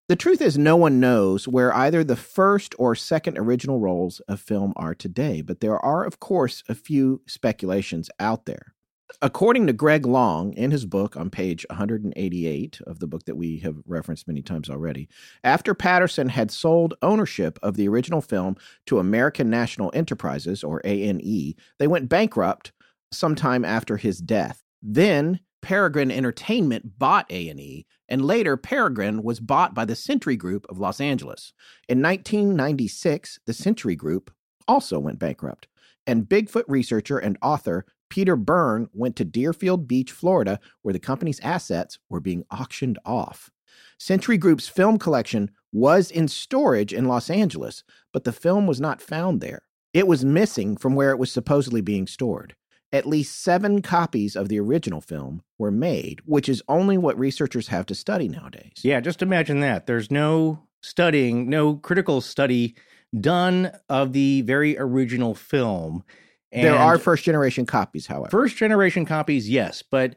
The 0.09 0.17
truth 0.17 0.41
is, 0.41 0.59
no 0.59 0.77
one 0.77 0.99
knows 0.99 1.47
where 1.47 1.73
either 1.73 2.03
the 2.03 2.17
first 2.17 2.75
or 2.79 2.97
second 2.97 3.39
original 3.39 3.79
rolls 3.79 4.19
of 4.27 4.41
film 4.41 4.73
are 4.75 4.95
today, 4.95 5.41
but 5.41 5.61
there 5.61 5.79
are, 5.79 6.05
of 6.05 6.19
course, 6.19 6.65
a 6.69 6.75
few 6.75 7.23
speculations 7.29 8.11
out 8.19 8.45
there. 8.45 8.75
According 9.23 9.67
to 9.67 9.73
Greg 9.73 10.07
Long 10.07 10.53
in 10.55 10.71
his 10.71 10.85
book 10.87 11.17
on 11.17 11.31
page 11.31 11.67
188 11.71 12.81
of 12.87 12.99
the 12.99 13.07
book 13.07 13.25
that 13.27 13.37
we 13.37 13.59
have 13.59 13.77
referenced 13.87 14.27
many 14.27 14.43
times 14.43 14.69
already, 14.69 15.09
after 15.45 15.75
Patterson 15.75 16.29
had 16.29 16.51
sold 16.51 16.95
ownership 17.03 17.59
of 17.63 17.77
the 17.77 17.89
original 17.89 18.21
film 18.21 18.57
to 18.87 18.99
American 18.99 19.51
National 19.51 19.93
Enterprises, 19.95 20.65
or 20.65 20.81
ANE, 20.85 21.55
they 21.79 21.87
went 21.87 22.09
bankrupt 22.09 22.73
sometime 23.13 23.65
after 23.65 23.97
his 23.97 24.19
death. 24.19 24.63
Then 24.83 25.41
Peregrine 25.63 26.11
Entertainment 26.11 26.99
bought 26.99 27.31
A&E, 27.31 27.87
and 28.09 28.25
later 28.25 28.57
Peregrine 28.57 29.23
was 29.23 29.41
bought 29.41 29.75
by 29.75 29.85
the 29.85 29.95
Century 29.95 30.37
Group 30.37 30.67
of 30.69 30.79
Los 30.79 31.01
Angeles. 31.01 31.53
In 31.89 32.03
1996, 32.03 33.41
the 33.47 33.53
Century 33.53 33.97
Group 33.97 34.31
also 34.67 34.99
went 34.99 35.19
bankrupt, 35.19 35.69
and 36.07 36.29
Bigfoot 36.29 36.65
researcher 36.67 37.19
and 37.19 37.39
author 37.43 37.85
Peter 38.09 38.37
Byrne 38.37 38.89
went 38.93 39.17
to 39.17 39.25
Deerfield 39.25 39.87
Beach, 39.87 40.11
Florida, 40.11 40.59
where 40.83 40.93
the 40.93 40.99
company's 40.99 41.41
assets 41.41 41.99
were 42.09 42.21
being 42.21 42.45
auctioned 42.51 42.99
off. 43.05 43.51
Century 43.99 44.37
Group's 44.37 44.69
film 44.69 44.99
collection 44.99 45.51
was 45.73 46.11
in 46.11 46.27
storage 46.27 46.93
in 46.93 47.05
Los 47.05 47.31
Angeles, 47.31 47.85
but 48.13 48.25
the 48.25 48.33
film 48.33 48.67
was 48.67 48.81
not 48.81 49.01
found 49.01 49.41
there. 49.41 49.63
It 49.95 50.07
was 50.07 50.25
missing 50.25 50.77
from 50.77 50.95
where 50.95 51.11
it 51.11 51.19
was 51.19 51.31
supposedly 51.31 51.81
being 51.81 52.07
stored. 52.07 52.55
At 52.93 53.07
least 53.07 53.43
seven 53.43 53.83
copies 53.83 54.35
of 54.35 54.49
the 54.49 54.59
original 54.59 55.01
film 55.01 55.43
were 55.59 55.71
made, 55.71 56.23
which 56.25 56.49
is 56.49 56.63
only 56.69 56.99
what 56.99 57.19
researchers 57.19 57.69
have 57.69 57.87
to 57.87 57.95
study 57.95 58.29
nowadays. 58.29 58.73
Yeah, 58.83 59.01
just 59.01 59.23
imagine 59.23 59.61
that. 59.61 59.87
There's 59.87 60.11
no 60.11 60.63
studying, 60.81 61.49
no 61.49 61.77
critical 61.77 62.21
study 62.21 62.75
done 63.19 63.71
of 63.89 64.13
the 64.13 64.43
very 64.43 64.77
original 64.79 65.35
film. 65.35 66.05
there 66.53 66.77
are 66.77 66.99
first 66.99 67.25
generation 67.25 67.65
copies, 67.65 68.07
however. 68.07 68.31
first 68.31 68.57
generation 68.57 69.05
copies, 69.05 69.49
yes, 69.49 69.83
but 69.83 70.17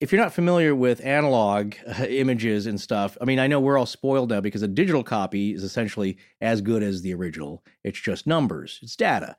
if 0.00 0.10
you're 0.10 0.20
not 0.20 0.34
familiar 0.34 0.74
with 0.74 1.04
analog 1.04 1.74
uh, 1.86 2.04
images 2.08 2.66
and 2.66 2.80
stuff, 2.80 3.16
I 3.20 3.24
mean, 3.26 3.38
I 3.38 3.46
know 3.46 3.60
we're 3.60 3.78
all 3.78 3.86
spoiled 3.86 4.30
now 4.30 4.40
because 4.40 4.62
a 4.62 4.68
digital 4.68 5.04
copy 5.04 5.52
is 5.52 5.62
essentially 5.62 6.16
as 6.40 6.60
good 6.62 6.82
as 6.82 7.02
the 7.02 7.14
original. 7.14 7.64
It's 7.82 8.00
just 8.00 8.26
numbers, 8.26 8.80
it's 8.82 8.96
data 8.96 9.36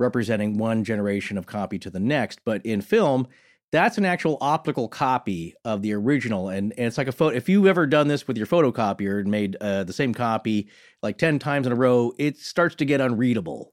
representing 0.00 0.58
one 0.58 0.82
generation 0.82 1.38
of 1.38 1.46
copy 1.46 1.78
to 1.78 1.90
the 1.90 2.00
next. 2.00 2.40
But 2.44 2.66
in 2.66 2.80
film, 2.80 3.28
that's 3.70 3.98
an 3.98 4.04
actual 4.04 4.36
optical 4.40 4.88
copy 4.88 5.54
of 5.64 5.82
the 5.82 5.92
original, 5.92 6.48
and, 6.48 6.72
and 6.76 6.86
it's 6.88 6.98
like 6.98 7.06
a 7.06 7.12
photo. 7.12 7.36
If 7.36 7.48
you've 7.48 7.68
ever 7.68 7.86
done 7.86 8.08
this 8.08 8.26
with 8.26 8.36
your 8.36 8.48
photocopier 8.48 9.20
and 9.20 9.30
made 9.30 9.54
uh, 9.60 9.84
the 9.84 9.92
same 9.92 10.12
copy 10.12 10.68
like 11.04 11.18
ten 11.18 11.38
times 11.38 11.68
in 11.68 11.72
a 11.72 11.76
row, 11.76 12.12
it 12.18 12.36
starts 12.36 12.74
to 12.76 12.84
get 12.84 13.00
unreadable. 13.00 13.72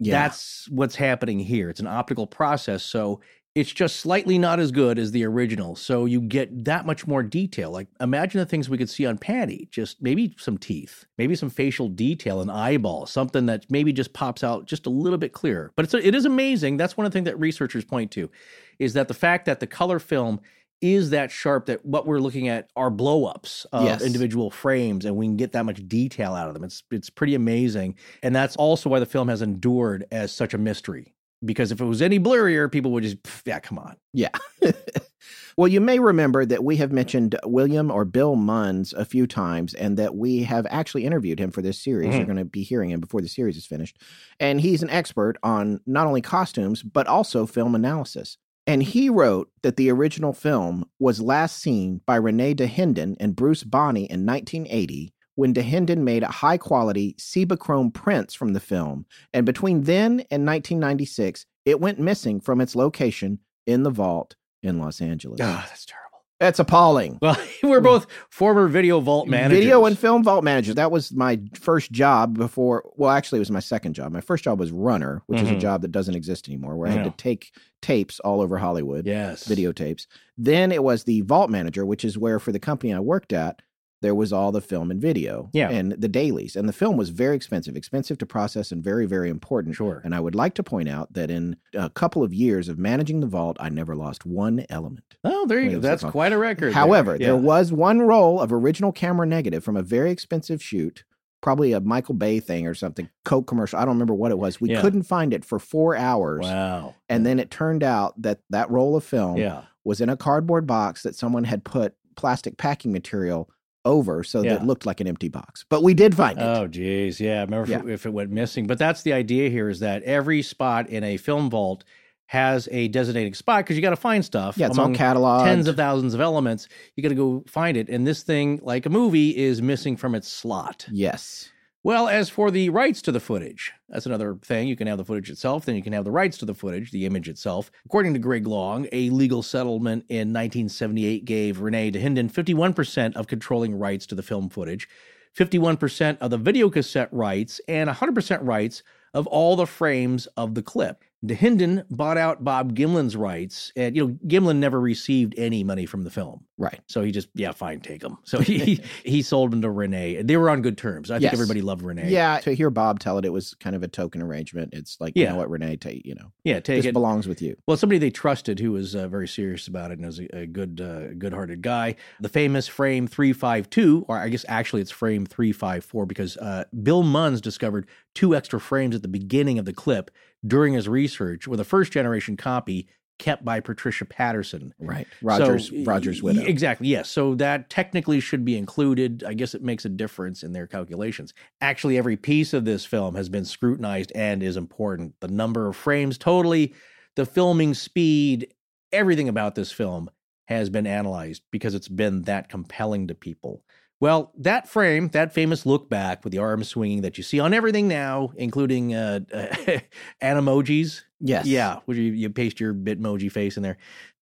yeah. 0.00 0.22
That's 0.22 0.68
what's 0.70 0.96
happening 0.96 1.38
here. 1.38 1.70
It's 1.70 1.78
an 1.78 1.86
optical 1.86 2.26
process, 2.26 2.82
so 2.82 3.20
it's 3.58 3.72
just 3.72 3.96
slightly 3.96 4.38
not 4.38 4.60
as 4.60 4.70
good 4.70 4.98
as 4.98 5.10
the 5.10 5.24
original. 5.24 5.74
So 5.74 6.04
you 6.04 6.20
get 6.20 6.64
that 6.64 6.86
much 6.86 7.06
more 7.06 7.22
detail. 7.22 7.70
Like 7.72 7.88
imagine 8.00 8.38
the 8.38 8.46
things 8.46 8.68
we 8.68 8.78
could 8.78 8.88
see 8.88 9.04
on 9.04 9.18
Patty, 9.18 9.68
just 9.72 10.00
maybe 10.00 10.34
some 10.38 10.58
teeth, 10.58 11.06
maybe 11.18 11.34
some 11.34 11.50
facial 11.50 11.88
detail, 11.88 12.40
an 12.40 12.50
eyeball, 12.50 13.06
something 13.06 13.46
that 13.46 13.66
maybe 13.68 13.92
just 13.92 14.12
pops 14.12 14.44
out 14.44 14.66
just 14.66 14.86
a 14.86 14.90
little 14.90 15.18
bit 15.18 15.32
clearer. 15.32 15.72
But 15.74 15.86
it's 15.86 15.94
it 15.94 16.14
is 16.14 16.24
amazing. 16.24 16.76
That's 16.76 16.96
one 16.96 17.04
of 17.04 17.12
the 17.12 17.16
things 17.16 17.24
that 17.26 17.38
researchers 17.38 17.84
point 17.84 18.10
to 18.12 18.30
is 18.78 18.92
that 18.92 19.08
the 19.08 19.14
fact 19.14 19.46
that 19.46 19.58
the 19.58 19.66
color 19.66 19.98
film 19.98 20.40
is 20.80 21.10
that 21.10 21.32
sharp 21.32 21.66
that 21.66 21.84
what 21.84 22.06
we're 22.06 22.20
looking 22.20 22.46
at 22.46 22.70
are 22.76 22.88
blow-ups 22.90 23.66
of 23.72 23.82
Yes. 23.82 24.00
individual 24.00 24.48
frames 24.48 25.04
and 25.04 25.16
we 25.16 25.26
can 25.26 25.36
get 25.36 25.50
that 25.50 25.64
much 25.64 25.82
detail 25.88 26.34
out 26.34 26.46
of 26.46 26.54
them. 26.54 26.62
It's 26.62 26.84
it's 26.92 27.10
pretty 27.10 27.34
amazing. 27.34 27.96
And 28.22 28.36
that's 28.36 28.54
also 28.54 28.88
why 28.88 29.00
the 29.00 29.06
film 29.06 29.26
has 29.26 29.42
endured 29.42 30.06
as 30.12 30.30
such 30.30 30.54
a 30.54 30.58
mystery. 30.58 31.14
Because 31.44 31.70
if 31.70 31.80
it 31.80 31.84
was 31.84 32.02
any 32.02 32.18
blurrier, 32.18 32.70
people 32.70 32.90
would 32.92 33.04
just, 33.04 33.18
yeah, 33.44 33.60
come 33.60 33.78
on. 33.78 33.96
Yeah. 34.12 34.30
well, 35.56 35.68
you 35.68 35.80
may 35.80 35.98
remember 35.98 36.44
that 36.44 36.64
we 36.64 36.76
have 36.76 36.90
mentioned 36.90 37.38
William 37.44 37.90
or 37.90 38.04
Bill 38.04 38.36
Munns 38.36 38.92
a 38.94 39.04
few 39.04 39.26
times 39.26 39.72
and 39.74 39.96
that 39.96 40.16
we 40.16 40.42
have 40.42 40.66
actually 40.68 41.04
interviewed 41.04 41.38
him 41.38 41.50
for 41.50 41.62
this 41.62 41.78
series. 41.78 42.12
Mhm. 42.12 42.16
You're 42.16 42.26
going 42.26 42.38
to 42.38 42.44
be 42.44 42.62
hearing 42.62 42.90
him 42.90 43.00
before 43.00 43.20
the 43.20 43.28
series 43.28 43.56
is 43.56 43.66
finished. 43.66 43.98
And 44.40 44.60
he's 44.60 44.82
an 44.82 44.90
expert 44.90 45.36
on 45.42 45.80
not 45.86 46.06
only 46.06 46.20
costumes, 46.22 46.82
but 46.82 47.06
also 47.06 47.46
film 47.46 47.74
analysis. 47.74 48.36
And 48.66 48.82
he 48.82 49.08
wrote 49.08 49.50
that 49.62 49.76
the 49.76 49.90
original 49.90 50.32
film 50.32 50.84
was 50.98 51.22
last 51.22 51.56
seen 51.58 52.02
by 52.04 52.16
Rene 52.16 52.54
Dahinden 52.54 53.16
and 53.18 53.34
Bruce 53.34 53.64
Bonney 53.64 54.04
in 54.10 54.26
1980 54.26 55.14
when 55.38 55.54
Dahinden 55.54 55.98
made 55.98 56.24
a 56.24 56.26
high 56.26 56.56
quality 56.58 57.14
Cibachrome 57.16 57.94
prints 57.94 58.34
from 58.34 58.54
the 58.54 58.58
film. 58.60 59.06
And 59.32 59.46
between 59.46 59.82
then 59.84 60.14
and 60.32 60.44
1996, 60.44 61.46
it 61.64 61.80
went 61.80 62.00
missing 62.00 62.40
from 62.40 62.60
its 62.60 62.74
location 62.74 63.38
in 63.64 63.84
the 63.84 63.90
vault 63.90 64.34
in 64.64 64.80
Los 64.80 65.00
Angeles. 65.00 65.38
Ah, 65.40 65.64
that's 65.68 65.86
terrible. 65.86 66.24
That's 66.40 66.58
appalling. 66.58 67.20
Well, 67.28 67.36
we're 67.62 67.80
both 67.80 68.06
former 68.30 68.66
video 68.66 68.98
vault 68.98 69.28
managers. 69.28 69.58
Video 69.60 69.84
and 69.84 69.96
film 69.96 70.24
vault 70.24 70.42
managers. 70.42 70.74
That 70.74 70.90
was 70.90 71.12
my 71.12 71.40
first 71.54 71.92
job 71.92 72.36
before. 72.36 72.82
Well, 72.96 73.10
actually, 73.10 73.38
it 73.38 73.40
was 73.40 73.50
my 73.52 73.60
second 73.60 73.92
job. 73.94 74.10
My 74.10 74.20
first 74.20 74.42
job 74.42 74.58
was 74.58 74.72
runner, 74.72 75.22
which 75.26 75.40
is 75.40 75.50
a 75.50 75.54
Mhm. 75.54 75.60
job 75.60 75.82
that 75.82 75.92
doesn't 75.92 76.14
exist 76.16 76.48
anymore, 76.48 76.76
where 76.76 76.88
I 76.88 76.92
had 76.92 77.04
Yeah. 77.04 77.10
to 77.10 77.16
take 77.16 77.52
tapes 77.82 78.18
all 78.20 78.40
over 78.40 78.58
Hollywood, 78.58 79.06
Yes. 79.06 79.46
videotapes. 79.46 80.06
Then 80.36 80.72
it 80.72 80.82
was 80.82 81.04
the 81.04 81.20
vault 81.22 81.48
manager, 81.50 81.86
which 81.86 82.04
is 82.04 82.18
where 82.18 82.40
for 82.40 82.50
the 82.50 82.58
company 82.60 82.92
I 82.92 83.00
worked 83.00 83.32
at, 83.32 83.60
there 84.00 84.14
was 84.14 84.32
all 84.32 84.52
the 84.52 84.60
film 84.60 84.90
and 84.90 85.00
video 85.00 85.50
Yeah. 85.52 85.70
and 85.70 85.92
the 85.92 86.08
dailies. 86.08 86.54
And 86.54 86.68
the 86.68 86.72
film 86.72 86.96
was 86.96 87.08
very 87.10 87.34
expensive, 87.34 87.76
expensive 87.76 88.16
to 88.18 88.26
process 88.26 88.70
and 88.70 88.82
very, 88.82 89.06
very 89.06 89.28
important. 89.28 89.74
Sure. 89.74 90.00
And 90.04 90.14
I 90.14 90.20
would 90.20 90.34
like 90.34 90.54
to 90.54 90.62
point 90.62 90.88
out 90.88 91.12
that 91.14 91.30
in 91.30 91.56
a 91.74 91.90
couple 91.90 92.22
of 92.22 92.32
years 92.32 92.68
of 92.68 92.78
managing 92.78 93.20
the 93.20 93.26
vault, 93.26 93.56
I 93.58 93.68
never 93.70 93.96
lost 93.96 94.24
one 94.24 94.64
element. 94.68 95.16
Oh, 95.24 95.46
there 95.46 95.60
you 95.60 95.72
go. 95.72 95.78
That's 95.80 96.04
quite 96.04 96.32
a 96.32 96.38
record. 96.38 96.72
However, 96.74 97.18
there, 97.18 97.28
there 97.28 97.36
was 97.36 97.72
one 97.72 98.00
roll 98.02 98.40
of 98.40 98.52
original 98.52 98.92
camera 98.92 99.26
negative 99.26 99.64
from 99.64 99.76
a 99.76 99.82
very 99.82 100.10
expensive 100.12 100.62
shoot, 100.62 101.04
probably 101.40 101.72
a 101.72 101.80
Michael 101.80 102.14
Bay 102.14 102.38
thing 102.40 102.66
or 102.68 102.74
something, 102.74 103.08
Coke 103.24 103.46
commercial. 103.48 103.78
I 103.78 103.82
don't 103.84 103.94
remember 103.94 104.14
what 104.14 104.30
it 104.30 104.38
was. 104.38 104.60
We 104.60 104.70
Yeah. 104.70 104.80
couldn't 104.80 105.02
find 105.04 105.34
it 105.34 105.44
for 105.44 105.58
four 105.58 105.96
hours. 105.96 106.44
Wow. 106.44 106.94
And 107.08 107.26
then 107.26 107.40
it 107.40 107.50
turned 107.50 107.82
out 107.82 108.20
that 108.22 108.40
that 108.50 108.70
roll 108.70 108.94
of 108.96 109.02
film 109.02 109.38
yeah. 109.38 109.62
was 109.84 110.00
in 110.00 110.08
a 110.08 110.16
cardboard 110.16 110.66
box 110.68 111.02
that 111.02 111.16
someone 111.16 111.44
had 111.44 111.64
put 111.64 111.94
plastic 112.16 112.56
packing 112.58 112.92
material 112.92 113.48
over 113.84 114.22
so 114.24 114.42
that 114.42 114.62
it 114.62 114.64
looked 114.64 114.84
like 114.86 115.00
an 115.00 115.06
empty 115.06 115.28
box. 115.28 115.64
But 115.68 115.82
we 115.82 115.94
did 115.94 116.14
find 116.14 116.38
it. 116.38 116.42
Oh, 116.42 116.66
geez. 116.66 117.20
Yeah. 117.20 117.38
I 117.38 117.44
remember 117.44 117.62
if, 117.64 117.68
Yeah. 117.70 117.78
it, 117.80 117.88
if 117.90 118.06
it 118.06 118.12
went 118.12 118.30
missing. 118.30 118.66
But 118.66 118.78
that's 118.78 119.02
the 119.02 119.12
idea 119.12 119.48
here 119.50 119.68
is 119.68 119.80
that 119.80 120.02
every 120.02 120.42
spot 120.42 120.88
in 120.88 121.04
a 121.04 121.16
film 121.16 121.48
vault 121.50 121.84
has 122.26 122.68
a 122.70 122.88
designated 122.88 123.34
spot 123.36 123.64
because 123.64 123.76
you 123.76 123.80
got 123.82 123.90
to 123.90 123.96
find 123.96 124.22
stuff. 124.24 124.58
yeah, 124.58 124.66
it's 124.66 124.76
all 124.76 124.88
cataloged. 124.90 125.44
Tens 125.44 125.66
of 125.66 125.76
thousands 125.76 126.12
of 126.12 126.20
elements. 126.20 126.68
You 126.94 127.02
got 127.02 127.08
to 127.08 127.14
go 127.14 127.42
find 127.46 127.76
it. 127.76 127.88
And 127.88 128.06
this 128.06 128.22
thing, 128.22 128.60
like 128.62 128.84
a 128.84 128.90
movie, 128.90 129.34
is 129.34 129.62
missing 129.62 129.96
from 129.96 130.14
its 130.14 130.28
slot. 130.28 130.86
Yes. 130.92 131.48
Well, 131.88 132.06
as 132.06 132.28
for 132.28 132.50
the 132.50 132.68
rights 132.68 133.00
to 133.00 133.12
the 133.12 133.18
footage, 133.18 133.72
that's 133.88 134.04
another 134.04 134.34
thing. 134.42 134.68
You 134.68 134.76
can 134.76 134.86
have 134.88 134.98
the 134.98 135.06
footage 135.06 135.30
itself, 135.30 135.64
then 135.64 135.74
you 135.74 135.82
can 135.82 135.94
have 135.94 136.04
the 136.04 136.10
rights 136.10 136.36
to 136.36 136.44
the 136.44 136.54
footage, 136.54 136.90
the 136.90 137.06
image 137.06 137.30
itself. 137.30 137.70
According 137.86 138.12
to 138.12 138.18
Greg 138.18 138.46
Long, 138.46 138.86
a 138.92 139.08
legal 139.08 139.42
settlement 139.42 140.04
in 140.10 140.34
1978 140.34 141.24
gave 141.24 141.62
Renee 141.62 141.90
Dahinden 141.90 142.30
51% 142.30 143.16
of 143.16 143.26
controlling 143.26 143.78
rights 143.78 144.04
to 144.04 144.14
the 144.14 144.22
film 144.22 144.50
footage, 144.50 144.86
51% 145.34 146.18
of 146.18 146.30
the 146.30 146.38
videocassette 146.38 147.08
rights, 147.10 147.58
and 147.68 147.88
100% 147.88 148.38
rights 148.42 148.82
of 149.14 149.26
all 149.26 149.56
the 149.56 149.66
frames 149.66 150.26
of 150.36 150.54
the 150.54 150.62
clip. 150.62 151.04
Dahinden 151.24 151.84
bought 151.90 152.16
out 152.16 152.44
Bob 152.44 152.74
Gimlin's 152.76 153.16
rights, 153.16 153.72
and 153.74 153.96
you 153.96 154.06
know 154.06 154.14
Gimlin 154.26 154.56
never 154.58 154.80
received 154.80 155.34
any 155.36 155.64
money 155.64 155.84
from 155.84 156.04
the 156.04 156.10
film. 156.10 156.44
Right. 156.60 156.80
So 156.86 157.02
he 157.02 157.12
just, 157.12 157.28
yeah, 157.34 157.52
fine, 157.52 157.80
take 157.80 158.00
them. 158.00 158.18
So 158.24 158.40
he 158.40 158.80
he 159.04 159.22
sold 159.22 159.52
them 159.52 159.62
to 159.62 159.70
Renee. 159.70 160.22
They 160.22 160.36
were 160.36 160.50
on 160.50 160.60
good 160.62 160.76
terms. 160.76 161.10
I 161.10 161.18
think 161.20 161.32
everybody 161.32 161.60
loved 161.60 161.82
Renee. 161.82 162.10
Yeah. 162.10 162.38
To 162.40 162.52
hear 162.52 162.68
Bob 162.70 162.98
tell 162.98 163.16
it, 163.18 163.24
it 163.24 163.32
was 163.32 163.54
kind 163.54 163.76
of 163.76 163.82
a 163.84 163.88
token 163.88 164.22
arrangement. 164.22 164.70
It's 164.74 164.96
like, 165.00 165.12
you 165.16 165.22
Yeah. 165.22 165.30
know 165.30 165.36
what, 165.38 165.50
Renee, 165.50 165.76
take, 165.76 166.04
you 166.04 166.16
know, 166.16 166.32
yeah, 166.42 166.58
take 166.58 166.78
this 166.78 166.86
it. 166.86 166.92
belongs 166.94 167.28
with 167.28 167.40
you. 167.42 167.56
Well, 167.68 167.76
somebody 167.76 167.98
they 167.98 168.10
trusted 168.10 168.58
who 168.58 168.72
was 168.72 168.96
uh, 168.96 169.06
very 169.06 169.28
serious 169.28 169.68
about 169.68 169.92
it 169.92 169.98
and 169.98 170.06
was 170.06 170.18
a, 170.18 170.36
a 170.36 170.46
good, 170.46 170.80
uh, 170.80 171.14
good-hearted 171.14 171.62
guy. 171.62 171.94
The 172.20 172.28
famous 172.28 172.66
frame 172.66 173.06
three 173.06 173.32
five 173.32 173.70
two, 173.70 174.04
or 174.08 174.18
I 174.18 174.28
guess 174.28 174.44
actually 174.48 174.82
it's 174.82 174.90
frame 174.90 175.26
three 175.26 175.52
five 175.52 175.84
four, 175.84 176.06
because 176.06 176.36
uh, 176.38 176.64
Bill 176.82 177.04
Munns 177.04 177.40
discovered 177.40 177.86
two 178.14 178.34
extra 178.34 178.58
frames 178.60 178.96
at 178.96 179.02
the 179.02 179.08
beginning 179.08 179.60
of 179.60 179.64
the 179.64 179.72
clip 179.72 180.10
during 180.46 180.74
his 180.74 180.88
research 180.88 181.48
with 181.48 181.60
a 181.60 181.64
first-generation 181.64 182.36
copy 182.36 182.88
kept 183.18 183.44
by 183.44 183.58
Patricia 183.58 184.04
Patterson. 184.04 184.72
Right. 184.78 185.06
Rogers 185.20 185.70
So, 185.70 185.82
Rogers 185.82 186.22
widow. 186.22 186.42
Exactly. 186.42 186.86
Yes. 186.86 187.10
So 187.10 187.34
that 187.34 187.68
technically 187.68 188.20
should 188.20 188.44
be 188.44 188.56
included. 188.56 189.24
I 189.26 189.34
guess 189.34 189.54
it 189.54 189.62
makes 189.62 189.84
a 189.84 189.88
difference 189.88 190.44
in 190.44 190.52
their 190.52 190.68
calculations. 190.68 191.34
Actually, 191.60 191.98
every 191.98 192.16
piece 192.16 192.52
of 192.52 192.64
this 192.64 192.84
film 192.84 193.16
has 193.16 193.28
been 193.28 193.44
scrutinized 193.44 194.12
and 194.14 194.40
is 194.42 194.56
important. 194.56 195.14
The 195.20 195.28
number 195.28 195.66
of 195.66 195.74
frames, 195.74 196.16
totally, 196.16 196.74
the 197.16 197.26
filming 197.26 197.74
speed, 197.74 198.54
everything 198.92 199.28
about 199.28 199.56
this 199.56 199.72
film 199.72 200.10
has 200.46 200.70
been 200.70 200.86
analyzed 200.86 201.42
because 201.50 201.74
it's 201.74 201.88
been 201.88 202.22
that 202.22 202.48
compelling 202.48 203.08
to 203.08 203.14
people. 203.14 203.64
Well, 204.00 204.32
that 204.38 204.68
frame, 204.68 205.08
that 205.08 205.32
famous 205.32 205.66
look 205.66 205.90
back 205.90 206.22
with 206.22 206.32
the 206.32 206.38
arm 206.38 206.62
swinging 206.62 207.02
that 207.02 207.18
you 207.18 207.24
see 207.24 207.40
on 207.40 207.52
everything 207.52 207.88
now, 207.88 208.32
including 208.36 208.94
uh, 208.94 209.20
animojis, 210.22 211.02
yes. 211.20 211.46
yeah, 211.46 211.80
where 211.84 211.96
you, 211.96 212.12
you 212.12 212.30
paste 212.30 212.60
your 212.60 212.74
Bitmoji 212.74 213.30
face 213.30 213.56
in 213.56 213.62
there. 213.64 213.76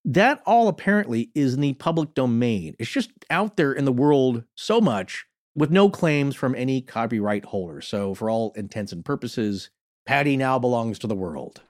That 0.04 0.40
all 0.46 0.68
apparently 0.68 1.30
is 1.34 1.54
in 1.54 1.60
the 1.60 1.74
public 1.74 2.14
domain. 2.14 2.74
It's 2.78 2.90
just 2.90 3.10
out 3.28 3.56
there 3.56 3.72
in 3.72 3.84
the 3.84 3.92
world 3.92 4.44
so 4.54 4.80
much 4.80 5.26
with 5.54 5.70
no 5.70 5.90
claims 5.90 6.36
from 6.36 6.54
any 6.54 6.80
copyright 6.80 7.46
holder. 7.46 7.80
So, 7.80 8.14
for 8.14 8.30
all 8.30 8.52
intents 8.56 8.92
and 8.92 9.04
purposes, 9.04 9.70
Patty 10.06 10.36
now 10.36 10.58
belongs 10.58 10.98
to 11.00 11.06
the 11.06 11.16
world. 11.16 11.62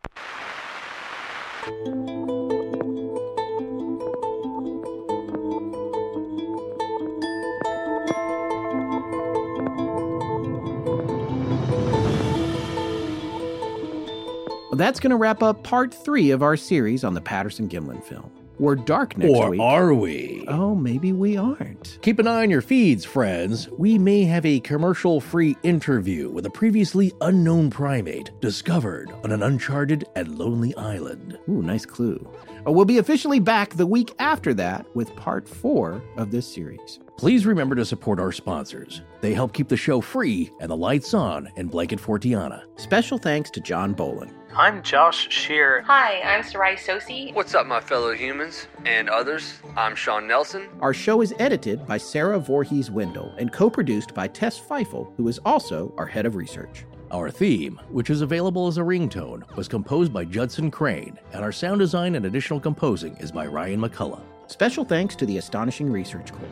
Well, 14.76 14.84
that's 14.84 15.00
going 15.00 15.08
to 15.12 15.16
wrap 15.16 15.42
up 15.42 15.62
part 15.62 15.94
three 15.94 16.32
of 16.32 16.42
our 16.42 16.54
series 16.54 17.02
on 17.02 17.14
the 17.14 17.20
Patterson 17.22 17.66
Gimlin 17.66 18.04
film. 18.04 18.30
We're 18.58 18.74
dark 18.74 19.16
next 19.16 19.30
or 19.30 19.48
week. 19.48 19.60
are 19.62 19.94
we? 19.94 20.44
oh, 20.48 20.74
maybe 20.74 21.14
we 21.14 21.38
aren't. 21.38 21.98
Keep 22.02 22.18
an 22.18 22.26
eye 22.26 22.42
on 22.42 22.50
your 22.50 22.60
feeds, 22.60 23.02
friends. 23.02 23.70
We 23.78 23.96
may 23.96 24.24
have 24.24 24.44
a 24.44 24.60
commercial 24.60 25.22
free 25.22 25.56
interview 25.62 26.28
with 26.28 26.44
a 26.44 26.50
previously 26.50 27.14
unknown 27.22 27.70
primate 27.70 28.30
discovered 28.42 29.10
on 29.24 29.32
an 29.32 29.42
uncharted 29.42 30.04
and 30.14 30.38
lonely 30.38 30.76
island. 30.76 31.38
Ooh, 31.48 31.62
nice 31.62 31.86
clue. 31.86 32.30
Uh, 32.66 32.72
We'll 32.72 32.84
be 32.84 32.98
officially 32.98 33.38
back 33.40 33.74
the 33.74 33.86
week 33.86 34.14
after 34.18 34.52
that 34.54 34.86
with 34.94 35.14
part 35.16 35.48
four 35.48 36.02
of 36.16 36.30
this 36.30 36.52
series. 36.52 37.00
Please 37.16 37.46
remember 37.46 37.74
to 37.74 37.84
support 37.84 38.20
our 38.20 38.32
sponsors. 38.32 39.02
They 39.20 39.32
help 39.32 39.52
keep 39.52 39.68
the 39.68 39.76
show 39.76 40.00
free 40.00 40.50
and 40.60 40.70
the 40.70 40.76
lights 40.76 41.14
on 41.14 41.50
in 41.56 41.68
Blanket 41.68 41.98
Fortiana. 42.00 42.64
Special 42.76 43.18
thanks 43.18 43.50
to 43.50 43.60
John 43.60 43.94
Bolin. 43.94 44.30
I'm 44.54 44.82
Josh 44.82 45.30
Shear. 45.30 45.82
Hi, 45.82 46.20
I'm 46.22 46.42
Sarai 46.42 46.76
Sosi. 46.76 47.34
What's 47.34 47.54
up, 47.54 47.66
my 47.66 47.80
fellow 47.80 48.12
humans 48.14 48.66
and 48.84 49.08
others? 49.08 49.54
I'm 49.76 49.94
Sean 49.94 50.26
Nelson. 50.26 50.68
Our 50.80 50.94
show 50.94 51.20
is 51.20 51.34
edited 51.38 51.86
by 51.86 51.98
Sarah 51.98 52.38
Voorhees 52.38 52.90
Wendell 52.90 53.34
and 53.38 53.52
co 53.52 53.68
produced 53.70 54.14
by 54.14 54.28
Tess 54.28 54.58
Feifel, 54.58 55.14
who 55.16 55.28
is 55.28 55.38
also 55.44 55.94
our 55.98 56.06
head 56.06 56.26
of 56.26 56.36
research. 56.36 56.84
Our 57.12 57.30
theme, 57.30 57.80
which 57.88 58.10
is 58.10 58.20
available 58.20 58.66
as 58.66 58.78
a 58.78 58.82
ringtone, 58.82 59.48
was 59.54 59.68
composed 59.68 60.12
by 60.12 60.24
Judson 60.24 60.70
Crane, 60.70 61.18
and 61.32 61.42
our 61.42 61.52
sound 61.52 61.78
design 61.78 62.16
and 62.16 62.26
additional 62.26 62.58
composing 62.58 63.16
is 63.18 63.30
by 63.30 63.46
Ryan 63.46 63.80
McCullough. 63.80 64.22
Special 64.48 64.84
thanks 64.84 65.14
to 65.16 65.26
the 65.26 65.38
Astonishing 65.38 65.90
Research 65.90 66.32
Corps. 66.32 66.48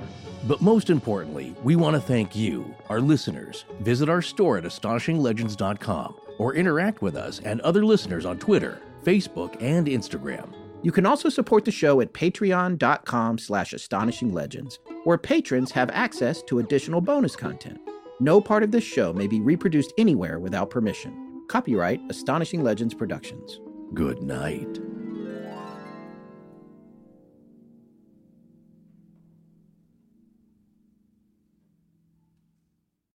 But 0.47 0.61
most 0.61 0.91
importantly, 0.91 1.55
we 1.65 1.75
want 1.75 1.95
to 1.95 2.01
thank 2.01 2.37
you, 2.37 2.73
our 2.89 3.01
listeners. 3.01 3.65
Visit 3.81 4.09
our 4.09 4.23
store 4.23 4.59
at 4.59 4.65
astonishinglegends.com 4.65 6.17
or 6.39 6.55
interact 6.55 7.03
with 7.03 7.17
us 7.17 7.41
and 7.41 7.61
other 7.63 7.85
listeners 7.85 8.25
on 8.25 8.39
Twitter, 8.39 8.81
Facebook, 9.05 9.61
and 9.61 9.87
Instagram. 9.87 10.53
You 10.83 10.93
can 10.93 11.07
also 11.07 11.29
support 11.29 11.65
the 11.65 11.71
show 11.73 12.01
at 12.01 12.13
patreon.com 12.13 13.39
slash 13.39 13.73
astonishinglegends, 13.73 14.79
where 15.05 15.19
patrons 15.19 15.73
have 15.73 15.91
access 15.91 16.43
to 16.43 16.59
additional 16.59 17.01
bonus 17.01 17.35
content. 17.35 17.81
No 18.21 18.41
part 18.41 18.63
of 18.63 18.71
this 18.71 18.85
show 18.85 19.13
may 19.13 19.27
be 19.27 19.41
reproduced 19.41 19.93
anywhere 19.99 20.39
without 20.39 20.71
permission. 20.71 21.43
Copyright 21.49 22.01
Astonishing 22.09 22.63
Legends 22.63 22.95
Productions. 22.95 23.61
Good 23.93 24.23
night. 24.23 24.79